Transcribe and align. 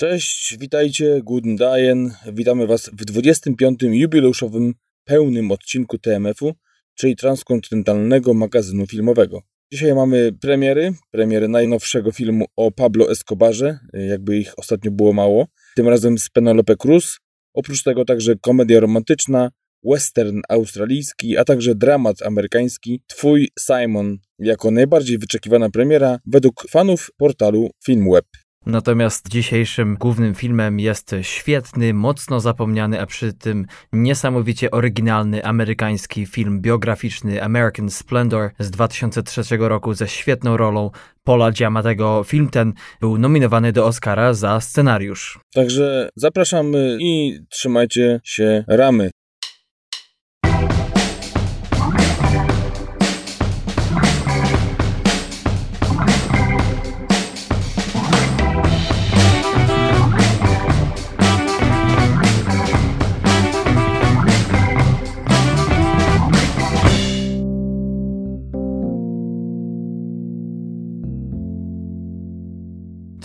Cześć, 0.00 0.56
witajcie, 0.58 1.20
guten 1.24 1.56
Dayen. 1.56 2.14
Witamy 2.32 2.66
Was 2.66 2.90
w 2.92 3.04
25. 3.04 3.82
jubileuszowym 3.82 4.74
pełnym 5.04 5.50
odcinku 5.50 5.98
TMF-u, 5.98 6.54
czyli 6.94 7.16
transkontynentalnego 7.16 8.34
magazynu 8.34 8.86
filmowego. 8.86 9.42
Dzisiaj 9.72 9.94
mamy 9.94 10.32
premiery, 10.32 10.92
premiery 11.10 11.48
najnowszego 11.48 12.12
filmu 12.12 12.44
o 12.56 12.70
Pablo 12.70 13.10
Escobarze, 13.10 13.78
jakby 13.92 14.38
ich 14.38 14.58
ostatnio 14.58 14.90
było 14.90 15.12
mało. 15.12 15.46
Tym 15.76 15.88
razem 15.88 16.18
z 16.18 16.28
Penelope 16.28 16.76
Cruz. 16.76 17.18
Oprócz 17.54 17.82
tego 17.82 18.04
także 18.04 18.36
komedia 18.36 18.80
romantyczna, 18.80 19.50
western 19.84 20.40
australijski, 20.48 21.38
a 21.38 21.44
także 21.44 21.74
dramat 21.74 22.22
amerykański 22.22 23.02
Twój 23.06 23.48
Simon 23.58 24.18
jako 24.38 24.70
najbardziej 24.70 25.18
wyczekiwana 25.18 25.70
premiera 25.70 26.18
według 26.26 26.66
fanów 26.70 27.10
portalu 27.16 27.70
Filmweb. 27.84 28.24
Natomiast 28.66 29.28
dzisiejszym 29.28 29.96
głównym 30.00 30.34
filmem 30.34 30.80
jest 30.80 31.14
świetny, 31.22 31.94
mocno 31.94 32.40
zapomniany, 32.40 33.00
a 33.00 33.06
przy 33.06 33.32
tym 33.32 33.66
niesamowicie 33.92 34.70
oryginalny 34.70 35.44
amerykański 35.44 36.26
film 36.26 36.60
biograficzny 36.60 37.42
American 37.42 37.90
Splendor 37.90 38.50
z 38.58 38.70
2003 38.70 39.56
roku 39.56 39.94
ze 39.94 40.08
świetną 40.08 40.56
rolą 40.56 40.90
Paula 41.24 41.52
Giamatego. 41.52 42.24
Film 42.24 42.50
ten 42.50 42.72
był 43.00 43.18
nominowany 43.18 43.72
do 43.72 43.86
Oscara 43.86 44.34
za 44.34 44.60
scenariusz. 44.60 45.40
Także 45.54 46.08
zapraszamy 46.16 46.96
i 47.00 47.40
trzymajcie 47.50 48.20
się 48.24 48.64
ramy. 48.68 49.10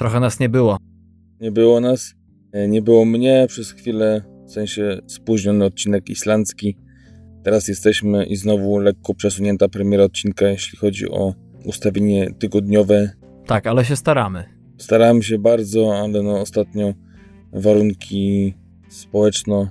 Trochę 0.05 0.19
nas 0.19 0.39
nie 0.39 0.49
było. 0.49 0.77
Nie 1.41 1.51
było 1.51 1.79
nas, 1.79 2.13
e, 2.51 2.67
nie 2.67 2.81
było 2.81 3.05
mnie 3.05 3.45
przez 3.47 3.71
chwilę, 3.71 4.21
w 4.47 4.51
sensie 4.51 4.99
spóźniony 5.07 5.65
odcinek 5.65 6.09
islandzki. 6.09 6.77
Teraz 7.43 7.67
jesteśmy 7.67 8.25
i 8.25 8.35
znowu 8.35 8.79
lekko 8.79 9.13
przesunięta 9.13 9.67
premiera 9.67 10.03
odcinka, 10.03 10.47
jeśli 10.47 10.77
chodzi 10.77 11.09
o 11.09 11.33
ustawienie 11.63 12.33
tygodniowe. 12.39 13.11
Tak, 13.45 13.67
ale 13.67 13.85
się 13.85 13.95
staramy. 13.95 14.43
Starałem 14.77 15.21
się 15.21 15.39
bardzo, 15.39 15.97
ale 15.97 16.23
no 16.23 16.39
ostatnio 16.41 16.93
warunki 17.53 18.53
społeczno, 18.89 19.69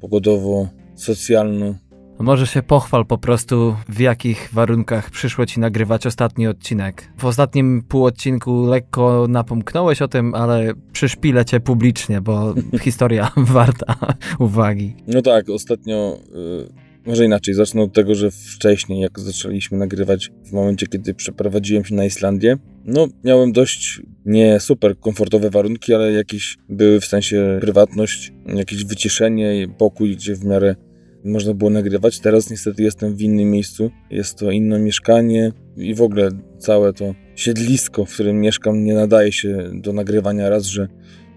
pogodowo, 0.00 0.68
socjalno 0.94 1.74
może 2.18 2.46
się 2.46 2.62
pochwal 2.62 3.06
po 3.06 3.18
prostu, 3.18 3.76
w 3.88 4.00
jakich 4.00 4.48
warunkach 4.52 5.10
przyszło 5.10 5.46
ci 5.46 5.60
nagrywać 5.60 6.06
ostatni 6.06 6.46
odcinek. 6.46 7.12
W 7.18 7.24
ostatnim 7.24 7.82
półodcinku 7.82 8.66
lekko 8.66 9.26
napomknąłeś 9.28 10.02
o 10.02 10.08
tym, 10.08 10.34
ale 10.34 10.72
przyszpilę 10.92 11.44
cię 11.44 11.60
publicznie, 11.60 12.20
bo 12.20 12.54
historia 12.84 13.30
warta 13.36 13.94
uwagi. 14.38 14.94
No 15.06 15.22
tak, 15.22 15.50
ostatnio, 15.50 16.18
yy, 16.34 16.68
może 17.06 17.24
inaczej, 17.24 17.54
zacznę 17.54 17.82
od 17.82 17.92
tego, 17.92 18.14
że 18.14 18.30
wcześniej, 18.30 19.00
jak 19.00 19.20
zaczęliśmy 19.20 19.78
nagrywać, 19.78 20.30
w 20.44 20.52
momencie, 20.52 20.86
kiedy 20.86 21.14
przeprowadziłem 21.14 21.84
się 21.84 21.94
na 21.94 22.04
Islandię, 22.04 22.56
no 22.84 23.08
miałem 23.24 23.52
dość 23.52 24.02
nie 24.24 24.60
super 24.60 24.98
komfortowe 24.98 25.50
warunki, 25.50 25.94
ale 25.94 26.12
jakieś 26.12 26.56
były 26.68 27.00
w 27.00 27.04
sensie 27.04 27.58
prywatność, 27.60 28.32
jakieś 28.46 28.84
wyciszenie, 28.84 29.66
pokój, 29.78 30.16
gdzie 30.16 30.34
w 30.34 30.44
miarę 30.44 30.76
można 31.26 31.54
było 31.54 31.70
nagrywać. 31.70 32.20
Teraz 32.20 32.50
niestety 32.50 32.82
jestem 32.82 33.16
w 33.16 33.20
innym 33.20 33.50
miejscu. 33.50 33.90
Jest 34.10 34.38
to 34.38 34.50
inne 34.50 34.78
mieszkanie 34.78 35.52
i 35.76 35.94
w 35.94 36.02
ogóle 36.02 36.30
całe 36.58 36.92
to 36.92 37.14
siedlisko, 37.34 38.04
w 38.04 38.14
którym 38.14 38.40
mieszkam, 38.40 38.84
nie 38.84 38.94
nadaje 38.94 39.32
się 39.32 39.70
do 39.74 39.92
nagrywania. 39.92 40.48
Raz, 40.48 40.64
że 40.64 40.88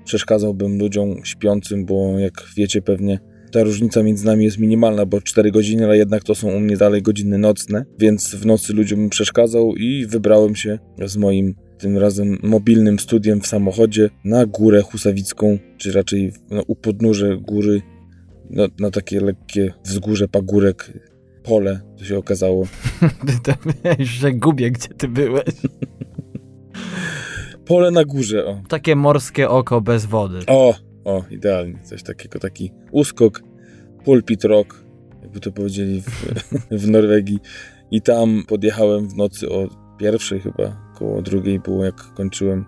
przeszkadzałbym 0.06 0.80
ludziom 0.80 1.16
śpiącym, 1.24 1.86
bo 1.86 2.20
jak 2.20 2.34
wiecie 2.58 2.82
pewnie, 2.82 3.20
ta 3.52 3.64
różnica 3.64 4.04
między 4.04 4.26
nami 4.26 4.46
jest 4.46 4.58
minimalna, 4.58 5.06
bo 5.06 5.22
4 5.22 5.52
godziny, 5.52 5.86
ale 5.86 5.98
jednak 5.98 6.24
to 6.24 6.36
są 6.36 6.56
u 6.56 6.60
mnie 6.60 6.78
dalej 6.78 7.02
godziny 7.02 7.38
nocne, 7.38 7.86
więc 8.00 8.36
w 8.36 8.46
nocy 8.46 8.74
ludziom 8.74 9.10
przeszkadzał 9.10 9.76
i 9.76 10.06
wybrałem 10.06 10.56
się 10.56 10.80
z 11.06 11.18
moim 11.18 11.56
tym 11.78 11.98
razem 11.98 12.38
mobilnym 12.44 13.00
studiem 13.00 13.42
w 13.42 13.48
samochodzie 13.48 14.10
na 14.26 14.46
górę 14.46 14.82
Husawicką, 14.82 15.58
czy 15.78 15.92
raczej 15.92 16.32
no, 16.52 16.64
u 16.68 16.76
podnóże 16.76 17.38
góry 17.38 17.82
na, 18.50 18.68
na 18.80 18.92
takie 18.92 19.22
lekkie 19.22 19.74
wzgórze, 19.84 20.28
pagórek, 20.28 20.94
pole, 21.44 21.80
to 21.98 22.06
się 22.06 22.18
okazało. 22.18 22.68
że 24.00 24.32
gubię, 24.32 24.72
gdzie 24.72 24.88
ty 24.88 25.08
byłeś. 25.08 25.54
pole 27.68 27.92
na 27.92 28.06
górze, 28.06 28.46
o. 28.46 28.62
Takie 28.68 28.96
morskie 28.96 29.50
oko 29.50 29.82
bez 29.82 30.06
wody. 30.06 30.40
O, 30.48 30.76
o, 31.06 31.24
idealnie. 31.32 31.80
Coś 31.84 32.04
takiego, 32.04 32.40
taki 32.40 32.72
uskok, 32.92 33.44
pulpit 34.06 34.44
rock, 34.44 34.84
jakby 35.22 35.40
to 35.40 35.52
powiedzieli 35.52 36.02
w, 36.02 36.36
w 36.84 36.88
Norwegii. 36.88 37.40
I 37.92 38.02
tam 38.02 38.44
podjechałem 38.48 39.10
w 39.10 39.16
nocy 39.16 39.50
o 39.50 39.68
pierwszej 39.98 40.40
chyba, 40.40 40.92
koło 40.96 41.22
drugiej 41.22 41.60
było 41.60 41.86
jak 41.86 42.14
kończyłem 42.14 42.66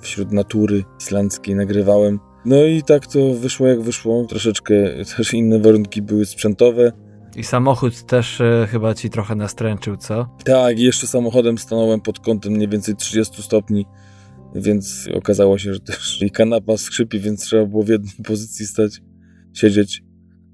wśród 0.00 0.32
natury 0.32 0.84
islandzkiej, 1.00 1.54
nagrywałem 1.54 2.20
no 2.46 2.64
i 2.64 2.82
tak 2.82 3.06
to 3.06 3.34
wyszło 3.34 3.66
jak 3.66 3.82
wyszło. 3.82 4.24
Troszeczkę 4.24 4.74
też 5.16 5.34
inne 5.34 5.58
warunki 5.58 6.02
były 6.02 6.26
sprzętowe. 6.26 6.92
I 7.36 7.44
samochód 7.44 8.06
też 8.06 8.40
e, 8.40 8.66
chyba 8.70 8.94
ci 8.94 9.10
trochę 9.10 9.34
nastręczył, 9.34 9.96
co? 9.96 10.28
Tak, 10.44 10.78
jeszcze 10.78 11.06
samochodem 11.06 11.58
stanąłem 11.58 12.00
pod 12.00 12.20
kątem 12.20 12.52
mniej 12.52 12.68
więcej 12.68 12.96
30 12.96 13.42
stopni, 13.42 13.86
więc 14.54 15.08
okazało 15.14 15.58
się, 15.58 15.74
że 15.74 15.80
też 15.80 16.22
i 16.22 16.30
kanapa 16.30 16.76
skrzypi, 16.76 17.20
więc 17.20 17.44
trzeba 17.44 17.66
było 17.66 17.82
w 17.82 17.88
jednej 17.88 18.12
pozycji 18.24 18.66
stać, 18.66 19.00
siedzieć. 19.54 20.02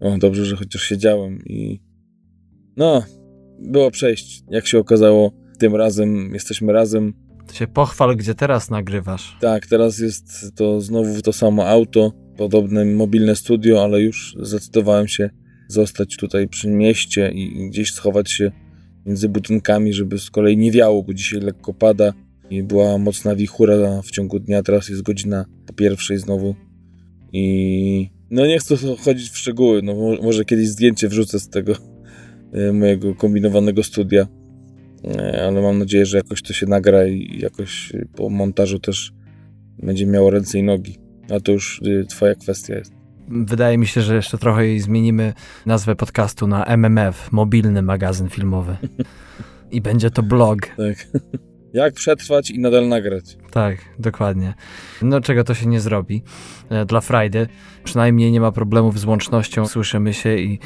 O, 0.00 0.19
dobrze, 0.19 0.44
że 0.44 0.56
chociaż 0.56 0.82
siedziałem 0.82 1.38
i 1.47 1.81
no, 2.76 3.02
było 3.58 3.91
przejść. 3.91 4.42
Jak 4.48 4.66
się 4.66 4.78
okazało, 4.78 5.32
tym 5.58 5.76
razem 5.76 6.31
jesteśmy 6.34 6.72
razem. 6.72 7.14
To 7.52 7.58
się 7.58 7.66
pochwal, 7.66 8.16
gdzie 8.16 8.34
teraz 8.34 8.70
nagrywasz. 8.70 9.36
Tak, 9.40 9.66
teraz 9.66 9.98
jest 9.98 10.56
to 10.56 10.80
znowu 10.80 11.22
to 11.22 11.32
samo 11.32 11.68
auto, 11.68 12.12
podobne 12.36 12.84
mobilne 12.84 13.36
studio, 13.36 13.84
ale 13.84 14.00
już 14.00 14.36
zdecydowałem 14.42 15.08
się 15.08 15.30
zostać 15.68 16.16
tutaj 16.16 16.48
przy 16.48 16.68
mieście 16.68 17.30
i 17.34 17.68
gdzieś 17.70 17.92
schować 17.92 18.30
się 18.30 18.52
między 19.06 19.28
budynkami, 19.28 19.92
żeby 19.92 20.18
z 20.18 20.30
kolei 20.30 20.56
nie 20.56 20.72
wiało, 20.72 21.02
bo 21.02 21.14
dzisiaj 21.14 21.40
lekko 21.40 21.74
pada 21.74 22.12
i 22.50 22.62
była 22.62 22.98
mocna 22.98 23.36
wichura 23.36 24.02
w 24.02 24.10
ciągu 24.10 24.38
dnia, 24.38 24.62
teraz 24.62 24.88
jest 24.88 25.02
godzina 25.02 25.44
po 25.66 25.72
pierwszej 25.72 26.19
znowu 26.19 26.54
i 27.32 28.10
no 28.30 28.46
nie 28.46 28.58
chcę 28.58 28.76
chodzić 29.04 29.30
w 29.30 29.38
szczegóły, 29.38 29.82
no 29.82 29.94
może 30.22 30.44
kiedyś 30.44 30.69
zdjęcie 30.69 31.08
wrzucę 31.08 31.40
z 31.40 31.48
tego 31.48 31.72
e, 32.52 32.72
mojego 32.72 33.14
kombinowanego 33.14 33.82
studia 33.82 34.26
ale 35.46 35.62
mam 35.62 35.78
nadzieję, 35.78 36.06
że 36.06 36.16
jakoś 36.16 36.42
to 36.42 36.52
się 36.52 36.66
nagra 36.66 37.06
i 37.06 37.38
jakoś 37.40 37.92
po 38.16 38.30
montażu 38.30 38.78
też 38.78 39.12
będzie 39.78 40.06
miało 40.06 40.30
ręce 40.30 40.58
i 40.58 40.62
nogi. 40.62 40.98
A 41.30 41.40
to 41.40 41.52
już 41.52 41.82
y, 41.82 42.06
twoja 42.08 42.34
kwestia 42.34 42.74
jest. 42.74 42.92
Wydaje 43.28 43.78
mi 43.78 43.86
się, 43.86 44.00
że 44.02 44.14
jeszcze 44.14 44.38
trochę 44.38 44.78
zmienimy 44.78 45.32
nazwę 45.66 45.96
podcastu 45.96 46.46
na 46.46 46.64
MMF, 46.64 47.32
mobilny 47.32 47.82
magazyn 47.82 48.28
filmowy. 48.28 48.76
I 49.70 49.80
będzie 49.80 50.10
to 50.10 50.22
blog. 50.22 50.58
Tak. 50.66 51.06
Jak 51.72 51.94
przetrwać 51.94 52.50
i 52.50 52.59
nadal 52.59 52.88
nagrać. 52.88 53.37
Tak, 53.50 53.77
dokładnie. 53.99 54.55
No 55.03 55.21
czego 55.21 55.44
to 55.44 55.55
się 55.55 55.66
nie 55.66 55.81
zrobi. 55.81 56.22
E, 56.71 56.85
dla 56.85 57.00
Friday 57.00 57.46
przynajmniej 57.85 58.32
nie 58.32 58.41
ma 58.41 58.52
problemów 58.52 58.99
z 58.99 59.05
łącznością, 59.05 59.67
słyszymy 59.67 60.14
się 60.14 60.37
i, 60.37 60.58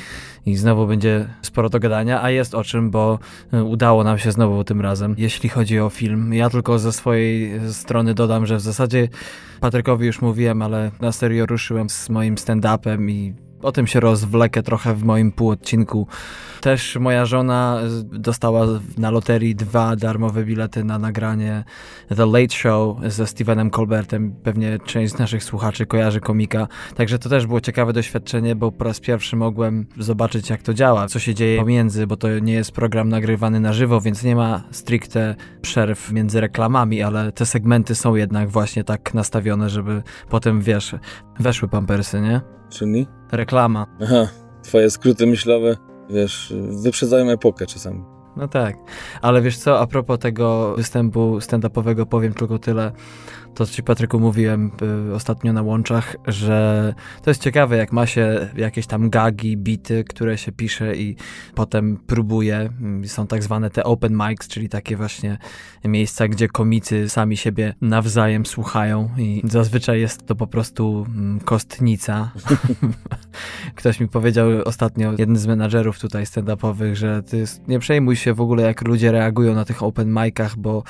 i 0.47 0.57
znowu 0.57 0.87
będzie 0.87 1.29
sporo 1.43 1.69
do 1.69 1.81
gadania, 1.81 2.23
a 2.23 2.31
jest 2.31 2.55
o 2.55 2.65
czym, 2.65 2.91
bo 2.91 3.19
e, 3.53 3.65
udało 3.65 4.05
nam 4.05 4.19
się 4.19 4.33
znowu 4.33 4.65
tym 4.65 4.81
razem, 4.81 5.15
jeśli 5.19 5.49
chodzi 5.49 5.81
o 5.81 5.91
film. 5.91 6.35
Ja 6.35 6.51
tylko 6.51 6.79
ze 6.79 6.93
swojej 6.93 7.61
strony 7.73 8.15
dodam, 8.15 8.47
że 8.47 8.57
w 8.57 8.61
zasadzie 8.61 9.09
Patrykowi 9.61 10.07
już 10.07 10.23
mówiłem, 10.23 10.63
ale 10.63 10.91
na 11.01 11.13
serio 11.13 11.47
ruszyłem 11.47 11.91
z 11.91 12.09
moim 12.11 12.35
stand-upem 12.35 13.11
i 13.11 13.46
o 13.63 13.73
tym 13.73 13.87
się 13.87 14.01
rozwlekę 14.01 14.63
trochę 14.63 14.95
w 14.95 15.05
moim 15.05 15.33
półodcinku. 15.33 16.07
Też 16.61 16.97
moja 16.97 17.27
żona 17.27 17.81
dostała 18.03 18.67
na 18.99 19.11
loterii 19.11 19.55
dwa 19.55 19.97
darmowe 19.97 20.45
bilety 20.45 20.85
na 20.85 20.99
nagranie 20.99 21.65
The 22.17 22.27
Late 22.27 22.55
Show 22.55 22.97
ze 23.07 23.27
Stevenem 23.27 23.71
Colbertem. 23.71 24.35
Pewnie 24.43 24.79
część 24.79 25.13
z 25.15 25.19
naszych 25.19 25.45
słuchaczy 25.45 25.87
kojarzy 25.87 26.21
komika. 26.21 26.69
Także 26.95 27.19
to 27.19 27.29
też 27.29 27.47
było 27.47 27.61
ciekawe 27.61 27.93
doświadczenie, 27.93 28.57
bo 28.57 28.73
po 28.73 28.85
raz 28.85 29.01
pierwszy 29.01 29.37
mogłem 29.37 29.87
zobaczyć, 29.99 30.51
jak 30.51 30.63
to 30.63 30.75
działa, 30.75 31.09
co 31.09 31.19
się 31.19 31.35
dzieje 31.35 31.61
pomiędzy, 31.61 32.07
bo 32.07 32.17
to 32.17 32.39
nie 32.39 32.53
jest 32.53 32.73
program 32.73 33.09
nagrywany 33.09 33.61
na 33.61 33.73
żywo, 33.73 34.01
więc 34.01 34.23
nie 34.23 34.37
ma 34.37 34.63
stricte 34.71 35.35
przerw 35.63 36.13
między 36.13 36.41
reklamami, 36.41 37.03
ale 37.03 37.33
te 37.33 37.47
segmenty 37.47 37.95
są 37.95 38.15
jednak 38.15 38.49
właśnie 38.49 38.85
tak 38.85 39.15
nastawione, 39.15 39.71
żeby 39.71 40.03
potem, 40.31 40.61
wiesz, 40.61 40.95
weszły 41.41 41.69
pampersy, 41.69 42.21
nie? 42.21 42.41
Czyli? 42.71 43.07
Reklama. 43.33 43.87
Aha, 44.03 44.29
twoje 44.63 44.91
skróty 44.91 45.27
myślowe, 45.27 45.77
wiesz, 46.11 46.55
wyprzedzają 46.83 47.31
epokę 47.31 47.67
czasami. 47.67 48.05
No 48.37 48.49
tak, 48.49 48.77
ale 49.23 49.43
wiesz 49.43 49.59
co, 49.59 49.81
a 49.81 49.87
propos 49.87 50.19
tego 50.19 50.75
występu 50.77 51.39
stand-upowego 51.39 52.07
powiem 52.07 52.35
tylko 52.35 52.59
tyle, 52.59 52.93
to 53.57 53.67
ci 53.67 53.83
Patryku 53.83 54.21
mówiłem 54.21 54.71
y, 55.11 55.15
ostatnio 55.15 55.53
na 55.53 55.63
łączach, 55.63 56.17
że 56.27 56.95
to 57.23 57.31
jest 57.31 57.43
ciekawe, 57.43 57.77
jak 57.77 57.93
ma 57.93 58.07
się 58.07 58.49
jakieś 58.57 58.87
tam 58.87 59.11
gagi, 59.11 59.57
bity, 59.57 60.05
które 60.05 60.39
się 60.39 60.53
pisze 60.53 60.97
i 60.97 61.17
potem 61.55 61.99
próbuje. 62.07 62.57
Mm, 62.57 63.09
są 63.09 63.27
tak 63.27 63.43
zwane 63.43 63.71
te 63.71 63.85
open 63.85 64.19
mics, 64.29 64.49
czyli 64.49 64.69
takie 64.69 64.97
właśnie 64.97 65.39
miejsca, 65.85 66.29
gdzie 66.29 66.49
komicy 66.49 67.09
sami 67.09 67.37
siebie 67.37 67.75
nawzajem 67.81 68.47
słuchają 68.47 69.09
i 69.19 69.43
zazwyczaj 69.45 70.01
jest 70.01 70.27
to 70.27 70.35
po 70.35 70.47
prostu 70.47 71.07
mm, 71.09 71.41
kostnica. 71.41 72.31
Ktoś 73.75 74.01
mi 74.01 74.09
powiedział 74.09 74.49
ostatnio, 74.65 75.13
jeden 75.19 75.37
z 75.37 75.47
menadżerów 75.47 75.99
tutaj 75.99 76.25
stand-upowych, 76.25 76.95
że 76.95 77.23
ty 77.23 77.45
nie 77.69 77.79
przejmuj 77.79 78.17
się 78.17 78.35
w 78.35 78.41
ogóle, 78.41 78.63
jak 78.63 78.89
ludzie 78.89 79.13
reagują 79.13 79.55
na 79.55 79.65
tych 79.65 79.83
open 79.83 80.15
micach, 80.15 80.57
bo 80.57 80.83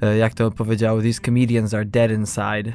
e, 0.00 0.16
jak 0.16 0.34
to 0.34 0.50
powiedział, 0.50 1.02
these 1.02 1.20
comedians 1.20 1.74
are 1.74 1.84
dead 1.84 2.09
inside. 2.10 2.72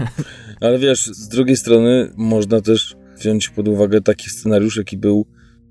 Ale 0.60 0.78
wiesz, 0.78 1.06
z 1.06 1.28
drugiej 1.28 1.56
strony 1.56 2.10
można 2.16 2.60
też 2.60 2.96
wziąć 3.18 3.48
pod 3.48 3.68
uwagę 3.68 4.00
taki 4.00 4.30
scenariusz, 4.30 4.76
jaki 4.76 4.96
był 4.96 5.26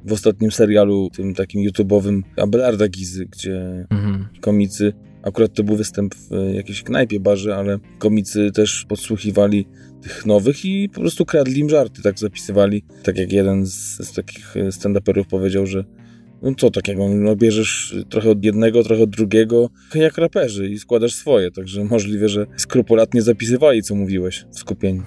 w 0.06 0.14
ostatnim 0.14 0.52
serialu, 0.52 1.10
tym 1.16 1.36
takim 1.36 1.70
YouTube'owym 1.70 2.22
Abelarda 2.38 2.88
Gizy, 2.88 3.26
gdzie 3.26 3.86
mhm. 3.90 4.28
komicy, 4.42 4.94
akurat 5.24 5.54
to 5.54 5.64
był 5.64 5.76
występ 5.76 6.16
w 6.16 6.54
jakiejś 6.54 6.84
knajpie, 6.84 7.20
barze, 7.20 7.56
ale 7.56 7.80
komicy 8.00 8.52
też 8.52 8.86
podsłuchiwali 8.88 9.68
tych 10.02 10.26
nowych 10.26 10.66
i 10.66 10.90
po 10.90 11.02
prostu 11.02 11.26
kradli 11.26 11.60
im 11.60 11.70
żarty, 11.70 12.02
tak 12.02 12.20
zapisywali. 12.20 12.84
Tak 13.04 13.18
jak 13.18 13.32
jeden 13.32 13.66
z, 13.66 13.98
z 14.08 14.14
takich 14.14 14.56
stand-uperów 14.72 15.26
powiedział, 15.26 15.66
że 15.68 15.84
no 16.42 16.52
co 16.58 16.72
takiego, 16.72 17.08
no 17.10 17.36
bierzesz 17.36 17.96
trochę 18.10 18.30
od 18.30 18.46
jednego, 18.46 18.84
trochę 18.84 19.04
od 19.04 19.10
drugiego, 19.10 19.70
jak 19.96 20.18
raperzy 20.18 20.70
i 20.70 20.80
składasz 20.80 21.14
swoje, 21.14 21.52
także 21.52 21.84
możliwe, 21.84 22.30
że 22.30 22.46
skrupulatnie 22.58 23.22
zapisywali, 23.22 23.84
co 23.84 23.96
mówiłeś 23.96 24.46
w 24.52 24.60
skupieniu. 24.60 25.04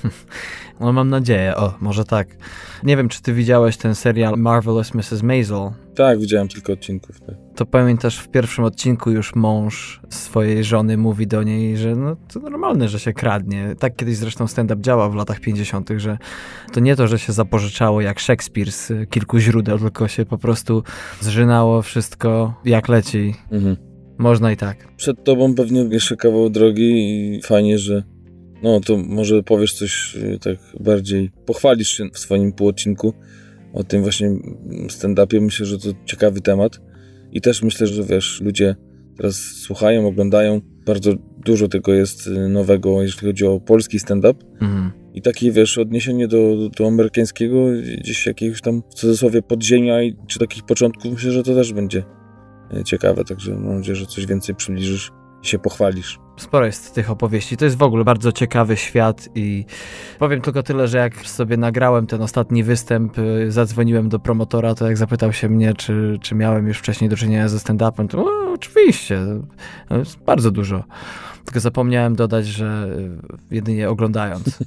no 0.80 0.92
mam 0.92 1.10
nadzieję, 1.10 1.56
o, 1.56 1.74
może 1.80 2.04
tak. 2.04 2.28
Nie 2.82 2.96
wiem, 2.96 3.08
czy 3.08 3.22
ty 3.22 3.32
widziałeś 3.32 3.76
ten 3.76 3.94
serial 3.94 4.34
Marvelous 4.36 4.94
Mrs. 4.94 5.22
Maisel? 5.22 5.70
Tak, 5.94 6.18
widziałem 6.18 6.48
kilka 6.48 6.72
odcinków. 6.72 7.20
Tak. 7.20 7.34
To 7.56 7.66
pamiętasz, 7.66 8.18
w 8.18 8.28
pierwszym 8.28 8.64
odcinku 8.64 9.10
już 9.10 9.34
mąż 9.34 10.00
swojej 10.08 10.64
żony 10.64 10.96
mówi 10.96 11.26
do 11.26 11.42
niej, 11.42 11.76
że 11.76 11.96
no 11.96 12.16
to 12.32 12.40
normalne, 12.40 12.88
że 12.88 13.00
się 13.00 13.12
kradnie. 13.12 13.74
Tak 13.78 13.96
kiedyś 13.96 14.16
zresztą 14.16 14.46
stand-up 14.46 14.82
działał 14.82 15.10
w 15.12 15.14
latach 15.14 15.40
50., 15.40 15.90
że 15.96 16.18
to 16.72 16.80
nie 16.80 16.96
to, 16.96 17.08
że 17.08 17.18
się 17.18 17.32
zapożyczało 17.32 18.00
jak 18.00 18.18
Szekspir 18.20 18.72
z 18.72 19.10
kilku 19.10 19.38
źródeł, 19.38 19.78
tylko 19.78 20.08
się 20.08 20.24
po 20.24 20.38
prostu 20.38 20.82
zżynało 21.20 21.82
wszystko 21.82 22.54
jak 22.64 22.88
leci. 22.88 23.34
Mhm. 23.50 23.76
Można 24.18 24.52
i 24.52 24.56
tak. 24.56 24.88
Przed 24.96 25.24
tobą 25.24 25.54
pewnie 25.54 25.80
jeszcze 25.80 26.16
kawał 26.16 26.50
drogi 26.50 26.92
i 27.36 27.42
fajnie, 27.42 27.78
że 27.78 28.02
no 28.62 28.80
to 28.80 28.96
może 28.96 29.42
powiesz 29.42 29.72
coś 29.74 30.16
y, 30.16 30.38
tak 30.40 30.56
bardziej, 30.80 31.30
pochwalisz 31.46 31.88
się 31.88 32.04
w 32.12 32.18
swoim 32.18 32.52
półodcinku 32.52 33.14
o 33.74 33.84
tym 33.84 34.02
właśnie 34.02 34.30
stand-upie. 34.88 35.40
Myślę, 35.40 35.66
że 35.66 35.78
to 35.78 35.88
ciekawy 36.04 36.40
temat 36.40 36.80
i 37.32 37.40
też 37.40 37.62
myślę, 37.62 37.86
że 37.86 38.02
wiesz, 38.02 38.40
ludzie 38.40 38.76
teraz 39.16 39.36
słuchają, 39.36 40.06
oglądają. 40.06 40.60
Bardzo 40.86 41.12
dużo 41.44 41.68
tego 41.68 41.94
jest 41.94 42.26
y, 42.26 42.48
nowego, 42.48 43.02
jeśli 43.02 43.26
chodzi 43.26 43.46
o 43.46 43.60
polski 43.60 43.98
stand-up. 43.98 44.44
Mhm. 44.60 44.90
I 45.14 45.22
takie, 45.22 45.52
wiesz, 45.52 45.78
odniesienie 45.78 46.28
do, 46.28 46.68
do 46.78 46.86
amerykańskiego, 46.86 47.56
gdzieś 48.00 48.26
jakiegoś 48.26 48.60
tam 48.60 48.82
w 48.90 48.94
cudzysłowie 48.94 49.42
podziemia, 49.42 49.96
czy 50.26 50.38
takich 50.38 50.62
początków, 50.62 51.12
myślę, 51.12 51.32
że 51.32 51.42
to 51.42 51.54
też 51.54 51.72
będzie 51.72 52.04
y, 52.80 52.84
ciekawe. 52.84 53.24
Także 53.24 53.54
mam 53.54 53.76
nadzieję, 53.76 53.96
że 53.96 54.06
coś 54.06 54.26
więcej 54.26 54.54
przybliżysz 54.54 55.10
się 55.46 55.58
pochwalisz. 55.58 56.18
Sporo 56.36 56.66
jest 56.66 56.94
tych 56.94 57.10
opowieści. 57.10 57.56
To 57.56 57.64
jest 57.64 57.76
w 57.76 57.82
ogóle 57.82 58.04
bardzo 58.04 58.32
ciekawy 58.32 58.76
świat 58.76 59.28
i 59.34 59.64
powiem 60.18 60.40
tylko 60.40 60.62
tyle, 60.62 60.88
że 60.88 60.98
jak 60.98 61.26
sobie 61.26 61.56
nagrałem 61.56 62.06
ten 62.06 62.22
ostatni 62.22 62.64
występ, 62.64 63.18
y, 63.18 63.52
zadzwoniłem 63.52 64.08
do 64.08 64.18
promotora, 64.18 64.74
to 64.74 64.86
jak 64.86 64.96
zapytał 64.96 65.32
się 65.32 65.48
mnie, 65.48 65.74
czy, 65.74 66.18
czy 66.22 66.34
miałem 66.34 66.68
już 66.68 66.78
wcześniej 66.78 67.10
do 67.10 67.16
czynienia 67.16 67.48
ze 67.48 67.58
stand-upem, 67.58 68.08
to 68.08 68.16
no, 68.16 68.52
oczywiście, 68.54 69.20
jest 69.90 70.18
bardzo 70.18 70.50
dużo. 70.50 70.84
Tylko 71.44 71.60
zapomniałem 71.60 72.16
dodać, 72.16 72.46
że 72.46 72.88
y, 73.50 73.54
jedynie 73.54 73.90
oglądając. 73.90 74.58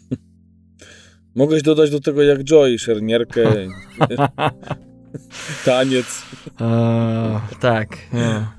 Mogłeś 1.36 1.64
dodać 1.64 1.92
do 1.92 2.00
tego 2.00 2.24
jak 2.24 2.44
Joy, 2.44 2.80
szermierkę, 2.80 3.42
taniec. 5.66 6.24
E, 6.62 7.40
tak. 7.60 7.98
Nie 8.14 8.57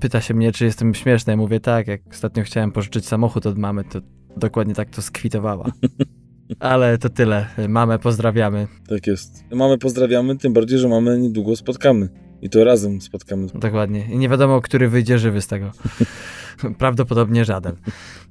pyta 0.00 0.20
się 0.20 0.34
mnie, 0.34 0.52
czy 0.52 0.64
jestem 0.64 0.94
śmieszny. 0.94 1.32
Ja 1.32 1.36
mówię 1.36 1.60
tak, 1.60 1.88
jak 1.88 2.00
ostatnio 2.10 2.42
chciałem 2.42 2.72
pożyczyć 2.72 3.06
samochód 3.06 3.46
od 3.46 3.58
mamy, 3.58 3.84
to 3.84 4.00
dokładnie 4.36 4.74
tak 4.74 4.90
to 4.90 5.02
skwitowała. 5.02 5.72
Ale 6.58 6.98
to 6.98 7.08
tyle. 7.08 7.46
Mamę 7.68 7.98
pozdrawiamy. 7.98 8.66
Tak 8.88 9.06
jest. 9.06 9.44
Mamę 9.50 9.78
pozdrawiamy, 9.78 10.36
tym 10.36 10.52
bardziej, 10.52 10.78
że 10.78 10.88
mamy 10.88 11.18
niedługo 11.18 11.56
spotkamy. 11.56 12.08
I 12.42 12.50
to 12.50 12.64
razem 12.64 13.00
spotkamy. 13.00 13.46
Dokładnie. 13.54 14.06
I 14.12 14.18
nie 14.18 14.28
wiadomo, 14.28 14.60
który 14.60 14.88
wyjdzie 14.88 15.18
żywy 15.18 15.40
z 15.40 15.46
tego. 15.46 15.70
Prawdopodobnie 16.78 17.44
żaden. 17.44 17.76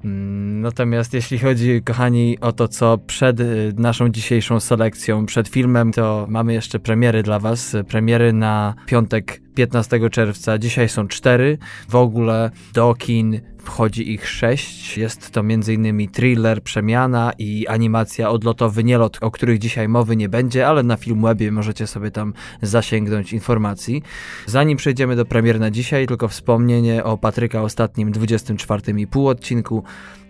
Mm, 0.05 0.61
natomiast 0.61 1.13
jeśli 1.13 1.39
chodzi, 1.39 1.81
kochani, 1.85 2.37
o 2.41 2.51
to, 2.51 2.67
co 2.67 2.97
przed 2.97 3.39
y, 3.39 3.73
naszą 3.77 4.09
dzisiejszą 4.09 4.59
selekcją, 4.59 5.25
przed 5.25 5.47
filmem, 5.47 5.91
to 5.91 6.25
mamy 6.29 6.53
jeszcze 6.53 6.79
premiery 6.79 7.23
dla 7.23 7.39
Was. 7.39 7.75
Premiery 7.87 8.33
na 8.33 8.73
piątek 8.85 9.41
15 9.55 10.09
czerwca. 10.09 10.57
Dzisiaj 10.57 10.89
są 10.89 11.07
cztery. 11.07 11.57
W 11.89 11.95
ogóle 11.95 12.51
do 12.73 12.93
kin 12.93 13.41
wchodzi 13.63 14.11
ich 14.11 14.29
sześć. 14.29 14.97
Jest 14.97 15.31
to 15.31 15.39
m.in. 15.39 16.09
thriller 16.09 16.63
Przemiana 16.63 17.31
i 17.37 17.67
animacja 17.67 18.29
Odlotowy 18.29 18.83
Nielot, 18.83 19.17
o 19.21 19.31
których 19.31 19.59
dzisiaj 19.59 19.87
mowy 19.87 20.15
nie 20.15 20.29
będzie, 20.29 20.67
ale 20.67 20.83
na 20.83 20.97
Filmwebie 20.97 21.51
możecie 21.51 21.87
sobie 21.87 22.11
tam 22.11 22.33
zasięgnąć 22.61 23.33
informacji. 23.33 24.03
Zanim 24.45 24.77
przejdziemy 24.77 25.15
do 25.15 25.25
premier 25.25 25.59
na 25.59 25.71
dzisiaj, 25.71 26.07
tylko 26.07 26.27
wspomnienie 26.27 27.03
o 27.03 27.17
Patryka 27.17 27.61
ostatnim 27.61 28.11
24,5 28.19 29.27
odcinku. 29.27 29.83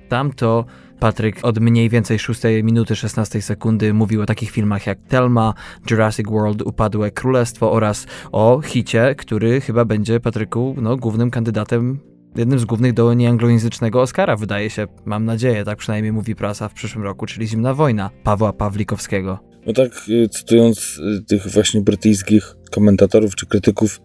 Tamto 0.09 0.65
Patryk 1.00 1.39
od 1.44 1.59
mniej 1.59 1.89
więcej 1.89 2.19
6 2.19 2.41
minuty 2.63 2.95
16 2.95 3.41
sekundy 3.41 3.93
mówił 3.93 4.22
o 4.22 4.25
takich 4.25 4.51
filmach 4.51 4.88
jak 4.88 5.00
Telma, 5.08 5.53
Jurassic 5.91 6.27
World, 6.27 6.62
Upadłe 6.62 7.12
Królestwo 7.12 7.72
oraz 7.72 8.08
o 8.31 8.62
hicie, 8.62 9.15
który 9.17 9.62
chyba 9.62 9.86
będzie 9.86 10.19
Patryku 10.19 10.75
no, 10.81 10.98
głównym 10.98 11.31
kandydatem 11.31 12.00
jednym 12.36 12.60
z 12.60 12.65
głównych 12.65 12.93
do 12.93 13.13
nieanglojęzycznego 13.13 14.01
Oscara, 14.01 14.36
wydaje 14.36 14.69
się, 14.69 14.88
mam 15.05 15.25
nadzieję, 15.25 15.65
tak 15.65 15.77
przynajmniej 15.77 16.13
mówi 16.13 16.36
prasa 16.36 16.69
w 16.69 16.74
przyszłym 16.74 17.03
roku, 17.03 17.25
czyli 17.25 17.48
Zimna 17.48 17.74
Wojna 17.74 18.10
Pawła 18.24 18.53
Pawlikowskiego. 18.53 19.39
No 19.65 19.74
tak, 19.74 19.91
y, 20.10 20.29
cytując 20.29 21.00
y, 21.19 21.24
tych 21.24 21.48
właśnie 21.48 21.81
brytyjskich 21.81 22.55
komentatorów 22.72 23.36
czy 23.36 23.46
krytyków, 23.46 24.01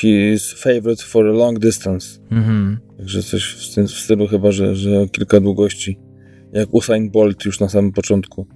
he 0.00 0.08
is 0.08 0.52
favorite 0.52 1.02
for 1.04 1.26
a 1.26 1.32
long 1.32 1.58
distance. 1.58 2.06
Mhm. 2.30 2.78
Także 3.02 3.22
coś 3.22 3.44
w, 3.44 3.74
tym, 3.74 3.88
w 3.88 3.90
stylu 3.90 4.28
chyba, 4.28 4.52
że, 4.52 4.76
że 4.76 5.08
kilka 5.12 5.40
długości 5.40 5.98
jak 6.52 6.74
Usain 6.74 7.10
Bolt 7.10 7.44
już 7.44 7.60
na 7.60 7.68
samym 7.68 7.92
początku 7.92 8.46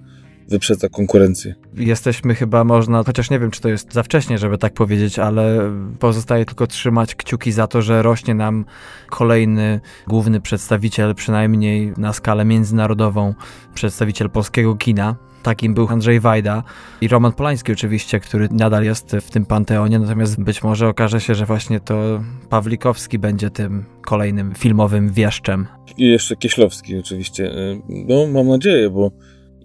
wyprzedza 0.49 0.89
konkurencję. 0.89 1.55
Jesteśmy 1.75 2.35
chyba 2.35 2.63
można, 2.63 3.03
chociaż 3.03 3.29
nie 3.29 3.39
wiem, 3.39 3.51
czy 3.51 3.61
to 3.61 3.69
jest 3.69 3.93
za 3.93 4.03
wcześnie, 4.03 4.37
żeby 4.37 4.57
tak 4.57 4.73
powiedzieć, 4.73 5.19
ale 5.19 5.71
pozostaje 5.99 6.45
tylko 6.45 6.67
trzymać 6.67 7.15
kciuki 7.15 7.51
za 7.51 7.67
to, 7.67 7.81
że 7.81 8.01
rośnie 8.01 8.33
nam 8.33 8.65
kolejny 9.09 9.79
główny 10.07 10.41
przedstawiciel, 10.41 11.15
przynajmniej 11.15 11.93
na 11.97 12.13
skalę 12.13 12.45
międzynarodową, 12.45 13.33
przedstawiciel 13.73 14.29
polskiego 14.29 14.75
kina. 14.75 15.15
Takim 15.47 15.73
był 15.73 15.87
Andrzej 15.89 16.19
Wajda 16.19 16.63
i 17.01 17.07
Roman 17.07 17.33
Polański 17.33 17.71
oczywiście, 17.71 18.19
który 18.19 18.49
nadal 18.51 18.83
jest 18.83 19.15
w 19.21 19.31
tym 19.31 19.45
panteonie, 19.45 19.99
natomiast 19.99 20.43
być 20.43 20.63
może 20.63 20.87
okaże 20.87 21.21
się, 21.21 21.35
że 21.35 21.45
właśnie 21.45 21.79
to 21.79 22.23
Pawlikowski 22.49 23.19
będzie 23.19 23.49
tym 23.49 23.85
kolejnym 24.01 24.55
filmowym 24.55 25.09
wieszczem. 25.09 25.67
I 25.97 26.07
jeszcze 26.07 26.35
Kieślowski 26.35 26.97
oczywiście. 26.97 27.51
No 27.89 28.27
mam 28.27 28.47
nadzieję, 28.47 28.89
bo 28.89 29.11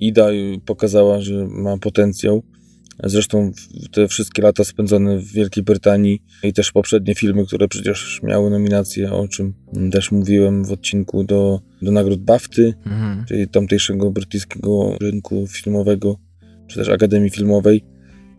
Ida 0.01 0.27
pokazała, 0.67 1.21
że 1.21 1.47
ma 1.51 1.79
potencjał. 1.79 2.43
Zresztą 3.05 3.53
te 3.93 4.09
wszystkie 4.09 4.43
lata 4.43 4.65
spędzone 4.65 5.19
w 5.19 5.33
Wielkiej 5.33 5.65
Brytanii 5.65 6.23
i 6.43 6.53
też 6.53 6.73
poprzednie 6.73 7.15
filmy, 7.15 7.47
które 7.47 7.69
przecież 7.69 8.21
miały 8.23 8.51
nominacje, 8.51 9.13
o 9.13 9.29
czym 9.29 9.55
też 9.93 10.13
mówiłem 10.13 10.65
w 10.65 10.73
odcinku 10.73 11.25
do, 11.25 11.61
do 11.83 11.93
nagród 11.93 12.21
BAFTY, 12.21 12.75
mhm. 12.87 13.25
czyli 13.29 13.49
tamtejszego 13.49 14.11
brytyjskiego 14.11 14.97
rynku 15.01 15.47
filmowego, 15.47 16.17
czy 16.67 16.79
też 16.79 16.89
Akademii 16.89 17.31
Filmowej. 17.31 17.85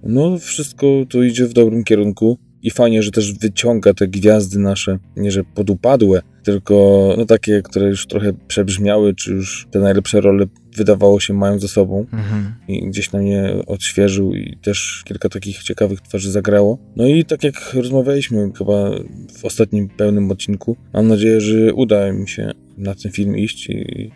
No, 0.03 0.37
wszystko 0.37 0.87
to 1.09 1.23
idzie 1.23 1.47
w 1.47 1.53
dobrym 1.53 1.83
kierunku 1.83 2.37
i 2.63 2.71
fajnie, 2.71 3.03
że 3.03 3.11
też 3.11 3.33
wyciąga 3.33 3.93
te 3.93 4.07
gwiazdy 4.07 4.59
nasze, 4.59 4.99
nie 5.15 5.31
że 5.31 5.43
podupadłe, 5.43 6.21
tylko 6.43 7.15
no 7.17 7.25
takie, 7.25 7.61
które 7.61 7.87
już 7.87 8.07
trochę 8.07 8.33
przebrzmiały, 8.47 9.15
czy 9.15 9.31
już 9.31 9.67
te 9.71 9.79
najlepsze 9.79 10.21
role 10.21 10.45
wydawało 10.75 11.19
się 11.19 11.33
mają 11.33 11.59
ze 11.59 11.67
sobą 11.67 12.05
mhm. 12.13 12.53
i 12.67 12.87
gdzieś 12.87 13.11
na 13.11 13.19
mnie 13.19 13.53
odświeżył 13.67 14.33
i 14.35 14.57
też 14.61 15.03
kilka 15.05 15.29
takich 15.29 15.63
ciekawych 15.63 16.01
twarzy 16.01 16.31
zagrało. 16.31 16.77
No 16.95 17.07
i 17.07 17.25
tak 17.25 17.43
jak 17.43 17.73
rozmawialiśmy 17.73 18.51
chyba 18.57 18.89
w 19.39 19.45
ostatnim 19.45 19.89
pełnym 19.89 20.31
odcinku, 20.31 20.77
mam 20.93 21.07
nadzieję, 21.07 21.41
że 21.41 21.73
uda 21.73 22.11
mi 22.11 22.29
się 22.29 22.51
na 22.77 22.95
ten 22.95 23.11
film 23.11 23.37
iść 23.37 23.69
i 23.69 24.11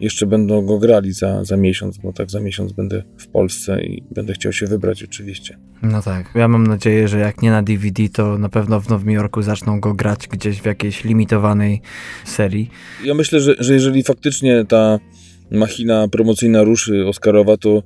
jeszcze 0.00 0.26
będą 0.26 0.66
go 0.66 0.78
grali 0.78 1.12
za, 1.12 1.44
za 1.44 1.56
miesiąc, 1.56 1.98
bo 1.98 2.12
tak 2.12 2.30
za 2.30 2.40
miesiąc 2.40 2.72
będę 2.72 3.02
w 3.16 3.28
Polsce 3.28 3.82
i 3.82 4.02
będę 4.10 4.32
chciał 4.32 4.52
się 4.52 4.66
wybrać 4.66 5.02
oczywiście. 5.02 5.58
No 5.82 6.02
tak. 6.02 6.30
Ja 6.34 6.48
mam 6.48 6.66
nadzieję, 6.66 7.08
że 7.08 7.18
jak 7.18 7.42
nie 7.42 7.50
na 7.50 7.62
DVD, 7.62 8.08
to 8.08 8.38
na 8.38 8.48
pewno 8.48 8.80
w 8.80 8.88
Nowym 8.88 9.10
Jorku 9.10 9.42
zaczną 9.42 9.80
go 9.80 9.94
grać 9.94 10.28
gdzieś 10.28 10.60
w 10.60 10.66
jakiejś 10.66 11.04
limitowanej 11.04 11.80
serii. 12.24 12.70
Ja 13.04 13.14
myślę, 13.14 13.40
że, 13.40 13.54
że 13.58 13.74
jeżeli 13.74 14.02
faktycznie 14.02 14.64
ta 14.68 14.98
machina 15.50 16.08
promocyjna 16.08 16.62
ruszy 16.62 17.06
Oscarowa, 17.06 17.56
to 17.56 17.82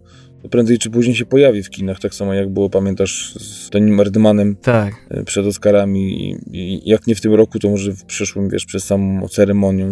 prędzej 0.50 0.78
czy 0.78 0.90
później 0.90 1.16
się 1.16 1.26
pojawi 1.26 1.62
w 1.62 1.70
kinach, 1.70 2.00
tak 2.00 2.14
samo 2.14 2.34
jak 2.34 2.52
było, 2.52 2.70
pamiętasz, 2.70 3.34
z 3.34 3.70
Tonim 3.70 4.00
Erdmanem 4.00 4.56
tak. 4.56 4.94
E, 5.10 5.24
przed 5.24 5.46
Oscarami 5.46 6.30
i, 6.30 6.36
i, 6.52 6.90
jak 6.90 7.06
nie 7.06 7.14
w 7.14 7.20
tym 7.20 7.34
roku, 7.34 7.58
to 7.58 7.70
może 7.70 7.92
w 7.92 8.04
przyszłym, 8.04 8.48
wiesz, 8.48 8.64
przez 8.64 8.84
samą 8.84 9.28
ceremonię. 9.28 9.86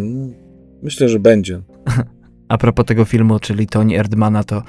Myślę, 0.83 1.09
że 1.09 1.19
będzie. 1.19 1.63
A 2.49 2.59
propos 2.59 2.87
tego 2.87 3.05
filmu, 3.05 3.39
czyli 3.39 3.67
Tony 3.67 3.99
Erdmana, 3.99 4.45
to 4.45 4.63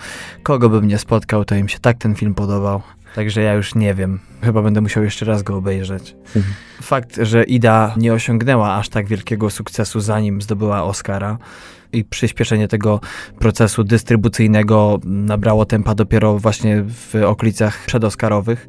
kogo 0.43 0.70
bym 0.70 0.88
nie 0.88 0.98
spotkał, 0.98 1.46
to 1.46 1.55
im 1.55 1.70
się 1.70 1.79
tak 1.79 1.98
ten 1.98 2.15
film 2.15 2.34
podobał. 2.36 2.82
Także 3.15 3.41
ja 3.41 3.53
już 3.53 3.75
nie 3.75 3.93
wiem. 3.93 4.20
Chyba 4.41 4.62
będę 4.62 4.82
musiał 4.82 5.03
jeszcze 5.03 5.25
raz 5.25 5.43
go 5.43 5.55
obejrzeć. 5.55 6.15
Mhm. 6.36 6.55
Fakt, 6.82 7.15
że 7.22 7.43
Ida 7.43 7.93
nie 7.98 8.13
osiągnęła 8.13 8.75
aż 8.75 8.89
tak 8.89 9.08
wielkiego 9.08 9.50
sukcesu 9.50 10.00
zanim 10.00 10.41
zdobyła 10.41 10.84
Oscara, 10.84 11.38
i 11.94 12.04
przyspieszenie 12.04 12.68
tego 12.68 13.00
procesu 13.40 13.84
dystrybucyjnego 13.84 15.00
nabrało 15.06 15.66
tempa 15.66 15.96
dopiero 15.96 16.40
właśnie 16.40 16.84
w 16.88 17.16
okolicach 17.26 17.86
przedoskarowych, 17.86 18.68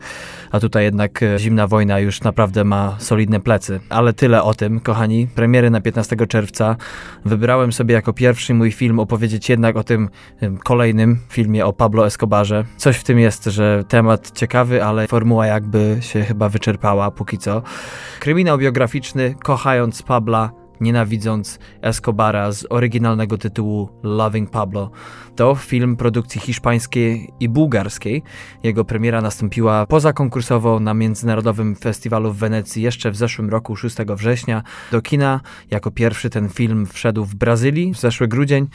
a 0.51 0.61
tutaj 0.61 0.85
jednak 0.85 1.23
e, 1.23 1.39
zimna 1.39 1.67
wojna 1.67 1.99
już 1.99 2.23
naprawdę 2.23 2.65
ma 2.65 2.97
solidne 2.99 3.41
plecy. 3.41 3.81
Ale 3.89 4.13
tyle 4.13 4.43
o 4.43 4.55
tym, 4.55 4.81
kochani. 4.81 5.27
Premiery 5.35 5.71
na 5.71 5.81
15 5.81 6.17
czerwca. 6.29 6.77
Wybrałem 7.25 7.73
sobie 7.73 7.95
jako 7.95 8.13
pierwszy 8.13 8.55
mój 8.55 8.73
film 8.73 8.99
opowiedzieć 8.99 9.49
jednak 9.49 9.77
o 9.77 9.85
tym 9.85 10.09
kolejnym 10.65 11.19
filmie 11.29 11.67
o 11.67 11.73
Pablo 11.73 12.07
Escobarze. 12.07 12.65
Coś 12.77 12.97
w 12.97 13.05
tym 13.05 13.19
jest, 13.19 13.45
że 13.45 13.85
temat 13.89 14.31
ciekawy, 14.31 14.85
ale 14.85 15.07
formuła 15.07 15.47
jakby 15.47 15.97
się 16.01 16.23
chyba 16.23 16.49
wyczerpała 16.49 17.11
póki 17.11 17.39
co. 17.39 17.63
Kryminał 18.21 18.59
biograficzny 18.59 19.35
Kochając 19.43 20.03
Pabla 20.03 20.64
nienawidząc 20.81 21.59
Escobara 21.83 22.53
z 22.53 22.67
oryginalnego 22.71 23.39
tytułu 23.39 23.89
Loving 24.03 24.51
Pablo. 24.51 24.91
To 25.37 25.55
film 25.55 25.97
produkcji 25.97 26.41
hiszpańskiej 26.41 27.31
i 27.41 27.49
bułgarskiej. 27.49 28.23
Jego 28.63 28.85
premiera 28.85 29.21
nastąpiła 29.21 29.87
pozakonkursowo 29.87 30.81
na 30.81 30.95
Międzynarodowym 30.95 31.77
Festiwalu 31.77 32.33
w 32.33 32.37
Wenecji 32.37 32.83
jeszcze 32.83 33.11
w 33.11 33.17
zeszłym 33.17 33.51
roku, 33.51 33.77
6 33.77 33.97
września. 34.17 34.63
Do 34.93 35.03
kina 35.03 35.41
jako 35.71 35.91
pierwszy 35.91 36.31
ten 36.31 36.49
film 36.49 36.87
wszedł 36.87 37.25
w 37.25 37.35
Brazylii 37.35 37.93
w 37.93 38.01
zeszły 38.01 38.29
grudzień, 38.29 38.69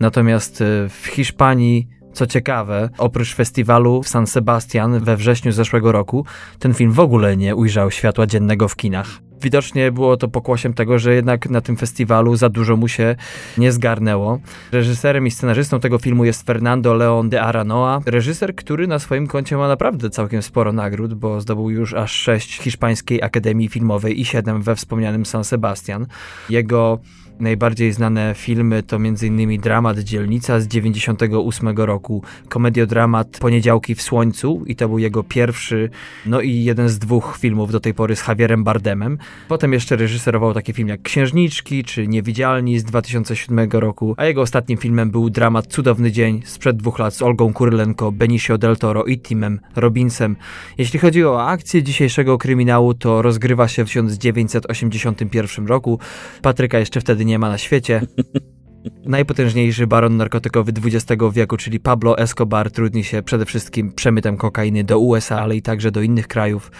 natomiast 0.00 0.60
e, 0.60 0.88
w 0.88 1.06
Hiszpanii 1.06 1.88
co 2.16 2.26
ciekawe, 2.26 2.90
oprócz 2.98 3.34
festiwalu 3.34 4.02
w 4.02 4.08
San 4.08 4.26
Sebastian 4.26 5.00
we 5.00 5.16
wrześniu 5.16 5.52
zeszłego 5.52 5.92
roku, 5.92 6.26
ten 6.58 6.74
film 6.74 6.92
w 6.92 7.00
ogóle 7.00 7.36
nie 7.36 7.56
ujrzał 7.56 7.90
światła 7.90 8.26
dziennego 8.26 8.68
w 8.68 8.76
kinach. 8.76 9.25
Widocznie 9.42 9.92
było 9.92 10.16
to 10.16 10.28
pokłosiem 10.28 10.74
tego, 10.74 10.98
że 10.98 11.14
jednak 11.14 11.50
na 11.50 11.60
tym 11.60 11.76
festiwalu 11.76 12.36
za 12.36 12.48
dużo 12.48 12.76
mu 12.76 12.88
się 12.88 13.16
nie 13.58 13.72
zgarnęło. 13.72 14.38
Reżyserem 14.72 15.26
i 15.26 15.30
scenarzystą 15.30 15.80
tego 15.80 15.98
filmu 15.98 16.24
jest 16.24 16.46
Fernando 16.46 16.94
León 16.94 17.28
de 17.28 17.42
Aranoa, 17.42 18.00
reżyser, 18.06 18.54
który 18.54 18.86
na 18.86 18.98
swoim 18.98 19.26
koncie 19.26 19.56
ma 19.56 19.68
naprawdę 19.68 20.10
całkiem 20.10 20.42
sporo 20.42 20.72
nagród, 20.72 21.14
bo 21.14 21.40
zdobył 21.40 21.70
już 21.70 21.94
aż 21.94 22.12
sześć 22.12 22.58
Hiszpańskiej 22.60 23.22
Akademii 23.22 23.68
Filmowej 23.68 24.20
i 24.20 24.24
siedem 24.24 24.62
we 24.62 24.76
wspomnianym 24.76 25.26
San 25.26 25.44
Sebastian. 25.44 26.06
Jego 26.50 26.98
Najbardziej 27.40 27.92
znane 27.92 28.34
filmy 28.34 28.82
to 28.82 28.96
m.in. 28.96 29.60
dramat 29.60 29.98
Dzielnica 29.98 30.60
z 30.60 30.66
98 30.66 31.68
roku, 31.68 32.22
komediodramat 32.48 33.38
Poniedziałki 33.40 33.94
w 33.94 34.02
Słońcu 34.02 34.62
i 34.66 34.76
to 34.76 34.88
był 34.88 34.98
jego 34.98 35.22
pierwszy, 35.22 35.90
no 36.26 36.40
i 36.40 36.64
jeden 36.64 36.88
z 36.88 36.98
dwóch 36.98 37.36
filmów 37.40 37.72
do 37.72 37.80
tej 37.80 37.94
pory 37.94 38.16
z 38.16 38.28
Javierem 38.28 38.64
Bardemem. 38.64 39.18
Potem 39.48 39.72
jeszcze 39.72 39.96
reżyserował 39.96 40.54
taki 40.54 40.72
film 40.72 40.88
jak 40.88 41.02
Księżniczki 41.02 41.84
czy 41.84 42.08
Niewidzialni 42.08 42.78
z 42.78 42.84
2007 42.84 43.70
roku, 43.72 44.14
a 44.16 44.24
jego 44.24 44.40
ostatnim 44.40 44.78
filmem 44.78 45.10
był 45.10 45.30
dramat 45.30 45.66
Cudowny 45.66 46.12
Dzień 46.12 46.42
sprzed 46.44 46.76
dwóch 46.76 46.98
lat 46.98 47.14
z 47.14 47.22
Olgą 47.22 47.52
Kurylenko, 47.52 48.12
Benicio 48.12 48.58
del 48.58 48.76
Toro 48.76 49.04
i 49.04 49.18
Timem 49.18 49.60
Robinsem. 49.76 50.36
Jeśli 50.78 50.98
chodzi 50.98 51.24
o 51.24 51.46
akcję 51.46 51.82
dzisiejszego 51.82 52.38
kryminału, 52.38 52.94
to 52.94 53.22
rozgrywa 53.22 53.68
się 53.68 53.84
w 53.84 53.88
1981 53.88 55.66
roku. 55.66 55.98
Patryka 56.42 56.78
jeszcze 56.78 57.00
wtedy 57.00 57.25
nie 57.26 57.38
ma 57.38 57.48
na 57.48 57.58
świecie. 57.58 58.00
Najpotężniejszy 59.04 59.86
baron 59.86 60.16
narkotykowy 60.16 60.72
XX 60.84 61.22
wieku, 61.32 61.56
czyli 61.56 61.80
Pablo 61.80 62.18
Escobar, 62.18 62.70
trudni 62.70 63.04
się 63.04 63.22
przede 63.22 63.44
wszystkim 63.44 63.92
przemytem 63.92 64.36
kokainy 64.36 64.84
do 64.84 64.98
USA, 64.98 65.40
ale 65.40 65.56
i 65.56 65.62
także 65.62 65.90
do 65.90 66.02
innych 66.02 66.28
krajów. 66.28 66.70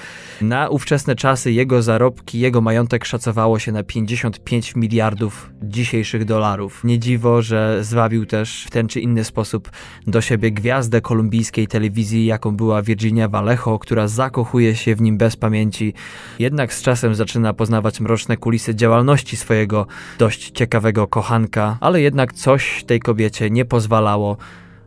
Na 0.40 0.68
ówczesne 0.68 1.14
czasy 1.14 1.52
jego 1.52 1.82
zarobki, 1.82 2.40
jego 2.40 2.60
majątek 2.60 3.04
szacowało 3.04 3.58
się 3.58 3.72
na 3.72 3.82
55 3.82 4.76
miliardów 4.76 5.50
dzisiejszych 5.62 6.24
dolarów. 6.24 6.84
Nie 6.84 6.98
dziwo, 6.98 7.42
że 7.42 7.84
zwabił 7.84 8.26
też 8.26 8.64
w 8.64 8.70
ten 8.70 8.88
czy 8.88 9.00
inny 9.00 9.24
sposób 9.24 9.70
do 10.06 10.20
siebie 10.20 10.50
gwiazdę 10.50 11.00
kolumbijskiej 11.00 11.66
telewizji, 11.66 12.26
jaką 12.26 12.56
była 12.56 12.82
Virginia 12.82 13.28
Vallejo, 13.28 13.78
która 13.78 14.08
zakochuje 14.08 14.76
się 14.76 14.94
w 14.94 15.00
nim 15.00 15.18
bez 15.18 15.36
pamięci. 15.36 15.94
Jednak 16.38 16.74
z 16.74 16.82
czasem 16.82 17.14
zaczyna 17.14 17.52
poznawać 17.52 18.00
mroczne 18.00 18.36
kulisy 18.36 18.74
działalności 18.74 19.36
swojego 19.36 19.86
dość 20.18 20.50
ciekawego 20.50 21.06
kochanka, 21.06 21.78
ale 21.80 21.95
jednak 22.00 22.32
coś 22.32 22.84
tej 22.84 23.00
kobiecie 23.00 23.50
nie 23.50 23.64
pozwalało 23.64 24.36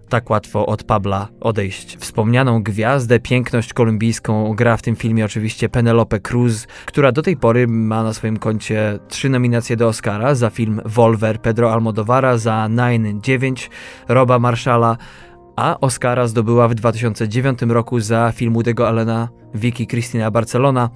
tak 0.10 0.30
łatwo 0.30 0.66
od 0.66 0.84
Pabla 0.84 1.28
odejść. 1.42 1.98
Wspomnianą 1.98 2.64
gwiazdę, 2.64 3.20
piękność 3.20 3.74
kolumbijską 3.74 4.54
gra 4.54 4.78
w 4.78 4.82
tym 4.82 4.96
filmie 4.96 5.26
oczywiście 5.26 5.70
Penelope 5.70 6.20
Cruz, 6.20 6.68
która 6.86 7.12
do 7.12 7.22
tej 7.22 7.38
pory 7.38 7.68
ma 7.68 8.04
na 8.04 8.14
swoim 8.14 8.38
koncie 8.38 9.00
trzy 9.08 9.30
nominacje 9.30 9.78
do 9.78 9.88
Oscara 9.88 10.36
za 10.36 10.50
film 10.50 10.82
Volver 10.86 11.42
Pedro 11.42 11.74
Almodovara, 11.74 12.38
za 12.38 12.68
Nine 12.68 13.22
9 13.22 13.70
Roba 14.08 14.40
Marshalla, 14.40 14.98
a 15.56 15.80
Oscara 15.82 16.28
zdobyła 16.28 16.68
w 16.68 16.76
2009 16.76 17.62
roku 17.62 18.00
za 18.00 18.32
film 18.32 18.54
Woody'ego 18.54 18.88
Allena 18.88 19.30
Vicky 19.56 19.88
Cristina 19.88 20.32
Barcelona. 20.32 20.90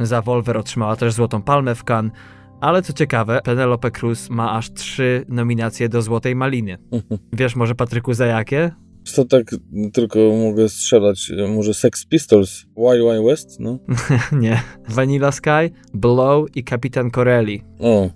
Za 0.00 0.22
Volver 0.22 0.56
otrzymała 0.56 0.96
też 0.96 1.14
Złotą 1.14 1.42
Palmę 1.42 1.74
w 1.74 1.84
Cannes, 1.84 2.12
ale 2.60 2.82
co 2.82 2.92
ciekawe, 2.92 3.40
Penelope 3.44 3.90
Cruz 3.90 4.30
ma 4.30 4.52
aż 4.52 4.72
trzy 4.72 5.24
nominacje 5.28 5.88
do 5.88 6.02
Złotej 6.02 6.36
Maliny. 6.36 6.78
Wiesz 7.32 7.56
może, 7.56 7.74
Patryku, 7.74 8.14
za 8.14 8.26
jakie? 8.26 8.70
Co 9.04 9.24
tak 9.24 9.54
tylko 9.92 10.18
mogę 10.18 10.68
strzelać? 10.68 11.32
Może 11.48 11.74
Sex 11.74 12.06
Pistols? 12.06 12.66
Wild 12.76 13.26
West? 13.26 13.60
No? 13.60 13.78
Nie. 14.42 14.62
Vanilla 14.88 15.32
Sky, 15.32 15.70
Blow 15.94 16.56
i 16.56 16.64
Kapitan 16.64 17.10
Corelli. 17.10 17.62
O, 17.80 18.10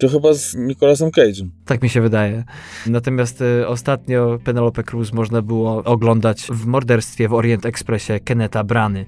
to 0.00 0.08
chyba 0.08 0.32
z 0.32 0.54
Nicolasem 0.54 1.10
Cage'em. 1.10 1.48
Tak 1.64 1.82
mi 1.82 1.88
się 1.88 2.00
wydaje. 2.00 2.44
Natomiast 2.86 3.40
y, 3.40 3.68
ostatnio 3.68 4.38
Penelope 4.44 4.82
Cruz 4.82 5.12
można 5.12 5.42
było 5.42 5.84
oglądać 5.84 6.42
w 6.42 6.66
morderstwie 6.66 7.28
w 7.28 7.34
Orient 7.34 7.66
Expressie 7.66 8.12
Keneta 8.24 8.64
Brany. 8.64 9.06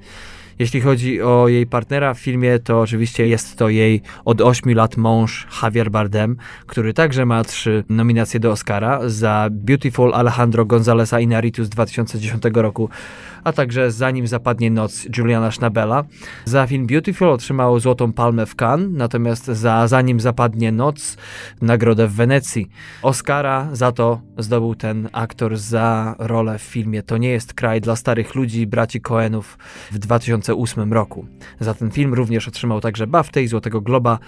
Jeśli 0.59 0.81
chodzi 0.81 1.23
o 1.23 1.49
jej 1.49 1.67
partnera 1.67 2.15
w 2.15 2.19
filmie, 2.19 2.59
to 2.59 2.81
oczywiście 2.81 3.29
jest 3.29 3.57
to 3.59 3.69
jej 3.69 4.03
od 4.25 4.41
8 4.41 4.75
lat 4.75 4.97
mąż 4.97 5.47
Javier 5.63 5.91
Bardem, 5.91 6.37
który 6.67 6.95
także 6.95 7.27
ma 7.27 7.45
trzy 7.45 7.85
nominacje 7.89 8.41
do 8.41 8.51
Oscara 8.51 9.01
za 9.07 9.49
Beautiful 9.51 10.15
Alejandro 10.15 10.65
Gonzaleza 10.65 11.21
Inarritu 11.21 11.65
z 11.65 11.69
2010 11.69 12.43
roku, 12.55 12.91
a 13.47 13.53
także 13.53 13.91
Zanim 13.91 14.27
zapadnie 14.27 14.71
noc 14.71 15.07
Juliana 15.19 15.51
Schnabela. 15.51 16.05
Za 16.45 16.67
film 16.67 16.87
Beautiful 16.87 17.29
otrzymał 17.29 17.81
Złotą 17.81 18.13
Palmę 18.13 18.47
w 18.47 18.55
Cannes, 18.63 18.89
natomiast 18.93 19.45
za 19.45 19.89
Zanim 19.89 20.21
zapadnie 20.21 20.73
noc 20.73 21.17
nagrodę 21.63 22.07
w 22.07 22.13
Wenecji. 22.13 22.69
Oscara 23.03 23.69
za 23.73 23.93
to 23.93 24.21
zdobył 24.39 24.75
ten 24.75 25.09
aktor 25.13 25.57
za 25.57 26.15
rolę 26.19 26.59
w 26.59 26.63
filmie 26.63 27.03
To 27.03 27.17
nie 27.17 27.29
jest 27.29 27.55
kraj 27.55 27.81
dla 27.81 27.97
starych 27.97 28.35
ludzi 28.35 28.67
braci 28.67 29.01
Coenów 29.01 29.59
w 29.91 29.99
2008 29.99 30.93
roku. 30.93 31.27
Za 31.61 31.75
ten 31.75 31.91
film 31.91 32.15
również 32.15 32.49
otrzymał 32.49 32.81
także 32.81 33.07
BAFTA 33.07 33.41
i 33.41 33.49
Złotego 33.49 33.81
Globa 33.81 34.19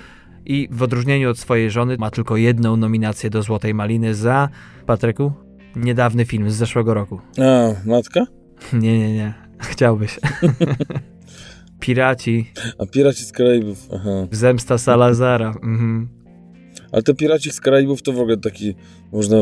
i 0.46 0.68
w 0.70 0.82
odróżnieniu 0.82 1.30
od 1.30 1.38
swojej 1.38 1.70
żony 1.70 1.96
ma 1.98 2.10
tylko 2.10 2.37
jedną 2.37 2.76
nominację 2.76 3.30
do 3.30 3.42
Złotej 3.42 3.75
Maliny 3.75 4.14
za, 4.14 4.48
Patryku, 4.87 5.32
niedawny 5.76 6.25
film 6.25 6.50
z 6.50 6.54
zeszłego 6.54 6.94
roku. 6.94 7.20
A, 7.38 7.88
matka? 7.88 8.38
Nie, 8.72 8.98
nie, 8.98 9.14
nie. 9.14 9.34
Chciałbyś. 9.58 10.20
Piraci. 11.80 12.50
A 12.78 12.86
Piraci 12.86 13.24
z 13.24 13.32
Karaibów, 13.32 13.88
aha. 13.94 14.10
Zemsta 14.30 14.78
Salazara. 14.78 15.48
Mhm. 15.48 16.08
Ale 16.92 17.02
te 17.02 17.14
Piraci 17.14 17.50
z 17.52 17.60
Karaibów 17.60 18.02
to 18.02 18.12
w 18.12 18.18
ogóle 18.18 18.36
taki, 18.36 18.74
można 19.12 19.36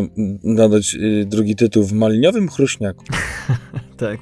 nadać 0.45 0.95
y, 0.95 1.25
drugi 1.27 1.57
tytuł, 1.57 1.85
w 1.85 1.93
maliniowym 1.93 2.49
chruśniaku. 2.49 3.05
tak. 3.97 4.19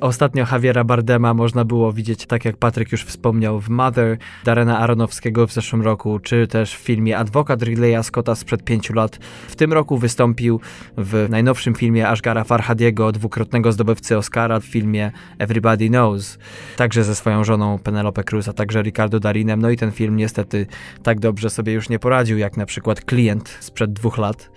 Ostatnio 0.00 0.46
Javiera 0.52 0.84
Bardema 0.84 1.34
można 1.34 1.64
było 1.64 1.92
widzieć, 1.92 2.26
tak 2.26 2.44
jak 2.44 2.56
Patryk 2.56 2.92
już 2.92 3.04
wspomniał, 3.04 3.60
w 3.60 3.68
Mother 3.68 4.18
Darena 4.44 4.78
Aronowskiego 4.78 5.46
w 5.46 5.52
zeszłym 5.52 5.82
roku, 5.82 6.18
czy 6.18 6.46
też 6.46 6.74
w 6.74 6.78
filmie 6.78 7.18
Adwokat 7.18 7.62
Ridleya 7.62 8.02
Scotta 8.02 8.34
sprzed 8.34 8.64
pięciu 8.64 8.94
lat. 8.94 9.18
W 9.48 9.56
tym 9.56 9.72
roku 9.72 9.98
wystąpił 9.98 10.60
w 10.96 11.26
najnowszym 11.30 11.74
filmie 11.74 12.08
Ashgara 12.08 12.44
Farhadiego, 12.44 13.12
dwukrotnego 13.12 13.72
zdobywcy 13.72 14.16
Oscara 14.16 14.60
w 14.60 14.64
filmie 14.64 15.12
Everybody 15.38 15.88
Knows, 15.88 16.38
także 16.76 17.04
ze 17.04 17.14
swoją 17.14 17.44
żoną 17.44 17.78
Penelope 17.78 18.24
Cruz, 18.24 18.48
a 18.48 18.52
także 18.52 18.82
Ricardo 18.82 19.20
Darinem. 19.20 19.62
No 19.62 19.70
i 19.70 19.76
ten 19.76 19.92
film 19.92 20.16
niestety 20.16 20.66
tak 21.02 21.20
dobrze 21.20 21.50
sobie 21.50 21.72
już 21.72 21.88
nie 21.88 21.98
poradził, 21.98 22.38
jak 22.38 22.56
na 22.56 22.66
przykład 22.66 23.00
Klient 23.00 23.58
sprzed 23.60 23.92
dwóch 23.92 24.18
lat. 24.18 24.50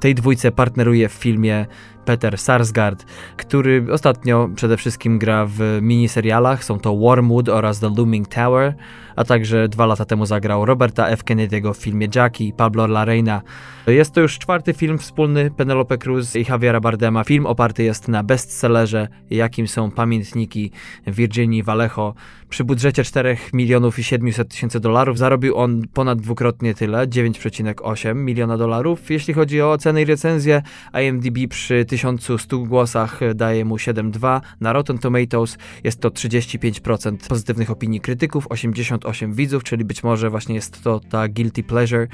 Tej 0.00 0.14
dwójce 0.14 0.52
partneruje 0.52 1.08
w 1.08 1.12
filmie 1.12 1.66
Peter 2.08 2.38
Sarsgaard, 2.38 3.04
który 3.36 3.86
ostatnio 3.92 4.48
przede 4.54 4.76
wszystkim 4.76 5.18
gra 5.18 5.46
w 5.48 5.78
miniserialach. 5.82 6.64
Są 6.64 6.80
to 6.80 6.96
Wormwood 6.96 7.48
oraz 7.48 7.80
The 7.80 7.94
Looming 7.96 8.28
Tower, 8.28 8.74
a 9.16 9.24
także 9.24 9.68
dwa 9.68 9.86
lata 9.86 10.04
temu 10.04 10.26
zagrał 10.26 10.64
Roberta 10.64 11.08
F. 11.08 11.24
Kennedy'ego 11.24 11.74
w 11.74 11.76
filmie 11.76 12.08
Jackie, 12.14 12.52
Pablo 12.52 12.86
Larreina. 12.86 13.42
Jest 13.86 14.14
to 14.14 14.20
już 14.20 14.38
czwarty 14.38 14.74
film 14.74 14.98
wspólny 14.98 15.50
Penelope 15.50 15.98
Cruz 15.98 16.36
i 16.36 16.44
Javiera 16.48 16.80
Bardema. 16.80 17.24
Film 17.24 17.46
oparty 17.46 17.82
jest 17.82 18.08
na 18.08 18.22
bestsellerze, 18.22 19.08
jakim 19.30 19.68
są 19.68 19.90
pamiętniki 19.90 20.70
Virginii 21.06 21.62
Vallejo. 21.62 22.14
Przy 22.48 22.64
budżecie 22.64 23.04
4 23.04 23.36
milionów 23.52 23.98
i 23.98 24.04
700 24.04 24.48
tysięcy 24.48 24.80
dolarów 24.80 25.18
zarobił 25.18 25.56
on 25.56 25.82
ponad 25.94 26.20
dwukrotnie 26.20 26.74
tyle, 26.74 27.06
9,8 27.06 28.14
miliona 28.14 28.56
dolarów. 28.56 29.10
Jeśli 29.10 29.34
chodzi 29.34 29.62
o 29.62 29.72
oceny 29.72 30.02
i 30.02 30.04
recenzje, 30.04 30.62
IMDb 31.02 31.48
przy 31.50 31.84
1100 31.98 32.58
głosach 32.58 33.20
daje 33.34 33.64
mu 33.64 33.76
7,2. 33.76 34.40
Na 34.60 34.72
Rotten 34.72 34.98
Tomatoes 34.98 35.58
jest 35.84 36.00
to 36.00 36.10
35% 36.10 37.28
pozytywnych 37.28 37.70
opinii 37.70 38.00
krytyków, 38.00 38.46
88 38.50 39.32
widzów, 39.32 39.64
czyli 39.64 39.84
być 39.84 40.02
może 40.02 40.30
właśnie 40.30 40.54
jest 40.54 40.82
to 40.82 41.00
ta 41.00 41.28
guilty 41.28 41.62
pleasure. 41.62 42.06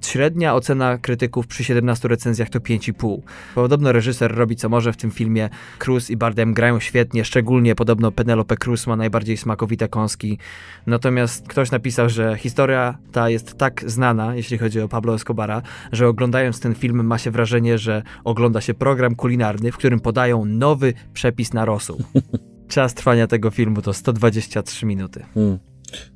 Średnia 0.00 0.54
ocena 0.54 0.98
krytyków 0.98 1.46
przy 1.46 1.64
17 1.64 2.08
recenzjach 2.08 2.48
to 2.48 2.58
5,5. 2.58 3.20
Podobno 3.54 3.92
reżyser 3.92 4.36
robi 4.36 4.56
co 4.56 4.68
może 4.68 4.92
w 4.92 4.96
tym 4.96 5.10
filmie. 5.10 5.48
Cruz 5.78 6.10
i 6.10 6.16
Bardem 6.16 6.54
grają 6.54 6.80
świetnie, 6.80 7.24
szczególnie 7.24 7.74
podobno 7.74 8.12
Penelope 8.12 8.56
Cruz 8.56 8.86
ma 8.86 8.96
najbardziej 8.96 9.36
smakowite 9.36 9.88
kąski. 9.88 10.38
Natomiast 10.86 11.48
ktoś 11.48 11.70
napisał, 11.70 12.08
że 12.08 12.36
historia 12.36 12.98
ta 13.12 13.30
jest 13.30 13.58
tak 13.58 13.84
znana, 13.86 14.34
jeśli 14.34 14.58
chodzi 14.58 14.80
o 14.80 14.88
Pablo 14.88 15.14
Escobara, 15.14 15.62
że 15.92 16.08
oglądając 16.08 16.60
ten 16.60 16.74
film 16.74 17.06
ma 17.06 17.18
się 17.18 17.30
wrażenie, 17.30 17.78
że 17.78 18.02
ogląda 18.24 18.60
się 18.60 18.74
program 18.74 19.14
kulinarny, 19.14 19.29
w 19.72 19.76
którym 19.76 20.00
podają 20.00 20.44
nowy 20.44 20.94
przepis 21.12 21.52
na 21.52 21.64
rosół. 21.64 21.98
Czas 22.68 22.94
trwania 22.94 23.26
tego 23.26 23.50
filmu 23.50 23.82
to 23.82 23.92
123 23.92 24.86
minuty. 24.86 25.24
Hmm. 25.34 25.58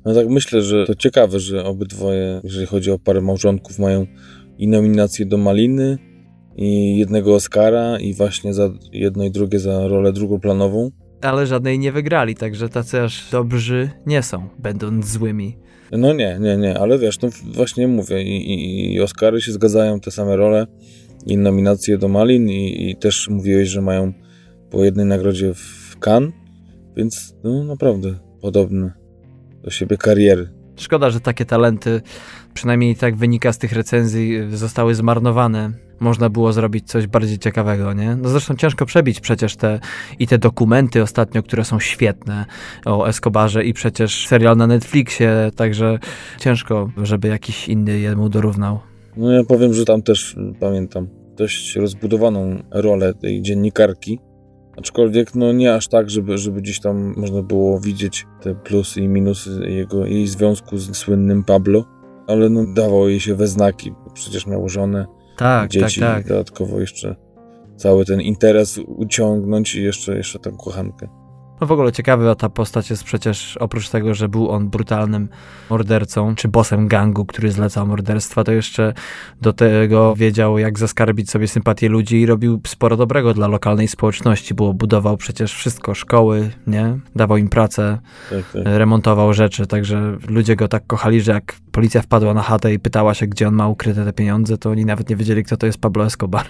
No 0.05 0.13
tak 0.13 0.29
myślę, 0.29 0.61
że 0.61 0.85
to 0.85 0.95
ciekawe, 0.95 1.39
że 1.39 1.65
obydwoje, 1.65 2.41
jeżeli 2.43 2.65
chodzi 2.65 2.91
o 2.91 2.99
parę 2.99 3.21
małżonków, 3.21 3.79
mają 3.79 4.07
i 4.57 4.67
nominację 4.67 5.25
do 5.25 5.37
Maliny, 5.37 5.97
i 6.55 6.97
jednego 6.97 7.35
Oscara, 7.35 7.99
i 7.99 8.13
właśnie 8.13 8.53
za 8.53 8.69
jedno 8.91 9.23
i 9.23 9.31
drugie 9.31 9.59
za 9.59 9.87
rolę 9.87 10.13
drugoplanową. 10.13 10.91
Ale 11.21 11.47
żadnej 11.47 11.79
nie 11.79 11.91
wygrali, 11.91 12.35
także 12.35 12.69
tacy 12.69 13.01
aż 13.01 13.29
dobrzy 13.31 13.89
nie 14.05 14.23
są, 14.23 14.49
będąc 14.59 15.07
złymi. 15.07 15.57
No 15.91 16.13
nie, 16.13 16.37
nie, 16.41 16.57
nie, 16.57 16.79
ale 16.79 16.99
wiesz, 16.99 17.21
no 17.21 17.29
właśnie 17.53 17.87
mówię, 17.87 18.23
i, 18.23 18.53
i, 18.53 18.93
i 18.93 19.01
Oscary 19.01 19.41
się 19.41 19.51
zgadzają, 19.51 19.99
te 19.99 20.11
same 20.11 20.35
role, 20.35 20.67
i 21.25 21.37
nominacje 21.37 21.97
do 21.97 22.07
Malin, 22.07 22.49
i, 22.49 22.89
i 22.89 22.95
też 22.95 23.29
mówiłeś, 23.29 23.69
że 23.69 23.81
mają 23.81 24.13
po 24.69 24.83
jednej 24.83 25.05
nagrodzie 25.05 25.53
w 25.53 25.97
Cannes, 25.99 26.33
więc 26.97 27.35
no 27.43 27.63
naprawdę 27.63 28.15
podobne 28.41 28.93
do 29.63 29.69
siebie 29.71 29.97
kariery. 29.97 30.49
Szkoda, 30.77 31.09
że 31.09 31.19
takie 31.19 31.45
talenty, 31.45 32.01
przynajmniej 32.53 32.95
tak 32.95 33.15
wynika 33.15 33.53
z 33.53 33.57
tych 33.57 33.73
recenzji, 33.73 34.37
zostały 34.51 34.95
zmarnowane. 34.95 35.71
Można 35.99 36.29
było 36.29 36.53
zrobić 36.53 36.87
coś 36.87 37.07
bardziej 37.07 37.39
ciekawego, 37.39 37.93
nie? 37.93 38.15
No 38.15 38.29
zresztą 38.29 38.55
ciężko 38.55 38.85
przebić 38.85 39.19
przecież 39.19 39.55
te 39.55 39.79
i 40.19 40.27
te 40.27 40.37
dokumenty 40.37 41.01
ostatnio, 41.01 41.43
które 41.43 41.65
są 41.65 41.79
świetne 41.79 42.45
o 42.85 43.07
Escobarze 43.07 43.63
i 43.63 43.73
przecież 43.73 44.27
serial 44.27 44.57
na 44.57 44.67
Netflixie, 44.67 45.51
także 45.55 45.99
ciężko, 46.39 46.89
żeby 47.03 47.27
jakiś 47.27 47.69
inny 47.69 47.99
jemu 47.99 48.29
dorównał. 48.29 48.79
No 49.17 49.31
ja 49.31 49.43
powiem, 49.43 49.73
że 49.73 49.85
tam 49.85 50.01
też 50.01 50.35
pamiętam 50.59 51.07
dość 51.37 51.75
rozbudowaną 51.75 52.63
rolę 52.71 53.13
tej 53.13 53.41
dziennikarki, 53.41 54.19
Aczkolwiek 54.77 55.35
no 55.35 55.51
nie 55.51 55.75
aż 55.75 55.87
tak, 55.87 56.09
żeby, 56.09 56.37
żeby 56.37 56.61
gdzieś 56.61 56.79
tam 56.79 57.13
można 57.17 57.41
było 57.41 57.79
widzieć 57.79 58.25
te 58.41 58.55
plusy 58.55 59.01
i 59.01 59.07
minusy 59.07 59.69
jego, 59.69 60.05
jej 60.05 60.27
związku 60.27 60.77
z 60.77 60.97
słynnym 60.97 61.43
Pablo, 61.43 61.85
ale 62.27 62.49
no 62.49 62.65
dawało 62.73 63.09
jej 63.09 63.19
się 63.19 63.35
we 63.35 63.47
znaki, 63.47 63.93
przecież 64.13 64.47
miało 64.47 64.69
żonę, 64.69 65.05
tak, 65.37 65.71
dzieci, 65.71 65.99
tak, 65.99 66.15
tak. 66.15 66.27
dodatkowo 66.27 66.79
jeszcze 66.79 67.15
cały 67.75 68.05
ten 68.05 68.21
interes 68.21 68.77
uciągnąć 68.77 69.75
i 69.75 69.83
jeszcze, 69.83 70.17
jeszcze 70.17 70.39
tę 70.39 70.51
kochankę. 70.63 71.07
No 71.61 71.67
w 71.67 71.71
ogóle 71.71 71.91
ciekawa 71.91 72.35
ta 72.35 72.49
postać 72.49 72.89
jest 72.89 73.03
przecież, 73.03 73.57
oprócz 73.57 73.89
tego, 73.89 74.13
że 74.13 74.29
był 74.29 74.51
on 74.51 74.69
brutalnym 74.69 75.29
mordercą, 75.69 76.35
czy 76.35 76.47
bosem 76.47 76.87
gangu, 76.87 77.25
który 77.25 77.51
zlecał 77.51 77.87
morderstwa, 77.87 78.43
to 78.43 78.51
jeszcze 78.51 78.93
do 79.41 79.53
tego 79.53 80.15
wiedział, 80.15 80.57
jak 80.57 80.79
zaskarbić 80.79 81.31
sobie 81.31 81.47
sympatię 81.47 81.89
ludzi 81.89 82.21
i 82.21 82.25
robił 82.25 82.61
sporo 82.67 82.97
dobrego 82.97 83.33
dla 83.33 83.47
lokalnej 83.47 83.87
społeczności, 83.87 84.53
bo 84.53 84.73
budował 84.73 85.17
przecież 85.17 85.53
wszystko, 85.53 85.93
szkoły, 85.93 86.49
nie? 86.67 86.99
Dawał 87.15 87.37
im 87.37 87.49
pracę, 87.49 87.99
tak, 88.29 88.51
tak. 88.53 88.61
remontował 88.65 89.33
rzeczy, 89.33 89.67
także 89.67 90.17
ludzie 90.27 90.55
go 90.55 90.67
tak 90.67 90.87
kochali, 90.87 91.21
że 91.21 91.31
jak 91.31 91.55
policja 91.71 92.01
wpadła 92.01 92.33
na 92.33 92.41
chatę 92.41 92.73
i 92.73 92.79
pytała 92.79 93.13
się, 93.13 93.27
gdzie 93.27 93.47
on 93.47 93.55
ma 93.55 93.67
ukryte 93.67 94.05
te 94.05 94.13
pieniądze, 94.13 94.57
to 94.57 94.69
oni 94.69 94.85
nawet 94.85 95.09
nie 95.09 95.15
wiedzieli, 95.15 95.43
kto 95.43 95.57
to 95.57 95.65
jest 95.65 95.77
Pablo 95.77 96.05
Escobar. 96.05 96.45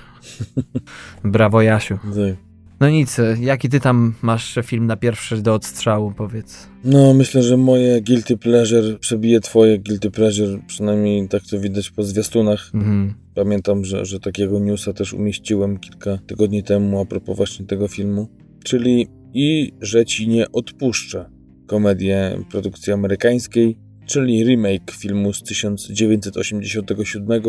Brawo, 1.23 1.61
Jasiu. 1.61 1.97
Tak. 1.97 2.54
No 2.79 2.89
nic, 2.89 3.17
jaki 3.39 3.69
ty 3.69 3.79
tam 3.79 4.13
masz 4.21 4.59
film 4.63 4.87
na 4.87 4.97
pierwszy 4.97 5.41
do 5.41 5.53
odstrzału, 5.53 6.11
powiedz? 6.17 6.67
No, 6.83 7.13
myślę, 7.13 7.43
że 7.43 7.57
moje 7.57 8.01
guilty 8.01 8.37
pleasure 8.37 8.99
przebije 8.99 9.39
twoje 9.39 9.79
guilty 9.79 10.11
pleasure, 10.11 10.59
przynajmniej 10.67 11.27
tak 11.27 11.43
to 11.43 11.59
widać 11.59 11.89
po 11.89 12.03
zwiastunach. 12.03 12.71
Mhm. 12.73 13.13
Pamiętam, 13.35 13.85
że, 13.85 14.05
że 14.05 14.19
takiego 14.19 14.59
newsa 14.59 14.93
też 14.93 15.13
umieściłem 15.13 15.77
kilka 15.79 16.17
tygodni 16.27 16.63
temu 16.63 17.01
a 17.01 17.05
propos 17.05 17.37
właśnie 17.37 17.65
tego 17.65 17.87
filmu. 17.87 18.27
Czyli 18.63 19.07
I 19.33 19.71
że 19.81 20.05
ci 20.05 20.27
nie 20.27 20.51
odpuszczę. 20.51 21.29
Komedię 21.67 22.39
produkcji 22.51 22.93
amerykańskiej, 22.93 23.77
czyli 24.05 24.43
remake 24.43 24.91
filmu 24.91 25.33
z 25.33 25.43
1987 25.43 27.41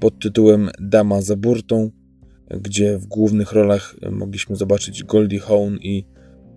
pod 0.00 0.18
tytułem 0.18 0.70
Dama 0.80 1.22
za 1.22 1.36
burtą 1.36 1.90
gdzie 2.50 2.98
w 2.98 3.06
głównych 3.06 3.52
rolach 3.52 3.96
mogliśmy 4.10 4.56
zobaczyć 4.56 5.04
Goldie 5.04 5.40
Hawn 5.40 5.76
i 5.76 6.06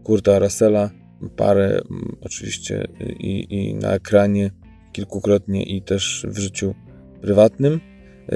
Kurta 0.04 0.40
Russella, 0.40 0.90
parę 1.36 1.82
oczywiście 2.22 2.88
i, 3.20 3.46
i 3.50 3.76
na 3.76 3.94
ekranie 3.94 4.52
kilkukrotnie 4.92 5.64
i 5.64 5.82
też 5.82 6.26
w 6.30 6.38
życiu 6.38 6.74
prywatnym. 7.22 7.80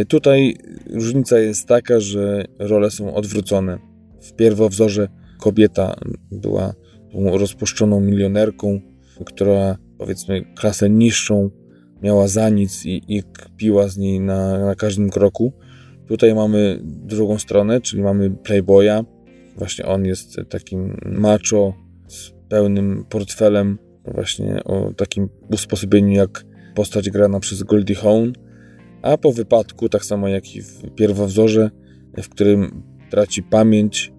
Tutaj 0.08 0.56
różnica 0.90 1.40
jest 1.40 1.68
taka, 1.68 2.00
że 2.00 2.46
role 2.60 2.92
są 2.92 3.16
odwrócone. 3.16 3.80
W 4.22 4.34
pierwowzorze 4.34 5.08
kobieta 5.40 5.96
była 6.32 6.74
tą 7.12 7.38
rozpuszczoną 7.38 8.02
milionerką, 8.02 8.82
która 9.26 9.78
powiedzmy 9.98 10.46
klasę 10.56 10.90
niższą 10.90 11.50
miała 12.02 12.28
za 12.28 12.50
nic 12.50 12.86
i, 12.86 13.02
i 13.08 13.24
kpiła 13.24 13.88
z 13.88 13.98
niej 13.98 14.20
na, 14.20 14.66
na 14.66 14.76
każdym 14.76 15.10
kroku. 15.10 15.54
Tutaj 16.08 16.36
mamy 16.36 16.80
drugą 16.84 17.40
stronę, 17.40 17.82
czyli 17.82 18.04
mamy 18.04 18.30
Playboya. 18.32 19.06
Właśnie 19.58 19.86
on 19.86 20.06
jest 20.06 20.36
takim 20.50 20.98
macho 21.06 21.74
z 22.08 22.32
pełnym 22.50 23.06
portfelem, 23.10 23.78
właśnie 24.14 24.64
o 24.64 24.94
takim 24.94 25.30
usposobieniu 25.52 26.14
jak 26.14 26.46
postać 26.76 27.10
grana 27.10 27.40
przez 27.40 27.64
Goldie 27.64 27.96
Hawn. 27.96 28.34
A 29.02 29.18
po 29.18 29.32
wypadku, 29.32 29.90
tak 29.90 30.06
samo 30.06 30.28
jak 30.28 30.56
i 30.56 30.62
w 30.62 30.96
pierwowzorze, 30.96 31.72
w 32.18 32.30
którym 32.30 32.84
traci 33.10 33.44
pamięć, 33.44 34.14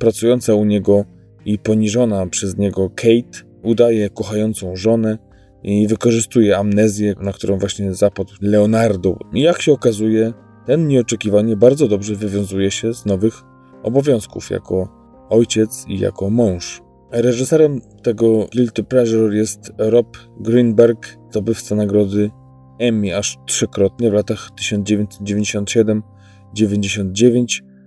pracująca 0.00 0.54
u 0.54 0.64
niego 0.64 1.04
i 1.44 1.58
poniżona 1.58 2.26
przez 2.26 2.56
niego 2.56 2.90
Kate 2.90 3.48
udaje 3.62 4.10
kochającą 4.10 4.76
żonę 4.76 5.18
i 5.62 5.88
wykorzystuje 5.88 6.56
amnezję, 6.56 7.14
na 7.20 7.32
którą 7.32 7.58
właśnie 7.58 7.94
zapadł 7.94 8.32
Leonardo. 8.40 9.18
I 9.32 9.40
jak 9.40 9.62
się 9.62 9.72
okazuje, 9.72 10.32
ten 10.68 10.88
nieoczekiwanie 10.88 11.56
bardzo 11.56 11.88
dobrze 11.88 12.14
wywiązuje 12.14 12.70
się 12.70 12.94
z 12.94 13.06
nowych 13.06 13.42
obowiązków 13.82 14.50
jako 14.50 14.88
ojciec 15.30 15.84
i 15.88 15.98
jako 15.98 16.30
mąż. 16.30 16.82
Reżyserem 17.12 17.80
tego 18.02 18.46
Guilty 18.54 18.84
Pleasure 18.84 19.36
jest 19.36 19.72
Rob 19.78 20.16
Greenberg, 20.40 21.16
zdobywca 21.30 21.74
nagrody 21.74 22.30
Emmy 22.78 23.16
aż 23.16 23.38
trzykrotnie 23.46 24.10
w 24.10 24.12
latach 24.12 24.48
1997-99 24.60 27.44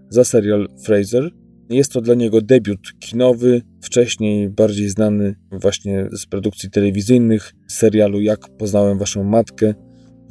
za 0.10 0.24
serial 0.24 0.67
Fraser. 0.86 1.30
Jest 1.70 1.91
to 1.91 2.02
dla 2.02 2.13
niego 2.13 2.41
debiut 2.41 2.94
kinowy, 3.00 3.62
wcześniej 3.82 4.50
bardziej 4.50 4.89
znany 4.89 5.36
właśnie 5.52 6.10
z 6.12 6.26
produkcji 6.26 6.70
telewizyjnych, 6.70 7.54
serialu 7.67 8.22
Jak 8.22 8.39
poznałem 8.58 8.98
waszą 8.98 9.24
matkę 9.24 9.74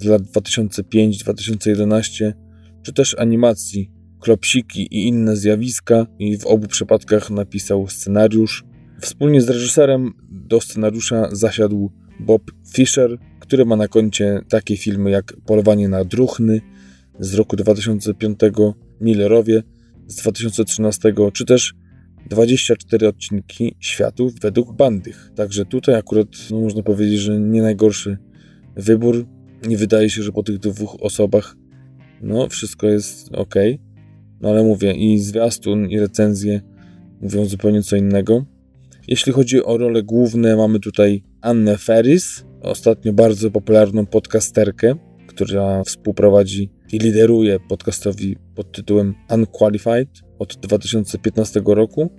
z 0.00 0.04
lat 0.04 0.22
2005-2011, 0.22 2.32
czy 2.82 2.92
też 2.92 3.16
animacji 3.18 3.90
Klopsiki 4.20 4.82
i 4.82 5.08
inne 5.08 5.36
zjawiska 5.36 6.06
i 6.18 6.38
w 6.38 6.46
obu 6.46 6.68
przypadkach 6.68 7.30
napisał 7.30 7.88
scenariusz. 7.88 8.64
Wspólnie 9.00 9.42
z 9.42 9.48
reżyserem 9.48 10.12
do 10.30 10.60
scenariusza 10.60 11.28
zasiadł 11.32 11.92
Bob 12.20 12.42
Fischer, 12.74 13.18
który 13.40 13.64
ma 13.64 13.76
na 13.76 13.88
koncie 13.88 14.40
takie 14.48 14.76
filmy 14.76 15.10
jak 15.10 15.36
Polowanie 15.46 15.88
na 15.88 16.04
druchny 16.04 16.60
z 17.20 17.34
roku 17.34 17.56
2005, 17.56 18.40
Millerowie 19.00 19.62
z 20.06 20.16
2013, 20.16 21.14
czy 21.32 21.44
też 21.44 21.74
24 22.30 23.08
odcinki 23.08 23.76
Światów 23.80 24.40
według 24.40 24.76
bandych. 24.76 25.30
Także 25.36 25.64
tutaj 25.64 25.94
akurat 25.94 26.28
no, 26.50 26.60
można 26.60 26.82
powiedzieć, 26.82 27.20
że 27.20 27.40
nie 27.40 27.62
najgorszy 27.62 28.18
wybór. 28.76 29.26
Nie 29.68 29.76
wydaje 29.76 30.10
się, 30.10 30.22
że 30.22 30.32
po 30.32 30.42
tych 30.42 30.58
dwóch 30.58 30.96
osobach 31.00 31.56
no 32.22 32.48
wszystko 32.48 32.86
jest 32.86 33.34
ok. 33.34 33.54
No 34.40 34.48
ale 34.48 34.62
mówię, 34.62 34.92
i 34.92 35.18
zwiastun, 35.18 35.88
i 35.90 35.98
recenzje 35.98 36.60
mówią 37.20 37.44
zupełnie 37.44 37.82
co 37.82 37.96
innego. 37.96 38.44
Jeśli 39.08 39.32
chodzi 39.32 39.64
o 39.64 39.78
role 39.78 40.02
główne, 40.02 40.56
mamy 40.56 40.80
tutaj 40.80 41.22
Annę 41.40 41.78
Ferris, 41.78 42.44
ostatnio 42.62 43.12
bardzo 43.12 43.50
popularną 43.50 44.06
podcasterkę, 44.06 44.94
która 45.26 45.84
współprowadzi 45.84 46.70
i 46.92 46.98
lideruje 46.98 47.60
podcastowi 47.68 48.36
pod 48.54 48.72
tytułem 48.72 49.14
Unqualified 49.30 50.08
od 50.38 50.56
2015 50.56 51.62
roku, 51.66 52.10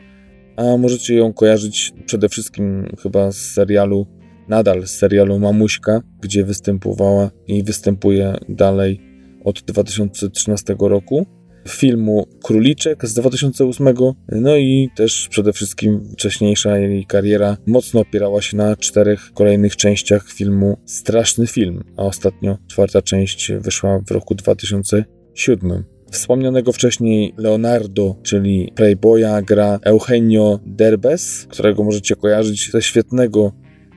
a 0.56 0.78
możecie 0.78 1.16
ją 1.16 1.34
kojarzyć 1.34 1.94
przede 2.06 2.30
wszystkim 2.30 2.88
chyba 3.04 3.32
z 3.32 3.38
serialu, 3.38 4.08
nadal 4.48 4.88
z 4.88 4.92
serialu 4.92 5.40
Mamuśka, 5.40 6.02
gdzie 6.22 6.44
występowała 6.44 7.32
i 7.48 7.64
występuje 7.64 8.36
dalej 8.50 9.02
od 9.44 9.62
2013 9.62 10.76
roku 10.80 11.26
filmu 11.68 12.28
Króliczek 12.44 13.06
z 13.06 13.14
2008, 13.14 13.88
no 14.32 14.58
i 14.58 14.90
też 14.96 15.28
przede 15.30 15.54
wszystkim 15.54 16.10
wcześniejsza 16.14 16.78
jej 16.78 17.06
kariera 17.06 17.58
mocno 17.68 18.00
opierała 18.00 18.42
się 18.42 18.58
na 18.58 18.76
czterech 18.76 19.32
kolejnych 19.34 19.76
częściach 19.76 20.32
filmu 20.32 20.78
Straszny 20.86 21.48
Film, 21.48 21.84
a 21.98 22.04
ostatnio 22.04 22.58
czwarta 22.68 23.02
część 23.02 23.52
wyszła 23.52 24.00
w 24.08 24.12
roku 24.12 24.36
2007. 24.36 25.84
Wspomnianego 26.12 26.72
wcześniej 26.72 27.34
Leonardo, 27.38 28.16
czyli 28.24 28.72
Playboya, 28.76 29.44
gra 29.48 29.80
Eugenio 29.84 30.60
Derbez, 30.66 31.48
którego 31.50 31.84
możecie 31.84 32.16
kojarzyć 32.16 32.72
ze 32.72 32.82
świetnego 32.82 33.52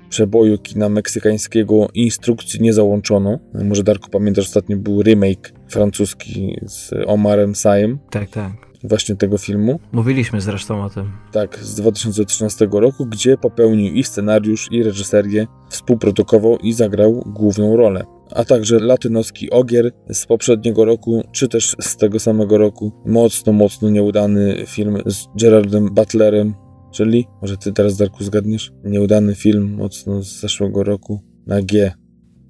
przeboju 0.09 0.59
kina 0.59 0.89
meksykańskiego 0.89 1.89
Instrukcji 1.95 2.63
nie 2.63 2.73
załączono. 2.73 3.39
Może 3.65 3.83
Darku 3.83 4.11
pamiętasz, 4.11 4.47
ostatnio 4.47 4.77
był 4.77 5.03
remake 5.03 5.53
francuski 5.69 6.57
z 6.67 6.91
Omarem 7.07 7.55
Sajem. 7.55 7.99
Tak, 8.11 8.31
tak. 8.31 8.53
Właśnie 8.85 9.17
tego 9.17 9.39
filmu. 9.39 9.81
Mówiliśmy 9.93 10.41
zresztą 10.41 10.85
o 10.85 10.91
tym. 10.91 11.13
Tak, 11.33 11.59
z 11.59 11.75
2013 11.75 12.69
roku, 12.73 13.07
gdzie 13.07 13.37
popełnił 13.37 13.95
i 13.95 14.05
scenariusz, 14.05 14.69
i 14.73 14.83
reżyserię, 14.83 15.47
współprodukował 15.71 16.59
i 16.59 16.73
zagrał 16.73 17.23
główną 17.27 17.77
rolę. 17.77 18.05
A 18.31 18.45
także 18.45 18.79
latynoski 18.79 19.51
ogier 19.51 19.91
z 20.11 20.27
poprzedniego 20.27 20.85
roku, 20.85 21.25
czy 21.33 21.49
też 21.49 21.77
z 21.81 21.97
tego 21.97 22.21
samego 22.21 22.59
roku. 22.59 22.93
Mocno, 23.07 23.53
mocno 23.53 23.91
nieudany 23.91 24.65
film 24.67 24.99
z 25.07 25.27
Geraldem 25.41 25.95
Butlerem, 25.95 26.55
Czyli, 26.95 27.27
może 27.43 27.57
ty 27.57 27.73
teraz, 27.73 27.97
Darku, 27.97 28.25
zgadniesz? 28.25 28.73
Nieudany 28.85 29.35
film 29.35 29.75
mocno 29.75 30.23
z 30.23 30.41
zeszłego 30.41 30.85
roku 30.85 31.23
na 31.47 31.63
G. 31.63 31.93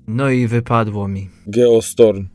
No 0.06 0.30
i 0.30 0.46
wypadło 0.46 1.08
mi. 1.08 1.30
Geostorm. 1.46 2.28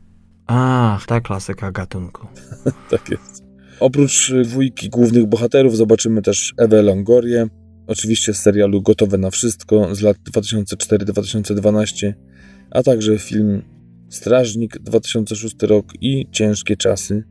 Ach, 0.46 1.06
ta 1.06 1.20
klasyka 1.20 1.72
gatunku. 1.72 2.26
tak 2.90 3.10
jest. 3.10 3.44
Oprócz 3.80 4.32
dwójki 4.44 4.88
głównych 4.88 5.26
bohaterów 5.26 5.76
zobaczymy 5.76 6.22
też 6.22 6.54
Ewę 6.58 6.82
Longorię, 6.82 7.46
oczywiście 7.86 8.34
z 8.34 8.38
serialu 8.38 8.82
Gotowe 8.82 9.18
na 9.18 9.30
Wszystko 9.30 9.94
z 9.94 10.00
lat 10.00 10.16
2004-2012, 10.16 12.12
a 12.70 12.82
także 12.82 13.18
film 13.18 13.62
Strażnik 14.08 14.78
2006 14.78 15.56
rok 15.62 15.86
i 16.00 16.26
Ciężkie 16.32 16.76
Czasy 16.76 17.24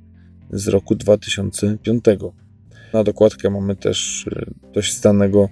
z 0.52 0.68
roku 0.68 0.96
2005. 0.96 2.04
Na 2.94 3.04
dokładkę 3.04 3.50
mamy 3.50 3.76
też 3.76 4.28
e, 4.32 4.46
dość 4.74 4.98
znanego 4.98 5.50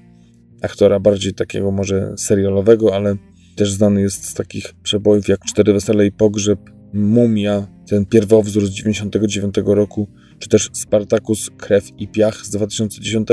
aktora, 0.62 1.00
bardziej 1.00 1.34
takiego 1.34 1.72
może 1.72 2.14
serialowego, 2.18 2.96
ale 2.96 3.16
też 3.56 3.72
znany 3.72 4.02
jest 4.02 4.26
z 4.26 4.34
takich 4.34 4.74
przebojów 4.84 5.28
jak 5.28 5.40
Cztery 5.46 5.74
Wesele 5.74 6.06
i 6.06 6.12
Pogrzeb, 6.12 6.60
Mumia, 6.94 7.68
ten 7.88 8.06
pierwowzór 8.06 8.68
z 8.68 8.70
99 8.70 9.56
roku, 9.66 10.08
czy 10.40 10.50
też 10.50 10.70
Spartacus, 10.74 11.50
Krew 11.58 11.90
i 11.98 12.08
Piach 12.08 12.46
z 12.46 12.50
2010, 12.50 13.28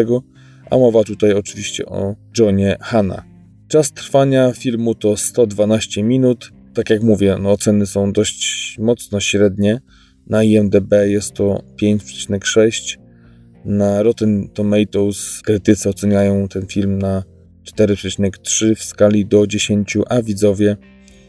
a 0.71 0.77
mowa 0.77 1.05
tutaj 1.05 1.33
oczywiście 1.33 1.87
o 1.87 2.17
Johnie 2.39 2.77
Hanna. 2.81 3.25
Czas 3.69 3.93
trwania 3.93 4.53
filmu 4.53 4.95
to 4.95 5.17
112 5.17 6.03
minut. 6.03 6.51
Tak 6.75 6.91
jak 6.91 7.03
mówię, 7.03 7.37
no 7.41 7.51
oceny 7.51 7.87
są 7.87 8.13
dość 8.13 8.77
mocno 8.79 9.21
średnie. 9.21 9.81
Na 10.27 10.43
IMDb 10.43 10.93
jest 11.05 11.33
to 11.33 11.63
5,6, 11.83 12.99
na 13.65 14.03
Rotten 14.03 14.49
Tomatoes 14.49 15.43
krytycy 15.43 15.89
oceniają 15.89 16.49
ten 16.49 16.67
film 16.67 16.99
na 16.99 17.25
4,3 17.79 18.75
w 18.75 18.85
skali 18.85 19.27
do 19.27 19.47
10, 19.47 19.97
a 20.09 20.23
widzowie 20.23 20.77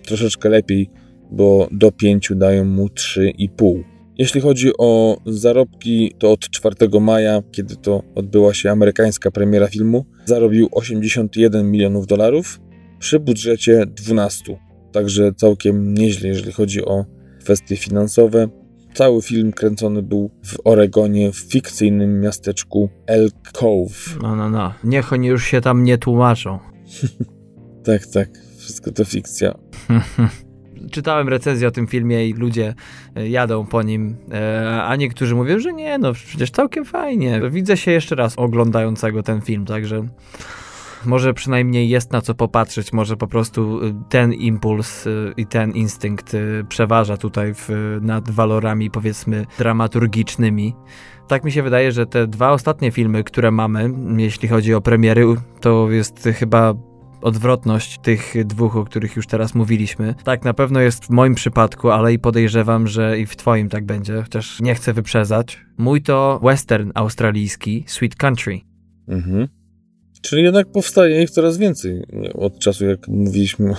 troszeczkę 0.05 0.49
lepiej, 0.49 0.89
bo 1.31 1.67
do 1.71 1.91
5 1.91 2.31
dają 2.35 2.65
mu 2.65 2.87
3,5. 2.87 3.83
Jeśli 4.17 4.41
chodzi 4.41 4.71
o 4.77 5.17
zarobki, 5.25 6.15
to 6.19 6.31
od 6.31 6.49
4 6.49 6.75
maja, 7.01 7.41
kiedy 7.51 7.75
to 7.75 8.03
odbyła 8.15 8.53
się 8.53 8.71
amerykańska 8.71 9.31
premiera 9.31 9.67
filmu, 9.67 10.05
zarobił 10.25 10.69
81 10.71 11.71
milionów 11.71 12.07
dolarów 12.07 12.59
przy 12.99 13.19
budżecie 13.19 13.85
12. 13.85 14.59
Także 14.91 15.33
całkiem 15.33 15.93
nieźle, 15.93 16.29
jeżeli 16.29 16.51
chodzi 16.51 16.85
o 16.85 17.05
kwestie 17.39 17.75
finansowe. 17.75 18.47
Cały 18.95 19.21
film 19.21 19.51
kręcony 19.51 20.03
był 20.03 20.31
w 20.43 20.55
Oregonie, 20.63 21.31
w 21.31 21.37
fikcyjnym 21.37 22.21
miasteczku 22.21 22.89
Elk 23.07 23.51
Cove. 23.53 24.21
No, 24.21 24.35
no, 24.35 24.49
no. 24.49 24.73
Niech 24.83 25.13
oni 25.13 25.27
już 25.27 25.45
się 25.45 25.61
tam 25.61 25.83
nie 25.83 25.97
tłumaczą. 25.97 26.59
tak, 27.85 28.05
tak. 28.07 28.29
Wszystko 28.57 28.91
to 28.91 29.05
fikcja. 29.05 29.55
Czytałem 30.91 31.29
recenzję 31.29 31.67
o 31.67 31.71
tym 31.71 31.87
filmie 31.87 32.27
i 32.29 32.33
ludzie 32.33 32.73
e, 33.15 33.29
jadą 33.29 33.65
po 33.65 33.83
nim, 33.83 34.15
e, 34.33 34.83
a 34.83 34.95
niektórzy 34.95 35.35
mówią, 35.35 35.59
że 35.59 35.73
nie, 35.73 35.97
no 35.97 36.13
przecież 36.13 36.51
całkiem 36.51 36.85
fajnie. 36.85 37.41
Widzę 37.49 37.77
się 37.77 37.91
jeszcze 37.91 38.15
raz 38.15 38.39
oglądającego 38.39 39.23
ten 39.23 39.41
film, 39.41 39.65
także 39.65 40.07
może 41.05 41.33
przynajmniej 41.33 41.89
jest 41.89 42.11
na 42.11 42.21
co 42.21 42.35
popatrzeć, 42.35 42.93
może 42.93 43.17
po 43.17 43.27
prostu 43.27 43.85
y, 43.85 43.93
ten 44.09 44.33
impuls 44.33 45.07
y, 45.07 45.33
i 45.37 45.45
ten 45.45 45.71
instynkt 45.71 46.33
y, 46.33 46.65
przeważa 46.69 47.17
tutaj 47.17 47.53
w, 47.53 47.69
nad 48.01 48.29
walorami 48.29 48.91
powiedzmy 48.91 49.45
dramaturgicznymi. 49.57 50.75
Tak 51.27 51.43
mi 51.43 51.51
się 51.51 51.63
wydaje, 51.63 51.91
że 51.91 52.05
te 52.05 52.27
dwa 52.27 52.51
ostatnie 52.51 52.91
filmy, 52.91 53.23
które 53.23 53.51
mamy, 53.51 53.89
jeśli 54.17 54.47
chodzi 54.47 54.73
o 54.73 54.81
premiery, 54.81 55.25
to 55.61 55.91
jest 55.91 56.29
chyba 56.35 56.73
odwrotność 57.21 57.99
tych 57.99 58.45
dwóch, 58.45 58.75
o 58.75 58.85
których 58.85 59.15
już 59.15 59.27
teraz 59.27 59.55
mówiliśmy. 59.55 60.15
Tak, 60.23 60.43
na 60.43 60.53
pewno 60.53 60.79
jest 60.79 61.05
w 61.05 61.09
moim 61.09 61.35
przypadku, 61.35 61.89
ale 61.89 62.13
i 62.13 62.19
podejrzewam, 62.19 62.87
że 62.87 63.19
i 63.19 63.25
w 63.25 63.35
twoim 63.35 63.69
tak 63.69 63.85
będzie, 63.85 64.21
chociaż 64.21 64.61
nie 64.61 64.75
chcę 64.75 64.93
wyprzedzać. 64.93 65.65
Mój 65.77 66.01
to 66.01 66.39
western 66.43 66.91
australijski 66.95 67.83
Sweet 67.87 68.15
Country. 68.15 68.59
Mhm. 69.07 69.47
Czyli 70.25 70.43
jednak 70.43 70.67
powstaje 70.67 71.23
ich 71.23 71.29
coraz 71.29 71.57
więcej 71.57 72.03
od 72.33 72.59
czasu, 72.59 72.85
jak 72.85 73.07
mówiliśmy 73.07 73.73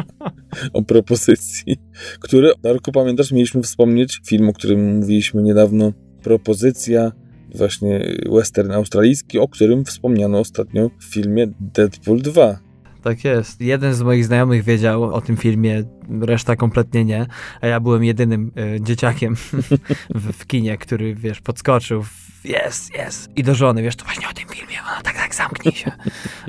o 0.72 0.82
propozycji, 0.82 1.76
które, 2.20 2.52
Darku, 2.62 2.92
pamiętasz, 2.92 3.32
mieliśmy 3.32 3.62
wspomnieć 3.62 4.20
film, 4.26 4.48
o 4.48 4.52
którym 4.52 4.96
mówiliśmy 4.96 5.42
niedawno, 5.42 5.92
propozycja 6.22 7.12
właśnie 7.54 8.06
western 8.32 8.72
australijski, 8.72 9.38
o 9.38 9.48
którym 9.48 9.84
wspomniano 9.84 10.38
ostatnio 10.38 10.90
w 11.00 11.04
filmie 11.04 11.46
Deadpool 11.60 12.22
2. 12.22 12.58
Tak 13.02 13.24
jest. 13.24 13.60
Jeden 13.60 13.94
z 13.94 14.02
moich 14.02 14.24
znajomych 14.24 14.64
wiedział 14.64 15.04
o 15.04 15.20
tym 15.20 15.36
filmie, 15.36 15.82
reszta 16.20 16.56
kompletnie 16.56 17.04
nie, 17.04 17.26
a 17.60 17.66
ja 17.66 17.80
byłem 17.80 18.04
jedynym 18.04 18.52
y, 18.76 18.80
dzieciakiem 18.80 19.36
w, 20.14 20.32
w, 20.32 20.46
kinie, 20.46 20.78
który, 20.78 21.14
wiesz, 21.14 21.40
podskoczył 21.40 22.02
jest, 22.48 22.94
jest. 22.94 23.30
I 23.36 23.42
do 23.42 23.54
żony, 23.54 23.82
wiesz, 23.82 23.96
to 23.96 24.04
właśnie 24.04 24.28
o 24.28 24.32
tym 24.32 24.48
filmie. 24.48 24.76
Ona 24.86 25.02
tak, 25.02 25.16
tak, 25.16 25.34
zamknij 25.34 25.74
się. 25.74 25.92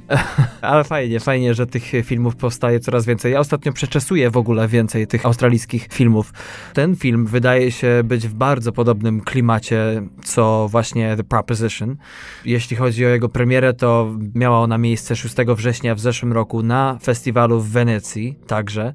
Ale 0.62 0.84
fajnie, 0.84 1.20
fajnie, 1.20 1.54
że 1.54 1.68
tych 1.68 1.84
filmów 2.04 2.36
powstaje 2.36 2.80
coraz 2.80 3.06
więcej. 3.06 3.34
Ja 3.34 3.40
ostatnio 3.40 3.74
przeczesuję 3.74 4.30
w 4.30 4.38
ogóle 4.38 4.68
więcej 4.68 5.08
tych 5.08 5.26
australijskich 5.26 5.88
filmów. 5.92 6.34
Ten 6.74 6.96
film 6.96 7.26
wydaje 7.26 7.72
się 7.72 8.02
być 8.04 8.28
w 8.28 8.34
bardzo 8.34 8.72
podobnym 8.72 9.22
klimacie, 9.22 10.02
co 10.24 10.68
właśnie 10.72 11.16
The 11.16 11.24
Proposition. 11.24 11.96
Jeśli 12.46 12.78
chodzi 12.78 13.06
o 13.06 13.10
jego 13.10 13.30
premierę, 13.30 13.74
to 13.74 14.16
miała 14.36 14.60
ona 14.60 14.78
miejsce 14.78 15.16
6 15.16 15.36
września 15.56 15.96
w 15.96 16.00
zeszłym 16.00 16.34
roku 16.34 16.64
na 16.64 16.98
festiwalu 17.04 17.60
w 17.60 17.70
Wenecji 17.70 18.40
także. 18.48 18.94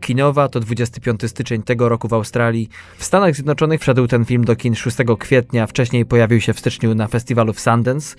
Kinowa 0.00 0.48
to 0.48 0.60
25 0.60 1.20
styczeń 1.26 1.62
tego 1.62 1.88
roku 1.88 2.08
w 2.08 2.12
Australii. 2.12 2.68
W 2.96 3.04
Stanach 3.04 3.34
Zjednoczonych 3.34 3.80
wszedł 3.80 4.06
ten 4.06 4.24
film 4.24 4.44
do 4.44 4.56
kin 4.56 4.74
6 4.74 4.96
kwietnia, 5.18 5.66
wcześniej 5.66 6.06
pojawił 6.06 6.39
pojawił 6.40 6.46
się 6.46 6.52
w 6.52 6.58
styczniu 6.58 6.94
na 6.94 7.08
festiwalu 7.08 7.52
w 7.52 7.60
Sundance 7.60 8.16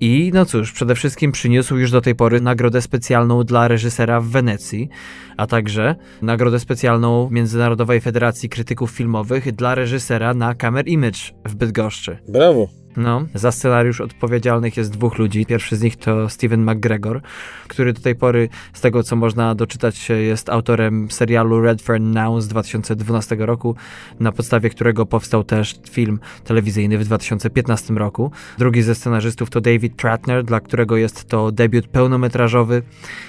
i 0.00 0.30
no 0.34 0.44
cóż, 0.44 0.72
przede 0.72 0.94
wszystkim 0.94 1.32
przyniósł 1.32 1.76
już 1.76 1.90
do 1.90 2.00
tej 2.00 2.14
pory 2.14 2.40
nagrodę 2.40 2.82
specjalną 2.82 3.44
dla 3.44 3.68
reżysera 3.68 4.20
w 4.20 4.26
Wenecji, 4.26 4.88
a 5.36 5.46
także 5.46 5.96
nagrodę 6.22 6.60
specjalną 6.60 7.28
Międzynarodowej 7.30 8.00
Federacji 8.00 8.48
Krytyków 8.48 8.90
Filmowych 8.90 9.52
dla 9.52 9.74
reżysera 9.74 10.34
na 10.34 10.54
Camera 10.54 10.88
Image 10.88 11.18
w 11.44 11.54
Bydgoszczy. 11.54 12.18
Brawo! 12.28 12.85
No, 12.96 13.26
za 13.34 13.52
scenariusz 13.52 14.00
odpowiedzialnych 14.00 14.76
jest 14.76 14.92
dwóch 14.92 15.18
ludzi. 15.18 15.46
Pierwszy 15.46 15.76
z 15.76 15.82
nich 15.82 15.96
to 15.96 16.28
Steven 16.28 16.70
McGregor, 16.70 17.20
który 17.68 17.92
do 17.92 18.00
tej 18.00 18.14
pory, 18.14 18.48
z 18.72 18.80
tego 18.80 19.02
co 19.02 19.16
można 19.16 19.54
doczytać 19.54 20.08
jest 20.08 20.48
autorem 20.48 21.10
serialu 21.10 21.60
Redfern 21.60 22.10
Now 22.10 22.42
z 22.42 22.48
2012 22.48 23.36
roku, 23.38 23.76
na 24.20 24.32
podstawie 24.32 24.70
którego 24.70 25.06
powstał 25.06 25.44
też 25.44 25.74
film 25.90 26.20
telewizyjny 26.44 26.98
w 26.98 27.04
2015 27.04 27.94
roku. 27.94 28.30
Drugi 28.58 28.82
ze 28.82 28.94
scenarzystów 28.94 29.50
to 29.50 29.60
David 29.60 29.96
Tratner, 29.96 30.44
dla 30.44 30.60
którego 30.60 30.96
jest 30.96 31.24
to 31.24 31.52
debiut 31.52 31.86
pełnometrażowy 31.86 32.82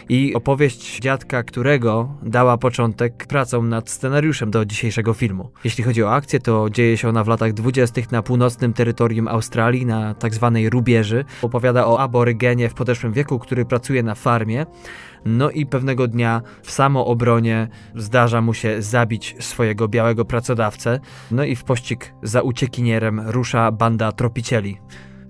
i 0.10 0.34
opowieść 0.36 1.00
dziadka, 1.00 1.44
którego 1.44 2.16
dała 2.24 2.58
początek 2.58 3.28
pracom 3.28 3.70
nad 3.70 3.90
scenariuszem 3.90 4.52
do 4.52 4.66
dzisiejszego 4.66 5.14
filmu. 5.14 5.50
Jeśli 5.64 5.84
chodzi 5.84 6.04
o 6.04 6.14
akcję, 6.14 6.40
to 6.40 6.70
dzieje 6.70 6.98
się 6.98 7.10
ona 7.10 7.24
w 7.24 7.28
latach 7.28 7.54
20. 7.54 8.02
na 8.12 8.22
północnym 8.24 8.74
terytorium 8.74 9.28
Australii 9.28 9.57
Australii, 9.58 9.86
na 9.86 10.14
tak 10.14 10.34
zwanej 10.34 10.70
rubieży. 10.70 11.26
Opowiada 11.42 11.88
o 11.88 12.00
aborygenie 12.00 12.70
w 12.70 12.74
podeszłym 12.74 13.14
wieku, 13.14 13.40
który 13.40 13.66
pracuje 13.66 14.04
na 14.04 14.16
farmie. 14.16 14.66
No 15.26 15.50
i 15.50 15.66
pewnego 15.66 16.08
dnia 16.08 16.42
w 16.64 16.72
samoobronie 16.72 17.68
zdarza 17.96 18.42
mu 18.42 18.54
się 18.54 18.82
zabić 18.82 19.36
swojego 19.40 19.88
białego 19.88 20.26
pracodawcę. 20.26 21.00
No 21.32 21.44
i 21.44 21.56
w 21.56 21.64
pościg 21.64 22.14
za 22.24 22.42
uciekinierem 22.42 23.22
rusza 23.26 23.72
banda 23.72 24.12
tropicieli. 24.12 24.78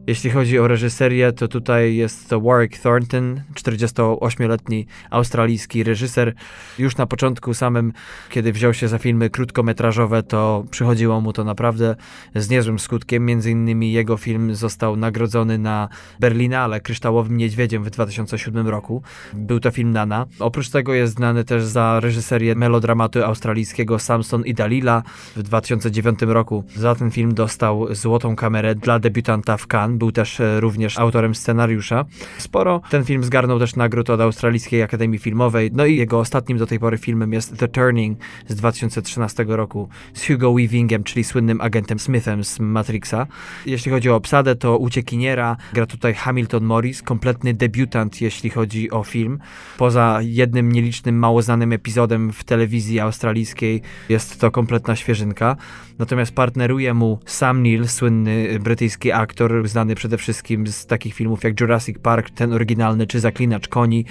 Jeśli 0.07 0.29
chodzi 0.29 0.59
o 0.59 0.67
reżyserię, 0.67 1.31
to 1.31 1.47
tutaj 1.47 1.95
jest 1.95 2.29
to 2.29 2.41
Warwick 2.41 2.81
Thornton, 2.81 3.41
48-letni 3.53 4.85
australijski 5.09 5.83
reżyser. 5.83 6.33
Już 6.79 6.97
na 6.97 7.05
początku 7.05 7.53
samym, 7.53 7.93
kiedy 8.29 8.53
wziął 8.53 8.73
się 8.73 8.87
za 8.87 8.97
filmy 8.97 9.29
krótkometrażowe, 9.29 10.23
to 10.23 10.65
przychodziło 10.71 11.21
mu 11.21 11.33
to 11.33 11.43
naprawdę 11.43 11.95
z 12.35 12.49
niezłym 12.49 12.79
skutkiem. 12.79 13.25
Między 13.25 13.51
innymi 13.51 13.91
jego 13.91 14.17
film 14.17 14.55
został 14.55 14.95
nagrodzony 14.95 15.57
na 15.57 15.89
Berlinale 16.19 16.81
Kryształowym 16.81 17.37
Niedźwiedziem 17.37 17.83
w 17.83 17.89
2007 17.89 18.67
roku. 18.67 19.01
Był 19.33 19.59
to 19.59 19.71
film 19.71 19.91
Nana. 19.91 20.25
Oprócz 20.39 20.69
tego 20.69 20.93
jest 20.93 21.13
znany 21.13 21.43
też 21.43 21.63
za 21.63 21.99
reżyserię 21.99 22.55
melodramatu 22.55 23.23
australijskiego 23.23 23.99
Samson 23.99 24.45
i 24.45 24.53
Dalila 24.53 25.03
w 25.35 25.43
2009 25.43 26.19
roku. 26.21 26.63
Za 26.75 26.95
ten 26.95 27.11
film 27.11 27.33
dostał 27.33 27.95
Złotą 27.95 28.35
Kamerę 28.35 28.75
dla 28.75 28.99
debiutanta 28.99 29.57
w 29.57 29.67
Cannes 29.73 29.96
był 29.97 30.11
też 30.11 30.39
e, 30.39 30.59
również 30.59 30.99
autorem 30.99 31.35
scenariusza. 31.35 32.05
Sporo 32.37 32.81
ten 32.89 33.03
film 33.05 33.23
zgarnął 33.23 33.59
też 33.59 33.75
nagród 33.75 34.09
od 34.09 34.21
Australijskiej 34.21 34.83
Akademii 34.83 35.19
Filmowej, 35.19 35.69
no 35.73 35.85
i 35.85 35.97
jego 35.97 36.19
ostatnim 36.19 36.57
do 36.57 36.67
tej 36.67 36.79
pory 36.79 36.97
filmem 36.97 37.33
jest 37.33 37.57
The 37.57 37.67
Turning 37.67 38.19
z 38.47 38.55
2013 38.55 39.45
roku 39.47 39.89
z 40.13 40.27
Hugo 40.27 40.53
Weavingiem, 40.53 41.03
czyli 41.03 41.23
słynnym 41.23 41.61
agentem 41.61 41.99
Smithem 41.99 42.43
z 42.43 42.59
Matrixa. 42.59 43.27
Jeśli 43.65 43.91
chodzi 43.91 44.09
o 44.09 44.15
obsadę, 44.15 44.55
to 44.55 44.77
uciekiniera 44.77 45.57
gra 45.73 45.85
tutaj 45.85 46.13
Hamilton 46.13 46.63
Morris, 46.63 47.01
kompletny 47.01 47.53
debiutant, 47.53 48.21
jeśli 48.21 48.49
chodzi 48.49 48.91
o 48.91 49.03
film. 49.03 49.39
Poza 49.77 50.19
jednym 50.21 50.71
nielicznym, 50.71 51.19
mało 51.19 51.41
znanym 51.41 51.73
epizodem 51.73 52.33
w 52.33 52.43
telewizji 52.43 52.99
australijskiej 52.99 53.81
jest 54.09 54.39
to 54.39 54.51
kompletna 54.51 54.95
świeżynka. 54.95 55.55
Natomiast 55.99 56.35
partneruje 56.35 56.93
mu 56.93 57.19
Sam 57.25 57.63
Neill, 57.63 57.87
słynny 57.87 58.59
brytyjski 58.59 59.11
aktor, 59.11 59.67
znany 59.67 59.86
przede 59.95 60.17
wszystkim 60.17 60.67
z 60.67 60.85
takich 60.85 61.13
filmów 61.13 61.43
jak 61.43 61.61
Jurassic 61.61 61.99
Park, 61.99 62.29
ten 62.29 62.53
oryginalny, 62.53 63.07
czy 63.07 63.19
Zaklinacz 63.19 63.67
Koni. 63.67 64.05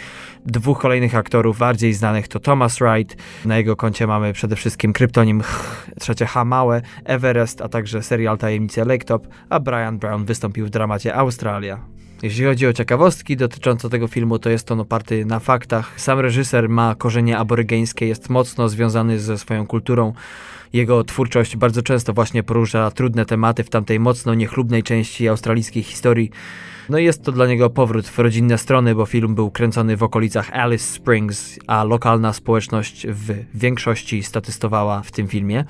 Dwóch 0.47 0.79
kolejnych 0.79 1.15
aktorów 1.15 1.59
bardziej 1.59 1.93
znanych 1.93 2.29
to 2.29 2.41
Thomas 2.41 2.79
Wright, 2.79 3.17
na 3.45 3.57
jego 3.57 3.77
koncie 3.77 4.07
mamy 4.07 4.33
przede 4.33 4.57
wszystkim 4.57 4.93
kryptonim 4.93 5.41
H, 5.41 5.65
trzecie 6.01 6.27
H 6.27 6.45
małe, 6.45 6.83
Everest, 7.05 7.61
a 7.61 7.69
także 7.69 8.03
serial 8.03 8.39
Tajemnice 8.39 8.85
Lake 8.85 9.05
Top, 9.05 9.29
a 9.49 9.61
Brian 9.61 9.99
Brown 9.99 10.25
wystąpił 10.25 10.67
w 10.67 10.71
dramacie 10.71 11.15
Australia. 11.15 11.81
Jeśli 12.23 12.45
chodzi 12.45 12.67
o 12.67 12.73
ciekawostki 12.73 13.37
dotyczące 13.37 13.91
tego 13.91 14.09
filmu, 14.09 14.39
to 14.39 14.51
jest 14.51 14.73
on 14.73 14.81
oparty 14.81 15.25
na 15.25 15.41
faktach. 15.41 16.01
Sam 16.01 16.21
reżyser 16.21 16.69
ma 16.69 16.95
korzenie 16.95 17.39
aborygeńskie, 17.39 18.07
jest 18.07 18.29
mocno 18.29 18.69
związany 18.69 19.19
ze 19.19 19.39
swoją 19.39 19.67
kulturą. 19.67 20.13
Jego 20.73 21.05
twórczość 21.05 21.57
bardzo 21.57 21.83
często 21.83 22.13
właśnie 22.13 22.43
porusza 22.43 22.91
trudne 22.91 23.27
tematy 23.27 23.65
w 23.65 23.71
tamtej 23.71 24.01
mocno 24.01 24.35
niechlubnej 24.35 24.83
części 24.83 25.29
australijskiej 25.29 25.83
historii. 25.83 26.31
No 26.89 26.99
i 26.99 27.05
jest 27.05 27.23
to 27.23 27.33
dla 27.33 27.47
niego 27.47 27.71
powrót 27.71 28.09
w 28.09 28.19
rodzinne 28.19 28.59
strony, 28.59 28.95
bo 28.95 29.07
film 29.07 29.35
był 29.35 29.51
kręcony 29.51 29.97
w 29.97 30.03
okolicach 30.03 30.51
Alice 30.51 30.85
Springs, 30.85 31.59
a 31.67 31.85
lokalna 31.85 32.33
społeczność 32.33 33.07
w 33.07 33.45
większości 33.55 34.23
statystowała 34.23 35.03
w 35.03 35.13
tym 35.13 35.29
filmie. 35.29 35.65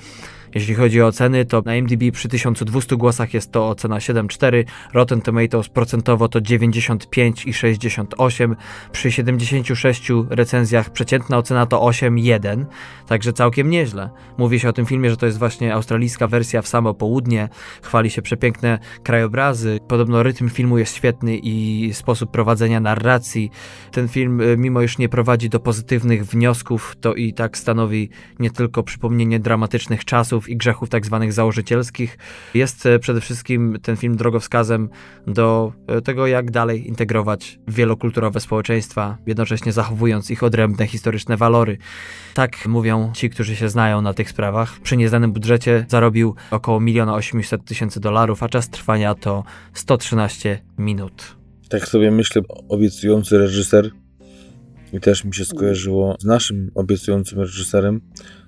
Jeśli 0.55 0.75
chodzi 0.75 1.01
o 1.01 1.07
oceny, 1.07 1.45
to 1.45 1.61
na 1.65 1.73
MDB 1.73 2.11
przy 2.11 2.29
1200 2.29 2.95
głosach 2.95 3.33
jest 3.33 3.51
to 3.51 3.69
ocena 3.69 3.97
7,4, 3.97 4.63
Rotten 4.93 5.21
Tomatoes 5.21 5.69
procentowo 5.69 6.29
to 6.29 6.41
95,68, 6.41 8.55
przy 8.91 9.11
76 9.11 10.11
recenzjach 10.29 10.89
przeciętna 10.89 11.37
ocena 11.37 11.65
to 11.65 11.79
8,1, 11.79 12.65
także 13.07 13.33
całkiem 13.33 13.69
nieźle. 13.69 14.09
Mówi 14.37 14.59
się 14.59 14.69
o 14.69 14.73
tym 14.73 14.85
filmie, 14.85 15.09
że 15.09 15.17
to 15.17 15.25
jest 15.25 15.39
właśnie 15.39 15.73
australijska 15.73 16.27
wersja 16.27 16.61
w 16.61 16.67
samo 16.67 16.93
południe, 16.93 17.49
chwali 17.81 18.09
się 18.09 18.21
przepiękne 18.21 18.79
krajobrazy, 19.03 19.79
podobno 19.87 20.23
rytm 20.23 20.49
filmu 20.49 20.77
jest 20.77 20.95
świetny 20.95 21.37
i 21.37 21.89
sposób 21.93 22.31
prowadzenia 22.31 22.79
narracji. 22.79 23.51
Ten 23.91 24.07
film, 24.07 24.41
y, 24.41 24.57
mimo 24.57 24.81
iż 24.81 24.97
nie 24.97 25.09
prowadzi 25.09 25.49
do 25.49 25.59
pozytywnych 25.59 26.25
wniosków, 26.25 26.95
to 27.01 27.13
i 27.13 27.33
tak 27.33 27.57
stanowi 27.57 28.09
nie 28.39 28.51
tylko 28.51 28.83
przypomnienie 28.83 29.39
dramatycznych 29.39 30.05
czasów, 30.05 30.36
i 30.45 30.57
grzechów 30.57 30.89
tak 30.89 31.05
zwanych 31.05 31.33
założycielskich. 31.33 32.17
Jest 32.53 32.85
e, 32.85 32.99
przede 32.99 33.21
wszystkim 33.21 33.77
ten 33.81 33.97
film 33.97 34.17
drogowskazem 34.17 34.89
do 35.27 35.73
e, 35.87 36.01
tego, 36.01 36.27
jak 36.27 36.51
dalej 36.51 36.87
integrować 36.87 37.59
wielokulturowe 37.67 38.39
społeczeństwa, 38.39 39.17
jednocześnie 39.25 39.71
zachowując 39.71 40.31
ich 40.31 40.43
odrębne 40.43 40.87
historyczne 40.87 41.37
walory. 41.37 41.77
Tak 42.33 42.67
mówią 42.67 43.11
ci, 43.13 43.29
którzy 43.29 43.55
się 43.55 43.69
znają 43.69 44.01
na 44.01 44.13
tych 44.13 44.29
sprawach. 44.29 44.79
Przy 44.79 44.97
nieznanym 44.97 45.31
budżecie 45.31 45.85
zarobił 45.89 46.35
około 46.51 46.81
1 46.81 47.09
800 47.09 47.65
tysięcy 47.65 47.99
dolarów, 47.99 48.43
a 48.43 48.49
czas 48.49 48.69
trwania 48.69 49.15
to 49.15 49.43
113 49.73 50.61
minut. 50.77 51.37
Tak 51.69 51.87
sobie 51.87 52.11
myślę, 52.11 52.41
obiecujący 52.69 53.37
reżyser 53.37 53.91
I 54.93 54.99
też 54.99 55.23
mi 55.23 55.33
się 55.33 55.45
skojarzyło 55.45 56.15
z 56.19 56.25
naszym 56.25 56.71
obiecującym 56.75 57.39
reżyserem, 57.39 58.01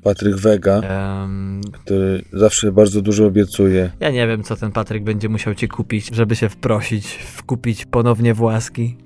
Patryk 0.03 0.35
Wega, 0.35 0.81
um, 1.21 1.61
który 1.71 2.23
zawsze 2.33 2.71
bardzo 2.71 3.01
dużo 3.01 3.25
obiecuje. 3.25 3.91
Ja 3.99 4.11
nie 4.11 4.27
wiem, 4.27 4.43
co 4.43 4.55
ten 4.55 4.71
Patryk 4.71 5.03
będzie 5.03 5.29
musiał 5.29 5.55
ci 5.55 5.67
kupić, 5.67 6.15
żeby 6.15 6.35
się 6.35 6.49
wprosić, 6.49 7.07
wkupić 7.07 7.85
ponownie 7.85 8.33
właski. 8.33 8.97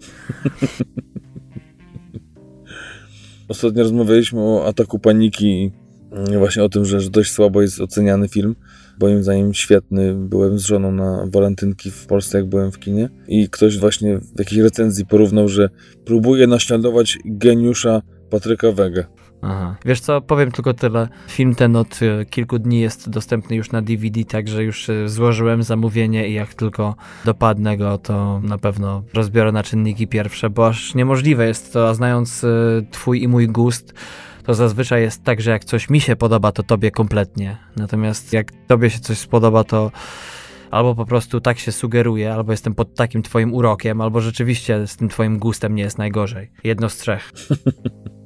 Ostatnio 3.47 3.83
rozmawialiśmy 3.83 4.39
o 4.39 4.67
ataku 4.67 4.99
paniki 4.99 5.71
i 6.33 6.37
właśnie 6.37 6.63
o 6.63 6.69
tym, 6.69 6.85
że, 6.85 7.01
że 7.01 7.09
dość 7.09 7.31
słabo 7.31 7.61
jest 7.61 7.81
oceniany 7.81 8.27
film. 8.27 8.55
Moim 9.01 9.23
zdaniem 9.23 9.53
świetny. 9.53 10.15
Byłem 10.15 10.59
z 10.59 10.65
żoną 10.65 10.91
na 10.91 11.25
walentynki 11.31 11.91
w 11.91 12.05
Polsce, 12.05 12.37
jak 12.37 12.49
byłem 12.49 12.71
w 12.71 12.79
kinie. 12.79 13.09
I 13.27 13.49
ktoś 13.49 13.77
właśnie 13.77 14.17
w 14.17 14.39
jakiejś 14.39 14.61
recenzji 14.61 15.05
porównał, 15.05 15.47
że 15.47 15.69
próbuje 16.05 16.47
naśladować 16.47 17.17
geniusza 17.25 18.01
Patryka 18.29 18.71
Wege. 18.71 19.05
Aha. 19.45 19.75
Wiesz 19.85 19.99
co, 19.99 20.21
powiem 20.21 20.51
tylko 20.51 20.73
tyle. 20.73 21.07
Film 21.27 21.55
ten 21.55 21.75
od 21.75 21.99
e, 22.01 22.25
kilku 22.25 22.59
dni 22.59 22.79
jest 22.79 23.09
dostępny 23.09 23.55
już 23.55 23.71
na 23.71 23.81
DVD, 23.81 24.23
także 24.23 24.63
już 24.63 24.89
e, 24.89 25.09
złożyłem 25.09 25.63
zamówienie 25.63 26.29
i 26.29 26.33
jak 26.33 26.53
tylko 26.53 26.95
dopadnę 27.25 27.77
go, 27.77 27.97
to 27.97 28.41
na 28.43 28.57
pewno 28.57 29.03
rozbiorę 29.13 29.51
na 29.51 29.63
czynniki 29.63 30.07
pierwsze, 30.07 30.49
bo 30.49 30.67
aż 30.67 30.95
niemożliwe 30.95 31.47
jest 31.47 31.73
to, 31.73 31.89
a 31.89 31.93
znając 31.93 32.43
e, 32.43 32.47
twój 32.91 33.23
i 33.23 33.27
mój 33.27 33.47
gust, 33.47 33.93
to 34.45 34.53
zazwyczaj 34.53 35.01
jest 35.01 35.23
tak, 35.23 35.41
że 35.41 35.51
jak 35.51 35.65
coś 35.65 35.89
mi 35.89 36.01
się 36.01 36.15
podoba, 36.15 36.51
to 36.51 36.63
tobie 36.63 36.91
kompletnie. 36.91 37.57
Natomiast 37.75 38.33
jak 38.33 38.51
tobie 38.67 38.89
się 38.89 38.99
coś 38.99 39.17
spodoba, 39.17 39.63
to 39.63 39.91
albo 40.71 40.95
po 40.95 41.05
prostu 41.05 41.41
tak 41.41 41.59
się 41.59 41.71
sugeruje, 41.71 42.33
albo 42.33 42.51
jestem 42.51 42.75
pod 42.75 42.95
takim 42.95 43.23
twoim 43.23 43.53
urokiem, 43.53 44.01
albo 44.01 44.21
rzeczywiście 44.21 44.87
z 44.87 44.97
tym 44.97 45.09
twoim 45.09 45.39
gustem 45.39 45.75
nie 45.75 45.83
jest 45.83 45.97
najgorzej. 45.97 46.51
Jedno 46.63 46.89
z 46.89 46.97
trzech. 46.97 47.31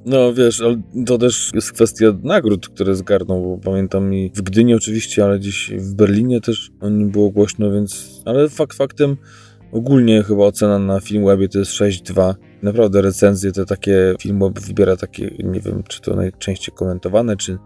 No 0.09 0.33
wiesz, 0.33 0.61
ale 0.61 0.81
to 1.05 1.17
też 1.17 1.51
jest 1.53 1.71
kwestia 1.71 2.05
nagród, 2.23 2.69
które 2.69 2.95
zgarnął, 2.95 3.41
bo 3.41 3.71
pamiętam 3.71 4.13
i 4.13 4.31
w 4.35 4.41
Gdyni 4.41 4.73
oczywiście, 4.73 5.23
ale 5.23 5.39
gdzieś 5.39 5.71
w 5.77 5.93
Berlinie 5.95 6.41
też 6.41 6.71
o 6.81 6.89
nim 6.89 7.09
było 7.09 7.29
głośno, 7.29 7.71
więc... 7.71 8.21
Ale 8.25 8.49
fakt 8.49 8.77
faktem, 8.77 9.17
ogólnie 9.71 10.23
chyba 10.23 10.43
ocena 10.43 10.79
na 10.79 10.99
Filmwebie 10.99 11.49
to 11.49 11.59
jest 11.59 11.71
6.2. 11.71 12.35
Naprawdę 12.63 13.01
recenzje 13.01 13.51
te 13.51 13.65
takie 13.65 14.13
filmowe 14.19 14.61
wybiera 14.61 14.97
takie, 14.97 15.35
nie 15.43 15.59
wiem, 15.59 15.83
czy 15.83 16.01
to 16.01 16.15
najczęściej 16.15 16.75
komentowane, 16.75 17.35
czy 17.37 17.57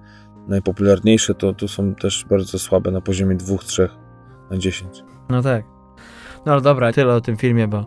najpopularniejsze, 0.48 1.36
to, 1.36 1.54
to 1.54 1.68
są 1.68 1.96
też 1.96 2.26
bardzo 2.30 2.60
słabe 2.60 2.92
na 2.92 3.02
poziomie 3.02 3.36
2-3 3.36 3.90
na 4.52 4.58
10. 4.58 5.04
No 5.30 5.42
tak. 5.42 5.66
No 6.46 6.52
ale 6.52 6.62
dobra, 6.62 6.94
tyle 6.94 7.16
o 7.16 7.22
tym 7.22 7.38
filmie, 7.38 7.68
bo 7.68 7.86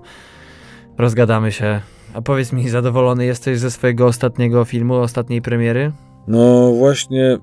rozgadamy 0.98 1.52
się. 1.52 1.80
A 2.14 2.22
powiedz 2.22 2.52
mi, 2.52 2.68
zadowolony 2.68 3.24
jesteś 3.24 3.58
ze 3.58 3.70
swojego 3.70 4.06
ostatniego 4.06 4.64
filmu, 4.64 4.94
ostatniej 4.94 5.42
premiery? 5.42 5.92
No 6.28 6.72
właśnie, 6.72 7.38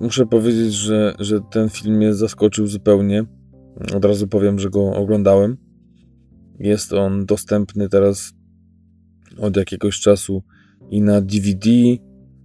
muszę 0.00 0.26
powiedzieć, 0.26 0.72
że, 0.72 1.14
że 1.18 1.40
ten 1.40 1.68
film 1.68 1.96
mnie 1.96 2.14
zaskoczył 2.14 2.66
zupełnie. 2.66 3.24
Od 3.96 4.04
razu 4.04 4.28
powiem, 4.28 4.58
że 4.58 4.70
go 4.70 4.92
oglądałem. 4.92 5.56
Jest 6.58 6.92
on 6.92 7.26
dostępny 7.26 7.88
teraz 7.88 8.32
od 9.38 9.56
jakiegoś 9.56 10.00
czasu 10.00 10.42
i 10.90 11.00
na 11.00 11.20
DVD 11.20 11.70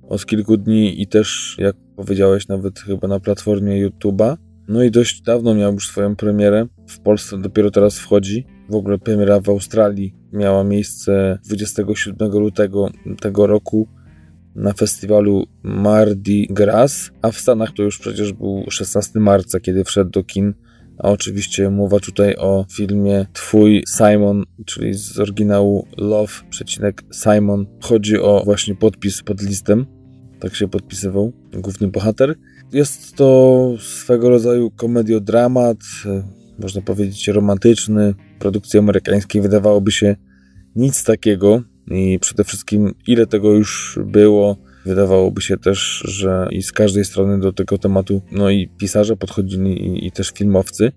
od 0.10 0.25
kilku 0.25 0.58
dni 0.58 1.02
i 1.02 1.08
też, 1.08 1.56
jak 1.60 1.75
powiedziałeś, 1.95 2.47
nawet 2.47 2.80
chyba 2.80 3.08
na 3.08 3.19
platformie 3.19 3.89
YouTube'a. 3.89 4.38
No 4.67 4.84
i 4.84 4.91
dość 4.91 5.21
dawno 5.21 5.56
miał 5.56 5.73
już 5.73 5.88
swoją 5.88 6.15
premierę. 6.15 6.67
W 6.88 6.99
Polsce 6.99 7.41
dopiero 7.41 7.71
teraz 7.71 7.99
wchodzi. 7.99 8.45
W 8.69 8.75
ogóle 8.75 8.97
premiera 8.97 9.39
w 9.39 9.49
Australii 9.49 10.15
miała 10.34 10.63
miejsce 10.63 11.39
27 11.45 12.32
lutego 12.32 12.89
tego 13.19 13.47
roku 13.47 13.88
na 14.56 14.73
festiwalu 14.73 15.45
Mardi 15.63 16.47
Gras, 16.49 17.12
a 17.21 17.32
w 17.32 17.38
Stanach 17.38 17.71
to 17.71 17.84
już 17.84 17.99
przecież 17.99 18.34
był 18.34 18.65
16 18.69 19.19
marca, 19.19 19.60
kiedy 19.60 19.84
wszedł 19.84 20.12
do 20.12 20.23
kin. 20.23 20.54
A 20.99 21.09
oczywiście 21.09 21.69
mowa 21.69 21.99
tutaj 21.99 22.35
o 22.35 22.65
filmie 22.75 23.25
Twój 23.33 23.83
Simon, 23.97 24.43
czyli 24.65 24.93
z 24.93 25.19
oryginału 25.19 25.88
Love, 25.97 26.33
przecinek 26.49 27.03
Simon. 27.13 27.65
Chodzi 27.81 28.17
o 28.17 28.41
właśnie 28.45 28.75
podpis 28.75 29.21
pod 29.23 29.41
listem. 29.41 29.85
Tak 30.39 30.55
się 30.55 30.67
podpisywał 30.67 31.33
główny 31.53 31.88
bohater. 31.88 32.35
Jest 32.73 33.15
to 33.15 33.73
swego 33.79 34.29
rodzaju 34.29 34.71
komediodramat, 34.71 35.77
można 36.59 36.81
powiedzieć 36.81 37.27
romantyczny. 37.27 38.15
Produkcji 38.39 38.79
amerykańskiej 38.79 39.41
wydawałoby 39.41 39.91
się 39.91 40.15
nic 40.75 41.03
takiego 41.03 41.63
i 41.91 42.19
przede 42.21 42.43
wszystkim 42.43 42.93
ile 43.07 43.27
tego 43.27 43.51
już 43.51 43.99
było. 44.05 44.57
Wydawałoby 44.85 45.41
się 45.41 45.57
też, 45.57 46.03
że 46.07 46.47
i 46.51 46.63
z 46.63 46.71
każdej 46.71 47.05
strony 47.05 47.39
do 47.39 47.53
tego 47.53 47.77
tematu, 47.77 48.21
no 48.31 48.49
i 48.49 48.67
pisarze 48.67 49.15
podchodzili 49.15 49.87
i, 49.87 50.07
i 50.07 50.11
też 50.11 50.31
filmowcy. 50.31 50.91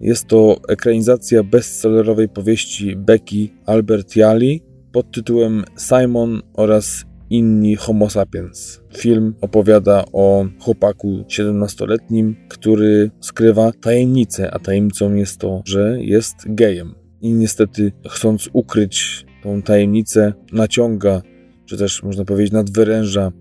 Jest 0.00 0.26
to 0.26 0.56
ekranizacja 0.68 1.42
bestsellerowej 1.42 2.28
powieści 2.28 2.96
Becky 2.96 3.48
Albertiali 3.66 4.62
pod 4.92 5.10
tytułem 5.12 5.64
Simon 5.76 6.42
oraz 6.54 7.04
inni 7.30 7.76
Homo 7.76 8.10
sapiens. 8.10 8.80
Film 8.96 9.34
opowiada 9.40 10.04
o 10.12 10.46
chłopaku 10.60 11.24
17-letnim, 11.28 12.34
który 12.48 13.10
skrywa 13.20 13.72
tajemnicę, 13.80 14.50
a 14.50 14.58
tajemnicą 14.58 15.14
jest 15.14 15.40
to, 15.40 15.62
że 15.64 15.96
jest 16.00 16.34
gejem. 16.46 16.94
I 17.20 17.32
niestety, 17.32 17.92
chcąc 18.08 18.48
ukryć 18.52 19.26
tą 19.42 19.62
tajemnicę, 19.62 20.32
naciąga, 20.52 21.22
czy 21.68 21.76
też 21.76 22.02
można 22.02 22.24
powiedzieć 22.24 22.52
nadwyręża 22.52 23.32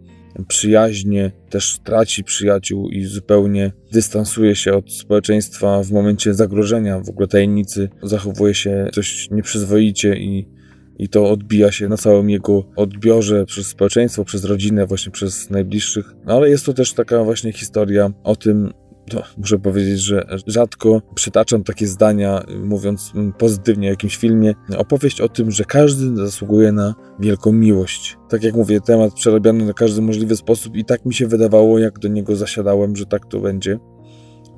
przyjaźnie, 0.47 1.31
też 1.49 1.79
traci 1.83 2.23
przyjaciół 2.23 2.89
i 2.89 3.05
zupełnie 3.05 3.71
dystansuje 3.91 4.55
się 4.55 4.73
od 4.73 4.93
społeczeństwa 4.93 5.83
w 5.83 5.91
momencie 5.91 6.33
zagrożenia 6.33 6.99
w 6.99 7.09
ogóle 7.09 7.27
tajemnicy, 7.27 7.89
zachowuje 8.03 8.53
się 8.53 8.89
dość 8.95 9.31
nieprzyzwoicie 9.31 10.15
i 10.15 10.57
i 10.99 11.09
to 11.09 11.29
odbija 11.29 11.71
się 11.71 11.87
na 11.87 11.97
całym 11.97 12.29
jego 12.29 12.63
odbiorze 12.75 13.45
przez 13.45 13.67
społeczeństwo, 13.67 14.25
przez 14.25 14.45
rodzinę, 14.45 14.85
właśnie 14.85 15.11
przez 15.11 15.49
najbliższych. 15.49 16.15
No, 16.25 16.33
ale 16.33 16.49
jest 16.49 16.65
to 16.65 16.73
też 16.73 16.93
taka 16.93 17.23
właśnie 17.23 17.53
historia 17.53 18.11
o 18.23 18.35
tym, 18.35 18.73
to 19.09 19.23
muszę 19.37 19.59
powiedzieć, 19.59 19.99
że 19.99 20.27
rzadko 20.47 21.01
przytaczam 21.15 21.63
takie 21.63 21.87
zdania, 21.87 22.43
mówiąc 22.63 23.13
pozytywnie 23.37 23.87
o 23.87 23.91
jakimś 23.91 24.17
filmie. 24.17 24.53
Opowieść 24.77 25.21
o 25.21 25.29
tym, 25.29 25.51
że 25.51 25.63
każdy 25.63 26.15
zasługuje 26.15 26.71
na 26.71 26.95
wielką 27.19 27.51
miłość. 27.51 28.17
Tak 28.29 28.43
jak 28.43 28.55
mówię, 28.55 28.81
temat 28.81 29.13
przerabiany 29.13 29.65
na 29.65 29.73
każdy 29.73 30.01
możliwy 30.01 30.35
sposób 30.35 30.75
i 30.75 30.85
tak 30.85 31.05
mi 31.05 31.13
się 31.13 31.27
wydawało, 31.27 31.79
jak 31.79 31.99
do 31.99 32.07
niego 32.07 32.35
zasiadałem, 32.35 32.95
że 32.95 33.05
tak 33.05 33.25
to 33.25 33.39
będzie. 33.39 33.79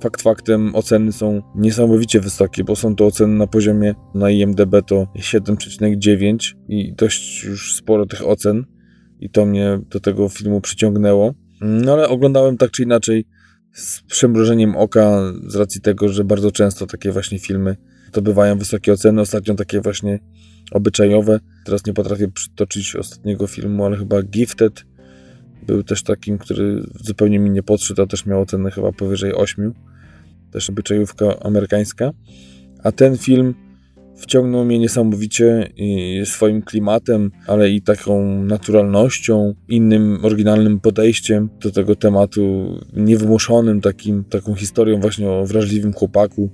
Fakt 0.02 0.22
faktem 0.22 0.76
oceny 0.76 1.12
są 1.12 1.42
niesamowicie 1.56 2.20
wysokie, 2.20 2.64
bo 2.64 2.76
są 2.76 2.96
to 2.96 3.06
oceny 3.06 3.34
na 3.34 3.48
poziomie 3.48 3.96
na 4.16 4.30
IMDB 4.30 4.76
to 4.88 5.08
7,9 5.18 6.56
i 6.68 6.94
dość 6.94 7.44
już 7.44 7.76
sporo 7.76 8.06
tych 8.06 8.28
ocen 8.28 8.66
i 9.20 9.30
to 9.30 9.46
mnie 9.46 9.80
do 9.90 10.00
tego 10.00 10.30
filmu 10.30 10.62
przyciągnęło. 10.62 11.34
No 11.62 11.94
ale 11.94 12.10
oglądałem 12.10 12.58
tak 12.58 12.72
czy 12.72 12.84
inaczej 12.84 13.26
z 13.80 14.02
przemrużeniem 14.02 14.76
oka 14.76 15.34
z 15.48 15.56
racji 15.56 15.82
tego, 15.82 16.10
że 16.10 16.24
bardzo 16.24 16.52
często 16.52 16.88
takie 16.88 17.12
właśnie 17.12 17.40
filmy 17.40 17.76
to 18.12 18.22
bywają 18.22 18.58
wysokie 18.58 18.94
oceny, 18.94 19.22
ostatnio 19.22 19.56
takie 19.56 19.82
właśnie 19.82 20.20
obyczajowe. 20.72 21.40
Teraz 21.66 21.86
nie 21.86 21.94
potrafię 21.94 22.28
przytoczyć 22.28 22.96
ostatniego 22.96 23.48
filmu, 23.48 23.86
ale 23.86 23.98
chyba 23.98 24.24
Gifted 24.24 24.86
był 25.68 25.84
też 25.84 26.04
takim, 26.04 26.38
który 26.38 26.84
zupełnie 27.06 27.40
mi 27.40 27.50
nie 27.50 27.64
podszedł, 27.64 28.02
a 28.02 28.08
też 28.08 28.26
miał 28.26 28.42
ocenę 28.42 28.72
chyba 28.72 28.92
powyżej 28.92 29.34
8 29.34 29.74
też 30.52 30.70
obyczajówka 30.70 31.40
amerykańska. 31.40 32.12
A 32.84 32.92
ten 32.92 33.18
film 33.18 33.56
wciągnął 34.20 34.66
mnie 34.66 34.80
niesamowicie 34.80 35.70
swoim 36.26 36.62
klimatem, 36.62 37.32
ale 37.48 37.70
i 37.70 37.82
taką 37.82 38.44
naturalnością, 38.44 39.56
innym 39.70 40.20
oryginalnym 40.24 40.80
podejściem 40.80 41.50
do 41.62 41.72
tego 41.72 41.96
tematu, 41.96 42.76
niewymuszonym 42.94 43.82
takim, 43.82 44.24
taką 44.24 44.56
historią 44.56 45.00
właśnie 45.00 45.30
o 45.30 45.46
wrażliwym 45.46 45.94
chłopaku 45.94 46.50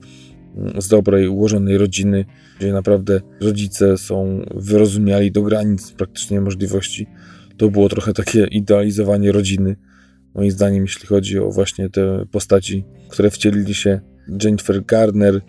z 0.77 0.87
dobrej, 0.87 1.27
ułożonej 1.27 1.77
rodziny, 1.77 2.25
gdzie 2.59 2.73
naprawdę 2.73 3.21
rodzice 3.41 3.97
są 3.97 4.45
wyrozumiali 4.55 5.31
do 5.31 5.41
granic 5.41 5.91
praktycznie 5.91 6.41
możliwości. 6.41 7.07
To 7.57 7.69
było 7.69 7.89
trochę 7.89 8.13
takie 8.13 8.47
idealizowanie 8.51 9.31
rodziny 9.31 9.75
moim 10.35 10.51
zdaniem, 10.51 10.81
jeśli 10.83 11.07
chodzi 11.07 11.39
o 11.39 11.51
właśnie 11.51 11.89
te 11.89 12.25
postaci, 12.31 12.83
które 13.09 13.29
wcielili 13.29 13.73
się 13.73 13.99
Jennifer 14.43 14.85
Garner, 14.85 15.41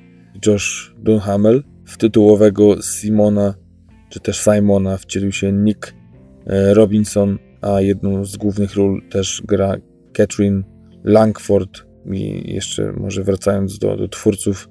Josh 0.46 0.94
Dunhamel. 0.98 1.62
W 1.87 1.96
tytułowego 1.96 2.83
Simona, 2.83 3.55
czy 4.09 4.20
też 4.20 4.40
Simona 4.44 4.96
wcielił 4.96 5.33
się 5.33 5.53
Nick 5.53 5.94
e, 6.46 6.75
Robinson, 6.75 7.38
a 7.61 7.81
jedną 7.81 8.25
z 8.25 8.37
głównych 8.37 8.75
ról 8.75 9.03
też 9.11 9.42
gra 9.44 9.77
Catherine 10.12 10.64
Langford 11.05 11.87
i 12.12 12.53
jeszcze 12.55 12.92
może 12.92 13.25
wracając 13.25 13.79
do, 13.79 13.96
do 13.96 14.09
twórców, 14.09 14.68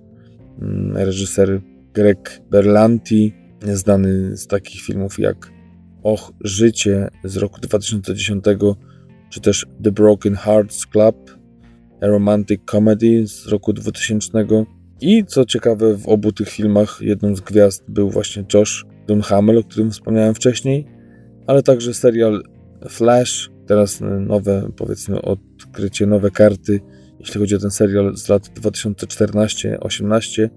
mm, 0.62 0.98
reżyser 0.98 1.62
Greg 1.94 2.42
Berlanti, 2.50 3.34
znany 3.74 4.38
z 4.38 4.48
takich 4.48 4.82
filmów 4.82 5.20
jak 5.20 5.52
Och 6.04 6.34
Życie 6.42 7.08
z 7.24 7.38
roku 7.38 7.62
2010, 7.62 8.46
czy 9.30 9.42
też 9.42 9.66
The 9.84 9.92
Broken 9.92 10.36
Hearts 10.36 10.86
Club, 10.86 11.38
A 12.02 12.08
Romantic 12.08 12.62
Comedy 12.66 13.28
z 13.28 13.48
roku 13.48 13.74
2000. 13.74 14.46
I 15.02 15.26
co 15.26 15.46
ciekawe, 15.46 15.98
w 15.98 16.08
obu 16.08 16.32
tych 16.32 16.50
filmach 16.50 16.98
jedną 17.02 17.36
z 17.36 17.42
gwiazd 17.42 17.84
był 17.88 18.10
właśnie 18.10 18.46
Josh 18.54 18.86
Dunhamel, 19.08 19.58
o 19.58 19.64
którym 19.64 19.92
wspomniałem 19.92 20.36
wcześniej, 20.36 20.88
ale 21.48 21.64
także 21.64 21.94
serial 21.94 22.44
Flash, 22.90 23.52
teraz 23.68 24.00
nowe, 24.20 24.70
powiedzmy, 24.78 25.22
odkrycie, 25.22 26.06
nowe 26.06 26.32
karty, 26.32 26.80
jeśli 27.20 27.40
chodzi 27.40 27.56
o 27.56 27.60
ten 27.60 27.72
serial 27.72 28.18
z 28.18 28.30
lat 28.30 28.48
2014-18 28.48 30.50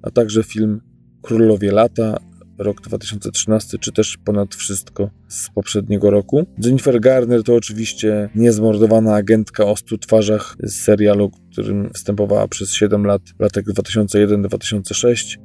a 0.02 0.12
także 0.12 0.44
film 0.44 0.82
Królowie 1.22 1.72
Lata 1.72 2.18
rok 2.58 2.82
2013, 2.82 3.78
czy 3.78 3.92
też 3.92 4.18
ponad 4.26 4.56
wszystko 4.56 5.10
z 5.28 5.50
poprzedniego 5.50 6.10
roku. 6.10 6.46
Jennifer 6.64 7.00
Garner 7.00 7.44
to 7.44 7.56
oczywiście 7.56 8.30
niezmordowana 8.36 9.16
agentka 9.16 9.66
o 9.66 9.76
stu 9.76 9.98
twarzach 9.98 10.56
z 10.64 10.84
serialu, 10.84 11.32
którym 11.52 11.90
występowała 11.90 12.48
przez 12.48 12.74
7 12.74 13.06
lat 13.06 13.22
latach 13.40 13.64
2001-2006, 13.64 15.38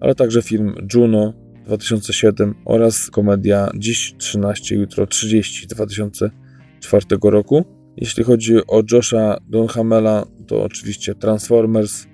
ale 0.00 0.14
także 0.14 0.42
film 0.42 0.74
Juno 0.94 1.34
2007 1.66 2.54
oraz 2.64 3.10
komedia 3.10 3.70
Dziś 3.74 4.14
13, 4.18 4.74
jutro 4.74 5.06
30 5.06 5.66
2004 5.66 7.06
roku. 7.22 7.79
Jeśli 7.96 8.24
chodzi 8.24 8.56
o 8.66 8.82
Josha 8.92 9.38
Dunhamela, 9.48 10.26
to 10.46 10.62
oczywiście 10.62 11.14
Transformers 11.14 12.06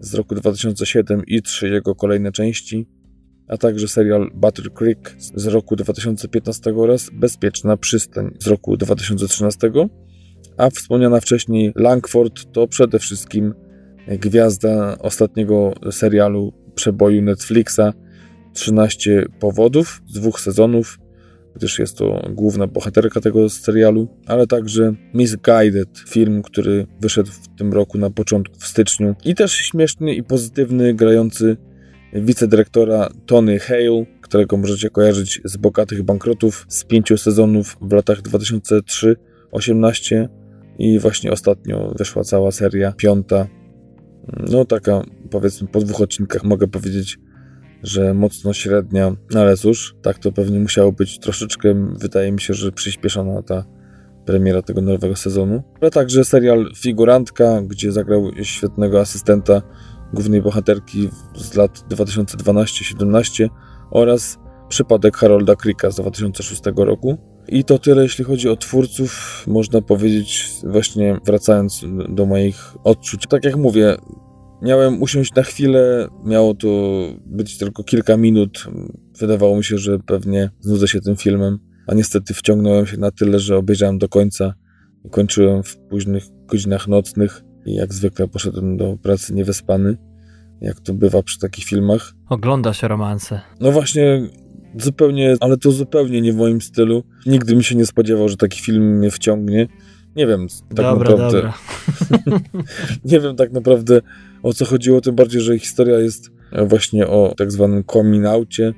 z 0.00 0.14
roku 0.14 0.34
2007 0.34 1.22
i 1.26 1.42
trzy 1.42 1.68
jego 1.68 1.94
kolejne 1.94 2.32
części 2.32 2.86
a 3.50 3.56
także 3.56 3.88
serial 3.88 4.30
Battle 4.34 4.70
Creek 4.70 5.16
z 5.18 5.46
roku 5.46 5.76
2015 5.76 6.74
oraz 6.76 7.10
Bezpieczna 7.12 7.76
Przystań 7.76 8.30
z 8.38 8.46
roku 8.46 8.76
2013, 8.76 9.70
a 10.56 10.70
wspomniana 10.70 11.20
wcześniej 11.20 11.72
Langford 11.76 12.52
to 12.52 12.68
przede 12.68 12.98
wszystkim 12.98 13.54
gwiazda 14.08 14.98
ostatniego 14.98 15.72
serialu 15.90 16.52
przeboju 16.74 17.22
Netflixa 17.22 17.92
13 18.52 19.26
powodów 19.40 20.02
z 20.06 20.12
dwóch 20.12 20.40
sezonów, 20.40 20.98
gdyż 21.56 21.78
jest 21.78 21.98
to 21.98 22.28
główna 22.30 22.66
bohaterka 22.66 23.20
tego 23.20 23.50
serialu, 23.50 24.08
ale 24.26 24.46
także 24.46 24.94
Misguided, 25.14 25.98
film, 26.08 26.42
który 26.42 26.86
wyszedł 27.00 27.30
w 27.30 27.58
tym 27.58 27.72
roku 27.72 27.98
na 27.98 28.10
początku, 28.10 28.58
w 28.58 28.66
styczniu 28.66 29.14
i 29.24 29.34
też 29.34 29.52
śmieszny 29.52 30.14
i 30.14 30.22
pozytywny, 30.22 30.94
grający 30.94 31.56
wicedyrektora 32.12 33.08
Tony 33.26 33.58
Hale, 33.58 34.04
którego 34.20 34.56
możecie 34.56 34.90
kojarzyć 34.90 35.40
z 35.44 35.56
Bogatych 35.56 36.02
Bankrotów 36.02 36.66
z 36.68 36.84
pięciu 36.84 37.18
sezonów 37.18 37.76
w 37.80 37.92
latach 37.92 38.22
2003-18 38.22 40.28
i 40.78 40.98
właśnie 40.98 41.32
ostatnio 41.32 41.94
wyszła 41.98 42.24
cała 42.24 42.52
seria, 42.52 42.92
piąta. 42.92 43.46
No 44.50 44.64
taka 44.64 45.02
powiedzmy 45.30 45.68
po 45.68 45.80
dwóch 45.80 46.00
odcinkach 46.00 46.44
mogę 46.44 46.68
powiedzieć, 46.68 47.18
że 47.82 48.14
mocno 48.14 48.52
średnia, 48.52 49.16
no 49.30 49.40
ale 49.40 49.56
cóż, 49.56 49.96
tak 50.02 50.18
to 50.18 50.32
pewnie 50.32 50.58
musiało 50.58 50.92
być 50.92 51.18
troszeczkę, 51.18 51.94
wydaje 51.98 52.32
mi 52.32 52.40
się, 52.40 52.54
że 52.54 52.72
przyspieszona 52.72 53.42
ta 53.42 53.64
premiera 54.26 54.62
tego 54.62 54.80
nowego 54.80 55.16
sezonu. 55.16 55.62
Ale 55.80 55.90
także 55.90 56.24
serial 56.24 56.70
Figurantka, 56.76 57.62
gdzie 57.62 57.92
zagrał 57.92 58.30
świetnego 58.42 59.00
asystenta 59.00 59.62
głównej 60.14 60.42
bohaterki 60.42 61.08
z 61.34 61.54
lat 61.54 61.78
2012-17 61.88 63.48
oraz 63.90 64.38
Przypadek 64.68 65.16
Harolda 65.16 65.56
Krika 65.56 65.90
z 65.90 65.96
2006 65.96 66.62
roku. 66.76 67.18
I 67.48 67.64
to 67.64 67.78
tyle, 67.78 68.02
jeśli 68.02 68.24
chodzi 68.24 68.48
o 68.48 68.56
twórców, 68.56 69.44
można 69.46 69.82
powiedzieć, 69.82 70.50
właśnie 70.64 71.18
wracając 71.24 71.84
do 72.08 72.26
moich 72.26 72.74
odczuć. 72.84 73.26
Tak 73.26 73.44
jak 73.44 73.56
mówię, 73.56 73.96
miałem 74.62 75.02
usiąść 75.02 75.34
na 75.34 75.42
chwilę, 75.42 76.08
miało 76.24 76.54
to 76.54 76.68
być 77.26 77.58
tylko 77.58 77.84
kilka 77.84 78.16
minut. 78.16 78.66
Wydawało 79.18 79.56
mi 79.56 79.64
się, 79.64 79.78
że 79.78 79.98
pewnie 79.98 80.50
znudzę 80.60 80.88
się 80.88 81.00
tym 81.00 81.16
filmem, 81.16 81.58
a 81.86 81.94
niestety 81.94 82.34
wciągnąłem 82.34 82.86
się 82.86 82.96
na 82.96 83.10
tyle, 83.10 83.38
że 83.38 83.56
obejrzałem 83.56 83.98
do 83.98 84.08
końca 84.08 84.54
i 85.04 85.10
kończyłem 85.10 85.62
w 85.62 85.76
późnych 85.76 86.24
godzinach 86.46 86.88
nocnych. 86.88 87.42
I 87.66 87.74
jak 87.74 87.94
zwykle 87.94 88.28
poszedłem 88.28 88.76
do 88.76 88.96
pracy 89.02 89.34
niewyspany, 89.34 89.96
jak 90.60 90.80
to 90.80 90.94
bywa 90.94 91.22
przy 91.22 91.38
takich 91.38 91.64
filmach. 91.64 92.14
Ogląda 92.28 92.72
się 92.72 92.88
romanse. 92.88 93.40
No 93.60 93.72
właśnie, 93.72 94.22
zupełnie, 94.78 95.36
ale 95.40 95.56
to 95.56 95.70
zupełnie 95.70 96.20
nie 96.20 96.32
w 96.32 96.36
moim 96.36 96.60
stylu. 96.60 97.04
Nigdy 97.26 97.56
mi 97.56 97.64
się 97.64 97.74
nie 97.74 97.86
spodziewał, 97.86 98.28
że 98.28 98.36
taki 98.36 98.60
film 98.60 98.98
mnie 98.98 99.10
wciągnie. 99.10 99.68
Nie 100.16 100.26
wiem 100.26 100.46
tak 100.48 100.76
dobra, 100.76 101.10
naprawdę. 101.10 101.36
Dobra. 101.36 101.54
nie 103.10 103.20
wiem 103.20 103.36
tak 103.36 103.52
naprawdę 103.52 104.00
o 104.42 104.52
co 104.52 104.64
chodziło, 104.64 105.00
tym 105.00 105.14
bardziej, 105.14 105.40
że 105.40 105.58
historia 105.58 105.98
jest 105.98 106.30
właśnie 106.66 107.06
o 107.06 107.34
tak 107.36 107.52
zwanym 107.52 107.84
coming 107.84 108.26
outie, 108.26 108.72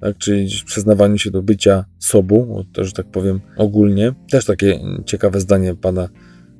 tak, 0.00 0.18
czyli 0.18 0.48
przyznawaniu 0.66 1.18
się 1.18 1.30
do 1.30 1.42
bycia 1.42 1.84
sobą, 1.98 2.64
też 2.72 2.92
tak 2.92 3.10
powiem 3.10 3.40
ogólnie. 3.56 4.14
Też 4.30 4.44
takie 4.44 4.80
ciekawe 5.06 5.40
zdanie 5.40 5.74
pada 5.74 6.08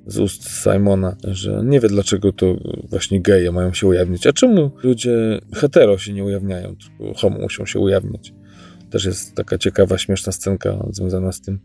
z 0.06 0.18
ust 0.18 0.62
Simona, 0.62 1.16
że 1.24 1.62
nie 1.64 1.80
wie 1.80 1.88
dlaczego 1.88 2.32
to 2.32 2.56
właśnie 2.90 3.22
geje 3.22 3.52
mają 3.52 3.72
się 3.72 3.86
ujawnić, 3.86 4.26
a 4.26 4.32
czemu 4.32 4.70
ludzie 4.82 5.40
hetero 5.54 5.98
się 5.98 6.12
nie 6.12 6.24
ujawniają, 6.24 6.76
tylko 6.76 7.14
homo 7.14 7.38
muszą 7.38 7.66
się 7.66 7.78
ujawniać. 7.78 8.32
Też 8.90 9.04
jest 9.04 9.34
taka 9.34 9.58
ciekawa, 9.58 9.98
śmieszna 9.98 10.32
scenka 10.32 10.86
związana 10.90 11.32
z 11.32 11.40
tym, 11.40 11.60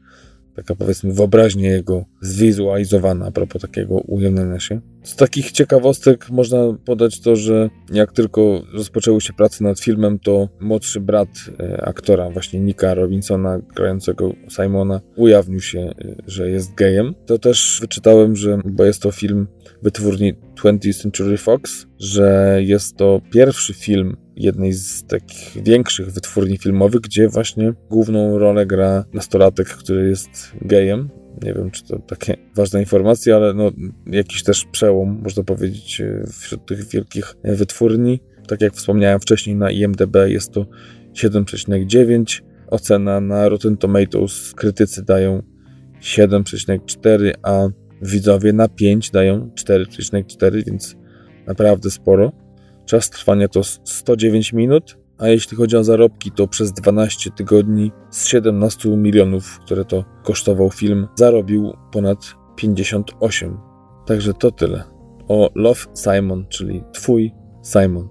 taka 0.55 0.75
powiedzmy 0.75 1.13
wyobraźnia 1.13 1.71
jego 1.71 2.05
zwizualizowana 2.21 3.25
a 3.25 3.31
propos 3.31 3.61
takiego 3.61 3.95
ujawniania 3.95 4.59
się. 4.59 4.81
Z 5.03 5.15
takich 5.15 5.51
ciekawostek 5.51 6.29
można 6.29 6.57
podać 6.85 7.21
to, 7.21 7.35
że 7.35 7.69
jak 7.93 8.11
tylko 8.11 8.61
rozpoczęły 8.73 9.21
się 9.21 9.33
prace 9.33 9.63
nad 9.63 9.79
filmem, 9.79 10.19
to 10.19 10.49
młodszy 10.59 10.99
brat 10.99 11.29
e, 11.59 11.85
aktora, 11.85 12.29
właśnie 12.29 12.59
Nika 12.59 12.93
Robinsona, 12.93 13.59
grającego 13.75 14.33
Simona, 14.49 15.01
ujawnił 15.15 15.59
się, 15.59 15.79
e, 15.79 16.15
że 16.27 16.49
jest 16.49 16.75
gejem. 16.75 17.15
To 17.25 17.39
też 17.39 17.77
wyczytałem, 17.81 18.35
że, 18.35 18.59
bo 18.65 18.83
jest 18.83 19.01
to 19.01 19.11
film 19.11 19.47
wytwórni 19.81 20.33
20th 20.63 21.01
Century 21.01 21.37
Fox, 21.37 21.85
że 21.99 22.57
jest 22.61 22.97
to 22.97 23.21
pierwszy 23.31 23.73
film 23.73 24.17
jednej 24.35 24.73
z 24.73 25.03
takich 25.03 25.63
większych 25.63 26.11
wytwórni 26.11 26.57
filmowych, 26.57 27.01
gdzie 27.01 27.29
właśnie 27.29 27.73
główną 27.89 28.37
rolę 28.37 28.65
gra 28.65 29.05
nastolatek, 29.13 29.67
który 29.67 30.09
jest 30.09 30.51
gejem. 30.61 31.09
Nie 31.43 31.53
wiem, 31.53 31.71
czy 31.71 31.83
to 31.83 31.99
takie 31.99 32.37
ważne 32.55 32.79
informacje, 32.79 33.35
ale 33.35 33.53
no, 33.53 33.71
jakiś 34.05 34.43
też 34.43 34.65
przełom, 34.71 35.21
można 35.23 35.43
powiedzieć, 35.43 36.01
wśród 36.31 36.65
tych 36.65 36.89
wielkich 36.89 37.35
wytwórni. 37.43 38.19
Tak 38.47 38.61
jak 38.61 38.73
wspomniałem 38.73 39.19
wcześniej, 39.19 39.55
na 39.55 39.71
IMDb 39.71 40.15
jest 40.25 40.51
to 40.51 40.65
7,9. 41.13 42.41
Ocena 42.67 43.21
na 43.21 43.49
Rotten 43.49 43.77
Tomatoes 43.77 44.53
krytycy 44.53 45.03
dają 45.03 45.41
7,4, 46.01 47.31
a 47.43 47.67
widzowie 48.01 48.53
na 48.53 48.67
5 48.67 49.11
dają 49.11 49.49
4,4, 49.55 50.65
więc 50.65 50.95
naprawdę 51.47 51.91
sporo. 51.91 52.42
Czas 52.85 53.09
trwania 53.09 53.47
to 53.47 53.63
109 53.63 54.53
minut, 54.53 54.97
a 55.17 55.27
jeśli 55.27 55.57
chodzi 55.57 55.77
o 55.77 55.83
zarobki, 55.83 56.31
to 56.31 56.47
przez 56.47 56.73
12 56.73 57.31
tygodni 57.31 57.91
z 58.09 58.27
17 58.27 58.89
milionów, 58.89 59.59
które 59.59 59.85
to 59.85 60.05
kosztował 60.23 60.71
film, 60.71 61.07
zarobił 61.15 61.73
ponad 61.91 62.17
58. 62.55 63.57
Także 64.05 64.33
to 64.33 64.51
tyle. 64.51 64.83
O 65.27 65.49
Love 65.55 65.79
Simon, 65.95 66.45
czyli 66.49 66.83
Twój 66.93 67.31
Simon. 67.63 68.09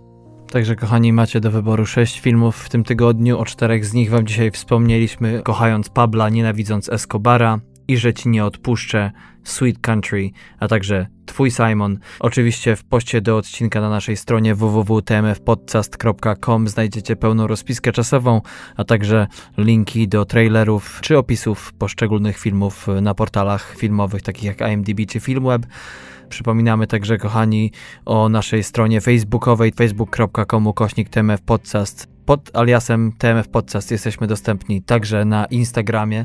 Także 0.50 0.76
kochani, 0.76 1.12
macie 1.12 1.40
do 1.40 1.50
wyboru 1.50 1.86
sześć 1.86 2.20
filmów 2.20 2.56
w 2.56 2.68
tym 2.68 2.84
tygodniu. 2.84 3.38
O 3.38 3.44
czterech 3.44 3.86
z 3.86 3.92
nich 3.92 4.10
wam 4.10 4.26
dzisiaj 4.26 4.50
wspomnieliśmy, 4.50 5.42
kochając 5.44 5.88
Pabla, 5.88 6.28
nienawidząc 6.28 6.88
Escobara 6.88 7.60
i 7.88 7.96
że 7.96 8.14
ci 8.14 8.28
nie 8.28 8.44
odpuszczę, 8.44 9.10
Sweet 9.44 9.78
Country, 9.78 10.30
a 10.58 10.68
także 10.68 11.06
Twój 11.32 11.50
Simon. 11.50 11.98
Oczywiście 12.20 12.76
w 12.76 12.84
poście 12.84 13.20
do 13.20 13.36
odcinka 13.36 13.80
na 13.80 13.90
naszej 13.90 14.16
stronie 14.16 14.54
www.tmfpodcast.com 14.54 16.68
znajdziecie 16.68 17.16
pełną 17.16 17.46
rozpiskę 17.46 17.92
czasową, 17.92 18.40
a 18.76 18.84
także 18.84 19.26
linki 19.58 20.08
do 20.08 20.24
trailerów 20.24 20.98
czy 21.02 21.18
opisów 21.18 21.72
poszczególnych 21.72 22.38
filmów 22.38 22.86
na 23.02 23.14
portalach 23.14 23.76
filmowych 23.76 24.22
takich 24.22 24.44
jak 24.44 24.60
IMDb 24.60 25.00
czy 25.08 25.20
Filmweb. 25.20 25.66
Przypominamy 26.28 26.86
także, 26.86 27.18
kochani, 27.18 27.72
o 28.04 28.28
naszej 28.28 28.64
stronie 28.64 29.00
facebookowej 29.00 29.72
facebook.com 29.72 30.72
kośnik 30.72 31.08
TMF 31.08 31.40
Podcast. 31.40 32.08
Pod 32.24 32.56
aliasem 32.56 33.12
TMF 33.18 33.48
Podcast 33.48 33.90
jesteśmy 33.90 34.26
dostępni 34.26 34.82
także 34.82 35.24
na 35.24 35.44
Instagramie. 35.44 36.24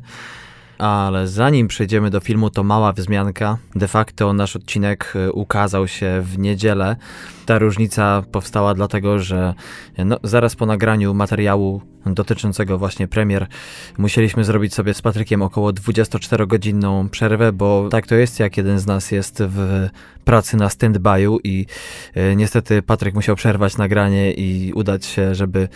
Ale 0.77 1.27
zanim 1.27 1.67
przejdziemy 1.67 2.09
do 2.09 2.19
filmu, 2.19 2.49
to 2.49 2.63
mała 2.63 2.93
wzmianka. 2.93 3.57
De 3.75 3.87
facto 3.87 4.33
nasz 4.33 4.55
odcinek 4.55 5.13
y, 5.15 5.31
ukazał 5.31 5.87
się 5.87 6.21
w 6.21 6.39
niedzielę. 6.39 6.95
Ta 7.45 7.59
różnica 7.59 8.23
powstała 8.31 8.73
dlatego, 8.73 9.19
że 9.19 9.53
no, 9.97 10.17
zaraz 10.23 10.55
po 10.55 10.65
nagraniu 10.65 11.13
materiału 11.13 11.81
dotyczącego 12.05 12.77
właśnie 12.77 13.07
premier 13.07 13.47
musieliśmy 13.97 14.43
zrobić 14.43 14.73
sobie 14.73 14.93
z 14.93 15.01
Patrykiem 15.01 15.41
około 15.41 15.71
24-godzinną 15.71 17.09
przerwę, 17.09 17.53
bo 17.53 17.89
tak 17.91 18.07
to 18.07 18.15
jest, 18.15 18.39
jak 18.39 18.57
jeden 18.57 18.79
z 18.79 18.85
nas 18.85 19.11
jest 19.11 19.43
w 19.47 19.89
pracy 20.25 20.57
na 20.57 20.67
stand-by'u 20.67 21.37
i 21.43 21.65
y, 22.17 22.35
niestety 22.35 22.81
Patryk 22.81 23.15
musiał 23.15 23.35
przerwać 23.35 23.77
nagranie 23.77 24.33
i 24.33 24.73
udać 24.73 25.05
się, 25.05 25.35
żeby 25.35 25.69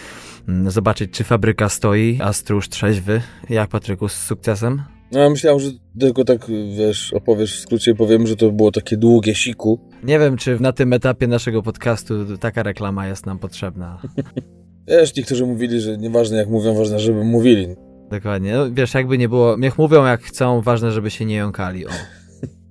zobaczyć, 0.68 1.12
czy 1.12 1.24
fabryka 1.24 1.70
stoi, 1.70 2.20
a 2.22 2.34
stróż 2.34 2.70
trzeźwy. 2.70 3.22
Jak 3.50 3.70
Patryku, 3.70 4.10
z 4.10 4.14
sukcesem? 4.14 4.82
No 5.12 5.20
ja 5.20 5.30
myślałem, 5.30 5.60
że 5.60 5.70
tylko 6.00 6.26
tak, 6.26 6.46
wiesz, 6.78 7.14
opowiesz 7.14 7.58
w 7.58 7.60
skrócie, 7.60 7.96
powiem, 7.96 8.28
że 8.28 8.36
to 8.36 8.52
było 8.52 8.72
takie 8.72 8.98
długie 8.98 9.36
siku. 9.36 9.80
Nie 10.04 10.20
wiem, 10.20 10.38
czy 10.38 10.60
na 10.60 10.72
tym 10.72 10.94
etapie 10.94 11.28
naszego 11.28 11.62
podcastu 11.62 12.38
taka 12.38 12.64
reklama 12.64 13.08
jest 13.08 13.26
nam 13.26 13.39
potrzebna. 13.39 14.02
wiesz, 14.88 15.16
niektórzy 15.16 15.46
mówili, 15.46 15.82
że 15.82 15.98
nieważne 15.98 16.38
jak 16.38 16.50
mówią, 16.50 16.76
ważne, 16.76 17.00
żeby 17.00 17.24
mówili. 17.24 17.68
Dokładnie. 18.12 18.54
No, 18.54 18.72
wiesz, 18.72 18.94
jakby 18.94 19.18
nie 19.18 19.30
było, 19.30 19.58
niech 19.58 19.78
mówią 19.78 20.06
jak 20.06 20.22
chcą, 20.22 20.62
ważne, 20.62 20.92
żeby 20.92 21.10
się 21.12 21.26
nie 21.26 21.36
jąkali. 21.36 21.88
O. 21.88 21.89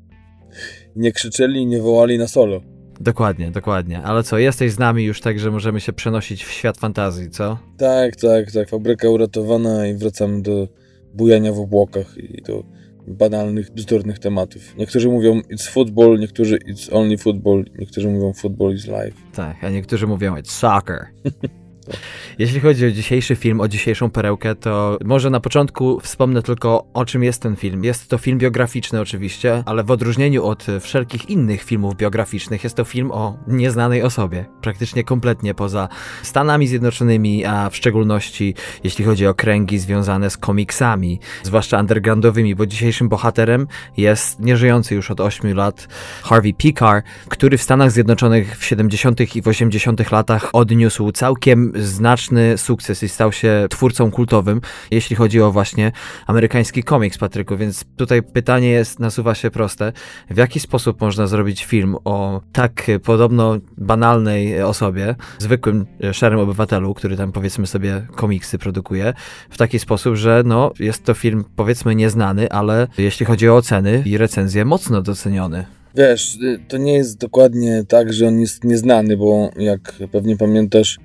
nie 0.96 1.12
krzyczeli, 1.12 1.66
nie 1.66 1.82
wołali 1.82 2.18
na 2.18 2.28
solo. 2.28 2.60
Dokładnie, 3.00 3.50
dokładnie. 3.50 4.02
Ale 4.02 4.22
co, 4.22 4.38
jesteś 4.38 4.72
z 4.72 4.78
nami 4.78 5.04
już 5.04 5.20
tak, 5.20 5.38
że 5.38 5.50
możemy 5.50 5.80
się 5.80 5.92
przenosić 5.92 6.44
w 6.44 6.50
świat 6.50 6.78
fantazji, 6.78 7.30
co? 7.30 7.58
Tak, 7.78 8.16
tak, 8.16 8.52
tak. 8.52 8.68
Fabryka 8.68 9.08
uratowana 9.08 9.86
i 9.86 9.94
wracamy 9.94 10.42
do 10.42 10.68
bujania 11.14 11.52
w 11.52 11.58
obłokach 11.58 12.18
i 12.18 12.42
do 12.42 12.64
banalnych, 13.06 13.70
bzdurnych 13.70 14.18
tematów. 14.18 14.76
Niektórzy 14.76 15.08
mówią 15.08 15.40
it's 15.40 15.70
football, 15.70 16.18
niektórzy 16.18 16.58
it's 16.58 16.94
only 16.94 17.18
football, 17.18 17.64
niektórzy 17.78 18.08
mówią 18.08 18.32
football 18.32 18.74
is 18.74 18.86
life. 18.86 19.12
Tak, 19.34 19.64
a 19.64 19.70
niektórzy 19.70 20.06
mówią 20.06 20.36
it's 20.36 20.50
soccer. 20.50 21.06
Jeśli 22.38 22.60
chodzi 22.60 22.86
o 22.86 22.90
dzisiejszy 22.90 23.36
film, 23.36 23.60
o 23.60 23.68
dzisiejszą 23.68 24.10
perełkę, 24.10 24.54
to 24.54 24.98
może 25.04 25.30
na 25.30 25.40
początku 25.40 26.00
wspomnę 26.00 26.42
tylko 26.42 26.84
o 26.94 27.04
czym 27.04 27.24
jest 27.24 27.42
ten 27.42 27.56
film. 27.56 27.84
Jest 27.84 28.08
to 28.08 28.18
film 28.18 28.38
biograficzny 28.38 29.00
oczywiście, 29.00 29.62
ale 29.66 29.84
w 29.84 29.90
odróżnieniu 29.90 30.44
od 30.44 30.66
wszelkich 30.80 31.30
innych 31.30 31.62
filmów 31.62 31.96
biograficznych 31.96 32.64
jest 32.64 32.76
to 32.76 32.84
film 32.84 33.10
o 33.12 33.38
nieznanej 33.46 34.02
osobie. 34.02 34.44
Praktycznie 34.62 35.04
kompletnie 35.04 35.54
poza 35.54 35.88
Stanami 36.22 36.66
Zjednoczonymi, 36.66 37.44
a 37.44 37.70
w 37.70 37.76
szczególności 37.76 38.54
jeśli 38.84 39.04
chodzi 39.04 39.26
o 39.26 39.34
kręgi 39.34 39.78
związane 39.78 40.30
z 40.30 40.36
komiksami, 40.36 41.20
zwłaszcza 41.42 41.80
undergroundowymi, 41.80 42.54
bo 42.54 42.66
dzisiejszym 42.66 43.08
bohaterem 43.08 43.66
jest 43.96 44.40
nieżyjący 44.40 44.94
już 44.94 45.10
od 45.10 45.20
8 45.20 45.54
lat 45.54 45.88
Harvey 46.22 46.54
Pekar, 46.54 47.02
który 47.28 47.58
w 47.58 47.62
Stanach 47.62 47.90
Zjednoczonych 47.90 48.58
w 48.58 48.64
70. 48.64 49.36
i 49.36 49.42
w 49.42 49.48
80. 49.48 50.10
latach 50.10 50.50
odniósł 50.52 51.12
całkiem 51.12 51.69
znaczny 51.74 52.58
sukces 52.58 53.02
i 53.02 53.08
stał 53.08 53.32
się 53.32 53.66
twórcą 53.70 54.10
kultowym, 54.10 54.60
jeśli 54.90 55.16
chodzi 55.16 55.40
o 55.40 55.52
właśnie 55.52 55.92
amerykański 56.26 56.82
komiks, 56.82 57.18
Patryku. 57.18 57.56
Więc 57.56 57.84
tutaj 57.96 58.22
pytanie 58.22 58.68
jest, 58.68 59.00
nasuwa 59.00 59.34
się 59.34 59.50
proste. 59.50 59.92
W 60.30 60.36
jaki 60.36 60.60
sposób 60.60 61.00
można 61.00 61.26
zrobić 61.26 61.64
film 61.64 61.96
o 62.04 62.40
tak 62.52 62.86
podobno 63.04 63.58
banalnej 63.78 64.62
osobie, 64.62 65.14
zwykłym, 65.38 65.86
e, 66.04 66.14
szarym 66.14 66.40
obywatelu, 66.40 66.94
który 66.94 67.16
tam 67.16 67.32
powiedzmy 67.32 67.66
sobie 67.66 68.06
komiksy 68.16 68.58
produkuje, 68.58 69.14
w 69.50 69.58
taki 69.58 69.78
sposób, 69.78 70.16
że 70.16 70.42
no, 70.46 70.72
jest 70.80 71.04
to 71.04 71.14
film 71.14 71.44
powiedzmy 71.56 71.94
nieznany, 71.94 72.50
ale 72.50 72.88
jeśli 72.98 73.26
chodzi 73.26 73.48
o 73.48 73.56
oceny 73.56 74.02
i 74.06 74.18
recenzje, 74.18 74.64
mocno 74.64 75.02
doceniony. 75.02 75.64
Wiesz, 75.94 76.36
y, 76.36 76.58
to 76.68 76.76
nie 76.76 76.94
jest 76.94 77.18
dokładnie 77.18 77.84
tak, 77.88 78.12
że 78.12 78.28
on 78.28 78.40
jest 78.40 78.64
nieznany, 78.64 79.16
bo 79.16 79.50
jak 79.56 79.94
pewnie 80.12 80.36
pamiętasz, 80.36 80.98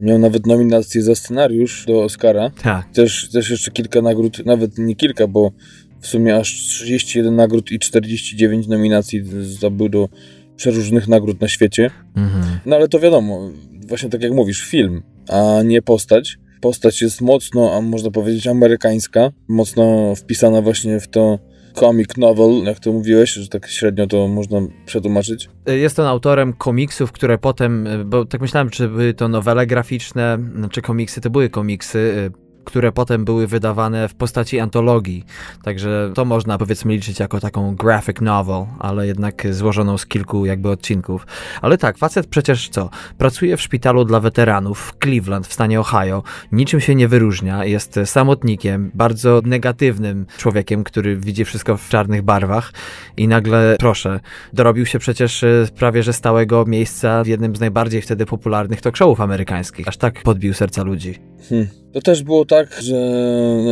Miał 0.00 0.18
nawet 0.18 0.46
nominację 0.46 1.02
za 1.02 1.14
scenariusz 1.14 1.86
do 1.86 2.02
Oscara. 2.02 2.50
Tak. 2.62 2.92
Też, 2.92 3.28
też 3.30 3.50
jeszcze 3.50 3.70
kilka 3.70 4.02
nagród, 4.02 4.46
nawet 4.46 4.78
nie 4.78 4.96
kilka, 4.96 5.26
bo 5.26 5.52
w 6.00 6.06
sumie 6.06 6.36
aż 6.36 6.52
31 6.52 7.36
nagród 7.36 7.72
i 7.72 7.78
49 7.78 8.66
nominacji 8.66 9.24
zdobył 9.42 9.88
do 9.88 10.08
przeróżnych 10.56 11.08
nagród 11.08 11.40
na 11.40 11.48
świecie. 11.48 11.90
Mhm. 12.16 12.58
No 12.66 12.76
ale 12.76 12.88
to 12.88 13.00
wiadomo, 13.00 13.50
właśnie 13.86 14.08
tak 14.08 14.22
jak 14.22 14.32
mówisz, 14.32 14.64
film, 14.64 15.02
a 15.28 15.62
nie 15.64 15.82
postać. 15.82 16.38
Postać 16.60 17.02
jest 17.02 17.20
mocno, 17.20 17.74
a 17.74 17.80
można 17.80 18.10
powiedzieć 18.10 18.46
amerykańska, 18.46 19.32
mocno 19.48 20.14
wpisana 20.14 20.62
właśnie 20.62 21.00
w 21.00 21.08
to 21.08 21.38
comic 21.80 22.16
novel, 22.16 22.62
jak 22.64 22.80
to 22.80 22.92
mówiłeś, 22.92 23.32
że 23.32 23.48
tak 23.48 23.66
średnio 23.66 24.06
to 24.06 24.28
można 24.28 24.58
przetłumaczyć. 24.86 25.48
Jest 25.66 25.98
on 25.98 26.06
autorem 26.06 26.52
komiksów, 26.52 27.12
które 27.12 27.38
potem, 27.38 27.88
bo 28.06 28.24
tak 28.24 28.40
myślałem, 28.40 28.70
czy 28.70 28.88
były 28.88 29.14
to 29.14 29.28
nowele 29.28 29.66
graficzne, 29.66 30.38
czy 30.70 30.82
komiksy, 30.82 31.20
to 31.20 31.30
były 31.30 31.50
komiksy 31.50 32.30
które 32.68 32.92
potem 32.92 33.24
były 33.24 33.46
wydawane 33.46 34.08
w 34.08 34.14
postaci 34.14 34.60
antologii. 34.60 35.24
Także 35.62 36.12
to 36.14 36.24
można 36.24 36.58
powiedzmy 36.58 36.92
liczyć 36.92 37.20
jako 37.20 37.40
taką 37.40 37.76
graphic 37.76 38.20
novel, 38.20 38.66
ale 38.78 39.06
jednak 39.06 39.54
złożoną 39.54 39.98
z 39.98 40.06
kilku 40.06 40.46
jakby 40.46 40.70
odcinków. 40.70 41.26
Ale 41.62 41.78
tak, 41.78 41.98
facet 41.98 42.26
przecież 42.26 42.68
co? 42.68 42.90
Pracuje 43.18 43.56
w 43.56 43.62
szpitalu 43.62 44.04
dla 44.04 44.20
weteranów 44.20 44.80
w 44.80 45.04
Cleveland 45.04 45.46
w 45.46 45.52
stanie 45.52 45.80
Ohio. 45.80 46.22
Niczym 46.52 46.80
się 46.80 46.94
nie 46.94 47.08
wyróżnia, 47.08 47.64
jest 47.64 48.00
samotnikiem, 48.04 48.90
bardzo 48.94 49.40
negatywnym 49.44 50.26
człowiekiem, 50.38 50.84
który 50.84 51.16
widzi 51.16 51.44
wszystko 51.44 51.76
w 51.76 51.88
czarnych 51.88 52.22
barwach 52.22 52.72
i 53.16 53.28
nagle, 53.28 53.76
proszę, 53.78 54.20
dorobił 54.52 54.86
się 54.86 54.98
przecież 54.98 55.44
e, 55.44 55.66
prawie 55.78 56.02
że 56.02 56.12
stałego 56.12 56.64
miejsca 56.66 57.24
w 57.24 57.26
jednym 57.26 57.56
z 57.56 57.60
najbardziej 57.60 58.02
wtedy 58.02 58.26
popularnych 58.26 58.80
talk 58.80 58.96
showów 58.96 59.20
amerykańskich. 59.20 59.88
Aż 59.88 59.96
tak 59.96 60.22
podbił 60.22 60.54
serca 60.54 60.82
ludzi. 60.82 61.18
Hmm. 61.48 61.68
To 61.92 62.00
też 62.00 62.22
było 62.22 62.44
tak, 62.44 62.80
że 62.82 62.98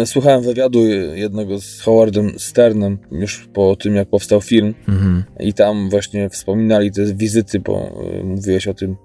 słuchałem 0.06 0.42
wywiadu 0.42 0.86
jednego 1.14 1.60
z 1.60 1.80
Howardem 1.80 2.38
Sternem 2.38 2.98
już 3.12 3.48
po 3.52 3.76
tym, 3.76 3.94
jak 3.94 4.08
powstał 4.08 4.40
film 4.40 4.74
mhm. 4.88 5.24
i 5.40 5.54
tam 5.54 5.90
właśnie 5.90 6.30
wspominali 6.30 6.92
te 6.92 7.14
wizyty, 7.14 7.60
bo 7.60 8.02
y, 8.20 8.24
mówiłeś 8.24 8.68
o 8.68 8.74
tym 8.74 8.96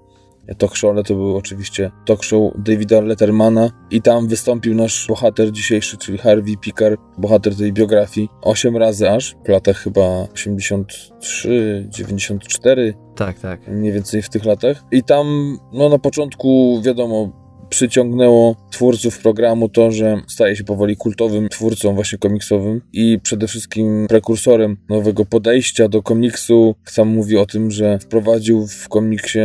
talk 0.58 0.76
show, 0.76 0.90
ale 0.90 1.04
to 1.04 1.14
był 1.14 1.36
oczywiście 1.36 1.90
talk 2.06 2.24
show 2.24 2.52
Davida 2.58 3.00
Lettermana 3.00 3.70
i 3.90 4.02
tam 4.02 4.28
wystąpił 4.28 4.74
nasz 4.74 5.06
bohater 5.08 5.52
dzisiejszy, 5.52 5.96
czyli 5.96 6.18
Harvey 6.18 6.56
Pickar, 6.56 6.96
bohater 7.18 7.56
tej 7.56 7.72
biografii, 7.72 8.28
osiem 8.42 8.76
razy 8.76 9.10
aż, 9.10 9.36
w 9.44 9.48
latach 9.48 9.76
chyba 9.76 10.26
83, 10.34 11.86
94. 11.88 12.94
Tak, 13.16 13.38
tak. 13.38 13.68
Mniej 13.68 13.92
więcej 13.92 14.22
w 14.22 14.28
tych 14.28 14.44
latach. 14.44 14.84
I 14.90 15.02
tam, 15.02 15.56
no 15.72 15.88
na 15.88 15.98
początku, 15.98 16.80
wiadomo, 16.84 17.41
przyciągnęło 17.72 18.56
twórców 18.70 19.18
programu 19.18 19.68
to, 19.68 19.90
że 19.90 20.22
staje 20.28 20.56
się 20.56 20.64
powoli 20.64 20.96
kultowym 20.96 21.48
twórcą 21.48 21.94
właśnie 21.94 22.18
komiksowym 22.18 22.80
i 22.92 23.18
przede 23.22 23.46
wszystkim 23.48 24.06
prekursorem 24.08 24.76
nowego 24.88 25.24
podejścia 25.24 25.88
do 25.88 26.02
komiksu. 26.02 26.74
Sam 26.84 27.08
mówi 27.08 27.36
o 27.36 27.46
tym, 27.46 27.70
że 27.70 27.98
wprowadził 27.98 28.66
w 28.66 28.88
komiksie 28.88 29.38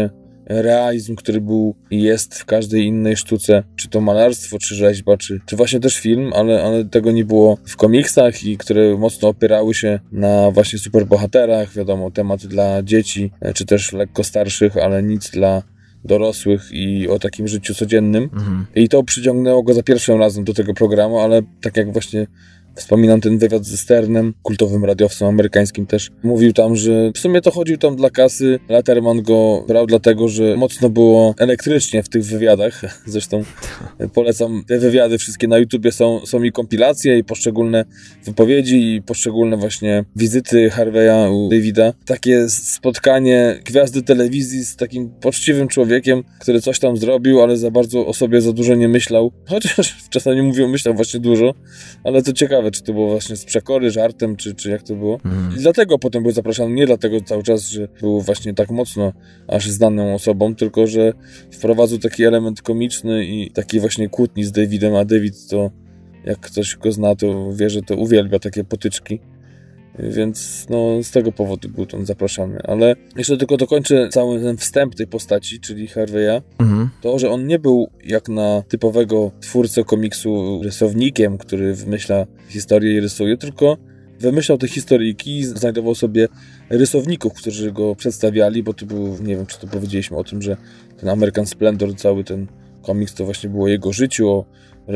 realizm, 0.46 1.16
który 1.16 1.42
był 1.42 1.76
i 1.92 2.02
jest 2.02 2.36
w 2.36 2.46
każdej 2.46 2.86
innej 2.86 3.18
sztuce, 3.18 3.64
czy 3.76 3.90
to 3.90 4.02
malarstwo, 4.02 4.58
czy 4.60 4.76
rzeźba, 4.76 5.18
czy, 5.18 5.40
czy 5.46 5.56
właśnie 5.56 5.80
też 5.80 5.98
film, 5.98 6.32
ale, 6.34 6.64
ale 6.64 6.86
tego 6.86 7.12
nie 7.12 7.26
było 7.26 7.58
w 7.66 7.76
komiksach 7.76 8.44
i 8.44 8.58
które 8.58 8.98
mocno 8.98 9.28
opierały 9.28 9.74
się 9.74 10.00
na 10.12 10.52
właśnie 10.52 10.80
superbohaterach, 10.80 11.74
wiadomo, 11.74 12.12
tematy 12.12 12.48
dla 12.48 12.84
dzieci, 12.84 13.32
czy 13.54 13.66
też 13.66 13.94
lekko 13.94 14.24
starszych, 14.24 14.78
ale 14.78 15.04
nic 15.04 15.30
dla 15.30 15.64
dorosłych 16.08 16.70
i 16.72 17.08
o 17.08 17.20
takim 17.20 17.48
życiu 17.48 17.76
codziennym. 17.76 18.24
Mhm. 18.24 18.66
I 18.76 18.90
to 18.90 19.04
przyciągnęło 19.04 19.64
go 19.64 19.74
za 19.74 19.84
pierwszym 19.84 20.20
razem 20.20 20.44
do 20.44 20.54
tego 20.54 20.74
programu, 20.74 21.20
ale 21.20 21.42
tak 21.62 21.78
jak 21.78 21.94
właśnie 21.94 22.28
Wspominam 22.78 23.22
ten 23.22 23.38
wywiad 23.38 23.66
ze 23.66 23.78
Sternem, 23.78 24.34
kultowym 24.44 24.86
radiowcem 24.86 25.28
amerykańskim 25.28 25.86
też. 25.86 26.12
Mówił 26.24 26.54
tam, 26.54 26.76
że 26.76 27.12
w 27.16 27.18
sumie 27.18 27.42
to 27.42 27.52
chodził 27.52 27.78
tam 27.78 27.96
dla 27.96 28.10
kasy. 28.10 28.60
Letterman 28.70 29.22
go 29.22 29.66
brał 29.68 29.86
dlatego, 29.86 30.28
że 30.28 30.56
mocno 30.58 30.90
było 30.90 31.36
elektrycznie 31.38 32.04
w 32.04 32.10
tych 32.10 32.24
wywiadach. 32.24 32.82
Zresztą 33.06 33.44
polecam 34.14 34.64
te 34.68 34.80
wywiady 34.80 35.18
wszystkie 35.18 35.48
na 35.48 35.58
YouTubie 35.58 35.92
są, 35.92 36.26
są 36.26 36.44
i 36.44 36.52
kompilacje 36.52 37.18
i 37.18 37.24
poszczególne 37.24 37.86
wypowiedzi 38.26 38.96
i 38.96 39.02
poszczególne 39.02 39.58
właśnie 39.58 40.06
wizyty 40.16 40.70
Harveya 40.70 41.32
u 41.32 41.50
Davida. 41.50 41.94
Takie 42.06 42.50
spotkanie 42.50 43.60
gwiazdy 43.66 44.02
telewizji 44.02 44.66
z 44.66 44.76
takim 44.76 45.10
poczciwym 45.10 45.68
człowiekiem, 45.68 46.24
który 46.40 46.62
coś 46.62 46.80
tam 46.80 46.98
zrobił, 46.98 47.42
ale 47.42 47.58
za 47.58 47.72
bardzo 47.72 48.08
o 48.08 48.14
sobie 48.14 48.42
za 48.42 48.54
dużo 48.54 48.76
nie 48.76 48.88
myślał. 48.88 49.32
Chociaż 49.46 49.98
czasami 50.10 50.42
mówią, 50.42 50.68
myślał 50.68 50.94
właśnie 50.94 51.20
dużo, 51.20 51.54
ale 52.04 52.24
to 52.24 52.34
ciekawe, 52.34 52.67
czy 52.72 52.84
to 52.84 52.94
było 52.94 53.10
właśnie 53.10 53.36
z 53.36 53.46
przekory, 53.46 53.92
żartem, 53.92 54.36
czy, 54.36 54.56
czy 54.56 54.70
jak 54.70 54.84
to 54.84 54.96
było. 54.96 55.20
Mm. 55.26 55.54
I 55.58 55.60
dlatego 55.60 56.00
potem 56.00 56.24
był 56.24 56.32
zapraszany, 56.32 56.76
nie 56.76 56.86
dlatego 56.86 57.22
cały 57.22 57.44
czas, 57.44 57.70
że 57.70 57.88
był 58.02 58.22
właśnie 58.22 58.54
tak 58.54 58.72
mocno 58.72 59.14
aż 59.48 59.70
znaną 59.70 60.14
osobą, 60.14 60.56
tylko 60.56 60.88
że 60.88 61.14
wprowadzał 61.52 61.98
taki 61.98 62.24
element 62.24 62.62
komiczny 62.62 63.26
i 63.26 63.52
taki 63.52 63.80
właśnie 63.80 64.10
kłótni 64.10 64.44
z 64.44 64.52
Davidem, 64.52 64.96
a 64.96 65.06
David 65.06 65.48
to 65.50 65.72
jak 66.26 66.40
ktoś 66.40 66.76
go 66.76 66.92
zna, 66.92 67.16
to 67.16 67.54
wie, 67.54 67.70
że 67.70 67.82
to 67.82 67.96
uwielbia 67.96 68.40
takie 68.40 68.64
potyczki. 68.64 69.20
Więc 70.00 70.66
no, 70.70 71.04
z 71.04 71.12
tego 71.12 71.32
powodu 71.32 71.70
był 71.70 71.86
tam 71.86 72.06
zapraszany. 72.06 72.60
Ale 72.64 72.96
jeszcze 73.16 73.38
tylko 73.38 73.58
dokończę 73.58 74.10
cały 74.10 74.42
ten 74.42 74.58
wstęp 74.58 74.96
tej 74.96 75.08
postaci, 75.08 75.60
czyli 75.60 75.88
Harveya. 75.88 76.42
Mhm. 76.60 76.90
To, 77.02 77.20
że 77.20 77.30
on 77.30 77.48
nie 77.48 77.60
był 77.60 77.90
jak 78.04 78.30
na 78.30 78.64
typowego 78.68 79.32
twórcę 79.42 79.84
komiksu 79.84 80.62
rysownikiem, 80.64 81.38
który 81.38 81.74
wymyśla 81.74 82.26
historię 82.50 82.94
i 82.94 83.00
rysuje, 83.00 83.38
tylko 83.38 83.78
wymyślał 84.20 84.58
te 84.58 84.68
historyjki 84.68 85.38
i 85.38 85.46
znajdował 85.46 85.96
sobie 85.96 86.28
rysowników, 86.70 87.34
którzy 87.34 87.72
go 87.72 87.96
przedstawiali, 87.96 88.64
bo 88.64 88.74
to 88.74 88.86
był, 88.86 89.18
nie 89.24 89.36
wiem, 89.36 89.46
czy 89.46 89.60
to 89.60 89.68
powiedzieliśmy 89.68 90.18
o 90.18 90.24
tym, 90.24 90.42
że 90.42 90.58
ten 91.00 91.10
American 91.10 91.46
Splendor, 91.46 91.96
cały 91.96 92.24
ten 92.24 92.48
komiks 92.82 93.14
to 93.14 93.26
właśnie 93.26 93.50
było 93.50 93.68
jego 93.68 93.94
życiu, 93.94 94.46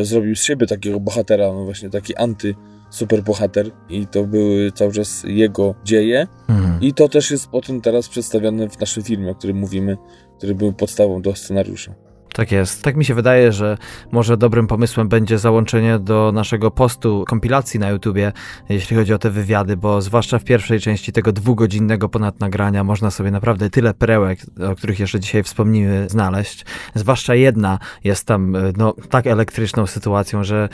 zrobił 0.02 0.36
z 0.36 0.43
siebie 0.43 0.68
takiego 0.68 0.99
bohatera, 0.99 1.54
no 1.54 1.66
właśnie 1.66 1.89
taki 1.89 2.16
anty 2.16 2.56
superbohater 2.91 3.71
i 3.89 4.07
to 4.07 4.23
były 4.23 4.71
cały 4.71 4.91
czas 4.91 5.23
jego 5.27 5.75
dzieje 5.83 6.27
mhm. 6.49 6.81
i 6.81 6.93
to 6.93 7.09
też 7.09 7.31
jest 7.31 7.47
potem 7.47 7.81
teraz 7.81 8.09
przedstawione 8.09 8.69
w 8.69 8.79
naszym 8.79 9.03
filmie, 9.03 9.31
o 9.31 9.35
którym 9.35 9.57
mówimy, 9.57 9.97
który 10.37 10.55
był 10.55 10.73
podstawą 10.73 11.21
do 11.21 11.35
scenariusza. 11.35 12.11
Tak 12.34 12.51
jest. 12.51 12.84
Tak 12.84 12.95
mi 12.95 13.05
się 13.05 13.13
wydaje, 13.13 13.51
że 13.51 13.77
może 14.11 14.38
dobrym 14.38 14.67
pomysłem 14.67 15.09
będzie 15.09 15.38
załączenie 15.38 15.99
do 15.99 16.32
naszego 16.32 16.71
postu 16.71 17.23
kompilacji 17.27 17.79
na 17.79 17.89
YouTubie, 17.89 18.32
jeśli 18.69 18.97
chodzi 18.97 19.13
o 19.13 19.17
te 19.17 19.29
wywiady, 19.29 19.77
bo 19.77 20.01
zwłaszcza 20.01 20.39
w 20.39 20.43
pierwszej 20.43 20.79
części 20.79 21.11
tego 21.11 21.32
dwugodzinnego 21.32 22.09
ponad 22.09 22.39
nagrania 22.39 22.84
można 22.84 23.11
sobie 23.11 23.32
naprawdę 23.32 23.69
tyle 23.69 23.93
perełek, 23.93 24.39
o 24.71 24.75
których 24.75 24.99
jeszcze 24.99 25.19
dzisiaj 25.19 25.43
wspomnimy, 25.43 26.09
znaleźć. 26.09 26.65
Zwłaszcza 26.95 27.36
jedna 27.36 27.79
jest 28.03 28.27
tam 28.27 28.57
no, 28.77 28.93
tak 29.09 29.27
elektryczną 29.27 29.88
sytuacją, 29.88 30.43
że 30.43 30.69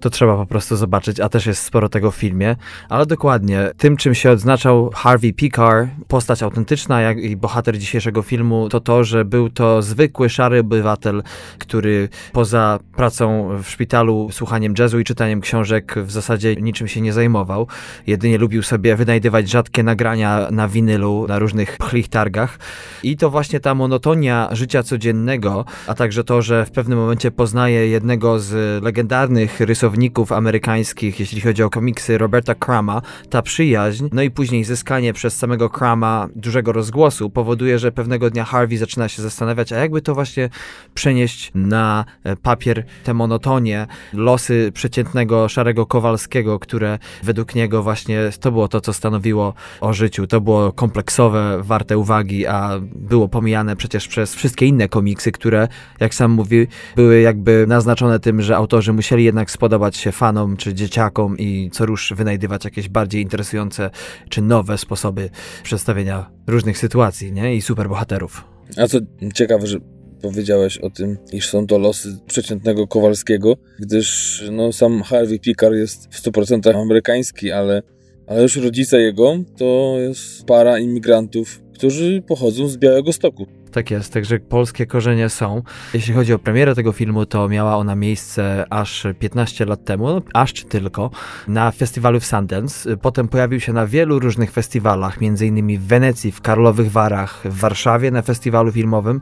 to 0.00 0.10
trzeba 0.10 0.36
po 0.36 0.46
prostu 0.46 0.76
zobaczyć, 0.76 1.20
a 1.20 1.28
też 1.28 1.46
jest 1.46 1.62
sporo 1.62 1.88
tego 1.88 2.10
w 2.10 2.16
filmie. 2.16 2.56
Ale 2.88 3.06
dokładnie, 3.06 3.70
tym 3.76 3.96
czym 3.96 4.14
się 4.14 4.30
odznaczał 4.30 4.90
Harvey 4.94 5.32
Picar, 5.32 5.88
postać 6.08 6.42
autentyczna 6.42 7.00
jak 7.00 7.18
i 7.18 7.36
bohater 7.36 7.78
dzisiejszego 7.78 8.22
filmu, 8.22 8.68
to 8.68 8.80
to, 8.80 9.04
że 9.04 9.24
był 9.24 9.50
to 9.50 9.82
zwykły, 9.82 10.28
szary 10.28 10.58
obywatel, 10.60 10.91
obywatel, 10.92 11.22
który 11.58 12.08
poza 12.32 12.78
pracą 12.96 13.48
w 13.62 13.68
szpitalu, 13.68 14.28
słuchaniem 14.32 14.74
jazzu 14.78 15.00
i 15.00 15.04
czytaniem 15.04 15.40
książek 15.40 15.94
w 15.96 16.10
zasadzie 16.10 16.56
niczym 16.56 16.88
się 16.88 17.00
nie 17.00 17.12
zajmował. 17.12 17.66
Jedynie 18.06 18.38
lubił 18.38 18.62
sobie 18.62 18.96
wynajdywać 18.96 19.50
rzadkie 19.50 19.82
nagrania 19.82 20.48
na 20.50 20.68
winylu, 20.68 21.26
na 21.28 21.38
różnych 21.38 21.76
pchlich 21.78 22.08
targach. 22.08 22.58
I 23.02 23.16
to 23.16 23.30
właśnie 23.30 23.60
ta 23.60 23.74
monotonia 23.74 24.48
życia 24.52 24.82
codziennego, 24.82 25.64
a 25.86 25.94
także 25.94 26.24
to, 26.24 26.42
że 26.42 26.66
w 26.66 26.70
pewnym 26.70 26.98
momencie 26.98 27.30
poznaje 27.30 27.88
jednego 27.88 28.38
z 28.38 28.82
legendarnych 28.82 29.60
rysowników 29.60 30.32
amerykańskich, 30.32 31.20
jeśli 31.20 31.40
chodzi 31.40 31.62
o 31.62 31.70
komiksy 31.70 32.18
Roberta 32.18 32.54
Crama, 32.54 33.02
ta 33.30 33.42
przyjaźń, 33.42 34.08
no 34.12 34.22
i 34.22 34.30
później 34.30 34.64
zyskanie 34.64 35.12
przez 35.12 35.36
samego 35.36 35.70
Crama 35.70 36.28
dużego 36.36 36.72
rozgłosu 36.72 37.30
powoduje, 37.30 37.78
że 37.78 37.92
pewnego 37.92 38.30
dnia 38.30 38.44
Harvey 38.44 38.76
zaczyna 38.76 39.08
się 39.08 39.22
zastanawiać, 39.22 39.72
a 39.72 39.76
jakby 39.76 40.02
to 40.02 40.14
właśnie 40.14 40.50
przenieść 40.94 41.50
na 41.54 42.04
e, 42.24 42.36
papier 42.36 42.84
te 43.04 43.14
monotonie, 43.14 43.86
losy 44.12 44.70
przeciętnego 44.74 45.48
szarego 45.48 45.86
Kowalskiego, 45.86 46.58
które 46.58 46.98
według 47.22 47.54
niego 47.54 47.82
właśnie 47.82 48.30
to 48.40 48.52
było 48.52 48.68
to, 48.68 48.80
co 48.80 48.92
stanowiło 48.92 49.54
o 49.80 49.92
życiu. 49.92 50.26
To 50.26 50.40
było 50.40 50.72
kompleksowe, 50.72 51.58
warte 51.62 51.98
uwagi, 51.98 52.46
a 52.46 52.80
było 52.94 53.28
pomijane 53.28 53.76
przecież 53.76 54.08
przez 54.08 54.34
wszystkie 54.34 54.66
inne 54.66 54.88
komiksy, 54.88 55.32
które, 55.32 55.68
jak 56.00 56.14
sam 56.14 56.30
mówi, 56.30 56.66
były 56.96 57.20
jakby 57.20 57.64
naznaczone 57.68 58.20
tym, 58.20 58.42
że 58.42 58.56
autorzy 58.56 58.92
musieli 58.92 59.24
jednak 59.24 59.50
spodobać 59.50 59.96
się 59.96 60.12
fanom 60.12 60.56
czy 60.56 60.74
dzieciakom 60.74 61.38
i 61.38 61.70
co 61.72 61.86
rusz 61.86 62.12
wynajdywać 62.16 62.64
jakieś 62.64 62.88
bardziej 62.88 63.22
interesujące 63.22 63.90
czy 64.28 64.42
nowe 64.42 64.78
sposoby 64.78 65.30
przedstawienia 65.62 66.30
różnych 66.46 66.78
sytuacji 66.78 67.32
nie? 67.32 67.56
i 67.56 67.62
superbohaterów. 67.62 68.44
A 68.82 68.86
co 68.86 68.98
ciekawe, 69.34 69.66
że 69.66 69.78
powiedziałeś 70.22 70.78
o 70.78 70.90
tym, 70.90 71.18
iż 71.32 71.48
są 71.48 71.66
to 71.66 71.78
losy 71.78 72.18
przeciętnego 72.26 72.86
Kowalskiego, 72.86 73.56
gdyż 73.78 74.42
no, 74.52 74.72
sam 74.72 75.02
Harvey 75.02 75.38
Pickard 75.38 75.74
jest 75.74 76.14
w 76.14 76.22
100% 76.22 76.82
amerykański, 76.82 77.50
ale, 77.50 77.82
ale 78.26 78.42
już 78.42 78.56
rodzice 78.56 79.00
jego 79.00 79.36
to 79.58 79.94
jest 79.98 80.44
para 80.44 80.78
imigrantów, 80.78 81.62
którzy 81.74 82.22
pochodzą 82.28 82.68
z 82.68 82.76
Białego 82.76 83.12
Stoku. 83.12 83.46
Tak 83.72 83.90
jest, 83.90 84.12
także 84.12 84.38
polskie 84.38 84.86
korzenie 84.86 85.28
są. 85.28 85.62
Jeśli 85.94 86.14
chodzi 86.14 86.32
o 86.32 86.38
premierę 86.38 86.74
tego 86.74 86.92
filmu, 86.92 87.26
to 87.26 87.48
miała 87.48 87.76
ona 87.76 87.94
miejsce 87.94 88.64
aż 88.70 89.06
15 89.18 89.64
lat 89.64 89.84
temu, 89.84 90.22
aż 90.34 90.52
czy 90.52 90.64
tylko, 90.64 91.10
na 91.48 91.70
festiwalu 91.70 92.20
w 92.20 92.26
Sundance. 92.26 92.96
Potem 92.96 93.28
pojawił 93.28 93.60
się 93.60 93.72
na 93.72 93.86
wielu 93.86 94.18
różnych 94.18 94.52
festiwalach, 94.52 95.18
m.in. 95.22 95.78
w 95.78 95.86
Wenecji, 95.86 96.32
w 96.32 96.40
Karlowych 96.40 96.90
Warach, 96.92 97.42
w 97.44 97.60
Warszawie 97.60 98.10
na 98.10 98.22
festiwalu 98.22 98.72
filmowym, 98.72 99.20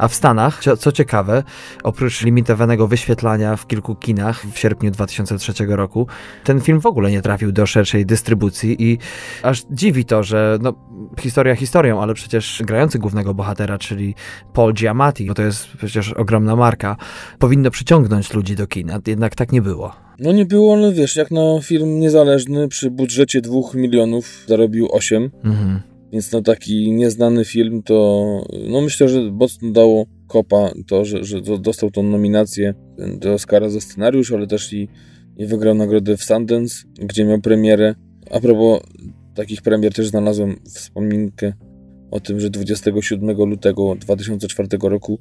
a 0.00 0.08
w 0.08 0.14
Stanach, 0.14 0.62
co, 0.62 0.76
co 0.76 0.92
ciekawe, 0.92 1.42
oprócz 1.82 2.22
limitowanego 2.22 2.86
wyświetlania 2.86 3.56
w 3.56 3.66
kilku 3.66 3.94
kinach 3.94 4.46
w 4.52 4.58
sierpniu 4.58 4.90
2003 4.90 5.52
roku, 5.68 6.06
ten 6.44 6.60
film 6.60 6.80
w 6.80 6.86
ogóle 6.86 7.10
nie 7.10 7.22
trafił 7.22 7.52
do 7.52 7.66
szerszej 7.66 8.06
dystrybucji 8.06 8.76
i 8.78 8.98
aż 9.42 9.62
dziwi 9.70 10.04
to, 10.04 10.22
że 10.22 10.58
no, 10.62 10.74
historia 11.20 11.56
historią, 11.56 12.02
ale 12.02 12.14
przecież 12.14 12.62
grający 12.64 12.98
głównego 12.98 13.34
bohatera, 13.34 13.78
czyli 13.78 14.14
Paul 14.52 14.72
Giamatti, 14.72 15.26
bo 15.26 15.34
to 15.34 15.42
jest 15.42 15.66
przecież 15.76 16.12
ogromna 16.12 16.56
marka, 16.56 16.96
powinno 17.38 17.70
przyciągnąć 17.70 18.34
ludzi 18.34 18.56
do 18.56 18.66
kina, 18.66 18.98
jednak 19.06 19.34
tak 19.34 19.52
nie 19.52 19.62
było. 19.62 19.92
No 20.18 20.32
nie 20.32 20.46
było, 20.46 20.74
ale 20.74 20.92
wiesz, 20.92 21.16
jak 21.16 21.30
na 21.30 21.60
film 21.62 22.00
niezależny 22.00 22.68
przy 22.68 22.90
budżecie 22.90 23.40
2 23.40 23.60
milionów 23.74 24.44
zarobił 24.46 24.88
8. 24.92 25.30
Mhm. 25.44 25.89
Więc 26.12 26.32
no 26.32 26.42
taki 26.42 26.92
nieznany 26.92 27.44
film 27.44 27.82
to, 27.82 28.40
no 28.68 28.80
myślę, 28.80 29.08
że 29.08 29.32
mocno 29.32 29.70
dało 29.70 30.06
kopa 30.26 30.70
to, 30.86 31.04
że, 31.04 31.24
że 31.24 31.40
dostał 31.60 31.90
tą 31.90 32.02
nominację 32.02 32.74
do 33.18 33.32
Oscara 33.32 33.68
za 33.68 33.80
scenariusz, 33.80 34.32
ale 34.32 34.46
też 34.46 34.72
i, 34.72 34.88
i 35.36 35.46
wygrał 35.46 35.74
nagrodę 35.74 36.16
w 36.16 36.24
Sundance, 36.24 36.84
gdzie 37.00 37.24
miał 37.24 37.40
premierę. 37.40 37.94
A 38.30 38.40
propos 38.40 38.80
takich 39.34 39.62
premier 39.62 39.94
też 39.94 40.08
znalazłem 40.08 40.56
wspominkę 40.64 41.52
o 42.10 42.20
tym, 42.20 42.40
że 42.40 42.50
27 42.50 43.36
lutego 43.36 43.96
2004 44.00 44.68
roku 44.82 45.18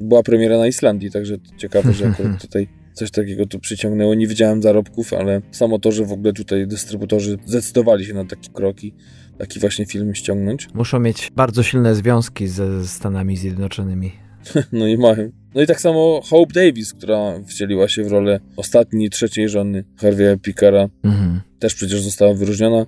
była 0.00 0.22
premiera 0.22 0.58
na 0.58 0.66
Islandii, 0.66 1.10
także 1.10 1.36
ciekawe, 1.56 1.92
że 1.92 2.08
akurat 2.08 2.40
tutaj 2.46 2.68
coś 2.92 3.10
takiego 3.10 3.46
tu 3.46 3.58
przyciągnęło. 3.58 4.14
Nie 4.14 4.26
widziałem 4.26 4.62
zarobków, 4.62 5.12
ale 5.12 5.42
samo 5.50 5.78
to, 5.78 5.92
że 5.92 6.04
w 6.04 6.12
ogóle 6.12 6.32
tutaj 6.32 6.66
dystrybutorzy 6.66 7.38
zdecydowali 7.46 8.04
się 8.04 8.14
na 8.14 8.24
takie 8.24 8.48
kroki, 8.52 8.94
taki 9.38 9.60
właśnie 9.60 9.86
film 9.86 10.14
ściągnąć. 10.14 10.68
Muszą 10.74 11.00
mieć 11.00 11.32
bardzo 11.36 11.62
silne 11.62 11.94
związki 11.94 12.48
ze 12.48 12.86
Stanami 12.86 13.36
Zjednoczonymi. 13.36 14.12
no 14.72 14.86
i 14.86 14.98
mają. 14.98 15.30
No 15.54 15.62
i 15.62 15.66
tak 15.66 15.80
samo 15.80 16.20
Hope 16.30 16.52
Davis, 16.52 16.94
która 16.94 17.40
wcieliła 17.46 17.88
się 17.88 18.04
w 18.04 18.12
rolę 18.12 18.40
ostatniej, 18.56 19.10
trzeciej 19.10 19.48
żony 19.48 19.84
Harvey'a 20.00 20.38
Pickara. 20.38 20.88
Mhm. 21.04 21.40
Też 21.58 21.74
przecież 21.74 22.02
została 22.02 22.34
wyróżniona. 22.34 22.86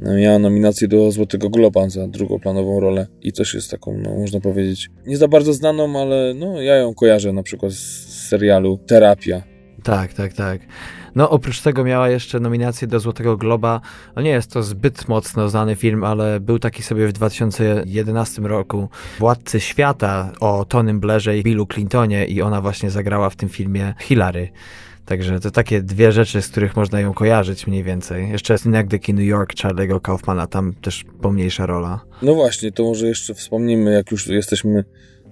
Miała 0.00 0.38
nominację 0.38 0.88
do 0.88 1.10
Złotego 1.10 1.50
Globa 1.50 1.88
za 1.88 2.08
drugoplanową 2.08 2.80
rolę 2.80 3.06
i 3.22 3.32
też 3.32 3.54
jest 3.54 3.70
taką, 3.70 3.98
no, 3.98 4.14
można 4.14 4.40
powiedzieć, 4.40 4.90
nie 5.06 5.16
za 5.16 5.28
bardzo 5.28 5.52
znaną, 5.52 6.00
ale 6.00 6.34
no, 6.34 6.62
ja 6.62 6.76
ją 6.76 6.94
kojarzę 6.94 7.32
na 7.32 7.42
przykład 7.42 7.72
z 7.72 8.28
serialu 8.28 8.78
Terapia. 8.86 9.42
Tak, 9.82 10.12
tak, 10.12 10.32
tak. 10.32 10.60
No, 11.14 11.30
oprócz 11.30 11.60
tego 11.60 11.84
miała 11.84 12.08
jeszcze 12.08 12.40
nominację 12.40 12.88
do 12.88 13.00
Złotego 13.00 13.36
Globa. 13.36 13.80
No 14.16 14.22
nie 14.22 14.30
jest 14.30 14.52
to 14.52 14.62
zbyt 14.62 15.08
mocno 15.08 15.48
znany 15.48 15.76
film, 15.76 16.04
ale 16.04 16.40
był 16.40 16.58
taki 16.58 16.82
sobie 16.82 17.06
w 17.06 17.12
2011 17.12 18.42
roku 18.42 18.88
Władcy 19.18 19.60
Świata 19.60 20.32
o 20.40 20.64
Tonym 20.64 21.00
Blairze 21.00 21.38
i 21.38 21.42
Billu 21.42 21.66
Clintonie 21.66 22.26
i 22.26 22.42
ona 22.42 22.60
właśnie 22.60 22.90
zagrała 22.90 23.30
w 23.30 23.36
tym 23.36 23.48
filmie 23.48 23.94
Hillary. 24.00 24.48
Także 25.04 25.40
to 25.40 25.50
takie 25.50 25.82
dwie 25.82 26.12
rzeczy, 26.12 26.42
z 26.42 26.48
których 26.48 26.76
można 26.76 27.00
ją 27.00 27.14
kojarzyć 27.14 27.66
mniej 27.66 27.82
więcej. 27.82 28.30
Jeszcze 28.30 28.58
Synecdoche 28.58 29.12
New 29.12 29.26
York 29.26 29.54
Charlie'ego 29.54 30.00
Kaufmana, 30.00 30.46
tam 30.46 30.74
też 30.74 31.04
pomniejsza 31.20 31.66
rola. 31.66 32.00
No 32.22 32.34
właśnie, 32.34 32.72
to 32.72 32.82
może 32.82 33.06
jeszcze 33.06 33.34
wspomnimy, 33.34 33.92
jak 33.92 34.10
już 34.10 34.26
jesteśmy, 34.26 34.84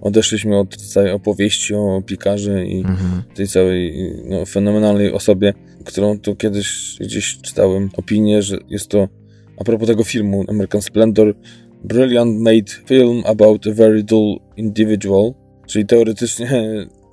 odeszliśmy 0.03 0.59
od 0.59 0.77
całej 0.77 1.11
opowieści 1.11 1.75
o 1.75 2.01
pikarze 2.05 2.65
i 2.65 2.77
mhm. 2.79 3.23
tej 3.35 3.47
całej 3.47 4.11
no, 4.25 4.45
fenomenalnej 4.45 5.11
osobie, 5.11 5.53
którą 5.85 6.19
tu 6.19 6.35
kiedyś 6.35 6.97
gdzieś 6.99 7.37
czytałem 7.41 7.89
opinię, 7.97 8.41
że 8.41 8.57
jest 8.69 8.87
to, 8.87 9.07
a 9.57 9.63
propos 9.63 9.87
tego 9.87 10.03
filmu 10.03 10.43
American 10.47 10.81
Splendor, 10.81 11.35
brilliant 11.83 12.39
made 12.39 12.71
film 12.85 13.23
about 13.25 13.67
a 13.67 13.71
very 13.71 14.03
dull 14.03 14.39
individual, 14.57 15.33
czyli 15.67 15.85
teoretycznie 15.85 16.47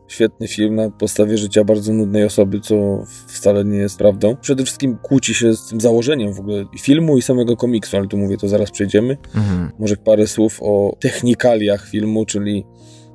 świetny 0.09 0.49
film 0.49 0.75
na 0.75 0.91
podstawie 0.91 1.39
życia 1.39 1.65
bardzo 1.65 1.93
nudnej 1.93 2.25
osoby, 2.25 2.61
co 2.61 3.05
wcale 3.29 3.65
nie 3.65 3.79
jest 3.79 3.99
prawdą. 3.99 4.37
Przede 4.37 4.65
wszystkim 4.65 4.99
kłóci 5.03 5.35
się 5.35 5.55
z 5.55 5.69
tym 5.69 5.81
założeniem 5.81 6.35
w 6.35 6.41
ogóle 6.41 6.65
filmu 6.81 7.19
i 7.19 7.23
samego 7.23 7.57
komiksu, 7.57 7.97
ale 7.97 8.07
tu 8.07 8.17
mówię, 8.17 8.37
to 8.37 8.49
zaraz 8.49 8.71
przejdziemy. 8.71 9.17
Mhm. 9.35 9.71
Może 9.79 9.97
parę 9.97 10.27
słów 10.27 10.59
o 10.63 10.97
technikaliach 11.01 11.89
filmu, 11.89 12.27
czyli 12.27 12.65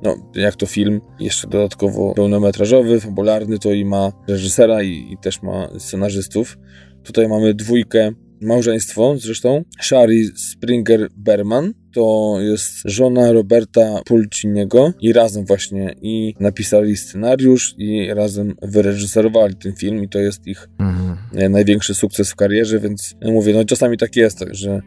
no, 0.02 0.16
jak 0.34 0.56
to 0.56 0.66
film, 0.66 1.00
jeszcze 1.20 1.48
dodatkowo 1.48 2.14
pełnometrażowy, 2.14 3.00
fabularny, 3.00 3.58
to 3.58 3.72
i 3.72 3.84
ma 3.84 4.12
reżysera 4.28 4.82
i, 4.82 5.12
i 5.12 5.16
też 5.22 5.42
ma 5.42 5.68
scenarzystów. 5.78 6.58
Tutaj 7.02 7.28
mamy 7.28 7.54
dwójkę 7.54 8.12
małżeństwo 8.40 9.14
zresztą. 9.18 9.64
Shari 9.80 10.28
Springer-Berman 10.28 11.72
to 11.92 12.36
jest 12.40 12.72
żona 12.84 13.32
Roberta 13.32 14.00
Pulciniego 14.06 14.92
i 15.00 15.12
razem 15.12 15.44
właśnie 15.44 15.94
i 16.02 16.34
napisali 16.40 16.96
scenariusz 16.96 17.74
i 17.78 18.14
razem 18.14 18.54
wyreżyserowali 18.62 19.54
ten 19.54 19.76
film 19.76 20.04
i 20.04 20.08
to 20.08 20.18
jest 20.18 20.46
ich 20.46 20.68
mhm. 20.78 21.16
E, 21.34 21.48
największy 21.48 21.94
sukces 21.94 22.30
w 22.30 22.36
karierze, 22.36 22.80
więc 22.80 23.14
ja 23.20 23.30
mówię, 23.30 23.54
no 23.54 23.64
czasami 23.64 23.98
tak 23.98 24.16
jest, 24.16 24.44
że 24.50 24.82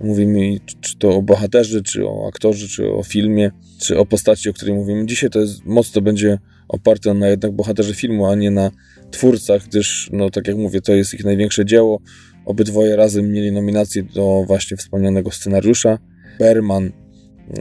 mówimy 0.00 0.60
czy 0.80 0.98
to 0.98 1.16
o 1.16 1.22
bohaterze, 1.22 1.82
czy 1.82 2.06
o 2.06 2.28
aktorze, 2.28 2.68
czy 2.68 2.92
o 2.92 3.02
filmie, 3.02 3.50
czy 3.78 3.98
o 3.98 4.06
postaci, 4.06 4.48
o 4.48 4.52
której 4.52 4.74
mówimy. 4.74 5.06
Dzisiaj 5.06 5.30
to 5.30 5.40
jest 5.40 5.64
mocno 5.64 6.02
będzie 6.02 6.38
oparte 6.68 7.14
na 7.14 7.28
jednak 7.28 7.52
bohaterze 7.52 7.94
filmu, 7.94 8.26
a 8.26 8.34
nie 8.34 8.50
na 8.50 8.70
twórcach, 9.10 9.66
gdyż, 9.66 10.10
no 10.12 10.30
tak 10.30 10.48
jak 10.48 10.56
mówię, 10.56 10.80
to 10.80 10.92
jest 10.92 11.14
ich 11.14 11.24
największe 11.24 11.64
dzieło. 11.64 12.00
Obydwoje 12.44 12.96
razem 12.96 13.32
mieli 13.32 13.52
nominację 13.52 14.02
do 14.02 14.44
właśnie 14.46 14.76
wspomnianego 14.76 15.30
scenariusza. 15.30 15.98
Berman 16.38 16.92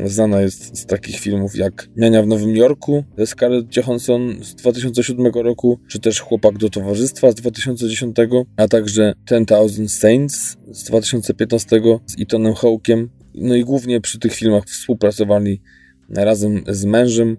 znana 0.05 0.41
jest 0.41 0.77
z 0.77 0.85
takich 0.85 1.19
filmów 1.19 1.55
jak 1.55 1.89
Niania 1.97 2.23
w 2.23 2.27
Nowym 2.27 2.55
Jorku 2.55 3.03
Scarlett 3.25 3.77
Johansson 3.77 4.43
z 4.43 4.55
2007 4.55 5.25
roku, 5.25 5.79
czy 5.87 5.99
też 5.99 6.19
Chłopak 6.19 6.57
do 6.57 6.69
Towarzystwa 6.69 7.31
z 7.31 7.35
2010, 7.35 8.15
a 8.57 8.67
także 8.67 9.13
Ten 9.25 9.45
Thousand 9.45 9.91
Saints 9.91 10.57
z 10.71 10.83
2015 10.83 11.81
z 12.05 12.21
Ethanem 12.21 12.53
Hawkiem. 12.53 13.09
No 13.35 13.55
i 13.55 13.63
głównie 13.63 14.01
przy 14.01 14.19
tych 14.19 14.33
filmach 14.33 14.63
współpracowali 14.65 15.61
razem 16.09 16.63
z 16.67 16.85
mężem, 16.85 17.37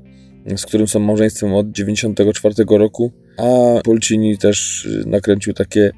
z 0.56 0.66
którym 0.66 0.88
są 0.88 1.00
małżeństwem 1.00 1.54
od 1.54 1.72
1994 1.72 2.78
roku, 2.78 3.12
a 3.36 3.80
Polcini 3.84 4.38
też 4.38 4.88
nakręcił 5.06 5.52
takie 5.52 5.90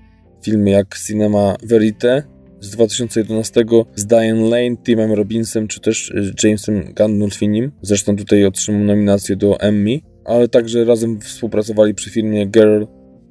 filmy 0.42 0.70
jak 0.70 0.98
Cinema 1.06 1.56
Verite 1.62 2.22
z 2.62 2.70
2011 2.70 3.64
z 3.94 4.06
Diane 4.06 4.42
Lane, 4.42 4.76
Timem 4.76 5.12
Robinsem 5.12 5.68
czy 5.68 5.80
też 5.80 6.10
y, 6.10 6.34
Jamesem 6.42 6.94
Gandolfinim. 6.94 7.72
Zresztą 7.82 8.16
tutaj 8.16 8.44
otrzymał 8.44 8.84
nominację 8.84 9.36
do 9.36 9.60
Emmy, 9.60 10.00
ale 10.24 10.48
także 10.48 10.84
razem 10.84 11.20
współpracowali 11.20 11.94
przy 11.94 12.10
filmie 12.10 12.46
Girl 12.46 12.84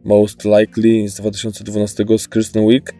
Most 0.03 0.45
Likely 0.45 1.09
z 1.09 1.15
2012 1.15 2.05
z 2.17 2.27
Kristen 2.27 2.67
Wiig. 2.67 2.93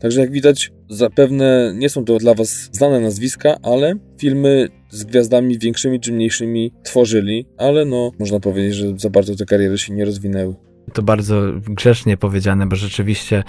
Także 0.00 0.20
jak 0.20 0.30
widać, 0.30 0.72
zapewne 0.88 1.72
nie 1.76 1.88
są 1.88 2.04
to 2.04 2.18
dla 2.18 2.34
Was 2.34 2.68
znane 2.72 3.00
nazwiska, 3.00 3.56
ale 3.62 3.94
filmy 4.18 4.68
z 4.90 5.04
gwiazdami 5.04 5.58
większymi 5.58 6.00
czy 6.00 6.12
mniejszymi 6.12 6.72
tworzyli, 6.84 7.46
ale 7.58 7.84
no, 7.84 8.10
można 8.18 8.40
powiedzieć, 8.40 8.74
że 8.74 8.98
za 8.98 9.10
bardzo 9.10 9.36
te 9.36 9.44
kariery 9.44 9.78
się 9.78 9.94
nie 9.94 10.04
rozwinęły. 10.04 10.54
To 10.92 11.02
bardzo 11.02 11.42
grzecznie 11.68 12.16
powiedziane, 12.16 12.66
bo 12.66 12.76
rzeczywiście 12.76 13.42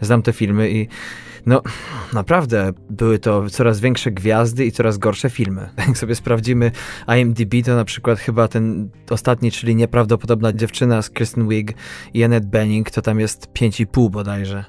znam 0.00 0.22
te 0.22 0.32
filmy 0.32 0.70
i 0.70 0.88
no, 1.46 1.62
naprawdę 2.12 2.72
były 2.90 3.18
to 3.18 3.50
coraz 3.50 3.80
większe 3.80 4.10
gwiazdy 4.10 4.66
i 4.66 4.72
coraz 4.72 4.98
gorsze 4.98 5.30
filmy. 5.30 5.68
Jak 5.88 5.98
sobie 5.98 6.14
sprawdzimy 6.14 6.70
IMDb, 7.18 7.54
to 7.64 7.76
na 7.76 7.84
przykład 7.84 8.18
chyba 8.18 8.48
ten 8.48 8.90
ostatni, 9.10 9.50
czyli 9.50 9.76
Nieprawdopodobna 9.76 10.52
dziewczyna 10.52 11.02
z 11.02 11.10
Kristen 11.10 11.48
Wiig 11.48 11.74
i 12.14 12.24
Annette 12.24 12.46
Bening, 12.46 12.90
to 12.90 13.02
tam 13.02 13.20
jest 13.20 13.48
5,5 13.52 14.10
bodajże 14.10 14.64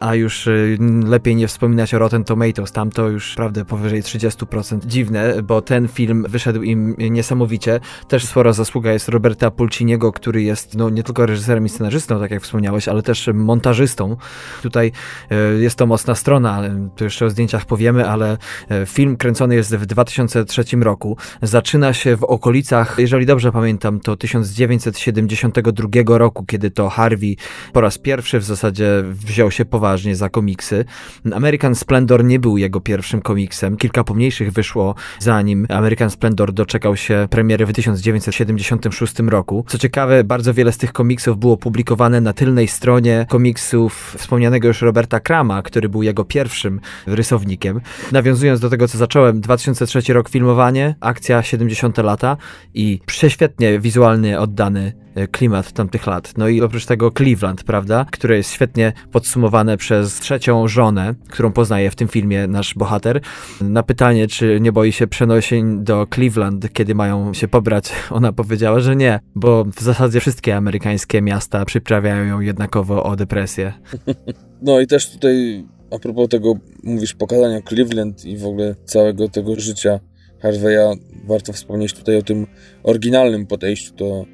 a 0.00 0.14
już 0.14 0.46
y, 0.46 0.78
lepiej 1.06 1.36
nie 1.36 1.48
wspominać 1.48 1.94
o 1.94 1.98
Rotten 1.98 2.24
Tomatoes, 2.24 2.72
tam 2.72 2.90
to 2.90 3.08
już 3.08 3.34
prawdę 3.34 3.64
powyżej 3.64 4.02
30%. 4.02 4.86
Dziwne, 4.86 5.42
bo 5.42 5.62
ten 5.62 5.88
film 5.88 6.24
wyszedł 6.28 6.62
im 6.62 6.94
niesamowicie. 6.98 7.80
Też 8.08 8.24
spora 8.24 8.52
zasługa 8.52 8.92
jest 8.92 9.08
Roberta 9.08 9.50
Pulciniego, 9.50 10.12
który 10.12 10.42
jest 10.42 10.74
no, 10.74 10.90
nie 10.90 11.02
tylko 11.02 11.26
reżyserem 11.26 11.66
i 11.66 11.68
scenarzystą, 11.68 12.20
tak 12.20 12.30
jak 12.30 12.42
wspomniałeś, 12.42 12.88
ale 12.88 13.02
też 13.02 13.30
montażystą. 13.34 14.16
Tutaj 14.62 14.92
y, 15.32 15.62
jest 15.62 15.76
to 15.76 15.86
mocna 15.86 16.14
strona, 16.14 16.62
tu 16.96 17.04
jeszcze 17.04 17.26
o 17.26 17.30
zdjęciach 17.30 17.64
powiemy, 17.64 18.08
ale 18.08 18.38
y, 18.82 18.86
film 18.86 19.16
kręcony 19.16 19.54
jest 19.54 19.76
w 19.76 19.86
2003 19.86 20.64
roku. 20.80 21.16
Zaczyna 21.42 21.92
się 21.92 22.16
w 22.16 22.24
okolicach, 22.24 22.94
jeżeli 22.98 23.26
dobrze 23.26 23.52
pamiętam, 23.52 24.00
to 24.00 24.16
1972 24.16 26.18
roku, 26.18 26.44
kiedy 26.44 26.70
to 26.70 26.88
Harvey 26.88 27.36
po 27.72 27.80
raz 27.80 27.98
pierwszy 27.98 28.38
w 28.38 28.44
zasadzie 28.44 29.02
wziął 29.04 29.50
się 29.54 29.64
poważnie 29.64 30.16
za 30.16 30.28
komiksy. 30.28 30.84
American 31.32 31.74
Splendor 31.74 32.24
nie 32.24 32.38
był 32.38 32.56
jego 32.58 32.80
pierwszym 32.80 33.22
komiksem. 33.22 33.76
Kilka 33.76 34.04
pomniejszych 34.04 34.52
wyszło 34.52 34.94
zanim 35.18 35.66
American 35.68 36.10
Splendor 36.10 36.52
doczekał 36.52 36.96
się 36.96 37.28
premiery 37.30 37.66
w 37.66 37.72
1976 37.72 39.18
roku. 39.18 39.64
Co 39.68 39.78
ciekawe, 39.78 40.24
bardzo 40.24 40.54
wiele 40.54 40.72
z 40.72 40.78
tych 40.78 40.92
komiksów 40.92 41.38
było 41.38 41.56
publikowane 41.56 42.20
na 42.20 42.32
tylnej 42.32 42.68
stronie 42.68 43.26
komiksów 43.28 44.14
wspomnianego 44.18 44.68
już 44.68 44.82
Roberta 44.82 45.20
Krama, 45.20 45.62
który 45.62 45.88
był 45.88 46.02
jego 46.02 46.24
pierwszym 46.24 46.80
rysownikiem. 47.06 47.80
Nawiązując 48.12 48.60
do 48.60 48.70
tego, 48.70 48.88
co 48.88 48.98
zacząłem, 48.98 49.40
2003 49.40 50.12
rok 50.12 50.28
filmowanie, 50.28 50.94
akcja 51.00 51.42
70 51.42 51.98
lata 51.98 52.36
i 52.74 53.00
prześwietnie 53.06 53.80
wizualnie 53.80 54.40
oddany 54.40 55.03
klimat 55.30 55.72
tamtych 55.72 56.06
lat. 56.06 56.32
No 56.36 56.48
i 56.48 56.60
oprócz 56.60 56.86
tego 56.86 57.10
Cleveland, 57.10 57.64
prawda, 57.64 58.06
które 58.10 58.36
jest 58.36 58.52
świetnie 58.52 58.92
podsumowane 59.12 59.76
przez 59.76 60.14
trzecią 60.14 60.68
żonę, 60.68 61.14
którą 61.28 61.52
poznaje 61.52 61.90
w 61.90 61.96
tym 61.96 62.08
filmie 62.08 62.46
nasz 62.46 62.74
bohater. 62.74 63.20
Na 63.60 63.82
pytanie, 63.82 64.26
czy 64.26 64.58
nie 64.60 64.72
boi 64.72 64.92
się 64.92 65.06
przenoszeń 65.06 65.84
do 65.84 66.06
Cleveland, 66.14 66.72
kiedy 66.72 66.94
mają 66.94 67.34
się 67.34 67.48
pobrać, 67.48 67.92
ona 68.10 68.32
powiedziała, 68.32 68.80
że 68.80 68.96
nie, 68.96 69.20
bo 69.34 69.64
w 69.64 69.80
zasadzie 69.80 70.20
wszystkie 70.20 70.56
amerykańskie 70.56 71.22
miasta 71.22 71.64
przyprawiają 71.64 72.24
ją 72.24 72.40
jednakowo 72.40 73.02
o 73.02 73.16
depresję. 73.16 73.72
No 74.62 74.80
i 74.80 74.86
też 74.86 75.10
tutaj 75.10 75.64
a 75.90 75.98
propos 75.98 76.28
tego, 76.28 76.54
mówisz, 76.82 77.14
pokazania 77.14 77.62
Cleveland 77.62 78.24
i 78.24 78.36
w 78.36 78.46
ogóle 78.46 78.74
całego 78.84 79.28
tego 79.28 79.60
życia 79.60 80.00
Harveya, 80.42 80.98
warto 81.26 81.52
wspomnieć 81.52 81.92
tutaj 81.92 82.16
o 82.16 82.22
tym 82.22 82.46
oryginalnym 82.82 83.46
podejściu 83.46 83.94
do 83.94 84.24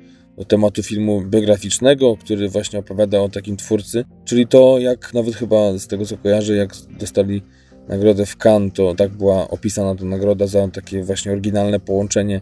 tematu 0.45 0.82
filmu 0.82 1.20
biograficznego, 1.20 2.16
który 2.16 2.49
właśnie 2.49 2.78
opowiada 2.78 3.20
o 3.20 3.28
takim 3.28 3.57
twórcy, 3.57 4.05
czyli 4.24 4.47
to, 4.47 4.78
jak 4.78 5.14
nawet 5.14 5.34
chyba 5.34 5.78
z 5.78 5.86
tego 5.86 6.07
co 6.07 6.16
kojarzę, 6.16 6.57
jak 6.57 6.74
dostali 6.99 7.43
nagrodę 7.88 8.26
w 8.26 8.36
Cannes, 8.36 8.72
to 8.74 8.95
tak 8.95 9.11
była 9.11 9.49
opisana 9.49 9.95
ta 9.95 10.05
nagroda 10.05 10.47
za 10.47 10.68
takie 10.68 11.03
właśnie 11.03 11.32
oryginalne 11.32 11.80
połączenie 11.80 12.41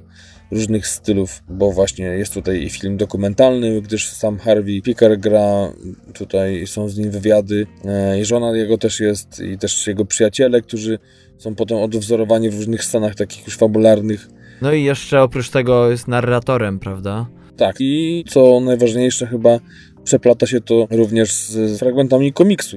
różnych 0.50 0.86
stylów, 0.86 1.42
bo 1.48 1.72
właśnie 1.72 2.04
jest 2.04 2.34
tutaj 2.34 2.62
i 2.62 2.70
film 2.70 2.96
dokumentalny, 2.96 3.82
gdyż 3.82 4.08
sam 4.08 4.38
Harvey 4.38 4.82
Picker 4.82 5.18
gra, 5.18 5.72
tutaj 6.14 6.66
są 6.66 6.88
z 6.88 6.98
nim 6.98 7.10
wywiady, 7.10 7.66
e, 7.84 8.20
i 8.20 8.24
żona 8.24 8.56
jego 8.56 8.78
też 8.78 9.00
jest, 9.00 9.40
i 9.40 9.58
też 9.58 9.86
jego 9.86 10.04
przyjaciele, 10.04 10.62
którzy 10.62 10.98
są 11.38 11.54
potem 11.54 11.78
odwzorowani 11.78 12.50
w 12.50 12.56
różnych 12.56 12.84
scenach 12.84 13.14
takich 13.14 13.46
już 13.46 13.56
fabularnych. 13.56 14.28
No 14.62 14.72
i 14.72 14.84
jeszcze 14.84 15.22
oprócz 15.22 15.50
tego 15.50 15.90
jest 15.90 16.08
narratorem, 16.08 16.78
prawda? 16.78 17.26
Tak, 17.58 17.76
i 17.80 18.24
co 18.28 18.60
najważniejsze 18.60 19.26
chyba, 19.26 19.58
przeplata 20.04 20.46
się 20.46 20.60
to 20.60 20.86
również 20.90 21.32
z 21.32 21.78
fragmentami 21.78 22.32
komiksu. 22.32 22.76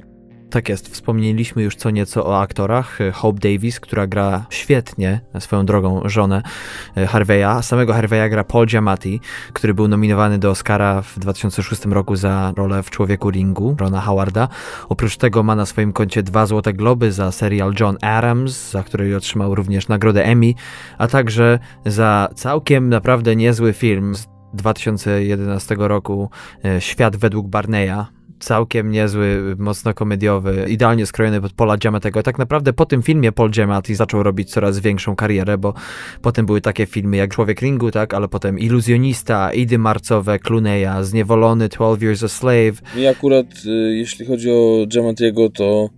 Tak 0.50 0.68
jest, 0.68 0.88
wspomnieliśmy 0.88 1.62
już 1.62 1.76
co 1.76 1.90
nieco 1.90 2.26
o 2.26 2.40
aktorach. 2.40 2.98
Hope 3.12 3.38
Davis, 3.38 3.80
która 3.80 4.06
gra 4.06 4.46
świetnie 4.50 5.20
swoją 5.38 5.66
drogą 5.66 6.02
żonę 6.04 6.42
e, 6.96 7.06
Harveya. 7.06 7.62
Samego 7.62 7.92
Harveya 7.92 8.30
gra 8.30 8.44
Paul 8.44 8.66
Giamatti, 8.66 9.20
który 9.52 9.74
był 9.74 9.88
nominowany 9.88 10.38
do 10.38 10.50
Oscara 10.50 11.02
w 11.02 11.18
2006 11.18 11.84
roku 11.84 12.16
za 12.16 12.52
rolę 12.56 12.82
w 12.82 12.90
Człowieku 12.90 13.30
Ringu, 13.30 13.76
Rona 13.80 14.00
Howarda. 14.00 14.48
Oprócz 14.88 15.16
tego 15.16 15.42
ma 15.42 15.56
na 15.56 15.66
swoim 15.66 15.92
koncie 15.92 16.22
dwa 16.22 16.46
Złote 16.46 16.72
Globy 16.72 17.12
za 17.12 17.32
serial 17.32 17.74
John 17.80 17.96
Adams, 18.00 18.70
za 18.70 18.82
który 18.82 19.16
otrzymał 19.16 19.54
również 19.54 19.88
nagrodę 19.88 20.24
Emmy, 20.24 20.52
a 20.98 21.08
także 21.08 21.58
za 21.86 22.28
całkiem 22.34 22.88
naprawdę 22.88 23.36
niezły 23.36 23.72
film 23.72 24.14
z 24.14 24.31
2011 24.54 25.76
roku 25.78 26.30
e, 26.64 26.80
Świat 26.80 27.16
według 27.16 27.48
Barneya 27.48 28.06
całkiem 28.42 28.90
niezły, 28.90 29.56
mocno 29.58 29.94
komediowy, 29.94 30.66
idealnie 30.68 31.06
skrojony 31.06 31.40
pod 31.40 31.52
Paula 31.52 31.76
Giamatego. 31.76 32.22
Tak 32.22 32.38
naprawdę 32.38 32.72
po 32.72 32.86
tym 32.86 33.02
filmie 33.02 33.32
Paul 33.32 33.50
Giamatti 33.50 33.94
zaczął 33.94 34.22
robić 34.22 34.50
coraz 34.50 34.78
większą 34.78 35.16
karierę, 35.16 35.58
bo 35.58 35.74
potem 36.22 36.46
były 36.46 36.60
takie 36.60 36.86
filmy 36.86 37.16
jak 37.16 37.34
Człowiek 37.34 37.60
Ringu, 37.60 37.90
tak, 37.90 38.14
ale 38.14 38.28
potem 38.28 38.58
Iluzjonista, 38.58 39.52
Idy 39.52 39.78
Marcowe, 39.78 40.38
Cluneya, 40.38 41.02
Zniewolony, 41.02 41.68
12 41.68 42.06
Years 42.06 42.22
a 42.22 42.28
Slave. 42.28 42.82
Mi 42.96 43.06
akurat, 43.06 43.46
y, 43.66 43.96
jeśli 43.96 44.26
chodzi 44.26 44.50
o 44.50 44.86
Giamattiego, 44.88 45.50
to 45.50 45.88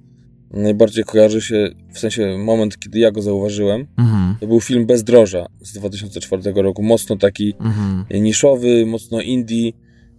najbardziej 0.54 1.04
kojarzy 1.04 1.40
się, 1.40 1.70
w 1.92 1.98
sensie 1.98 2.38
moment, 2.38 2.78
kiedy 2.78 2.98
ja 2.98 3.10
go 3.10 3.22
zauważyłem, 3.22 3.86
mhm. 3.98 4.36
to 4.40 4.46
był 4.46 4.60
film 4.60 4.86
Bezdroża 4.86 5.46
z 5.60 5.72
2004 5.72 6.52
roku, 6.54 6.82
mocno 6.82 7.16
taki 7.16 7.54
mhm. 7.60 8.04
niszowy, 8.22 8.86
mocno 8.86 9.20
indie, 9.20 9.72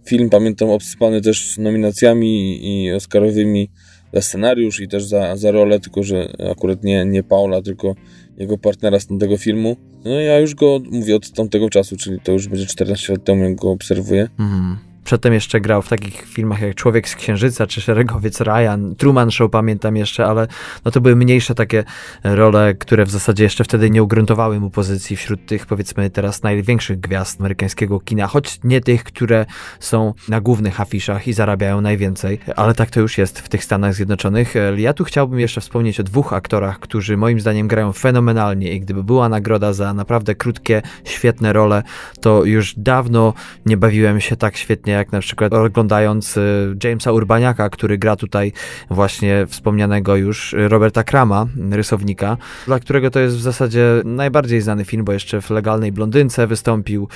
film, 0.06 0.30
pamiętam, 0.30 0.70
obsypany 0.70 1.20
też 1.20 1.58
nominacjami 1.58 2.58
i 2.66 2.92
Oscarowymi 2.92 3.70
za 4.12 4.22
scenariusz 4.22 4.80
i 4.80 4.88
też 4.88 5.04
za, 5.04 5.36
za 5.36 5.50
rolę, 5.50 5.80
tylko 5.80 6.02
że 6.02 6.32
akurat 6.50 6.84
nie, 6.84 7.04
nie 7.04 7.22
Paula, 7.22 7.62
tylko 7.62 7.94
jego 8.36 8.58
partnera 8.58 9.00
z 9.00 9.06
tamtego 9.06 9.36
filmu. 9.36 9.76
No 10.04 10.10
ja 10.10 10.38
już 10.38 10.54
go 10.54 10.80
mówię 10.90 11.16
od 11.16 11.32
tamtego 11.32 11.70
czasu, 11.70 11.96
czyli 11.96 12.20
to 12.20 12.32
już 12.32 12.48
będzie 12.48 12.66
14 12.66 13.12
lat 13.12 13.24
temu, 13.24 13.44
jak 13.44 13.54
go 13.54 13.70
obserwuję. 13.70 14.28
Mhm. 14.38 14.76
Przedtem 15.06 15.32
jeszcze 15.32 15.60
grał 15.60 15.82
w 15.82 15.88
takich 15.88 16.22
filmach 16.26 16.60
jak 16.60 16.74
Człowiek 16.74 17.08
z 17.08 17.14
Księżyca 17.14 17.66
czy 17.66 17.80
Szeregowiec 17.80 18.40
Ryan, 18.40 18.94
Truman 18.98 19.30
Show 19.30 19.50
pamiętam 19.50 19.96
jeszcze, 19.96 20.26
ale 20.26 20.46
no 20.84 20.90
to 20.90 21.00
były 21.00 21.16
mniejsze 21.16 21.54
takie 21.54 21.84
role, 22.24 22.74
które 22.74 23.04
w 23.04 23.10
zasadzie 23.10 23.44
jeszcze 23.44 23.64
wtedy 23.64 23.90
nie 23.90 24.02
ugruntowały 24.02 24.60
mu 24.60 24.70
pozycji 24.70 25.16
wśród 25.16 25.46
tych 25.46 25.66
powiedzmy 25.66 26.10
teraz 26.10 26.42
największych 26.42 27.00
gwiazd 27.00 27.40
amerykańskiego 27.40 28.00
kina, 28.00 28.26
choć 28.26 28.58
nie 28.64 28.80
tych, 28.80 29.04
które 29.04 29.46
są 29.80 30.14
na 30.28 30.40
głównych 30.40 30.80
afiszach 30.80 31.28
i 31.28 31.32
zarabiają 31.32 31.80
najwięcej, 31.80 32.38
ale 32.56 32.74
tak 32.74 32.90
to 32.90 33.00
już 33.00 33.18
jest 33.18 33.40
w 33.40 33.48
tych 33.48 33.64
Stanach 33.64 33.94
Zjednoczonych. 33.94 34.54
Ja 34.76 34.92
tu 34.92 35.04
chciałbym 35.04 35.40
jeszcze 35.40 35.60
wspomnieć 35.60 36.00
o 36.00 36.02
dwóch 36.02 36.32
aktorach, 36.32 36.78
którzy 36.80 37.16
moim 37.16 37.40
zdaniem 37.40 37.68
grają 37.68 37.92
fenomenalnie 37.92 38.72
i 38.72 38.80
gdyby 38.80 39.04
była 39.04 39.28
nagroda 39.28 39.72
za 39.72 39.94
naprawdę 39.94 40.34
krótkie, 40.34 40.82
świetne 41.04 41.52
role, 41.52 41.82
to 42.20 42.44
już 42.44 42.74
dawno 42.76 43.34
nie 43.66 43.76
bawiłem 43.76 44.20
się 44.20 44.36
tak 44.36 44.56
świetnie 44.56 44.95
jak 44.96 45.12
na 45.12 45.20
przykład 45.20 45.52
oglądając 45.52 46.36
y, 46.36 46.76
Jamesa 46.84 47.12
Urbaniaka, 47.12 47.70
który 47.70 47.98
gra 47.98 48.16
tutaj 48.16 48.52
właśnie 48.90 49.46
wspomnianego 49.48 50.16
już 50.16 50.54
Roberta 50.58 51.04
Krama, 51.04 51.46
rysownika, 51.70 52.36
dla 52.66 52.80
którego 52.80 53.10
to 53.10 53.20
jest 53.20 53.36
w 53.36 53.40
zasadzie 53.40 54.02
najbardziej 54.04 54.60
znany 54.60 54.84
film, 54.84 55.04
bo 55.04 55.12
jeszcze 55.12 55.40
w 55.40 55.50
Legalnej 55.50 55.92
Blondynce 55.92 56.46
wystąpił 56.46 57.08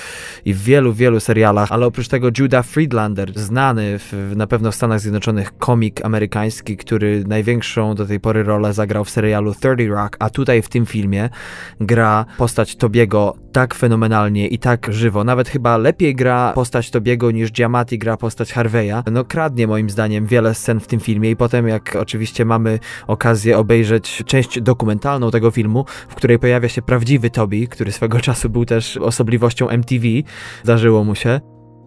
i 0.45 0.55
w 0.55 0.63
wielu, 0.63 0.93
wielu 0.93 1.21
serialach, 1.21 1.73
ale 1.73 1.87
oprócz 1.87 2.09
tego 2.09 2.29
Judah 2.39 2.67
Friedlander, 2.67 3.33
znany 3.39 3.99
w, 3.99 4.33
na 4.37 4.47
pewno 4.47 4.73
w 4.73 4.75
Stanach 4.75 5.01
Zjednoczonych 5.01 5.59
komik 5.59 6.05
amerykański, 6.05 6.77
który 6.77 7.25
największą 7.27 7.95
do 7.95 8.07
tej 8.07 8.21
pory 8.21 8.43
rolę 8.43 8.73
zagrał 8.73 9.05
w 9.05 9.11
serialu 9.11 9.55
30 9.55 9.89
Rock, 9.89 10.17
a 10.19 10.31
tutaj 10.31 10.63
w 10.63 10.69
tym 10.69 10.87
filmie 10.87 11.29
gra 11.81 12.25
postać 12.39 12.77
Tobiego 12.77 13.37
tak 13.53 13.75
fenomenalnie 13.75 14.49
i 14.49 14.59
tak 14.59 14.93
żywo, 14.93 15.25
nawet 15.25 15.49
chyba 15.49 15.77
lepiej 15.77 16.15
gra 16.15 16.53
postać 16.53 16.91
Tobiego 16.91 17.31
niż 17.31 17.53
Giamatti 17.53 17.70
Mati 17.71 17.99
gra 17.99 18.17
postać 18.17 18.53
Harveya, 18.53 19.03
no 19.13 19.25
kradnie 19.25 19.67
moim 19.67 19.91
zdaniem 19.91 20.27
wiele 20.27 20.55
scen 20.55 20.81
w 20.81 20.87
tym 20.87 21.01
filmie 21.01 21.31
i 21.31 21.37
potem 21.37 21.69
jak 21.69 21.97
oczywiście 21.97 22.45
mamy 22.45 22.79
okazję 23.07 23.59
obejrzeć 23.59 24.23
część 24.27 24.61
dokumentalną 24.61 25.31
tego 25.31 25.51
filmu, 25.51 25.85
w 26.09 26.15
której 26.15 26.39
pojawia 26.39 26.69
się 26.69 26.83
prawdziwy 26.83 27.31
Toby, 27.31 27.67
który 27.67 27.93
swego 27.93 28.21
czasu 28.31 28.51
był 28.51 28.65
też 28.65 28.97
osobliwością 28.97 29.69
MTV, 29.69 30.07
zdarzyło 30.65 31.05
mu 31.05 31.15
się. 31.15 31.41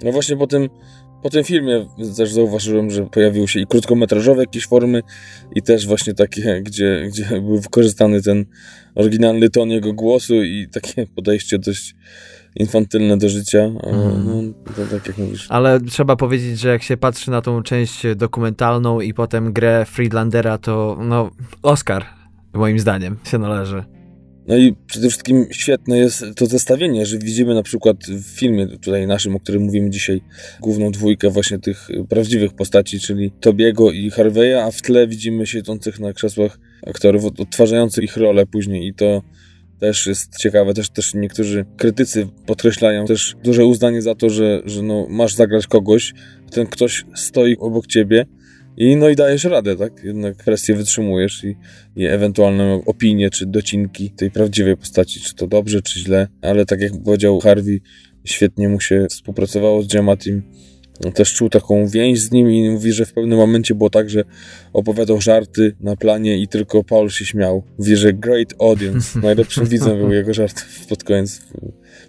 No 0.04 0.12
właśnie 0.12 0.38
po 0.38 0.48
tym, 0.48 0.70
po 1.24 1.30
tym 1.30 1.44
filmie 1.44 1.86
też 2.18 2.34
zauważyłem, 2.34 2.92
że 2.92 3.06
pojawiły 3.06 3.48
się 3.48 3.60
i 3.60 3.68
krótkometrażowe 3.68 4.42
jakieś 4.42 4.68
formy 4.68 5.02
i 5.56 5.62
też 5.62 5.88
właśnie 5.88 6.14
takie, 6.14 6.62
gdzie, 6.66 7.04
gdzie 7.08 7.26
był 7.42 7.60
wykorzystany 7.60 8.22
ten 8.22 8.46
oryginalny 8.96 9.50
ton 9.50 9.70
jego 9.70 9.94
głosu 9.94 10.44
i 10.44 10.68
takie 10.72 11.08
podejście 11.16 11.60
dość 11.60 11.96
infantylne 12.56 13.18
do 13.18 13.30
życia, 13.30 13.60
mm. 13.60 14.26
no, 14.26 14.74
to 14.76 14.97
tak 14.97 15.08
jak 15.08 15.18
mówisz. 15.18 15.45
Ale 15.49 15.82
trzeba 15.82 16.16
powiedzieć, 16.16 16.60
że 16.60 16.70
jak 16.70 16.84
się 16.84 16.97
patrzy 16.97 17.32
na 17.32 17.41
tą 17.41 17.64
część 17.64 18.01
dokumentalną 18.16 19.01
i 19.01 19.14
potem 19.14 19.54
grę 19.54 19.86
Friedlandera, 19.86 20.58
to 20.58 20.97
no, 21.01 21.32
Oscar, 21.62 22.06
moim 22.54 22.80
zdaniem, 22.80 23.18
się 23.24 23.38
należy. 23.38 23.84
No 24.47 24.58
i 24.58 24.76
przede 24.86 25.10
wszystkim 25.10 25.45
świetne 25.51 25.97
jest 25.97 26.26
to 26.36 26.45
zestawienie, 26.45 27.06
że 27.06 27.18
widzimy 27.18 27.54
na 27.54 27.64
przykład 27.64 27.97
w 28.08 28.39
filmie 28.39 28.68
tutaj 28.68 29.08
naszym, 29.08 29.36
o 29.36 29.39
którym 29.39 29.64
mówimy 29.64 29.89
dzisiaj, 29.89 30.22
główną 30.62 30.91
dwójkę 30.91 31.30
właśnie 31.30 31.60
tych 31.60 31.88
prawdziwych 32.10 32.54
postaci, 32.54 32.99
czyli 32.99 33.32
Tobiego 33.32 33.91
i 33.91 34.10
Harveya, 34.10 34.54
a 34.54 34.72
w 34.72 34.82
tle 34.82 35.08
widzimy 35.08 35.47
siedzących 35.47 35.99
na 35.99 36.14
krzesłach 36.14 36.60
aktorów 36.88 37.26
odtwarzających 37.26 38.04
ich 38.04 38.18
rolę 38.18 38.45
później 38.45 38.88
i 38.88 38.93
to 38.93 39.22
też 39.80 40.08
jest 40.08 40.38
ciekawe, 40.38 40.74
też, 40.74 40.90
też 40.90 41.14
niektórzy 41.14 41.66
krytycy 41.78 42.28
podkreślają 42.46 43.06
też 43.06 43.36
duże 43.44 43.66
uznanie 43.66 44.02
za 44.02 44.16
to, 44.16 44.30
że, 44.30 44.62
że 44.66 44.82
no, 44.82 45.08
masz 45.10 45.36
zagrać 45.36 45.68
kogoś, 45.68 46.14
ten 46.52 46.68
ktoś 46.68 47.06
stoi 47.16 47.58
obok 47.58 47.88
ciebie 47.88 48.26
i 48.78 48.96
no 48.96 49.10
i 49.10 49.16
dajesz 49.16 49.44
radę, 49.44 49.76
tak? 49.76 50.04
Jednak 50.04 50.36
presję 50.36 50.76
wytrzymujesz 50.76 51.44
i, 51.44 51.56
i 51.96 52.06
ewentualne 52.06 52.82
opinie 52.86 53.30
czy 53.30 53.46
docinki 53.46 54.12
tej 54.12 54.32
prawdziwej 54.32 54.78
postaci, 54.78 55.20
czy 55.20 55.36
to 55.36 55.48
dobrze, 55.48 55.82
czy 55.82 56.00
źle, 56.00 56.28
ale 56.42 56.66
tak 56.66 56.82
jak 56.82 56.92
powiedział 57.04 57.40
Harvey, 57.40 57.82
świetnie 58.24 58.70
mu 58.70 58.80
się 58.80 59.08
współpracowało 59.10 59.84
z 59.84 59.94
Jamatim 59.94 60.44
też 61.14 61.34
czuł 61.34 61.50
taką 61.50 61.88
więź 61.88 62.20
z 62.20 62.32
nim 62.32 62.52
i 62.52 62.70
mówi, 62.70 62.91
że 62.91 63.06
w 63.06 63.14
pewnym 63.14 63.38
momencie 63.38 63.76
było 63.76 63.89
tak, 63.89 64.10
że 64.10 64.24
opowiadał 64.74 65.22
żarty 65.22 65.76
na 65.80 65.96
planie 65.96 66.38
i 66.38 66.48
tylko 66.48 66.84
Paul 66.84 67.10
się 67.10 67.26
śmiał. 67.26 67.64
Mówi, 67.78 67.96
że 67.96 68.14
great 68.14 68.54
audience. 68.62 69.20
Najlepszym 69.24 69.66
widzem 69.66 69.98
był 69.98 70.12
jego 70.12 70.34
żart 70.34 70.66
pod 70.89 71.04
koniec 71.04 71.41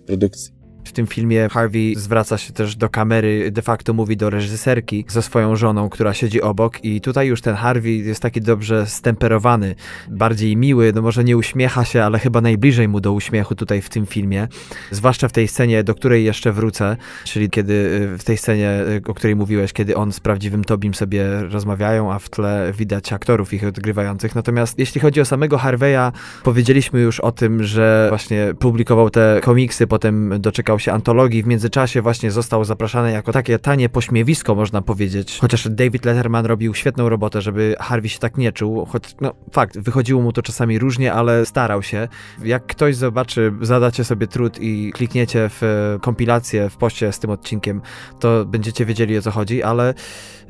produkcji. 0.07 0.54
W 0.85 0.93
tym 0.93 1.07
filmie 1.07 1.49
Harvey 1.49 1.95
zwraca 1.97 2.39
się 2.39 2.53
też 2.53 2.77
do 2.77 2.89
kamery, 2.89 3.51
de 3.51 3.63
facto 3.63 3.93
mówi 3.93 4.17
do 4.17 4.31
reżyserki 4.31 5.05
ze 5.09 5.23
swoją 5.23 5.57
żoną, 5.57 5.89
która 5.89 6.15
siedzi 6.15 6.43
obok 6.43 6.85
i 6.85 7.01
tutaj 7.01 7.27
już 7.27 7.41
ten 7.41 7.55
Harvey 7.55 7.91
jest 7.91 8.23
taki 8.23 8.41
dobrze 8.41 8.87
stemperowany, 8.87 9.75
bardziej 10.09 10.57
miły, 10.57 10.93
no 10.95 11.03
może 11.03 11.25
nie 11.25 11.37
uśmiecha 11.37 11.85
się, 11.85 12.05
ale 12.05 12.19
chyba 12.19 12.41
najbliżej 12.41 12.89
mu 12.89 13.01
do 13.01 13.13
uśmiechu 13.13 13.55
tutaj 13.55 13.83
w 13.83 13.89
tym 13.89 14.07
filmie, 14.07 14.49
zwłaszcza 14.91 15.29
w 15.29 15.33
tej 15.33 15.49
scenie, 15.49 15.85
do 15.85 15.95
której 15.95 16.25
jeszcze 16.25 16.53
wrócę, 16.53 16.97
czyli 17.25 17.51
kiedy 17.51 17.75
w 18.19 18.25
tej 18.25 18.37
scenie, 18.37 18.71
o 19.07 19.15
której 19.15 19.37
mówiłeś, 19.37 19.73
kiedy 19.73 19.97
on 19.97 20.13
z 20.13 20.21
prawdziwym 20.21 20.65
Tobim 20.65 20.95
sobie 20.95 21.25
rozmawiają, 21.43 22.13
a 22.13 22.19
w 22.19 22.29
tle 22.29 22.73
widać 22.79 23.13
aktorów 23.13 23.55
ich 23.55 23.65
odgrywających. 23.65 24.35
Natomiast 24.35 24.79
jeśli 24.79 25.01
chodzi 25.01 25.21
o 25.21 25.25
samego 25.25 25.59
Harveya, 25.59 26.13
powiedzieliśmy 26.43 27.01
już 27.01 27.21
o 27.21 27.33
tym, 27.33 27.63
że 27.63 28.07
właśnie 28.09 28.55
publikował 28.59 29.11
te 29.11 29.41
komiksy, 29.43 29.87
potem 29.87 30.41
doczekał 30.41 30.74
doczekał 30.75 30.79
się 30.79 30.93
antologii, 30.93 31.43
w 31.43 31.47
międzyczasie 31.47 32.03
właśnie 32.03 32.31
został 32.31 32.65
zapraszany 32.65 33.13
jako 33.13 33.33
takie 33.33 33.59
tanie 33.59 33.89
pośmiewisko, 33.89 34.55
można 34.55 34.83
powiedzieć. 34.83 35.39
Chociaż 35.41 35.69
David 35.69 36.05
Letterman 36.05 36.47
robił 36.47 36.75
świetną 36.75 37.09
robotę, 37.09 37.43
żeby 37.43 37.77
Harvey 37.81 38.09
się 38.09 38.19
tak 38.19 38.37
nie 38.37 38.53
czuł, 38.53 38.87
choć 38.87 39.03
no 39.21 39.35
fakt, 39.53 39.79
wychodziło 39.79 40.23
mu 40.23 40.33
to 40.33 40.43
czasami 40.43 40.79
różnie, 40.79 41.13
ale 41.13 41.47
starał 41.47 41.83
się. 41.83 42.09
Jak 42.45 42.67
ktoś 42.67 42.97
zobaczy, 42.97 43.53
zadacie 43.61 44.05
sobie 44.05 44.27
trud 44.27 44.59
i 44.61 44.93
klikniecie 44.95 45.49
w 45.49 45.63
kompilację 46.03 46.71
w 46.71 46.77
poście 46.77 47.13
z 47.13 47.19
tym 47.19 47.31
odcinkiem, 47.31 47.81
to 48.21 48.45
będziecie 48.45 48.85
wiedzieli 48.85 49.19
o 49.19 49.23
co 49.23 49.31
chodzi, 49.31 49.63
ale 49.63 49.95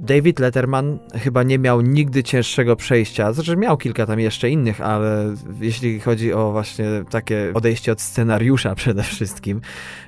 David 0.01 0.39
Letterman 0.39 0.99
chyba 1.15 1.43
nie 1.43 1.59
miał 1.59 1.81
nigdy 1.81 2.23
cięższego 2.23 2.77
przejścia, 2.77 3.33
znaczy 3.33 3.57
miał 3.57 3.77
kilka 3.77 4.07
tam 4.07 4.21
jeszcze 4.21 4.51
innych, 4.51 4.81
ale 4.81 5.35
jeśli 5.61 6.01
chodzi 6.01 6.33
o 6.33 6.53
właśnie 6.53 6.85
takie 7.11 7.53
odejście 7.55 7.93
od 7.93 8.01
scenariusza 8.01 8.75
przede 8.85 9.03
wszystkim, 9.03 9.61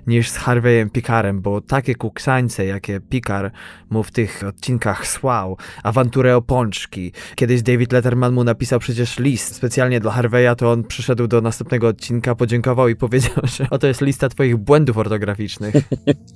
niż 0.07 0.31
z 0.31 0.37
Harveyem 0.37 0.91
Picarem, 0.91 1.41
bo 1.41 1.61
takie 1.61 1.95
kuksańce, 1.95 2.67
jakie 2.67 3.01
Picar 3.01 3.51
mu 3.91 4.03
w 4.03 4.11
tych 4.11 4.45
odcinkach 4.49 5.09
słał, 5.09 5.57
awanturę 5.83 6.37
o 6.37 6.43
pączki. 6.43 7.13
Kiedyś 7.35 7.63
David 7.63 7.93
Letterman 7.93 8.33
mu 8.33 8.45
napisał 8.45 8.79
przecież 8.79 9.19
list 9.19 9.55
specjalnie 9.55 10.01
dla 10.01 10.11
Harveya, 10.13 10.57
to 10.59 10.73
on 10.73 10.85
przyszedł 10.85 11.27
do 11.27 11.41
następnego 11.41 11.89
odcinka, 11.89 12.35
podziękował 12.35 12.89
i 12.89 12.97
powiedział, 12.97 13.37
że 13.57 13.67
oto 13.71 13.87
jest 13.87 14.01
lista 14.01 14.29
twoich 14.29 14.57
błędów 14.57 14.99
ortograficznych. 14.99 15.75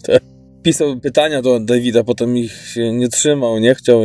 pisał 0.63 1.01
pytania 1.01 1.43
do 1.43 1.61
Davida, 1.61 2.05
potem 2.05 2.37
ich 2.37 2.53
się 2.53 2.93
nie 2.93 3.09
trzymał, 3.09 3.59
nie 3.59 3.75
chciał. 3.75 4.03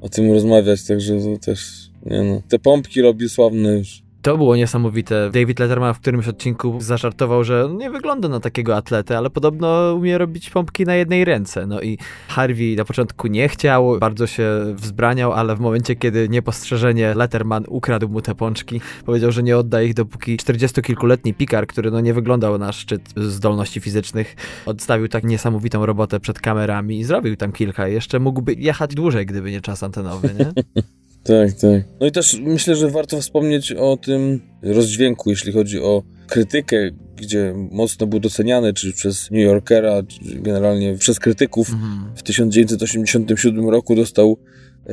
o 0.00 0.08
tym 0.08 0.32
rozmawiać, 0.32 0.84
także 0.84 1.20
to 1.20 1.38
też, 1.38 1.90
nie 2.06 2.22
no. 2.22 2.42
Te 2.48 2.58
pompki 2.58 3.02
robi 3.02 3.28
sławne 3.28 3.72
już. 3.72 4.07
To 4.28 4.36
było 4.36 4.56
niesamowite. 4.56 5.30
David 5.30 5.58
Letterman 5.58 5.94
w 5.94 6.00
którymś 6.00 6.28
odcinku 6.28 6.76
zażartował, 6.80 7.44
że 7.44 7.68
nie 7.76 7.90
wygląda 7.90 8.28
na 8.28 8.40
takiego 8.40 8.76
atletę, 8.76 9.18
ale 9.18 9.30
podobno 9.30 9.94
umie 9.94 10.18
robić 10.18 10.50
pompki 10.50 10.84
na 10.84 10.94
jednej 10.94 11.24
ręce. 11.24 11.66
No 11.66 11.80
i 11.80 11.98
Harvey 12.28 12.76
na 12.76 12.84
początku 12.84 13.26
nie 13.26 13.48
chciał, 13.48 13.98
bardzo 13.98 14.26
się 14.26 14.50
wzbraniał, 14.74 15.32
ale 15.32 15.56
w 15.56 15.60
momencie, 15.60 15.96
kiedy 15.96 16.28
niepostrzeżenie 16.28 17.14
Letterman 17.14 17.64
ukradł 17.68 18.08
mu 18.08 18.22
te 18.22 18.34
pączki, 18.34 18.80
powiedział, 19.06 19.32
że 19.32 19.42
nie 19.42 19.58
odda 19.58 19.82
ich, 19.82 19.94
dopóki 19.94 20.36
40-kilkuletni 20.36 21.34
pikar, 21.34 21.66
który 21.66 21.90
no 21.90 22.00
nie 22.00 22.14
wyglądał 22.14 22.58
na 22.58 22.72
szczyt 22.72 23.02
zdolności 23.16 23.80
fizycznych, 23.80 24.36
odstawił 24.66 25.08
tak 25.08 25.24
niesamowitą 25.24 25.86
robotę 25.86 26.20
przed 26.20 26.40
kamerami 26.40 26.98
i 26.98 27.04
zrobił 27.04 27.36
tam 27.36 27.52
kilka. 27.52 27.88
Jeszcze 27.88 28.20
mógłby 28.20 28.54
jechać 28.54 28.94
dłużej, 28.94 29.26
gdyby 29.26 29.50
nie 29.50 29.60
czas 29.60 29.82
antenowy, 29.82 30.34
nie? 30.38 30.52
Tak, 31.28 31.52
tak. 31.52 31.82
No 32.00 32.06
i 32.06 32.12
też 32.12 32.40
myślę, 32.40 32.76
że 32.76 32.90
warto 32.90 33.20
wspomnieć 33.20 33.72
o 33.72 33.96
tym 33.96 34.40
rozdźwięku, 34.62 35.30
jeśli 35.30 35.52
chodzi 35.52 35.80
o 35.80 36.02
krytykę, 36.26 36.90
gdzie 37.16 37.54
mocno 37.70 38.06
był 38.06 38.20
doceniany, 38.20 38.74
czy 38.74 38.92
przez 38.92 39.30
New 39.30 39.40
Yorkera, 39.40 40.02
czy 40.02 40.40
generalnie 40.40 40.94
przez 40.94 41.20
krytyków. 41.20 41.70
Mhm. 41.72 42.16
W 42.16 42.22
1987 42.22 43.68
roku 43.68 43.94
dostał 43.94 44.38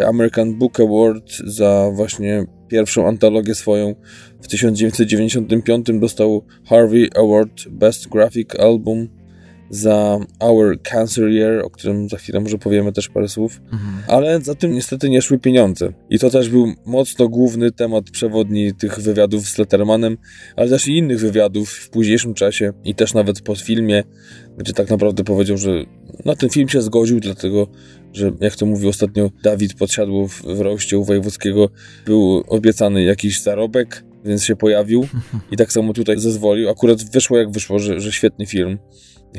American 0.07 0.55
Book 0.55 0.79
Award 0.79 1.31
za 1.45 1.91
właśnie 1.93 2.45
pierwszą 2.67 3.07
antologię 3.07 3.55
swoją. 3.55 3.95
W 4.41 4.47
1995 4.47 5.87
dostał 5.99 6.45
Harvey 6.65 7.09
Award 7.15 7.69
Best 7.69 8.07
Graphic 8.07 8.55
Album 8.59 9.09
za 9.69 10.19
Our 10.39 10.81
Cancer 10.81 11.29
Year, 11.29 11.65
o 11.65 11.69
którym 11.69 12.09
za 12.09 12.17
chwilę 12.17 12.39
może 12.39 12.57
powiemy 12.57 12.91
też 12.91 13.09
parę 13.09 13.29
słów, 13.29 13.61
mhm. 13.71 14.03
ale 14.07 14.41
za 14.41 14.55
tym 14.55 14.73
niestety 14.73 15.09
nie 15.09 15.21
szły 15.21 15.39
pieniądze. 15.39 15.93
I 16.09 16.19
to 16.19 16.29
też 16.29 16.49
był 16.49 16.73
mocno 16.85 17.27
główny 17.27 17.71
temat 17.71 18.09
przewodni 18.09 18.73
tych 18.73 18.99
wywiadów 18.99 19.49
z 19.49 19.57
Lettermanem, 19.57 20.17
ale 20.55 20.69
też 20.69 20.87
i 20.87 20.97
innych 20.97 21.19
wywiadów 21.19 21.69
w 21.69 21.89
późniejszym 21.89 22.33
czasie 22.33 22.73
i 22.83 22.95
też 22.95 23.13
nawet 23.13 23.41
po 23.41 23.55
filmie, 23.55 24.03
gdzie 24.57 24.73
tak 24.73 24.89
naprawdę 24.89 25.23
powiedział, 25.23 25.57
że 25.57 25.85
na 26.25 26.35
ten 26.35 26.49
film 26.49 26.69
się 26.69 26.81
zgodził, 26.81 27.19
dlatego 27.19 27.67
że 28.13 28.31
jak 28.41 28.55
to 28.55 28.65
mówił 28.65 28.89
ostatnio 28.89 29.29
Dawid 29.43 29.73
Podsiadło 29.73 30.27
w, 30.27 30.41
w 30.41 30.59
roście 30.59 30.97
u 30.97 31.03
Wojewódzkiego, 31.03 31.69
był 32.05 32.43
obiecany 32.47 33.03
jakiś 33.03 33.41
zarobek, 33.41 34.03
więc 34.25 34.43
się 34.43 34.55
pojawił 34.55 35.07
i 35.51 35.57
tak 35.57 35.71
samo 35.71 35.93
tutaj 35.93 36.19
zezwolił. 36.19 36.69
Akurat 36.69 37.03
wyszło 37.03 37.37
jak 37.37 37.51
wyszło, 37.51 37.79
że, 37.79 37.99
że 37.99 38.11
świetny 38.11 38.45
film 38.45 38.77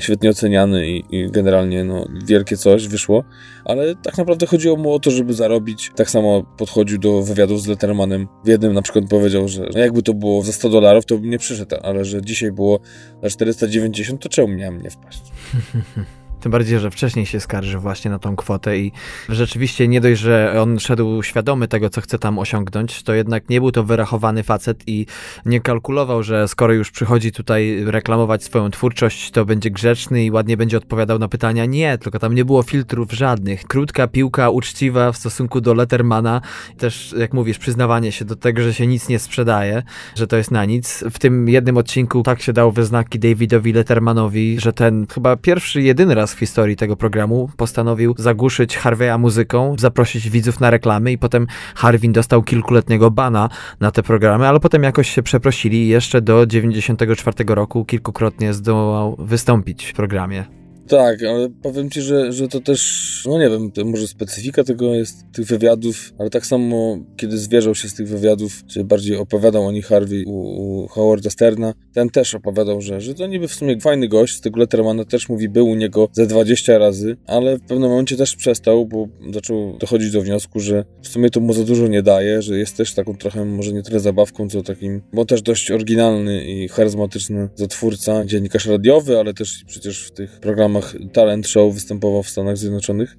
świetnie 0.01 0.30
oceniany 0.30 0.88
i, 0.88 1.05
i, 1.11 1.30
generalnie 1.30 1.84
no, 1.84 2.09
wielkie 2.24 2.57
coś 2.57 2.88
wyszło, 2.88 3.24
ale 3.64 3.94
tak 3.94 4.18
naprawdę 4.18 4.47
chodziło 4.47 4.76
mu 4.76 4.92
o 4.92 4.99
to, 4.99 5.11
żeby 5.11 5.34
zarobić. 5.34 5.92
Tak 5.97 6.11
samo 6.11 6.42
podchodził 6.57 6.99
do 6.99 7.22
wywiadów 7.22 7.62
z 7.62 7.66
Lettermanem. 7.66 8.28
W 8.44 8.49
jednym 8.49 8.72
na 8.72 8.82
przykład 8.82 9.05
powiedział, 9.11 9.49
że 9.49 9.66
jakby 9.74 10.03
to 10.03 10.14
było 10.14 10.42
za 10.42 10.53
100 10.53 10.68
dolarów, 10.68 11.07
to 11.07 11.18
by 11.18 11.28
nie 11.28 11.38
przyszedł, 11.38 11.76
ale 11.82 12.05
że 12.05 12.22
dzisiaj 12.22 12.53
było 12.53 12.80
za 13.22 13.30
490, 13.30 14.22
to 14.22 14.28
czemu 14.28 14.49
miałem 14.49 14.82
nie 14.82 14.90
wpaść? 14.90 15.22
Tym 16.41 16.53
bardziej, 16.53 16.78
że 16.78 16.91
wcześniej 16.91 17.26
się 17.26 17.41
skarży 17.41 17.78
właśnie 17.78 18.11
na 18.11 18.18
tą 18.18 18.37
kwotę 18.37 18.78
i 18.78 18.93
rzeczywiście 19.28 19.89
nie 19.89 20.01
dość, 20.01 20.20
że 20.20 20.55
on 20.62 20.78
szedł 20.78 21.22
świadomy 21.22 21.68
tego, 21.68 21.91
co 21.91 22.01
chce 22.01 22.18
tam 22.18 22.39
osiągnąć, 22.39 23.03
to 23.03 23.14
jednak 23.14 23.49
nie 23.49 23.61
był 23.61 23.72
to 23.72 23.84
wyrachowany 23.84 24.43
facet 24.43 24.82
i 24.87 25.07
nie 25.47 25.61
kalkulował, 25.61 26.22
że 26.22 26.49
skoro 26.49 26.72
już 26.72 26.91
przychodzi 26.91 27.32
tutaj 27.32 27.84
reklamować 27.84 28.45
swoją 28.45 28.70
twórczość, 28.70 29.30
to 29.30 29.45
będzie 29.45 29.70
grzeczny 29.70 30.24
i 30.24 30.30
ładnie 30.30 30.57
będzie 30.57 30.76
odpowiadał 30.76 31.18
na 31.18 31.28
pytania. 31.28 31.66
Nie, 31.66 31.99
tylko 31.99 32.18
tam 32.18 32.34
nie 32.34 32.45
było 32.45 32.62
filtrów 32.62 33.12
żadnych. 33.12 33.64
Krótka 33.64 34.09
piłka, 34.09 34.51
uczciwa 34.51 35.12
w 35.12 35.16
stosunku 35.16 35.61
do 35.61 35.74
Lettermana. 35.74 36.41
Też, 36.78 37.14
jak 37.18 37.32
mówisz, 37.32 37.59
przyznawanie 37.59 38.12
się 38.12 38.24
do 38.24 38.37
tego, 38.37 38.62
że 38.62 38.74
się 38.74 38.87
nic 38.87 39.09
nie 39.09 39.18
sprzedaje, 39.18 39.82
że 40.14 40.26
to 40.26 40.37
jest 40.37 40.51
na 40.51 40.64
nic. 40.64 41.05
W 41.11 41.18
tym 41.18 41.49
jednym 41.49 41.76
odcinku 41.76 42.22
tak 42.22 42.43
się 42.43 42.53
dało 42.53 42.72
wyznaki 42.72 43.18
Davidowi 43.18 43.72
Lettermanowi, 43.72 44.61
że 44.61 44.72
ten 44.72 45.07
chyba 45.14 45.37
pierwszy, 45.37 45.82
jedyny 45.82 46.14
raz 46.14 46.26
w 46.35 46.39
historii 46.39 46.77
tego 46.77 46.97
programu 46.97 47.51
postanowił 47.57 48.14
zagłuszyć 48.18 48.77
Harveya 48.77 49.18
muzyką, 49.18 49.74
zaprosić 49.79 50.31
widzów 50.31 50.61
na 50.61 50.70
reklamy 50.70 51.12
i 51.12 51.18
potem 51.18 51.47
Harvin 51.74 52.12
dostał 52.12 52.43
kilkuletniego 52.43 53.11
bana 53.11 53.49
na 53.81 53.91
te 53.91 54.03
programy, 54.03 54.49
ale 54.49 54.61
potem 54.61 54.83
jakoś 54.83 55.11
się 55.11 55.22
przeprosili 55.22 55.79
i 55.79 55.89
jeszcze 55.89 56.22
do 56.22 56.47
94 56.47 57.55
roku 57.55 57.85
kilkukrotnie 57.85 58.55
zdołał 58.55 59.16
wystąpić 59.18 59.87
w 59.87 59.93
programie. 59.93 60.65
Tak, 60.89 61.22
ale 61.22 61.49
powiem 61.62 61.91
ci, 61.91 62.03
że, 62.03 62.32
że 62.32 62.49
to 62.49 62.61
też, 62.61 63.22
no 63.26 63.39
nie 63.39 63.51
wiem, 63.51 63.72
to 63.72 63.84
może 63.84 64.09
specyfika 64.09 64.64
tego 64.64 64.95
jest, 64.95 65.16
tych 65.32 65.47
wywiadów, 65.47 66.12
ale 66.18 66.30
tak 66.30 66.47
samo, 66.47 66.99
kiedy 67.16 67.39
zwierzał 67.39 67.74
się 67.74 67.89
z 67.89 67.95
tych 67.95 68.09
wywiadów, 68.09 68.66
czy 68.66 68.84
bardziej 68.84 69.16
opowiadał 69.16 69.66
o 69.66 69.72
nich 69.72 69.87
Harvey 69.87 70.24
u, 70.26 70.84
u 70.84 70.89
Howarda 70.89 71.30
Sterna, 71.30 71.74
ten 71.93 72.11
też 72.11 72.34
opowiadał, 72.34 72.80
że, 72.80 73.01
że 73.01 73.14
to 73.14 73.26
niby 73.26 73.49
w 73.49 73.55
sumie 73.55 73.80
fajny 73.80 74.09
gość, 74.09 74.37
z 74.37 74.41
tego 74.41 74.61
Lettermana 74.61 75.05
też 75.05 75.28
mówi, 75.28 75.49
był 75.49 75.68
u 75.68 75.74
niego 75.74 76.09
ze 76.12 76.26
20 76.26 76.78
razy, 76.78 77.16
ale 77.26 77.57
w 77.57 77.61
pewnym 77.61 77.91
momencie 77.91 78.16
też 78.16 78.37
przestał, 78.37 78.87
bo 78.87 79.09
zaczął 79.32 79.78
dochodzić 79.78 80.11
do 80.11 80.22
wniosku, 80.22 80.61
że 80.61 80.84
w 81.03 81.09
sumie 81.09 81.30
to 81.30 81.41
mu 81.41 81.53
za 81.53 81.64
dużo 81.64 81.89
nie 81.89 82.03
daje, 82.03 82.43
że 82.43 82.59
jest 82.59 82.76
też 82.76 82.95
taką 82.95 83.16
trochę, 83.16 83.45
może 83.45 83.72
nie 83.72 83.82
tyle 83.82 84.01
zabawką, 84.01 84.49
co 84.49 84.62
takim, 84.62 85.03
bo 85.12 85.24
też 85.24 85.43
dość 85.43 85.70
oryginalny 85.70 86.45
i 86.45 86.68
charyzmatyczny 86.68 87.49
zatwórca, 87.55 88.24
dziennikarz 88.24 88.66
radiowy, 88.66 89.18
ale 89.18 89.34
też 89.34 89.64
przecież 89.66 90.07
w 90.07 90.11
tych 90.11 90.41
programach 90.41 90.76
programach 90.81 91.12
talent 91.12 91.49
show 91.49 91.74
występował 91.74 92.22
w 92.22 92.29
Stanach 92.29 92.57
Zjednoczonych 92.57 93.16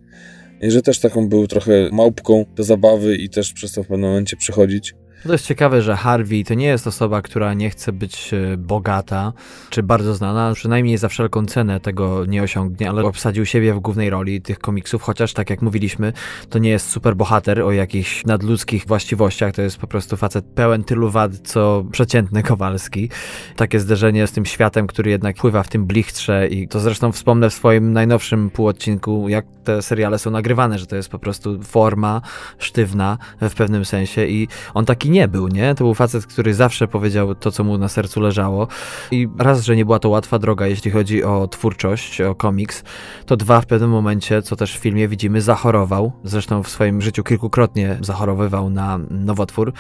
i 0.62 0.72
że 0.72 0.82
też 0.82 1.00
taką 1.00 1.30
był 1.30 1.48
trochę 1.48 1.90
małpką 1.92 2.46
do 2.56 2.64
zabawy 2.64 3.16
i 3.16 3.30
też 3.30 3.54
przestał 3.54 3.84
w 3.84 3.88
pewnym 3.88 4.10
momencie 4.10 4.38
przychodzić. 4.38 4.96
To 5.24 5.32
jest 5.32 5.46
ciekawe, 5.46 5.82
że 5.82 5.96
Harvey 5.96 6.44
to 6.44 6.54
nie 6.54 6.66
jest 6.66 6.88
osoba, 6.88 7.22
która 7.22 7.54
nie 7.54 7.70
chce 7.70 7.92
być 7.92 8.34
e, 8.34 8.58
bogata 8.58 9.34
czy 9.70 9.84
bardzo 9.84 10.16
znana, 10.16 10.54
przynajmniej 10.54 10.98
za 10.98 11.10
wszelką 11.10 11.46
cenę 11.46 11.80
tego 11.80 12.26
nie 12.26 12.44
osiągnie, 12.44 12.90
ale 12.90 13.04
obsadził 13.04 13.46
siebie 13.46 13.74
w 13.74 13.80
głównej 13.80 14.10
roli 14.10 14.42
tych 14.42 14.60
komiksów, 14.60 15.02
chociaż 15.02 15.34
tak 15.34 15.50
jak 15.50 15.62
mówiliśmy, 15.62 16.14
to 16.50 16.60
nie 16.60 16.70
jest 16.70 16.90
super 16.90 17.16
bohater 17.16 17.62
o 17.62 17.72
jakichś 17.72 18.26
nadludzkich 18.26 18.86
właściwościach, 18.88 19.54
to 19.54 19.62
jest 19.62 19.78
po 19.78 19.88
prostu 19.88 20.18
facet 20.18 20.46
pełen 20.46 20.84
tylu 20.84 21.10
wad, 21.10 21.32
co 21.44 21.86
przeciętny 21.92 22.44
Kowalski. 22.44 23.10
Takie 23.56 23.80
zderzenie 23.80 24.28
z 24.28 24.32
tym 24.32 24.46
światem, 24.46 24.88
który 24.88 25.12
jednak 25.12 25.36
pływa 25.36 25.64
w 25.64 25.70
tym 25.70 25.86
blichtrze 25.86 26.48
i 26.48 26.68
to 26.68 26.80
zresztą 26.80 27.12
wspomnę 27.12 27.50
w 27.50 27.54
swoim 27.54 27.94
najnowszym 27.94 28.50
półodcinku, 28.50 29.30
jak 29.30 29.46
te 29.68 29.82
seriale 29.82 30.20
są 30.20 30.32
nagrywane, 30.32 30.80
że 30.80 30.86
to 30.86 30.96
jest 30.96 31.10
po 31.10 31.20
prostu 31.20 31.64
forma 31.64 32.22
sztywna 32.58 33.18
w 33.42 33.56
pewnym 33.56 33.86
sensie 33.86 34.26
i 34.26 34.48
on 34.74 34.86
taki 34.86 35.10
nie 35.10 35.28
był, 35.28 35.48
nie? 35.48 35.76
To 35.76 35.84
był 35.84 35.94
facet, 35.94 36.26
który 36.26 36.54
zawsze 36.54 36.88
powiedział 36.88 37.36
to, 37.36 37.52
co 37.52 37.64
mu 37.64 37.78
na 37.78 37.90
sercu 37.90 38.22
leżało 38.22 38.68
i 39.12 39.28
raz, 39.40 39.64
że 39.64 39.76
nie 39.76 39.86
była 39.86 40.00
to 40.00 40.10
łatwa 40.10 40.40
droga, 40.40 40.68
jeśli 40.68 40.92
chodzi 40.92 41.24
o 41.24 41.48
twórczość, 41.48 42.22
o 42.22 42.36
komiks, 42.36 42.84
to 43.26 43.38
dwa, 43.38 43.62
w 43.62 43.66
pewnym 43.66 43.90
momencie, 43.90 44.42
co 44.42 44.56
też 44.56 44.78
w 44.78 44.80
filmie 44.80 45.08
widzimy, 45.08 45.42
zachorował. 45.42 46.12
Zresztą 46.24 46.64
w 46.64 46.70
swoim 46.70 47.02
życiu 47.02 47.24
kilkukrotnie 47.24 47.98
zachorowywał 48.02 48.70
na 48.70 49.00
nowotwór, 49.10 49.74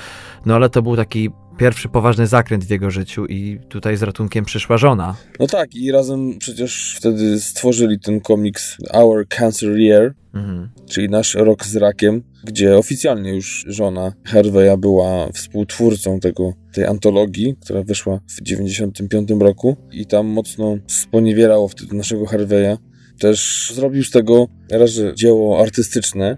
no 0.46 0.56
ale 0.56 0.70
to 0.70 0.82
był 0.82 0.96
taki 0.96 1.32
pierwszy 1.58 1.90
poważny 1.90 2.28
zakręt 2.28 2.66
w 2.66 2.70
jego 2.70 2.92
życiu 2.92 3.26
i 3.26 3.60
tutaj 3.70 3.98
z 3.98 4.04
ratunkiem 4.04 4.46
przyszła 4.46 4.78
żona. 4.78 5.16
No 5.40 5.48
tak, 5.48 5.76
i 5.76 5.92
razem 5.92 6.40
przecież 6.40 6.96
wtedy 6.98 7.42
stworzyli 7.42 8.00
ten 8.00 8.22
komiks 8.22 8.78
Our 8.94 9.28
Cancer 9.28 9.78
Year, 9.78 10.14
mhm. 10.34 10.70
czyli 10.90 11.10
nasz 11.10 11.36
rok 11.36 11.66
z 11.66 11.76
rakiem, 11.76 12.24
gdzie 12.44 12.78
oficjalnie 12.78 13.36
już 13.36 13.66
żona 13.68 14.14
Harveya 14.26 14.78
była 14.78 15.32
współtwórcą 15.32 16.20
tego, 16.20 16.54
tej 16.74 16.86
antologii, 16.86 17.56
która 17.62 17.84
wyszła 17.84 18.20
w 18.28 18.42
95 18.42 19.30
roku 19.40 19.78
i 19.92 20.06
tam 20.06 20.28
mocno 20.28 20.78
sponiewierał 20.88 21.68
wtedy 21.68 21.96
naszego 21.96 22.26
Harveya. 22.26 22.78
Też 23.20 23.72
zrobił 23.76 24.04
z 24.04 24.12
tego 24.12 24.48
raz, 24.72 24.92
dzieło 25.16 25.62
artystyczne, 25.62 26.38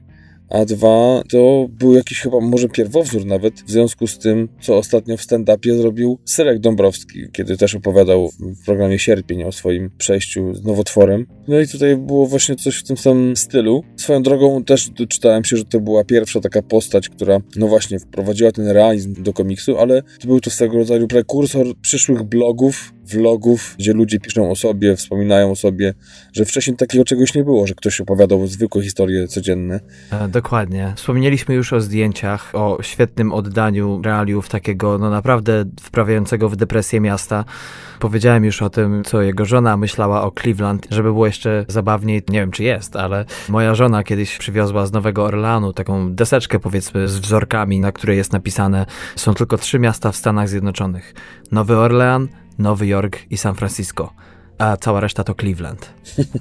a 0.50 0.66
dwa 0.66 1.24
to 1.32 1.68
był 1.70 1.96
jakiś 1.96 2.20
chyba 2.20 2.40
może 2.40 2.70
pierwowzór 2.70 3.26
nawet 3.26 3.62
w 3.62 3.72
związku 3.72 4.08
z 4.08 4.20
tym, 4.20 4.50
co 4.62 4.78
ostatnio 4.78 5.18
w 5.18 5.22
stand-upie 5.22 5.78
zrobił 5.78 6.20
Syrek 6.26 6.60
Dąbrowski, 6.60 7.20
kiedy 7.32 7.58
też 7.58 7.76
opowiadał 7.76 8.30
w 8.40 8.66
programie 8.66 9.00
Sierpień 9.00 9.44
o 9.44 9.52
swoim 9.52 9.90
przejściu 9.98 10.56
z 10.56 10.64
nowotworem. 10.64 11.26
No 11.48 11.60
i 11.60 11.68
tutaj 11.68 11.98
było 11.98 12.26
właśnie 12.26 12.56
coś 12.56 12.76
w 12.76 12.84
tym 12.84 12.98
samym 12.98 13.38
stylu. 13.38 13.84
Swoją 13.98 14.24
drogą 14.24 14.64
też 14.64 14.90
doczytałem 14.90 15.44
się, 15.44 15.58
że 15.58 15.66
to 15.66 15.80
była 15.80 16.04
pierwsza 16.04 16.40
taka 16.40 16.62
postać, 16.62 17.10
która 17.10 17.40
no 17.56 17.68
właśnie 17.68 18.00
wprowadziła 18.00 18.52
ten 18.52 18.68
realizm 18.68 19.24
do 19.24 19.34
komiksu, 19.34 19.78
ale 19.78 20.04
to 20.20 20.28
był 20.28 20.40
to 20.40 20.50
swego 20.50 20.78
rodzaju 20.78 21.08
prekursor 21.08 21.66
przyszłych 21.82 22.24
blogów, 22.24 22.94
vlogów, 23.10 23.76
gdzie 23.80 23.94
ludzie 23.94 24.20
piszą 24.20 24.52
o 24.52 24.56
sobie, 24.56 24.96
wspominają 24.96 25.52
o 25.52 25.56
sobie, 25.56 25.94
że 26.34 26.46
wcześniej 26.46 26.78
takiego 26.78 27.04
czegoś 27.06 27.34
nie 27.34 27.44
było, 27.44 27.68
że 27.68 27.76
ktoś 27.76 28.02
opowiadał 28.02 28.48
zwykłe 28.48 28.84
historie 28.84 29.28
codzienne. 29.28 29.80
E, 30.12 30.28
dokładnie. 30.28 30.94
Wspomnieliśmy 30.96 31.56
już 31.56 31.74
o 31.74 31.82
zdjęciach, 31.82 32.52
o 32.54 32.78
świetnym 32.82 33.34
oddaniu 33.34 34.02
realiów 34.04 34.50
takiego, 34.50 34.98
no 34.98 35.10
naprawdę 35.10 35.66
wprawiającego 35.82 36.50
w 36.50 36.56
depresję 36.56 37.02
miasta. 37.02 37.46
Powiedziałem 38.00 38.46
już 38.46 38.62
o 38.62 38.70
tym, 38.70 39.04
co 39.04 39.22
jego 39.22 39.46
żona 39.46 39.78
myślała 39.78 40.24
o 40.24 40.32
Cleveland, 40.32 40.88
żeby 40.92 41.10
było 41.10 41.26
jeszcze 41.26 41.66
zabawniej, 41.68 42.24
nie 42.30 42.40
wiem 42.40 42.52
czy 42.52 42.64
jest, 42.64 42.96
ale 42.96 43.26
moja 43.50 43.76
żona 43.76 44.04
kiedyś 44.04 44.38
przywiozła 44.38 44.86
z 44.86 44.92
Nowego 44.92 45.24
Orleanu 45.24 45.74
taką 45.74 46.16
deseczkę 46.16 46.60
powiedzmy 46.60 47.08
z 47.08 47.20
wzorkami, 47.20 47.80
na 47.80 47.92
której 47.92 48.18
jest 48.18 48.34
napisane 48.34 48.86
są 49.16 49.34
tylko 49.34 49.58
trzy 49.58 49.80
miasta 49.80 50.12
w 50.12 50.16
Stanach 50.16 50.50
Zjednoczonych. 50.50 51.14
Nowy 51.52 51.78
Orlean, 51.78 52.28
Nowy 52.60 52.88
Jork 52.88 53.32
i 53.32 53.38
San 53.38 53.56
Francisco. 53.56 54.14
A 54.58 54.78
cała 54.78 55.00
reszta 55.00 55.24
to 55.24 55.36
Cleveland. 55.36 55.94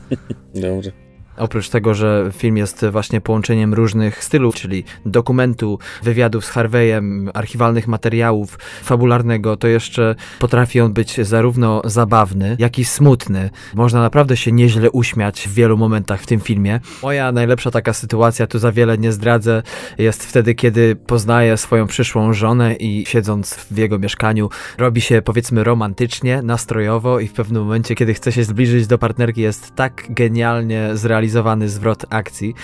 Dobrze. 0.55 1.08
Oprócz 1.39 1.68
tego, 1.68 1.95
że 1.95 2.30
film 2.32 2.57
jest 2.57 2.86
właśnie 2.93 3.20
połączeniem 3.20 3.74
różnych 3.74 4.24
stylów, 4.24 4.55
czyli 4.55 4.84
dokumentu, 5.07 5.78
wywiadów 6.03 6.45
z 6.45 6.51
Harveyem, 6.51 7.30
archiwalnych 7.34 7.89
materiałów, 7.89 8.59
fabularnego, 8.82 9.57
to 9.57 9.68
jeszcze 9.68 10.14
potrafi 10.39 10.80
on 10.80 10.93
być 10.93 11.26
zarówno 11.26 11.82
zabawny, 11.84 12.57
jak 12.59 12.78
i 12.78 12.84
smutny. 12.84 13.51
Można 13.74 14.01
naprawdę 14.01 14.36
się 14.36 14.53
nieźle 14.53 14.91
uśmiać 14.91 15.49
w 15.49 15.55
wielu 15.55 15.76
momentach 15.76 16.20
w 16.22 16.26
tym 16.26 16.41
filmie. 16.41 16.80
Moja 17.03 17.32
najlepsza 17.32 17.70
taka 17.70 17.93
sytuacja, 17.93 18.47
tu 18.47 18.59
za 18.59 18.72
wiele 18.72 18.99
nie 18.99 19.12
zdradzę, 19.12 19.62
jest 19.99 20.24
wtedy, 20.24 20.55
kiedy 20.55 20.97
poznaje 20.97 21.57
swoją 21.57 21.86
przyszłą 21.86 22.32
żonę 22.32 22.74
i 22.74 23.07
siedząc 23.07 23.55
w 23.55 23.76
jego 23.76 23.99
mieszkaniu, 23.99 24.51
robi 24.78 25.01
się 25.01 25.22
powiedzmy 25.22 25.64
romantycznie, 25.64 26.43
nastrojowo 26.43 27.20
i 27.20 27.28
w 27.28 27.32
pewnym 27.32 27.62
momencie, 27.62 27.95
kiedy 27.95 28.14
chce 28.14 28.32
się 28.32 28.45
zbliżyć 28.45 28.86
do 28.86 28.99
partnerki, 28.99 29.41
jest 29.41 29.74
tak 29.74 30.07
genialnie 30.11 30.91
zrealizowany, 30.95 31.28
zrealizowany 31.29 31.68
zwrot 31.68 32.05
akcji. 32.11 32.55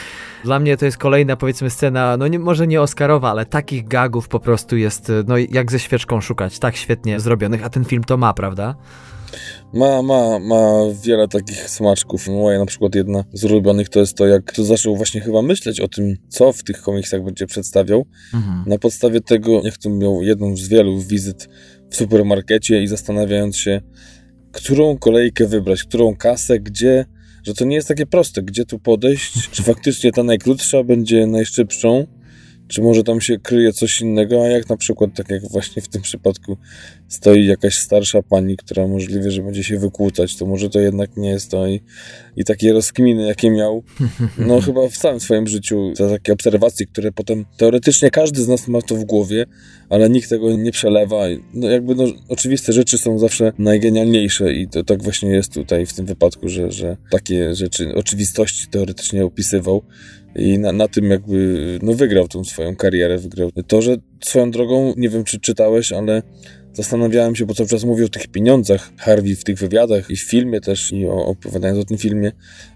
Dla 0.44 0.58
mnie 0.58 0.76
to 0.76 0.84
jest 0.84 0.98
kolejna, 0.98 1.36
powiedzmy, 1.36 1.70
scena, 1.70 2.16
no 2.16 2.28
nie, 2.28 2.38
może 2.38 2.66
nie 2.66 2.80
Oscarowa, 2.80 3.30
ale 3.30 3.46
takich 3.46 3.88
gagów 3.88 4.28
po 4.28 4.40
prostu 4.40 4.76
jest, 4.76 5.12
no 5.26 5.38
jak 5.38 5.70
ze 5.70 5.78
świeczką 5.78 6.20
szukać, 6.20 6.58
tak 6.58 6.76
świetnie 6.76 7.20
zrobionych, 7.20 7.64
a 7.64 7.68
ten 7.68 7.84
film 7.84 8.04
to 8.04 8.16
ma, 8.16 8.34
prawda? 8.34 8.74
Ma, 9.72 10.02
ma, 10.02 10.38
ma 10.38 10.62
wiele 11.02 11.28
takich 11.28 11.70
smaczków. 11.70 12.28
Moja 12.28 12.58
na 12.58 12.66
przykład 12.66 12.94
jedna 12.94 13.24
z 13.32 13.44
ulubionych 13.44 13.88
to 13.88 14.00
jest 14.00 14.16
to, 14.16 14.26
jak 14.26 14.52
to 14.52 14.64
zaczął 14.64 14.96
właśnie 14.96 15.20
chyba 15.20 15.42
myśleć 15.42 15.80
o 15.80 15.88
tym, 15.88 16.16
co 16.28 16.52
w 16.52 16.62
tych 16.62 16.82
komiksach 16.82 17.24
będzie 17.24 17.46
przedstawiał. 17.46 18.06
Mhm. 18.34 18.64
Na 18.66 18.78
podstawie 18.78 19.20
tego, 19.20 19.62
jak 19.64 19.76
to 19.76 19.90
miał 19.90 20.22
jedną 20.22 20.56
z 20.56 20.68
wielu 20.68 21.00
wizyt 21.00 21.48
w 21.90 21.96
supermarkecie 21.96 22.82
i 22.82 22.86
zastanawiając 22.86 23.56
się, 23.56 23.80
którą 24.52 24.98
kolejkę 24.98 25.46
wybrać, 25.46 25.84
którą 25.84 26.16
kasę, 26.16 26.60
gdzie 26.60 27.04
że 27.46 27.54
to 27.54 27.64
nie 27.64 27.76
jest 27.76 27.88
takie 27.88 28.06
proste, 28.06 28.42
gdzie 28.42 28.64
tu 28.64 28.78
podejść, 28.78 29.50
czy 29.50 29.62
faktycznie 29.62 30.12
ta 30.12 30.22
najkrótsza 30.22 30.82
będzie 30.82 31.26
najszybszą, 31.26 32.06
czy 32.68 32.82
może 32.82 33.02
tam 33.02 33.20
się 33.20 33.38
kryje 33.38 33.72
coś 33.72 34.00
innego, 34.00 34.44
a 34.44 34.48
jak 34.48 34.68
na 34.68 34.76
przykład, 34.76 35.10
tak 35.14 35.30
jak 35.30 35.50
właśnie 35.50 35.82
w 35.82 35.88
tym 35.88 36.02
przypadku, 36.02 36.56
stoi 37.08 37.46
jakaś 37.46 37.74
starsza 37.78 38.22
pani, 38.22 38.56
która 38.56 38.88
możliwe, 38.88 39.30
że 39.30 39.42
będzie 39.42 39.64
się 39.64 39.78
wykłócać, 39.78 40.36
to 40.36 40.46
może 40.46 40.70
to 40.70 40.80
jednak 40.80 41.16
nie 41.16 41.28
jest 41.28 41.50
to 41.50 41.66
i, 41.66 41.80
i 42.36 42.44
takie 42.44 42.72
rozkminy, 42.72 43.26
jakie 43.26 43.50
miał, 43.50 43.82
no 44.38 44.60
chyba 44.60 44.88
w 44.88 44.96
całym 44.96 45.20
swoim 45.20 45.46
życiu, 45.46 45.92
to 45.96 46.08
takie 46.08 46.32
obserwacje, 46.32 46.86
które 46.86 47.12
potem 47.12 47.44
teoretycznie 47.56 48.10
każdy 48.10 48.42
z 48.42 48.48
nas 48.48 48.68
ma 48.68 48.82
to 48.82 48.96
w 48.96 49.04
głowie, 49.04 49.46
ale 49.88 50.10
nikt 50.10 50.28
tego 50.28 50.56
nie 50.56 50.72
przelewa. 50.72 51.24
No 51.54 51.70
jakby 51.70 51.94
no, 51.94 52.04
oczywiste 52.28 52.72
rzeczy 52.72 52.98
są 52.98 53.18
zawsze 53.18 53.52
najgenialniejsze 53.58 54.54
i 54.54 54.68
to 54.68 54.84
tak 54.84 55.02
właśnie 55.02 55.30
jest 55.30 55.54
tutaj 55.54 55.86
w 55.86 55.92
tym 55.92 56.06
wypadku, 56.06 56.48
że, 56.48 56.72
że 56.72 56.96
takie 57.10 57.54
rzeczy, 57.54 57.94
oczywistości 57.94 58.66
teoretycznie 58.70 59.24
opisywał, 59.24 59.82
i 60.36 60.58
na, 60.58 60.72
na 60.72 60.88
tym 60.88 61.10
jakby 61.10 61.78
no 61.82 61.92
wygrał 61.92 62.28
tą 62.28 62.44
swoją 62.44 62.76
karierę, 62.76 63.18
wygrał. 63.18 63.50
To, 63.66 63.82
że 63.82 63.96
swoją 64.24 64.50
drogą, 64.50 64.94
nie 64.96 65.08
wiem 65.08 65.24
czy 65.24 65.40
czytałeś, 65.40 65.92
ale 65.92 66.22
zastanawiałem 66.72 67.36
się, 67.36 67.46
bo 67.46 67.54
cały 67.54 67.68
czas 67.68 67.84
mówił 67.84 68.06
o 68.06 68.08
tych 68.08 68.26
pieniądzach 68.26 68.90
Harvey 68.96 69.36
w 69.36 69.44
tych 69.44 69.58
wywiadach 69.58 70.10
i 70.10 70.16
w 70.16 70.22
filmie 70.22 70.60
też 70.60 70.92
i 70.92 71.06
o, 71.06 71.26
opowiadając 71.26 71.80
o 71.80 71.84
tym 71.84 71.98
filmie, 71.98 72.32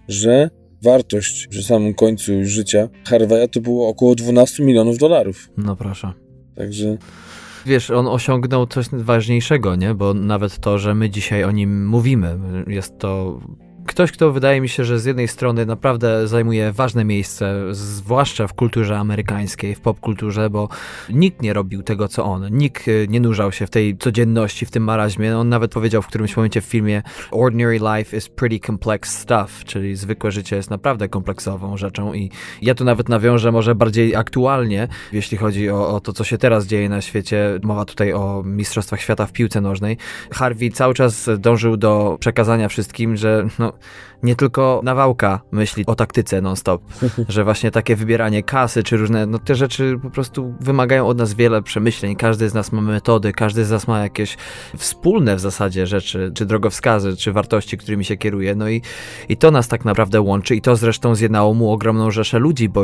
że 0.08 0.50
wartość 0.82 1.46
przy 1.46 1.62
samym 1.62 1.94
końcu 1.94 2.32
życia 2.42 2.88
Harveya 3.04 3.48
to 3.48 3.60
było 3.60 3.88
około 3.88 4.14
12 4.14 4.64
milionów 4.64 4.98
dolarów. 4.98 5.50
No 5.56 5.76
proszę. 5.76 6.12
Także 6.54 6.98
wiesz, 7.66 7.90
on 7.90 8.06
osiągnął 8.06 8.66
coś 8.66 8.86
ważniejszego, 8.92 9.76
nie? 9.76 9.94
Bo 9.94 10.14
nawet 10.14 10.58
to, 10.58 10.78
że 10.78 10.94
my 10.94 11.10
dzisiaj 11.10 11.44
o 11.44 11.50
nim 11.50 11.86
mówimy, 11.88 12.38
jest 12.66 12.98
to 12.98 13.40
ktoś, 13.88 14.12
kto 14.12 14.32
wydaje 14.32 14.60
mi 14.60 14.68
się, 14.68 14.84
że 14.84 14.98
z 14.98 15.04
jednej 15.04 15.28
strony 15.28 15.66
naprawdę 15.66 16.28
zajmuje 16.28 16.72
ważne 16.72 17.04
miejsce, 17.04 17.64
zwłaszcza 17.70 18.46
w 18.46 18.54
kulturze 18.54 18.98
amerykańskiej, 18.98 19.74
w 19.74 19.80
popkulturze, 19.80 20.50
bo 20.50 20.68
nikt 21.10 21.42
nie 21.42 21.52
robił 21.52 21.82
tego, 21.82 22.08
co 22.08 22.24
on. 22.24 22.48
Nikt 22.50 22.88
y, 22.88 23.06
nie 23.10 23.20
nurzał 23.20 23.52
się 23.52 23.66
w 23.66 23.70
tej 23.70 23.96
codzienności, 23.96 24.66
w 24.66 24.70
tym 24.70 24.84
maraźmie. 24.84 25.38
On 25.38 25.48
nawet 25.48 25.72
powiedział 25.72 26.02
w 26.02 26.06
którymś 26.06 26.36
momencie 26.36 26.60
w 26.60 26.64
filmie 26.64 27.02
Ordinary 27.30 27.80
life 27.96 28.16
is 28.16 28.28
pretty 28.28 28.66
complex 28.66 29.18
stuff, 29.18 29.64
czyli 29.64 29.96
zwykłe 29.96 30.30
życie 30.30 30.56
jest 30.56 30.70
naprawdę 30.70 31.08
kompleksową 31.08 31.76
rzeczą 31.76 32.14
i 32.14 32.30
ja 32.62 32.74
tu 32.74 32.84
nawet 32.84 33.08
nawiążę 33.08 33.52
może 33.52 33.74
bardziej 33.74 34.16
aktualnie, 34.16 34.88
jeśli 35.12 35.38
chodzi 35.38 35.70
o, 35.70 35.88
o 35.88 36.00
to, 36.00 36.12
co 36.12 36.24
się 36.24 36.38
teraz 36.38 36.66
dzieje 36.66 36.88
na 36.88 37.00
świecie. 37.00 37.58
Mowa 37.62 37.84
tutaj 37.84 38.12
o 38.12 38.42
Mistrzostwach 38.46 39.00
Świata 39.00 39.26
w 39.26 39.32
piłce 39.32 39.60
nożnej. 39.60 39.96
Harvey 40.32 40.70
cały 40.70 40.94
czas 40.94 41.30
dążył 41.38 41.76
do 41.76 42.16
przekazania 42.20 42.68
wszystkim, 42.68 43.16
że 43.16 43.48
no, 43.58 43.72
nie 44.22 44.36
tylko 44.36 44.80
Nawałka 44.84 45.40
myśli 45.52 45.86
o 45.86 45.94
taktyce 45.94 46.40
non-stop, 46.40 46.82
że 47.28 47.44
właśnie 47.44 47.70
takie 47.70 47.96
wybieranie 47.96 48.42
kasy 48.42 48.82
czy 48.82 48.96
różne, 48.96 49.26
no 49.26 49.38
te 49.38 49.54
rzeczy 49.54 49.98
po 50.02 50.10
prostu 50.10 50.54
wymagają 50.60 51.06
od 51.06 51.18
nas 51.18 51.34
wiele 51.34 51.62
przemyśleń. 51.62 52.16
Każdy 52.16 52.48
z 52.48 52.54
nas 52.54 52.72
ma 52.72 52.80
metody, 52.80 53.32
każdy 53.32 53.64
z 53.64 53.70
nas 53.70 53.88
ma 53.88 54.02
jakieś 54.02 54.36
wspólne 54.76 55.36
w 55.36 55.40
zasadzie 55.40 55.86
rzeczy, 55.86 56.32
czy 56.34 56.46
drogowskazy, 56.46 57.16
czy 57.16 57.32
wartości, 57.32 57.78
którymi 57.78 58.04
się 58.04 58.16
kieruje. 58.16 58.54
No 58.54 58.68
i, 58.68 58.82
i 59.28 59.36
to 59.36 59.50
nas 59.50 59.68
tak 59.68 59.84
naprawdę 59.84 60.20
łączy 60.20 60.56
i 60.56 60.60
to 60.60 60.76
zresztą 60.76 61.14
zjednało 61.14 61.54
mu 61.54 61.72
ogromną 61.72 62.10
rzeszę 62.10 62.38
ludzi, 62.38 62.68
bo 62.68 62.82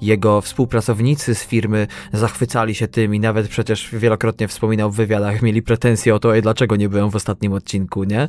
jego 0.00 0.40
współpracownicy 0.40 1.34
z 1.34 1.44
firmy 1.44 1.86
zachwycali 2.12 2.74
się 2.74 2.88
tym 2.88 3.14
i 3.14 3.20
nawet 3.20 3.48
przecież 3.48 3.88
wielokrotnie 3.92 4.48
wspominał 4.48 4.90
w 4.90 4.96
wywiadach, 4.96 5.42
mieli 5.42 5.62
pretensje 5.62 6.14
o 6.14 6.18
to, 6.18 6.32
dlaczego 6.42 6.76
nie 6.76 6.88
byłem 6.88 7.10
w 7.10 7.16
ostatnim 7.16 7.52
odcinku, 7.52 8.04
nie? 8.04 8.28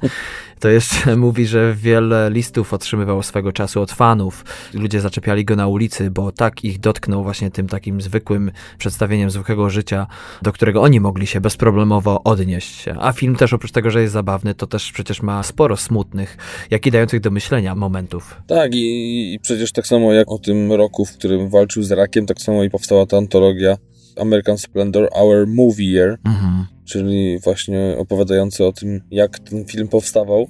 To 0.59 0.69
jeszcze 0.69 1.15
mówi, 1.25 1.45
że 1.45 1.73
wiele 1.95 2.29
listów 2.29 2.73
otrzymywał 2.73 3.23
swego 3.23 3.51
czasu 3.51 3.81
od 3.81 3.91
fanów. 3.91 4.45
Ludzie 4.73 5.01
zaczepiali 5.01 5.45
go 5.45 5.55
na 5.55 5.67
ulicy, 5.67 6.11
bo 6.11 6.31
tak 6.31 6.63
ich 6.63 6.79
dotknął 6.79 7.23
właśnie 7.23 7.51
tym 7.51 7.67
takim 7.67 8.01
zwykłym 8.01 8.51
przedstawieniem 8.77 9.29
zwykłego 9.29 9.69
życia, 9.69 10.07
do 10.41 10.51
którego 10.51 10.81
oni 10.81 10.99
mogli 10.99 11.27
się 11.27 11.41
bezproblemowo 11.41 12.23
odnieść. 12.23 12.85
A 12.99 13.11
film 13.11 13.35
też 13.35 13.53
oprócz 13.53 13.71
tego, 13.71 13.91
że 13.91 14.01
jest 14.01 14.13
zabawny, 14.13 14.55
to 14.55 14.67
też 14.67 14.91
przecież 14.91 15.21
ma 15.21 15.43
sporo 15.43 15.77
smutnych, 15.77 16.37
jak 16.71 16.85
i 16.87 16.91
dających 16.91 17.19
do 17.21 17.31
myślenia 17.31 17.75
momentów. 17.75 18.41
Tak 18.47 18.75
i, 18.75 19.33
i 19.33 19.39
przecież 19.39 19.71
tak 19.71 19.87
samo 19.87 20.13
jak 20.13 20.31
o 20.31 20.39
tym 20.39 20.71
roku, 20.71 21.05
w 21.05 21.13
którym 21.13 21.49
walczył 21.49 21.83
z 21.83 21.91
rakiem, 21.91 22.25
tak 22.25 22.41
samo 22.41 22.63
i 22.63 22.69
powstała 22.69 23.05
ta 23.05 23.17
antologia 23.17 23.77
American 24.17 24.57
Splendor 24.57 25.09
Our 25.11 25.47
Movie 25.47 25.91
Year, 25.91 26.17
mhm. 26.25 26.65
czyli 26.85 27.39
właśnie 27.39 27.95
opowiadający 27.97 28.65
o 28.65 28.71
tym, 28.71 29.01
jak 29.11 29.39
ten 29.39 29.65
film 29.65 29.87
powstawał. 29.87 30.47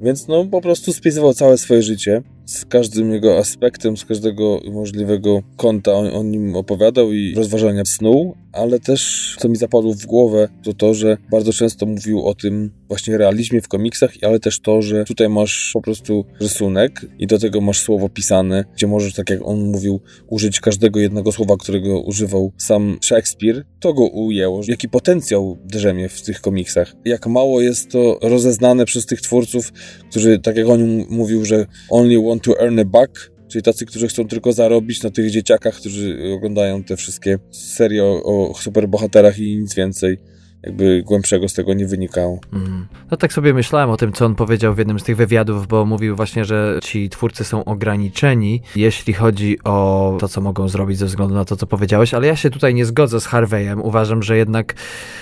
Więc 0.00 0.28
no 0.28 0.44
po 0.44 0.60
prostu 0.60 0.92
spisywał 0.92 1.34
całe 1.34 1.58
swoje 1.58 1.82
życie 1.82 2.22
z 2.46 2.64
każdym 2.64 3.12
jego 3.12 3.38
aspektem, 3.38 3.96
z 3.96 4.04
każdego 4.04 4.60
możliwego 4.72 5.42
kąta 5.56 5.92
o, 5.92 6.12
o 6.12 6.22
nim 6.22 6.56
opowiadał 6.56 7.12
i 7.12 7.34
rozważania 7.34 7.84
snu, 7.84 8.34
ale 8.58 8.80
też 8.80 9.34
co 9.38 9.48
mi 9.48 9.56
zapadło 9.56 9.94
w 9.94 10.06
głowę 10.06 10.48
to 10.62 10.72
to, 10.72 10.94
że 10.94 11.16
bardzo 11.30 11.52
często 11.52 11.86
mówił 11.86 12.26
o 12.26 12.34
tym 12.34 12.70
właśnie 12.88 13.18
realizmie 13.18 13.62
w 13.62 13.68
komiksach, 13.68 14.12
ale 14.22 14.40
też 14.40 14.60
to, 14.60 14.82
że 14.82 15.04
tutaj 15.04 15.28
masz 15.28 15.70
po 15.74 15.82
prostu 15.82 16.24
rysunek 16.40 17.06
i 17.18 17.26
do 17.26 17.38
tego 17.38 17.60
masz 17.60 17.80
słowo 17.80 18.08
pisane, 18.08 18.64
gdzie 18.76 18.86
możesz, 18.86 19.14
tak 19.14 19.30
jak 19.30 19.40
on 19.44 19.60
mówił, 19.60 20.00
użyć 20.26 20.60
każdego 20.60 21.00
jednego 21.00 21.32
słowa, 21.32 21.56
którego 21.56 22.00
używał 22.00 22.52
sam 22.56 22.98
Shakespeare. 23.02 23.64
To 23.80 23.94
go 23.94 24.06
ujęło, 24.06 24.60
jaki 24.68 24.88
potencjał 24.88 25.58
drzemie 25.64 26.08
w 26.08 26.22
tych 26.22 26.40
komiksach. 26.40 26.94
Jak 27.04 27.26
mało 27.26 27.60
jest 27.60 27.90
to 27.90 28.18
rozeznane 28.22 28.84
przez 28.84 29.06
tych 29.06 29.20
twórców, 29.20 29.72
którzy, 30.10 30.38
tak 30.38 30.56
jak 30.56 30.68
on 30.68 31.04
mówił, 31.10 31.44
że 31.44 31.66
only 31.90 32.22
want 32.28 32.42
to 32.42 32.60
earn 32.60 32.78
a 32.78 32.84
buck, 32.84 33.30
czyli 33.48 33.62
tacy, 33.62 33.86
którzy 33.86 34.08
chcą 34.08 34.28
tylko 34.28 34.52
zarobić 34.52 35.02
na 35.02 35.10
tych 35.10 35.30
dzieciakach, 35.30 35.74
którzy 35.74 36.18
oglądają 36.34 36.84
te 36.84 36.96
wszystkie 36.96 37.38
serie 37.50 38.04
o, 38.04 38.50
o 38.50 38.54
superbohaterach 38.54 39.38
i 39.38 39.56
nic 39.56 39.74
więcej 39.74 40.18
jakby 40.62 41.02
głębszego 41.06 41.48
z 41.48 41.54
tego 41.54 41.74
nie 41.74 41.86
wynikało. 41.86 42.40
Mm. 42.52 42.86
No 43.10 43.16
tak 43.16 43.32
sobie 43.32 43.54
myślałem 43.54 43.90
o 43.90 43.96
tym, 43.96 44.12
co 44.12 44.26
on 44.26 44.34
powiedział 44.34 44.74
w 44.74 44.78
jednym 44.78 45.00
z 45.00 45.02
tych 45.02 45.16
wywiadów, 45.16 45.66
bo 45.66 45.84
mówił 45.84 46.16
właśnie, 46.16 46.44
że 46.44 46.78
ci 46.82 47.08
twórcy 47.08 47.44
są 47.44 47.64
ograniczeni, 47.64 48.62
jeśli 48.76 49.12
chodzi 49.12 49.58
o 49.64 50.16
to, 50.20 50.28
co 50.28 50.40
mogą 50.40 50.68
zrobić 50.68 50.98
ze 50.98 51.06
względu 51.06 51.34
na 51.34 51.44
to, 51.44 51.56
co 51.56 51.66
powiedziałeś, 51.66 52.14
ale 52.14 52.26
ja 52.26 52.36
się 52.36 52.50
tutaj 52.50 52.74
nie 52.74 52.84
zgodzę 52.84 53.20
z 53.20 53.26
Harveyem. 53.26 53.82
Uważam, 53.82 54.22
że 54.22 54.36
jednak 54.36 54.74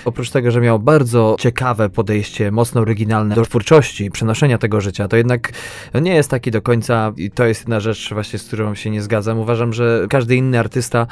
oprócz 0.05 0.29
tego, 0.29 0.51
że 0.51 0.61
miał 0.61 0.79
bardzo 0.79 1.35
ciekawe 1.39 1.89
podejście, 1.89 2.51
mocno 2.51 2.81
oryginalne 2.81 3.35
do 3.35 3.41
twórczości 3.41 4.11
przenoszenia 4.11 4.57
tego 4.57 4.81
życia, 4.81 5.07
to 5.07 5.17
jednak 5.17 5.51
nie 6.01 6.15
jest 6.15 6.29
taki 6.29 6.51
do 6.51 6.61
końca 6.61 7.13
i 7.17 7.31
to 7.31 7.45
jest 7.45 7.61
jedna 7.61 7.79
rzecz 7.79 8.13
właśnie, 8.13 8.39
z 8.39 8.43
którą 8.43 8.75
się 8.75 8.89
nie 8.89 9.01
zgadzam. 9.01 9.39
Uważam, 9.39 9.73
że 9.73 10.05
każdy 10.09 10.35
inny 10.35 10.59
artysta 10.59 11.07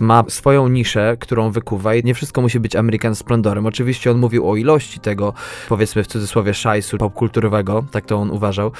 ma 0.00 0.24
swoją 0.28 0.68
niszę, 0.68 1.16
którą 1.20 1.50
wykuwa 1.50 1.94
i 1.94 2.04
nie 2.04 2.14
wszystko 2.14 2.40
musi 2.40 2.60
być 2.60 2.76
American 2.76 3.14
Splendorem 3.14 3.65
Oczywiście 3.66 4.10
on 4.10 4.18
mówił 4.18 4.50
o 4.50 4.56
ilości 4.56 5.00
tego, 5.00 5.32
powiedzmy 5.68 6.04
w 6.04 6.06
cudzysłowie, 6.06 6.54
szajsu 6.54 6.98
popkulturowego, 6.98 7.84
tak 7.90 8.06
to 8.06 8.16
on 8.16 8.30
uważał. 8.30 8.72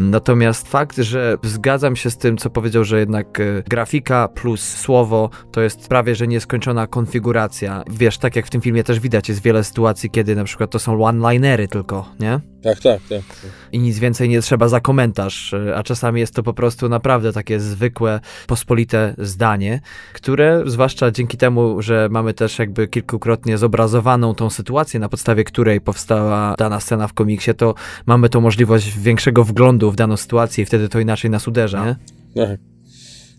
Natomiast 0.00 0.68
fakt, 0.68 0.96
że 0.96 1.38
zgadzam 1.42 1.96
się 1.96 2.10
z 2.10 2.16
tym, 2.16 2.36
co 2.36 2.50
powiedział, 2.50 2.84
że 2.84 2.98
jednak 2.98 3.40
e, 3.40 3.62
grafika 3.68 4.28
plus 4.28 4.60
słowo 4.62 5.30
to 5.52 5.60
jest 5.60 5.88
prawie, 5.88 6.14
że 6.14 6.26
nieskończona 6.26 6.86
konfiguracja. 6.86 7.82
Wiesz, 7.90 8.18
tak 8.18 8.36
jak 8.36 8.46
w 8.46 8.50
tym 8.50 8.60
filmie 8.60 8.84
też 8.84 9.00
widać, 9.00 9.28
jest 9.28 9.42
wiele 9.42 9.64
sytuacji, 9.64 10.10
kiedy 10.10 10.36
na 10.36 10.44
przykład 10.44 10.70
to 10.70 10.78
są 10.78 11.04
one-linery 11.04 11.68
tylko, 11.68 12.08
nie? 12.20 12.40
Tak, 12.62 12.80
tak, 12.80 13.00
tak. 13.08 13.20
I 13.72 13.78
nic 13.78 13.98
więcej 13.98 14.28
nie 14.28 14.40
trzeba 14.40 14.68
za 14.68 14.80
komentarz, 14.80 15.54
a 15.74 15.82
czasami 15.82 16.20
jest 16.20 16.34
to 16.34 16.42
po 16.42 16.54
prostu 16.54 16.88
naprawdę 16.88 17.32
takie 17.32 17.60
zwykłe, 17.60 18.20
pospolite 18.46 19.14
zdanie, 19.18 19.80
które, 20.12 20.62
zwłaszcza 20.66 21.10
dzięki 21.10 21.36
temu, 21.36 21.82
że 21.82 22.08
mamy 22.10 22.34
też 22.34 22.58
jakby 22.58 22.88
kilkukrotnie 22.88 23.58
zobrazowaną 24.24 24.34
tą 24.34 24.50
sytuację, 24.50 25.00
na 25.00 25.08
podstawie 25.08 25.44
której 25.44 25.80
powstała 25.80 26.54
dana 26.58 26.80
scena 26.80 27.08
w 27.08 27.12
komiksie, 27.12 27.54
to 27.54 27.74
mamy 28.06 28.28
tą 28.28 28.40
możliwość 28.40 28.98
większego 28.98 29.44
wglądu 29.44 29.90
w 29.90 29.96
daną 29.96 30.16
sytuację 30.16 30.62
i 30.62 30.66
wtedy 30.66 30.88
to 30.88 31.00
inaczej 31.00 31.30
nas 31.30 31.48
uderza, 31.48 31.86
nie? 31.86 31.96
Tak. 32.46 32.60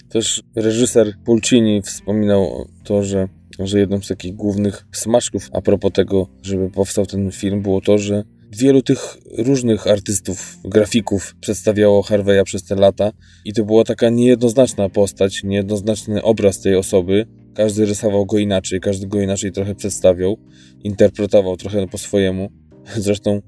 Też 0.09 0.43
reżyser 0.55 1.13
Pulcini 1.25 1.81
wspominał 1.81 2.67
to, 2.83 3.03
że, 3.03 3.27
że 3.59 3.79
jedną 3.79 4.01
z 4.01 4.07
takich 4.07 4.35
głównych 4.35 4.85
smaczków 4.91 5.49
a 5.53 5.61
propos 5.61 5.91
tego, 5.91 6.27
żeby 6.43 6.69
powstał 6.69 7.05
ten 7.05 7.31
film, 7.31 7.61
było 7.61 7.81
to, 7.81 7.97
że 7.97 8.23
wielu 8.51 8.81
tych 8.81 9.17
różnych 9.37 9.87
artystów, 9.87 10.57
grafików 10.63 11.35
przedstawiało 11.41 12.01
Harveya 12.03 12.43
przez 12.43 12.63
te 12.63 12.75
lata 12.75 13.11
i 13.45 13.53
to 13.53 13.65
była 13.65 13.83
taka 13.83 14.09
niejednoznaczna 14.09 14.89
postać, 14.89 15.43
niejednoznaczny 15.43 16.23
obraz 16.23 16.61
tej 16.61 16.75
osoby. 16.75 17.25
Każdy 17.55 17.85
rysował 17.85 18.25
go 18.25 18.37
inaczej, 18.37 18.79
każdy 18.79 19.07
go 19.07 19.21
inaczej 19.21 19.51
trochę 19.51 19.75
przedstawiał, 19.75 20.37
interpretował 20.83 21.57
trochę 21.57 21.87
po 21.87 21.97
swojemu. 21.97 22.49
Zresztą 22.97 23.41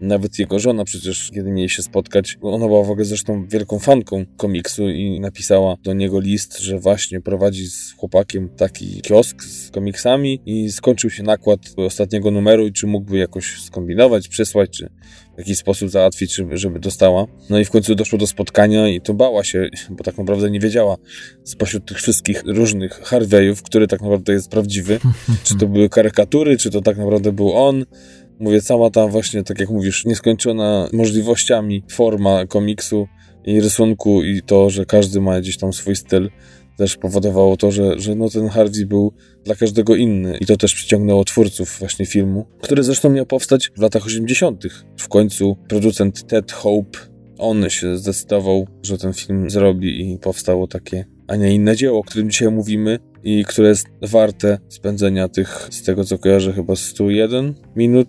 nawet 0.00 0.38
jego 0.38 0.58
żona 0.58 0.84
przecież, 0.84 1.30
kiedy 1.34 1.50
mieli 1.50 1.68
się 1.68 1.82
spotkać, 1.82 2.38
ona 2.42 2.66
była 2.66 2.84
w 2.84 2.90
ogóle 2.90 3.04
zresztą 3.04 3.46
wielką 3.46 3.78
fanką 3.78 4.24
komiksu 4.36 4.88
i 4.88 5.20
napisała 5.20 5.76
do 5.82 5.92
niego 5.92 6.20
list, 6.20 6.58
że 6.58 6.78
właśnie 6.78 7.20
prowadzi 7.20 7.66
z 7.66 7.92
chłopakiem 7.92 8.48
taki 8.48 9.00
kiosk 9.00 9.42
z 9.42 9.70
komiksami 9.70 10.40
i 10.46 10.72
skończył 10.72 11.10
się 11.10 11.22
nakład 11.22 11.60
ostatniego 11.76 12.30
numeru 12.30 12.66
i 12.66 12.72
czy 12.72 12.86
mógłby 12.86 13.18
jakoś 13.18 13.62
skombinować, 13.62 14.28
przysłać, 14.28 14.70
czy 14.70 14.88
jakiś 15.40 15.58
sposób 15.58 15.90
załatwić, 15.90 16.34
żeby, 16.34 16.56
żeby 16.56 16.80
dostała. 16.80 17.26
No 17.50 17.58
i 17.58 17.64
w 17.64 17.70
końcu 17.70 17.94
doszło 17.94 18.18
do 18.18 18.26
spotkania 18.26 18.88
i 18.88 19.00
to 19.00 19.14
bała 19.14 19.44
się, 19.44 19.68
bo 19.90 20.04
tak 20.04 20.18
naprawdę 20.18 20.50
nie 20.50 20.60
wiedziała 20.60 20.96
spośród 21.44 21.86
tych 21.86 21.96
wszystkich 21.96 22.42
różnych 22.46 22.92
Harveyów, 22.92 23.62
który 23.62 23.86
tak 23.86 24.00
naprawdę 24.00 24.32
jest 24.32 24.50
prawdziwy, 24.50 25.00
czy 25.44 25.56
to 25.58 25.66
były 25.66 25.88
karykatury, 25.88 26.58
czy 26.58 26.70
to 26.70 26.80
tak 26.80 26.98
naprawdę 26.98 27.32
był 27.32 27.52
on, 27.52 27.84
Mówię, 28.40 28.62
cała 28.62 28.90
ta 28.90 29.06
właśnie, 29.06 29.42
tak 29.42 29.60
jak 29.60 29.70
mówisz, 29.70 30.04
nieskończona 30.04 30.88
możliwościami 30.92 31.82
forma 31.90 32.46
komiksu 32.46 33.08
i 33.44 33.60
rysunku 33.60 34.22
i 34.22 34.42
to, 34.42 34.70
że 34.70 34.86
każdy 34.86 35.20
ma 35.20 35.40
gdzieś 35.40 35.58
tam 35.58 35.72
swój 35.72 35.96
styl, 35.96 36.30
też 36.76 36.96
powodowało 36.96 37.56
to, 37.56 37.70
że, 37.70 38.00
że 38.00 38.14
no 38.14 38.30
ten 38.30 38.48
Harvey 38.48 38.86
był 38.86 39.12
dla 39.44 39.54
każdego 39.54 39.96
inny 39.96 40.38
i 40.40 40.46
to 40.46 40.56
też 40.56 40.74
przyciągnęło 40.74 41.24
twórców 41.24 41.76
właśnie 41.78 42.06
filmu, 42.06 42.46
który 42.62 42.82
zresztą 42.82 43.10
miał 43.10 43.26
powstać 43.26 43.70
w 43.76 43.80
latach 43.80 44.06
80. 44.06 44.64
W 44.96 45.08
końcu 45.08 45.56
producent 45.68 46.26
Ted 46.26 46.52
Hope, 46.52 46.98
on 47.38 47.70
się 47.70 47.96
zdecydował, 47.96 48.66
że 48.82 48.98
ten 48.98 49.12
film 49.12 49.50
zrobi 49.50 50.12
i 50.12 50.18
powstało 50.18 50.66
takie, 50.66 51.04
a 51.28 51.36
nie 51.36 51.54
inne 51.54 51.76
dzieło, 51.76 51.98
o 51.98 52.02
którym 52.02 52.30
dzisiaj 52.30 52.50
mówimy 52.50 52.98
i 53.24 53.44
które 53.44 53.68
jest 53.68 53.86
warte 54.02 54.58
spędzenia 54.68 55.28
tych, 55.28 55.68
z 55.70 55.82
tego 55.82 56.04
co 56.04 56.18
kojarzę, 56.18 56.52
chyba 56.52 56.76
101 56.76 57.54
minut 57.76 58.08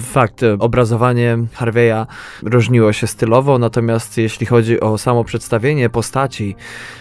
Fakt, 0.00 0.40
obrazowanie 0.58 1.38
Harveya 1.52 2.06
różniło 2.42 2.92
się 2.92 3.06
stylowo, 3.06 3.58
natomiast 3.58 4.18
jeśli 4.18 4.46
chodzi 4.46 4.80
o 4.80 4.98
samo 4.98 5.24
przedstawienie 5.24 5.90
postaci, 5.90 6.56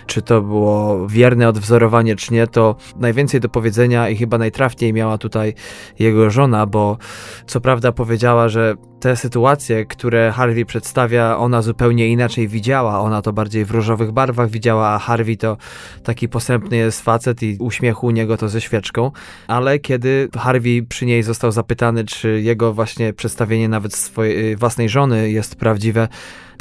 czy 0.05 0.21
to 0.21 0.41
było 0.41 1.07
wierne 1.07 1.49
odwzorowanie, 1.49 2.15
czy 2.15 2.33
nie, 2.33 2.47
to 2.47 2.75
najwięcej 2.95 3.39
do 3.39 3.49
powiedzenia 3.49 4.09
i 4.09 4.15
chyba 4.15 4.37
najtrafniej 4.37 4.93
miała 4.93 5.17
tutaj 5.17 5.53
jego 5.99 6.29
żona, 6.29 6.65
bo 6.65 6.97
co 7.45 7.61
prawda 7.61 7.91
powiedziała, 7.91 8.49
że 8.49 8.75
te 9.01 9.15
sytuacje, 9.15 9.85
które 9.85 10.31
Harvey 10.31 10.65
przedstawia, 10.65 11.37
ona 11.37 11.61
zupełnie 11.61 12.07
inaczej 12.07 12.47
widziała. 12.47 12.99
Ona 12.99 13.21
to 13.21 13.33
bardziej 13.33 13.65
w 13.65 13.71
różowych 13.71 14.11
barwach 14.11 14.49
widziała, 14.49 14.89
a 14.89 14.99
Harvey 14.99 15.37
to 15.37 15.57
taki 16.03 16.29
posępny 16.29 16.77
jest 16.77 17.01
facet 17.01 17.43
i 17.43 17.57
uśmiechu 17.59 18.07
u 18.07 18.11
niego 18.11 18.37
to 18.37 18.49
ze 18.49 18.61
świeczką. 18.61 19.11
Ale 19.47 19.79
kiedy 19.79 20.29
Harvey 20.37 20.83
przy 20.83 21.05
niej 21.05 21.23
został 21.23 21.51
zapytany, 21.51 22.05
czy 22.05 22.41
jego 22.41 22.73
właśnie 22.73 23.13
przedstawienie 23.13 23.69
nawet 23.69 23.95
swojej 23.95 24.55
własnej 24.55 24.89
żony 24.89 25.31
jest 25.31 25.55
prawdziwe, 25.55 26.07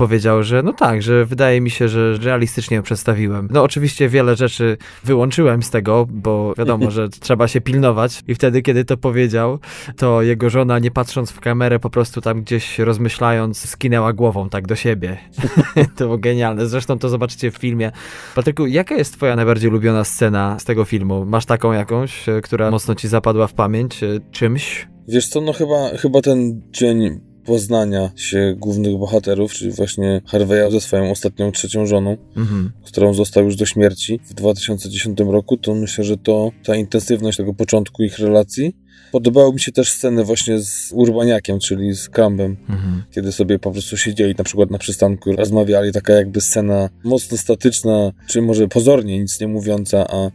powiedział, 0.01 0.43
że 0.43 0.63
no 0.63 0.73
tak, 0.73 1.03
że 1.03 1.25
wydaje 1.25 1.61
mi 1.61 1.71
się, 1.71 1.89
że 1.89 2.19
realistycznie 2.23 2.83
przedstawiłem. 2.83 3.49
No 3.51 3.63
oczywiście 3.63 4.09
wiele 4.09 4.37
rzeczy 4.37 4.77
wyłączyłem 5.05 5.63
z 5.63 5.71
tego, 5.71 6.07
bo 6.11 6.55
wiadomo, 6.59 6.91
że 6.91 7.09
trzeba 7.21 7.49
się 7.49 7.61
pilnować 7.61 8.23
i 8.29 8.35
wtedy, 8.35 8.63
kiedy 8.63 8.85
to 8.85 8.97
powiedział, 8.97 9.59
to 9.97 10.23
jego 10.23 10.51
żona, 10.51 10.79
nie 10.79 10.91
patrząc 10.91 11.31
w 11.31 11.41
kamerę, 11.41 11.79
po 11.79 11.91
prostu 11.91 12.21
tam 12.21 12.43
gdzieś 12.43 12.79
rozmyślając, 12.79 13.69
skinęła 13.69 14.13
głową 14.13 14.49
tak 14.49 14.67
do 14.67 14.77
siebie. 14.77 15.17
to 15.97 16.05
było 16.05 16.19
genialne. 16.19 16.67
Zresztą 16.67 16.99
to 16.99 17.09
zobaczycie 17.09 17.51
w 17.51 17.57
filmie. 17.57 17.93
Patryku, 18.35 18.67
jaka 18.67 18.95
jest 18.95 19.15
twoja 19.15 19.37
najbardziej 19.37 19.71
ulubiona 19.71 20.05
scena 20.05 20.59
z 20.59 20.65
tego 20.65 20.85
filmu? 20.85 21.27
Masz 21.27 21.47
taką 21.47 21.73
jakąś, 21.73 22.29
e, 22.29 22.41
która 22.41 22.71
mocno 22.71 22.95
ci 22.95 23.09
zapadła 23.09 23.47
w 23.47 23.55
pamięć 23.55 24.03
e, 24.03 24.07
czymś? 24.31 24.89
Wiesz 25.09 25.29
co, 25.29 25.41
no 25.41 25.53
chyba, 25.53 25.89
chyba 25.97 26.21
ten 26.21 26.63
dzień 26.71 27.30
poznania 27.45 28.11
się 28.17 28.55
głównych 28.59 28.99
bohaterów, 28.99 29.53
czyli 29.53 29.71
właśnie 29.71 30.23
Harveya 30.27 30.71
ze 30.71 30.81
swoją 30.81 31.11
ostatnią 31.11 31.53
trzecią 31.53 31.87
żoną, 31.87 32.17
mhm. 32.37 32.73
którą 32.85 33.15
został 33.15 33.45
już 33.45 33.57
do 33.57 33.67
śmierci 33.67 34.21
w 34.25 34.35
2010 34.35 35.21
roku, 35.21 35.57
to 35.57 35.75
myślę, 35.75 36.05
że 36.05 36.17
to 36.17 36.53
ta 36.65 36.77
intensywność 36.77 37.37
tego 37.37 37.55
początku 37.55 38.03
ich 38.03 38.19
relacji. 38.19 38.77
Podobały 39.13 39.53
mi 39.53 39.61
się 39.61 39.73
też 39.73 39.91
sceny 39.91 40.25
właśnie 40.25 40.59
z 40.59 40.93
Urbaniakiem, 40.93 41.59
czyli 41.59 41.95
z 41.95 42.09
Kambem, 42.09 42.57
mhm. 42.69 43.03
kiedy 43.11 43.33
sobie 43.33 43.59
po 43.59 43.73
prostu 43.73 43.97
siedzieli 43.97 44.35
na 44.39 44.45
przykład 44.45 44.71
na 44.71 44.79
przystanku, 44.79 45.33
rozmawiali, 45.33 45.93
taka 45.93 46.13
jakby 46.13 46.41
scena 46.41 46.89
mocno 47.05 47.39
statyczna, 47.39 48.13
czy 48.27 48.43
może 48.43 48.69
pozornie 48.69 49.19
nic 49.19 49.41
nie 49.41 49.49
mówiąca, 49.49 50.07
a, 50.11 50.31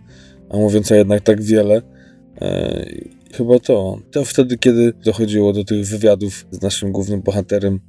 a 0.49 0.57
mówiąca 0.57 0.95
jednak 0.95 1.22
tak 1.22 1.41
wiele. 1.41 1.82
Chyba 3.37 3.59
to. 3.59 3.99
To 4.11 4.25
wtedy, 4.25 4.57
kiedy 4.57 4.93
dochodziło 5.05 5.53
do 5.53 5.63
tych 5.63 5.85
wywiadów 5.85 6.45
z 6.51 6.61
naszym 6.61 6.91
głównym 6.91 7.21
bohaterem, 7.21 7.79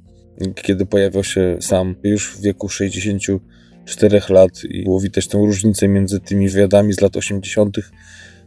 kiedy 0.55 0.85
pojawiał 0.85 1.23
się 1.23 1.57
sam 1.61 1.95
już 2.03 2.37
w 2.37 2.41
wieku 2.41 2.69
64 2.69 4.21
lat 4.29 4.63
i 4.63 4.83
było 4.83 4.99
widać 4.99 5.27
tę 5.27 5.37
różnicę 5.37 5.87
między 5.87 6.19
tymi 6.19 6.49
wywiadami 6.49 6.93
z 6.93 7.01
lat 7.01 7.17
80. 7.17 7.77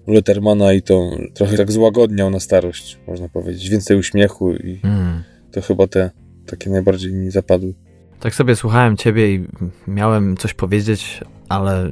Lettermana 0.06 0.72
i 0.72 0.82
to 0.82 1.10
trochę 1.34 1.56
tak 1.56 1.72
złagodniał 1.72 2.30
na 2.30 2.40
starość, 2.40 2.98
można 3.06 3.28
powiedzieć. 3.28 3.68
Więcej 3.68 3.96
uśmiechu 3.96 4.52
i 4.52 4.80
mm. 4.82 5.22
to 5.52 5.60
chyba 5.60 5.86
te 5.86 6.10
takie 6.46 6.70
najbardziej 6.70 7.12
mi 7.12 7.30
zapadły. 7.30 7.74
Tak 8.20 8.34
sobie 8.34 8.56
słuchałem 8.56 8.96
ciebie 8.96 9.34
i 9.34 9.46
miałem 9.88 10.36
coś 10.36 10.54
powiedzieć, 10.54 11.20
ale 11.48 11.90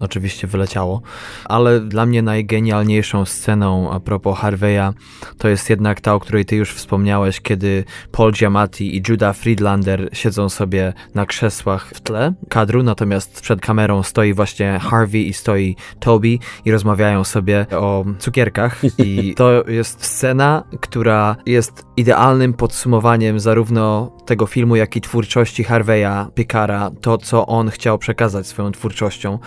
oczywiście 0.00 0.46
wyleciało. 0.46 1.02
Ale 1.44 1.80
dla 1.80 2.06
mnie 2.06 2.22
najgenialniejszą 2.22 3.24
sceną 3.24 3.90
a 3.90 4.00
propos 4.00 4.38
Harveya 4.38 4.92
to 5.38 5.48
jest 5.48 5.70
jednak 5.70 6.00
ta, 6.00 6.14
o 6.14 6.20
której 6.20 6.44
ty 6.44 6.56
już 6.56 6.74
wspomniałeś, 6.74 7.40
kiedy 7.40 7.84
Paul 8.12 8.32
Giamatti 8.32 8.96
i 8.96 9.02
Judah 9.08 9.36
Friedlander 9.36 10.08
siedzą 10.12 10.48
sobie 10.48 10.92
na 11.14 11.26
krzesłach 11.26 11.90
w 11.94 12.00
tle 12.00 12.34
kadru, 12.48 12.82
natomiast 12.82 13.40
przed 13.40 13.60
kamerą 13.60 14.02
stoi 14.02 14.34
właśnie 14.34 14.78
Harvey 14.78 15.28
i 15.28 15.32
stoi 15.32 15.76
Toby 16.00 16.38
i 16.64 16.72
rozmawiają 16.72 17.24
sobie 17.24 17.66
o 17.70 18.04
cukierkach. 18.18 18.80
I 18.98 19.34
to 19.34 19.64
jest 19.68 20.04
scena, 20.04 20.64
która 20.80 21.36
jest 21.46 21.86
idealnym 21.96 22.54
podsumowaniem 22.54 23.40
zarówno 23.40 24.17
tego 24.28 24.46
filmu, 24.46 24.76
jak 24.76 24.96
i 24.96 25.00
twórczości 25.00 25.64
Harveya 25.64 26.26
Picara, 26.34 26.90
to 27.00 27.18
co 27.18 27.46
on 27.46 27.70
chciał 27.70 27.98
przekazać 27.98 28.46
swoją 28.46 28.72
twórczością. 28.72 29.38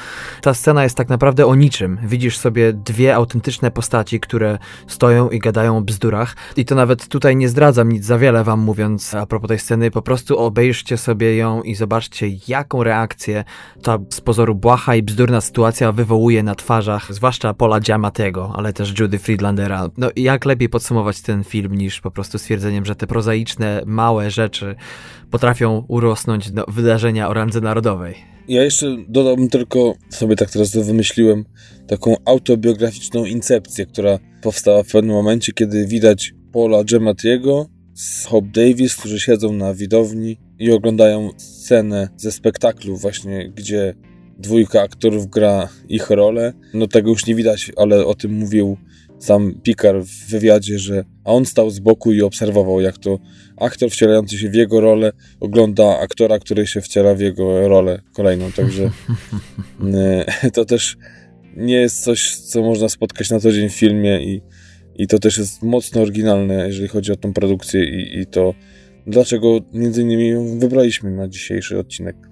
Ta 0.42 0.54
scena 0.54 0.84
jest 0.84 0.98
tak 0.98 1.10
naprawdę 1.10 1.46
o 1.46 1.56
niczym. 1.56 1.98
Widzisz 2.04 2.38
sobie 2.38 2.74
dwie 2.74 3.16
autentyczne 3.16 3.72
postaci, 3.72 4.20
które 4.20 4.58
stoją 4.88 5.30
i 5.30 5.40
gadają 5.40 5.78
o 5.78 5.82
bzdurach. 5.82 6.36
I 6.58 6.66
to 6.66 6.76
nawet 6.76 7.08
tutaj 7.08 7.36
nie 7.36 7.50
zdradzam 7.50 7.92
nic 7.92 8.06
za 8.06 8.18
wiele 8.18 8.44
wam 8.44 8.60
mówiąc 8.60 9.14
a 9.14 9.26
propos 9.26 9.48
tej 9.48 9.60
sceny. 9.60 9.92
Po 9.92 10.02
prostu 10.02 10.38
obejrzcie 10.40 10.98
sobie 10.98 11.36
ją 11.36 11.62
i 11.62 11.76
zobaczcie, 11.76 12.28
jaką 12.48 12.84
reakcję 12.84 13.44
ta 13.84 13.98
z 14.10 14.22
pozoru 14.22 14.56
błaha 14.56 14.96
i 14.96 15.04
bzdurna 15.04 15.42
sytuacja 15.42 15.92
wywołuje 15.92 16.44
na 16.44 16.56
twarzach, 16.56 17.14
zwłaszcza 17.14 17.54
Paula 17.54 17.80
Giamatego, 17.80 18.54
ale 18.56 18.74
też 18.74 19.00
Judy 19.00 19.20
Friedlandera. 19.20 19.90
No 19.98 20.10
i 20.16 20.24
jak 20.24 20.46
lepiej 20.46 20.70
podsumować 20.70 21.22
ten 21.22 21.44
film 21.44 21.76
niż 21.76 22.02
po 22.02 22.12
prostu 22.12 22.38
stwierdzeniem, 22.38 22.86
że 22.86 22.96
te 22.96 23.08
prozaiczne, 23.08 23.82
małe 23.86 24.32
rzeczy 24.32 24.71
potrafią 25.32 25.86
urosnąć 25.88 26.52
do 26.52 26.66
wydarzenia 26.68 27.30
o 27.30 27.34
randze 27.34 27.62
narodowej. 27.62 28.16
Ja 28.48 28.64
jeszcze 28.64 28.98
dodałbym 29.08 29.50
tylko, 29.50 29.94
sobie 30.10 30.36
tak 30.36 30.50
teraz 30.50 30.76
wymyśliłem, 30.76 31.46
taką 31.88 32.16
autobiograficzną 32.26 33.26
incepcję, 33.26 33.86
która 33.86 34.20
powstała 34.42 34.84
w 34.84 34.88
pewnym 34.88 35.16
momencie, 35.16 35.54
kiedy 35.54 35.88
widać 35.88 36.34
Paula 36.54 36.84
Giamattiego 36.84 37.66
z 37.94 38.26
Hope 38.26 38.48
Davis, 38.54 38.96
którzy 38.96 39.20
siedzą 39.20 39.54
na 39.54 39.74
widowni 39.74 40.38
i 40.60 40.72
oglądają 40.72 41.30
scenę 41.38 42.10
ze 42.18 42.32
spektaklu 42.32 42.98
właśnie, 42.98 43.52
gdzie 43.56 43.96
dwójka 44.38 44.82
aktorów 44.82 45.28
gra 45.28 45.70
ich 45.90 46.10
rolę. 46.10 46.54
No 46.74 46.88
tego 46.88 47.10
już 47.10 47.26
nie 47.26 47.36
widać, 47.36 47.72
ale 47.78 48.06
o 48.06 48.16
tym 48.16 48.34
mówił 48.34 48.78
sam 49.22 49.54
Picard 49.64 50.06
w 50.06 50.30
wywiadzie, 50.30 50.80
że 50.80 51.06
a 51.24 51.32
on 51.32 51.46
stał 51.46 51.70
z 51.70 51.80
boku 51.80 52.14
i 52.14 52.22
obserwował, 52.22 52.82
jak 52.82 52.98
to 52.98 53.20
aktor 53.58 53.90
wcielający 53.90 54.38
się 54.38 54.50
w 54.50 54.56
jego 54.56 54.82
rolę 54.82 55.12
ogląda 55.40 56.00
aktora, 56.00 56.40
który 56.40 56.68
się 56.68 56.82
wciela 56.82 57.16
w 57.16 57.20
jego 57.20 57.68
rolę 57.68 58.02
kolejną. 58.14 58.52
Także 58.52 58.84
e, 60.44 60.52
to 60.52 60.66
też 60.66 60.98
nie 61.58 61.76
jest 61.76 62.04
coś, 62.04 62.36
co 62.36 62.62
można 62.62 62.90
spotkać 62.90 63.30
na 63.30 63.40
co 63.40 63.52
dzień 63.52 63.70
w 63.70 63.76
filmie 63.76 64.24
i, 64.24 64.42
i 64.96 65.08
to 65.08 65.20
też 65.20 65.38
jest 65.38 65.64
mocno 65.64 66.02
oryginalne, 66.02 66.68
jeżeli 66.68 66.88
chodzi 66.88 67.12
o 67.12 67.16
tą 67.16 67.34
produkcję 67.34 67.84
i, 67.84 68.20
i 68.20 68.26
to 68.26 68.54
dlaczego 69.08 69.60
między 69.74 70.02
innymi 70.02 70.60
wybraliśmy 70.60 71.12
na 71.12 71.28
dzisiejszy 71.28 71.80
odcinek 71.80 72.31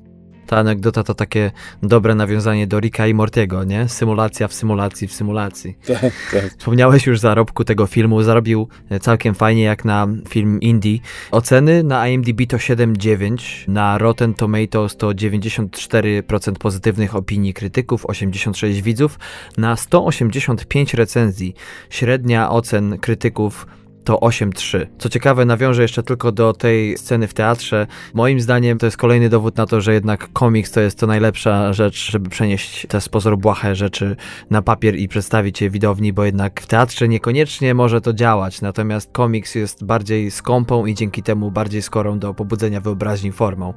ta 0.49 0.57
anegdota 0.57 1.03
to 1.03 1.13
takie 1.13 1.51
dobre 1.83 2.15
nawiązanie 2.15 2.67
do 2.67 2.79
Ricka 2.79 3.07
i 3.07 3.13
Mortiego, 3.13 3.63
nie? 3.63 3.89
Symulacja 3.89 4.47
w 4.47 4.53
symulacji 4.53 5.07
w 5.07 5.13
symulacji. 5.13 5.77
Tak, 6.01 6.13
tak. 6.31 6.51
Wspomniałeś 6.57 7.07
już 7.07 7.19
zarobku 7.19 7.63
tego 7.63 7.85
filmu, 7.85 8.23
zarobił 8.23 8.67
całkiem 9.01 9.35
fajnie 9.35 9.63
jak 9.63 9.85
na 9.85 10.07
film 10.29 10.61
indie. 10.61 10.99
Oceny 11.31 11.83
na 11.83 12.07
IMDb 12.07 12.41
to 12.47 12.57
7,9, 12.57 13.67
na 13.67 13.97
Rotten 13.97 14.33
Tomatoes 14.33 14.97
to 14.97 15.07
94% 15.09 16.53
pozytywnych 16.53 17.15
opinii 17.15 17.53
krytyków, 17.53 18.05
86 18.05 18.81
widzów, 18.81 19.19
na 19.57 19.75
185 19.75 20.93
recenzji. 20.93 21.53
Średnia 21.89 22.49
ocen 22.49 22.97
krytyków 22.97 23.67
to 24.03 24.15
8-3. 24.15 24.87
Co 24.97 25.09
ciekawe, 25.09 25.45
nawiążę 25.45 25.81
jeszcze 25.81 26.03
tylko 26.03 26.31
do 26.31 26.53
tej 26.53 26.97
sceny 26.97 27.27
w 27.27 27.33
teatrze. 27.33 27.87
Moim 28.13 28.39
zdaniem 28.39 28.77
to 28.77 28.85
jest 28.85 28.97
kolejny 28.97 29.29
dowód 29.29 29.57
na 29.57 29.65
to, 29.65 29.81
że 29.81 29.93
jednak 29.93 30.33
komiks 30.33 30.71
to 30.71 30.81
jest 30.81 30.99
to 30.99 31.07
najlepsza 31.07 31.73
rzecz, 31.73 32.11
żeby 32.11 32.29
przenieść 32.29 32.85
te 32.89 33.01
z 33.01 33.09
pozoru 33.09 33.37
błahe 33.37 33.75
rzeczy 33.75 34.15
na 34.49 34.61
papier 34.61 34.95
i 34.95 35.07
przedstawić 35.07 35.61
je 35.61 35.69
widowni, 35.69 36.13
bo 36.13 36.25
jednak 36.25 36.61
w 36.61 36.67
teatrze 36.67 37.07
niekoniecznie 37.07 37.73
może 37.73 38.01
to 38.01 38.13
działać, 38.13 38.61
natomiast 38.61 39.11
komiks 39.11 39.55
jest 39.55 39.83
bardziej 39.83 40.31
skąpą 40.31 40.85
i 40.85 40.93
dzięki 40.93 41.23
temu 41.23 41.51
bardziej 41.51 41.81
skorą 41.81 42.19
do 42.19 42.33
pobudzenia 42.33 42.81
wyobraźni 42.81 43.31
formą. 43.31 43.73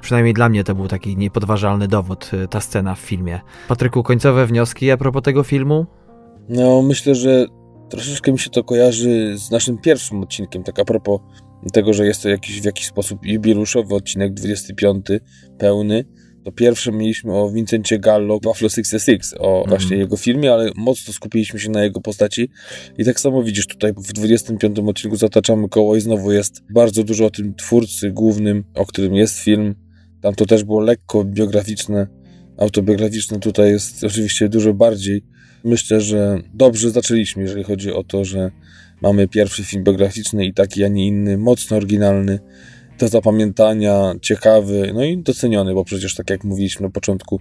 Przynajmniej 0.00 0.34
dla 0.34 0.48
mnie 0.48 0.64
to 0.64 0.74
był 0.74 0.88
taki 0.88 1.16
niepodważalny 1.16 1.88
dowód, 1.88 2.30
y, 2.44 2.48
ta 2.48 2.60
scena 2.60 2.94
w 2.94 2.98
filmie. 2.98 3.40
Patryku, 3.68 4.02
końcowe 4.02 4.46
wnioski 4.46 4.90
a 4.90 4.96
propos 4.96 5.22
tego 5.22 5.42
filmu? 5.42 5.86
No, 6.48 6.82
myślę, 6.82 7.14
że 7.14 7.46
Troszeczkę 7.88 8.32
mi 8.32 8.38
się 8.38 8.50
to 8.50 8.64
kojarzy 8.64 9.38
z 9.38 9.50
naszym 9.50 9.78
pierwszym 9.78 10.22
odcinkiem, 10.22 10.62
tak 10.62 10.78
a 10.78 10.84
propos 10.84 11.20
tego, 11.72 11.92
że 11.92 12.06
jest 12.06 12.22
to 12.22 12.28
jakiś 12.28 12.60
w 12.60 12.64
jakiś 12.64 12.86
sposób 12.86 13.18
jubiluszowy 13.26 13.94
odcinek, 13.94 14.34
25, 14.34 15.06
pełny. 15.58 16.04
To 16.44 16.52
pierwsze 16.52 16.92
mieliśmy 16.92 17.34
o 17.34 17.50
Vincencie 17.50 17.98
Gallo, 17.98 18.40
Buffalo 18.40 18.68
66, 18.68 19.34
o 19.38 19.56
mm. 19.56 19.68
właśnie 19.68 19.96
jego 19.96 20.16
filmie, 20.16 20.52
ale 20.52 20.70
mocno 20.76 21.12
skupiliśmy 21.12 21.60
się 21.60 21.70
na 21.70 21.84
jego 21.84 22.00
postaci. 22.00 22.48
I 22.98 23.04
tak 23.04 23.20
samo 23.20 23.42
widzisz 23.42 23.66
tutaj 23.66 23.92
w 23.92 24.12
25 24.12 24.78
odcinku 24.78 25.16
zataczamy 25.16 25.68
koło 25.68 25.96
i 25.96 26.00
znowu 26.00 26.32
jest 26.32 26.62
bardzo 26.74 27.04
dużo 27.04 27.26
o 27.26 27.30
tym 27.30 27.54
twórcy 27.54 28.10
głównym, 28.10 28.64
o 28.74 28.86
którym 28.86 29.14
jest 29.14 29.38
film. 29.38 29.74
Tam 30.22 30.34
to 30.34 30.46
też 30.46 30.64
było 30.64 30.80
lekko 30.80 31.24
biograficzne, 31.24 32.06
autobiograficzne. 32.58 33.40
Tutaj 33.40 33.70
jest 33.70 34.04
oczywiście 34.04 34.48
dużo 34.48 34.74
bardziej 34.74 35.22
myślę, 35.64 36.00
że 36.00 36.40
dobrze 36.54 36.90
zaczęliśmy, 36.90 37.42
jeżeli 37.42 37.64
chodzi 37.64 37.92
o 37.92 38.04
to, 38.04 38.24
że 38.24 38.50
mamy 39.02 39.28
pierwszy 39.28 39.64
film 39.64 39.84
biograficzny 39.84 40.46
i 40.46 40.54
taki, 40.54 40.84
a 40.84 40.88
nie 40.88 41.06
inny, 41.06 41.38
mocno 41.38 41.76
oryginalny, 41.76 42.38
do 42.98 43.08
zapamiętania, 43.08 44.14
ciekawy, 44.22 44.90
no 44.94 45.04
i 45.04 45.18
doceniony, 45.18 45.74
bo 45.74 45.84
przecież 45.84 46.14
tak 46.14 46.30
jak 46.30 46.44
mówiliśmy 46.44 46.86
na 46.86 46.90
początku, 46.90 47.40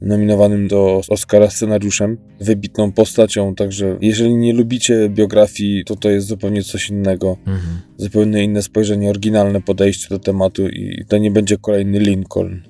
nominowanym 0.00 0.68
do 0.68 1.00
Oscara 1.08 1.50
scenariuszem, 1.50 2.16
wybitną 2.40 2.92
postacią, 2.92 3.54
także 3.54 3.98
jeżeli 4.00 4.34
nie 4.34 4.52
lubicie 4.52 5.08
biografii, 5.08 5.84
to 5.84 5.96
to 5.96 6.10
jest 6.10 6.26
zupełnie 6.26 6.62
coś 6.62 6.90
innego, 6.90 7.36
mhm. 7.46 7.80
zupełnie 7.96 8.44
inne 8.44 8.62
spojrzenie, 8.62 9.10
oryginalne 9.10 9.62
podejście 9.62 10.08
do 10.08 10.18
tematu 10.18 10.68
i 10.68 11.04
to 11.08 11.18
nie 11.18 11.30
będzie 11.30 11.58
kolejny 11.58 11.98
Lincoln 11.98 12.62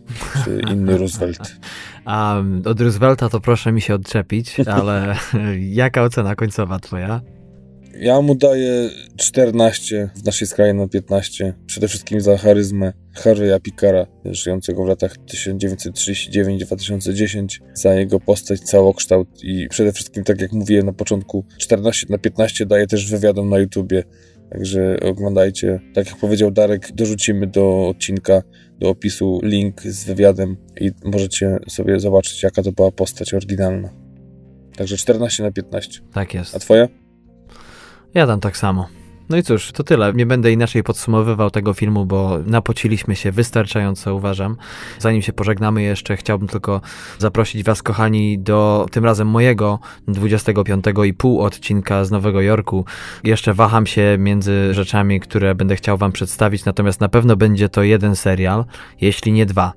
czy 0.45 0.61
inny 0.73 0.99
Roosevelt. 0.99 1.57
A 2.07 2.43
od 2.65 2.81
Roosevelta 2.81 3.29
to 3.29 3.41
proszę 3.41 3.73
mi 3.73 3.81
się 3.81 3.95
odczepić, 3.95 4.57
ale 4.67 5.17
jaka 5.83 6.03
ocena 6.03 6.35
końcowa 6.35 6.79
twoja? 6.79 7.21
Ja 8.01 8.21
mu 8.21 8.35
daję 8.35 8.91
14, 9.17 10.11
w 10.17 10.25
naszej 10.25 10.49
skali 10.49 10.75
na 10.75 10.89
15. 10.89 11.55
Przede 11.67 11.89
wszystkim 11.89 12.21
za 12.21 12.37
charyzmę 12.37 12.93
Harveya 13.15 13.61
Pickara, 13.63 14.07
żyjącego 14.25 14.85
w 14.85 14.89
latach 14.89 15.17
1939-2010, 15.17 17.47
za 17.75 17.95
jego 17.95 18.21
postać, 18.21 18.61
całokształt 18.61 19.29
i 19.43 19.69
przede 19.69 19.93
wszystkim, 19.93 20.25
tak 20.25 20.41
jak 20.41 20.53
mówiłem 20.53 20.87
na 20.87 20.93
początku, 20.93 21.45
14 21.59 22.07
na 22.11 22.19
15 22.19 22.67
daje 22.67 22.87
też 22.87 23.11
wywiadom 23.11 23.49
na 23.49 23.59
YouTubie. 23.59 24.05
Także 24.51 24.97
oglądajcie. 25.03 25.81
Tak 25.95 26.07
jak 26.07 26.17
powiedział 26.17 26.51
Darek, 26.51 26.93
dorzucimy 26.93 27.47
do 27.47 27.89
odcinka, 27.89 28.43
do 28.79 28.89
opisu 28.91 29.41
link 29.43 29.83
z 29.83 30.05
wywiadem 30.05 30.57
i 30.81 30.91
możecie 31.05 31.59
sobie 31.69 32.01
zobaczyć, 32.01 32.43
jaka 32.43 32.63
to 32.63 32.73
była 32.73 32.91
postać 32.93 33.35
oryginalna. 33.35 33.89
Także 34.77 34.97
14 34.97 35.43
na 35.43 35.51
15. 35.51 36.01
Tak 36.13 36.35
jest. 36.35 36.57
A 36.57 36.59
twoja? 36.59 36.89
Ja 38.15 38.27
dam 38.27 38.41
tak 38.41 38.57
samo. 38.57 38.89
No 39.29 39.37
i 39.37 39.43
cóż, 39.43 39.73
to 39.73 39.85
tyle. 39.85 40.13
Nie 40.13 40.27
będę 40.27 40.53
inaczej 40.53 40.83
podsumowywał 40.83 41.51
tego 41.51 41.75
filmu, 41.75 42.07
bo 42.07 42.39
napociliśmy 42.47 43.17
się 43.17 43.33
wystarczająco, 43.33 44.15
uważam. 44.15 44.57
Zanim 44.99 45.23
się 45.23 45.33
pożegnamy 45.33 45.83
jeszcze, 45.83 46.17
chciałbym 46.17 46.49
tylko 46.49 46.81
zaprosić 47.19 47.65
Was, 47.65 47.83
kochani, 47.83 48.39
do 48.39 48.87
tym 48.91 49.05
razem 49.05 49.29
mojego 49.29 49.79
25,5 50.09 51.45
odcinka 51.45 52.05
z 52.05 52.11
Nowego 52.11 52.41
Jorku. 52.41 52.85
Jeszcze 53.25 53.55
waham 53.55 53.87
się 53.87 54.17
między 54.19 54.75
rzeczami, 54.75 55.21
które 55.21 55.55
będę 55.55 55.77
chciał 55.77 55.99
Wam 55.99 56.13
przedstawić, 56.13 56.65
natomiast 56.65 57.01
na 57.01 57.09
pewno 57.09 57.37
będzie 57.37 57.69
to 57.69 57.83
jeden 57.83 58.17
serial, 58.17 58.65
jeśli 59.01 59.33
nie 59.33 59.47
dwa. 59.47 59.73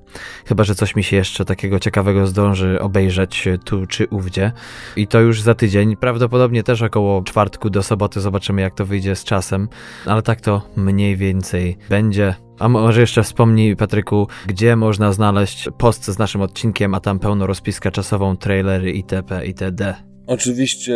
Chyba, 0.46 0.64
że 0.64 0.74
coś 0.74 0.96
mi 0.96 1.02
się 1.02 1.16
jeszcze 1.16 1.44
takiego 1.44 1.78
ciekawego 1.78 2.26
zdąży 2.26 2.80
obejrzeć 2.80 3.48
tu 3.64 3.86
czy 3.86 4.06
ówdzie. 4.06 4.52
I 4.96 5.06
to 5.06 5.20
już 5.20 5.42
za 5.42 5.54
tydzień, 5.54 5.96
prawdopodobnie 5.96 6.62
też 6.62 6.82
około 6.82 7.22
czwartku 7.22 7.70
do 7.70 7.82
soboty 7.82 8.20
zobaczymy, 8.20 8.62
jak 8.62 8.74
to 8.74 8.86
wyjdzie 8.86 9.16
z 9.16 9.24
czasem 9.24 9.39
czasem, 9.40 9.68
ale 10.06 10.22
tak 10.22 10.40
to 10.40 10.62
mniej 10.76 11.16
więcej 11.16 11.76
będzie. 11.90 12.34
A 12.58 12.68
może 12.68 13.00
jeszcze 13.00 13.22
wspomnij, 13.22 13.76
Patryku, 13.76 14.28
gdzie 14.46 14.76
można 14.76 15.12
znaleźć 15.12 15.68
post 15.78 16.04
z 16.04 16.18
naszym 16.18 16.40
odcinkiem, 16.40 16.94
a 16.94 17.00
tam 17.00 17.18
pełno 17.18 17.46
rozpiska 17.46 17.90
czasową, 17.90 18.36
trailery 18.36 18.90
itp. 18.90 19.46
itd. 19.46 19.94
Oczywiście 20.26 20.94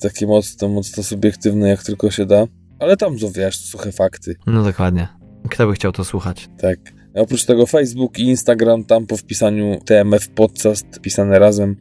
Takie 0.00 0.26
mocno, 0.26 0.68
mocno 0.68 1.02
subiektywne, 1.02 1.68
jak 1.68 1.82
tylko 1.82 2.10
się 2.10 2.26
da. 2.26 2.46
Ale 2.78 2.96
tam, 2.96 3.16
wiesz, 3.36 3.56
suche 3.56 3.92
fakty. 3.92 4.36
No 4.46 4.64
dokładnie. 4.64 5.08
Kto 5.50 5.66
by 5.66 5.72
chciał 5.72 5.92
to 5.92 6.04
słuchać? 6.04 6.48
Tak. 6.58 6.99
Oprócz 7.14 7.44
tego 7.44 7.66
Facebook 7.66 8.18
i 8.18 8.22
Instagram, 8.22 8.84
tam 8.84 9.06
po 9.06 9.16
wpisaniu 9.16 9.80
TMF 9.84 10.28
Podcast 10.28 10.86
pisane 11.00 11.38
razem 11.38 11.76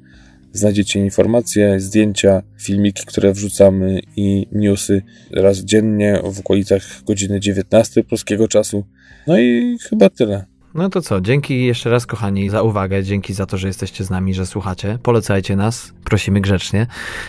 znajdziecie 0.53 0.99
informacje, 0.99 1.79
zdjęcia, 1.79 2.41
filmiki, 2.61 3.05
które 3.05 3.33
wrzucamy 3.33 3.99
i 4.15 4.47
newsy 4.51 5.01
raz 5.31 5.57
dziennie 5.57 6.21
w 6.23 6.39
okolicach 6.39 7.03
godziny 7.03 7.39
19 7.39 8.03
polskiego 8.03 8.47
czasu. 8.47 8.83
No 9.27 9.39
i 9.39 9.77
chyba 9.89 10.09
tyle. 10.09 10.45
No 10.73 10.89
to 10.89 11.01
co, 11.01 11.21
dzięki 11.21 11.65
jeszcze 11.65 11.89
raz 11.89 12.05
kochani 12.05 12.49
za 12.49 12.61
uwagę, 12.61 13.03
dzięki 13.03 13.33
za 13.33 13.45
to, 13.45 13.57
że 13.57 13.67
jesteście 13.67 14.03
z 14.03 14.09
nami, 14.09 14.33
że 14.33 14.45
słuchacie. 14.45 14.99
Polecajcie 15.03 15.55
nas, 15.55 15.93
prosimy 16.03 16.41
grzecznie. 16.41 16.87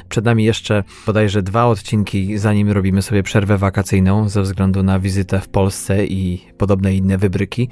Przed 0.08 0.24
nami 0.24 0.44
jeszcze 0.44 0.84
bodajże 1.06 1.42
dwa 1.42 1.66
odcinki, 1.66 2.38
zanim 2.38 2.70
robimy 2.70 3.02
sobie 3.02 3.22
przerwę 3.22 3.58
wakacyjną 3.58 4.28
ze 4.28 4.42
względu 4.42 4.82
na 4.82 4.98
wizytę 4.98 5.40
w 5.40 5.48
Polsce 5.48 6.06
i 6.06 6.46
podobne 6.58 6.94
inne 6.94 7.18
wybryki. 7.18 7.68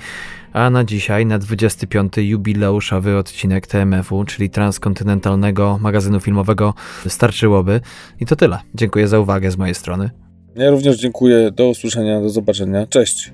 A 0.52 0.70
na 0.70 0.84
dzisiaj, 0.84 1.26
na 1.26 1.38
25. 1.38 2.12
jubileuszowy 2.16 3.16
odcinek 3.16 3.66
TMF-u, 3.66 4.24
czyli 4.24 4.50
transkontynentalnego 4.50 5.78
magazynu 5.82 6.20
filmowego, 6.20 6.74
starczyłoby. 7.06 7.80
I 8.20 8.26
to 8.26 8.36
tyle. 8.36 8.58
Dziękuję 8.74 9.08
za 9.08 9.18
uwagę 9.18 9.50
z 9.50 9.56
mojej 9.56 9.74
strony. 9.74 10.10
Ja 10.56 10.70
również 10.70 10.96
dziękuję. 10.96 11.50
Do 11.50 11.68
usłyszenia, 11.68 12.20
do 12.20 12.28
zobaczenia. 12.28 12.86
Cześć. 12.86 13.32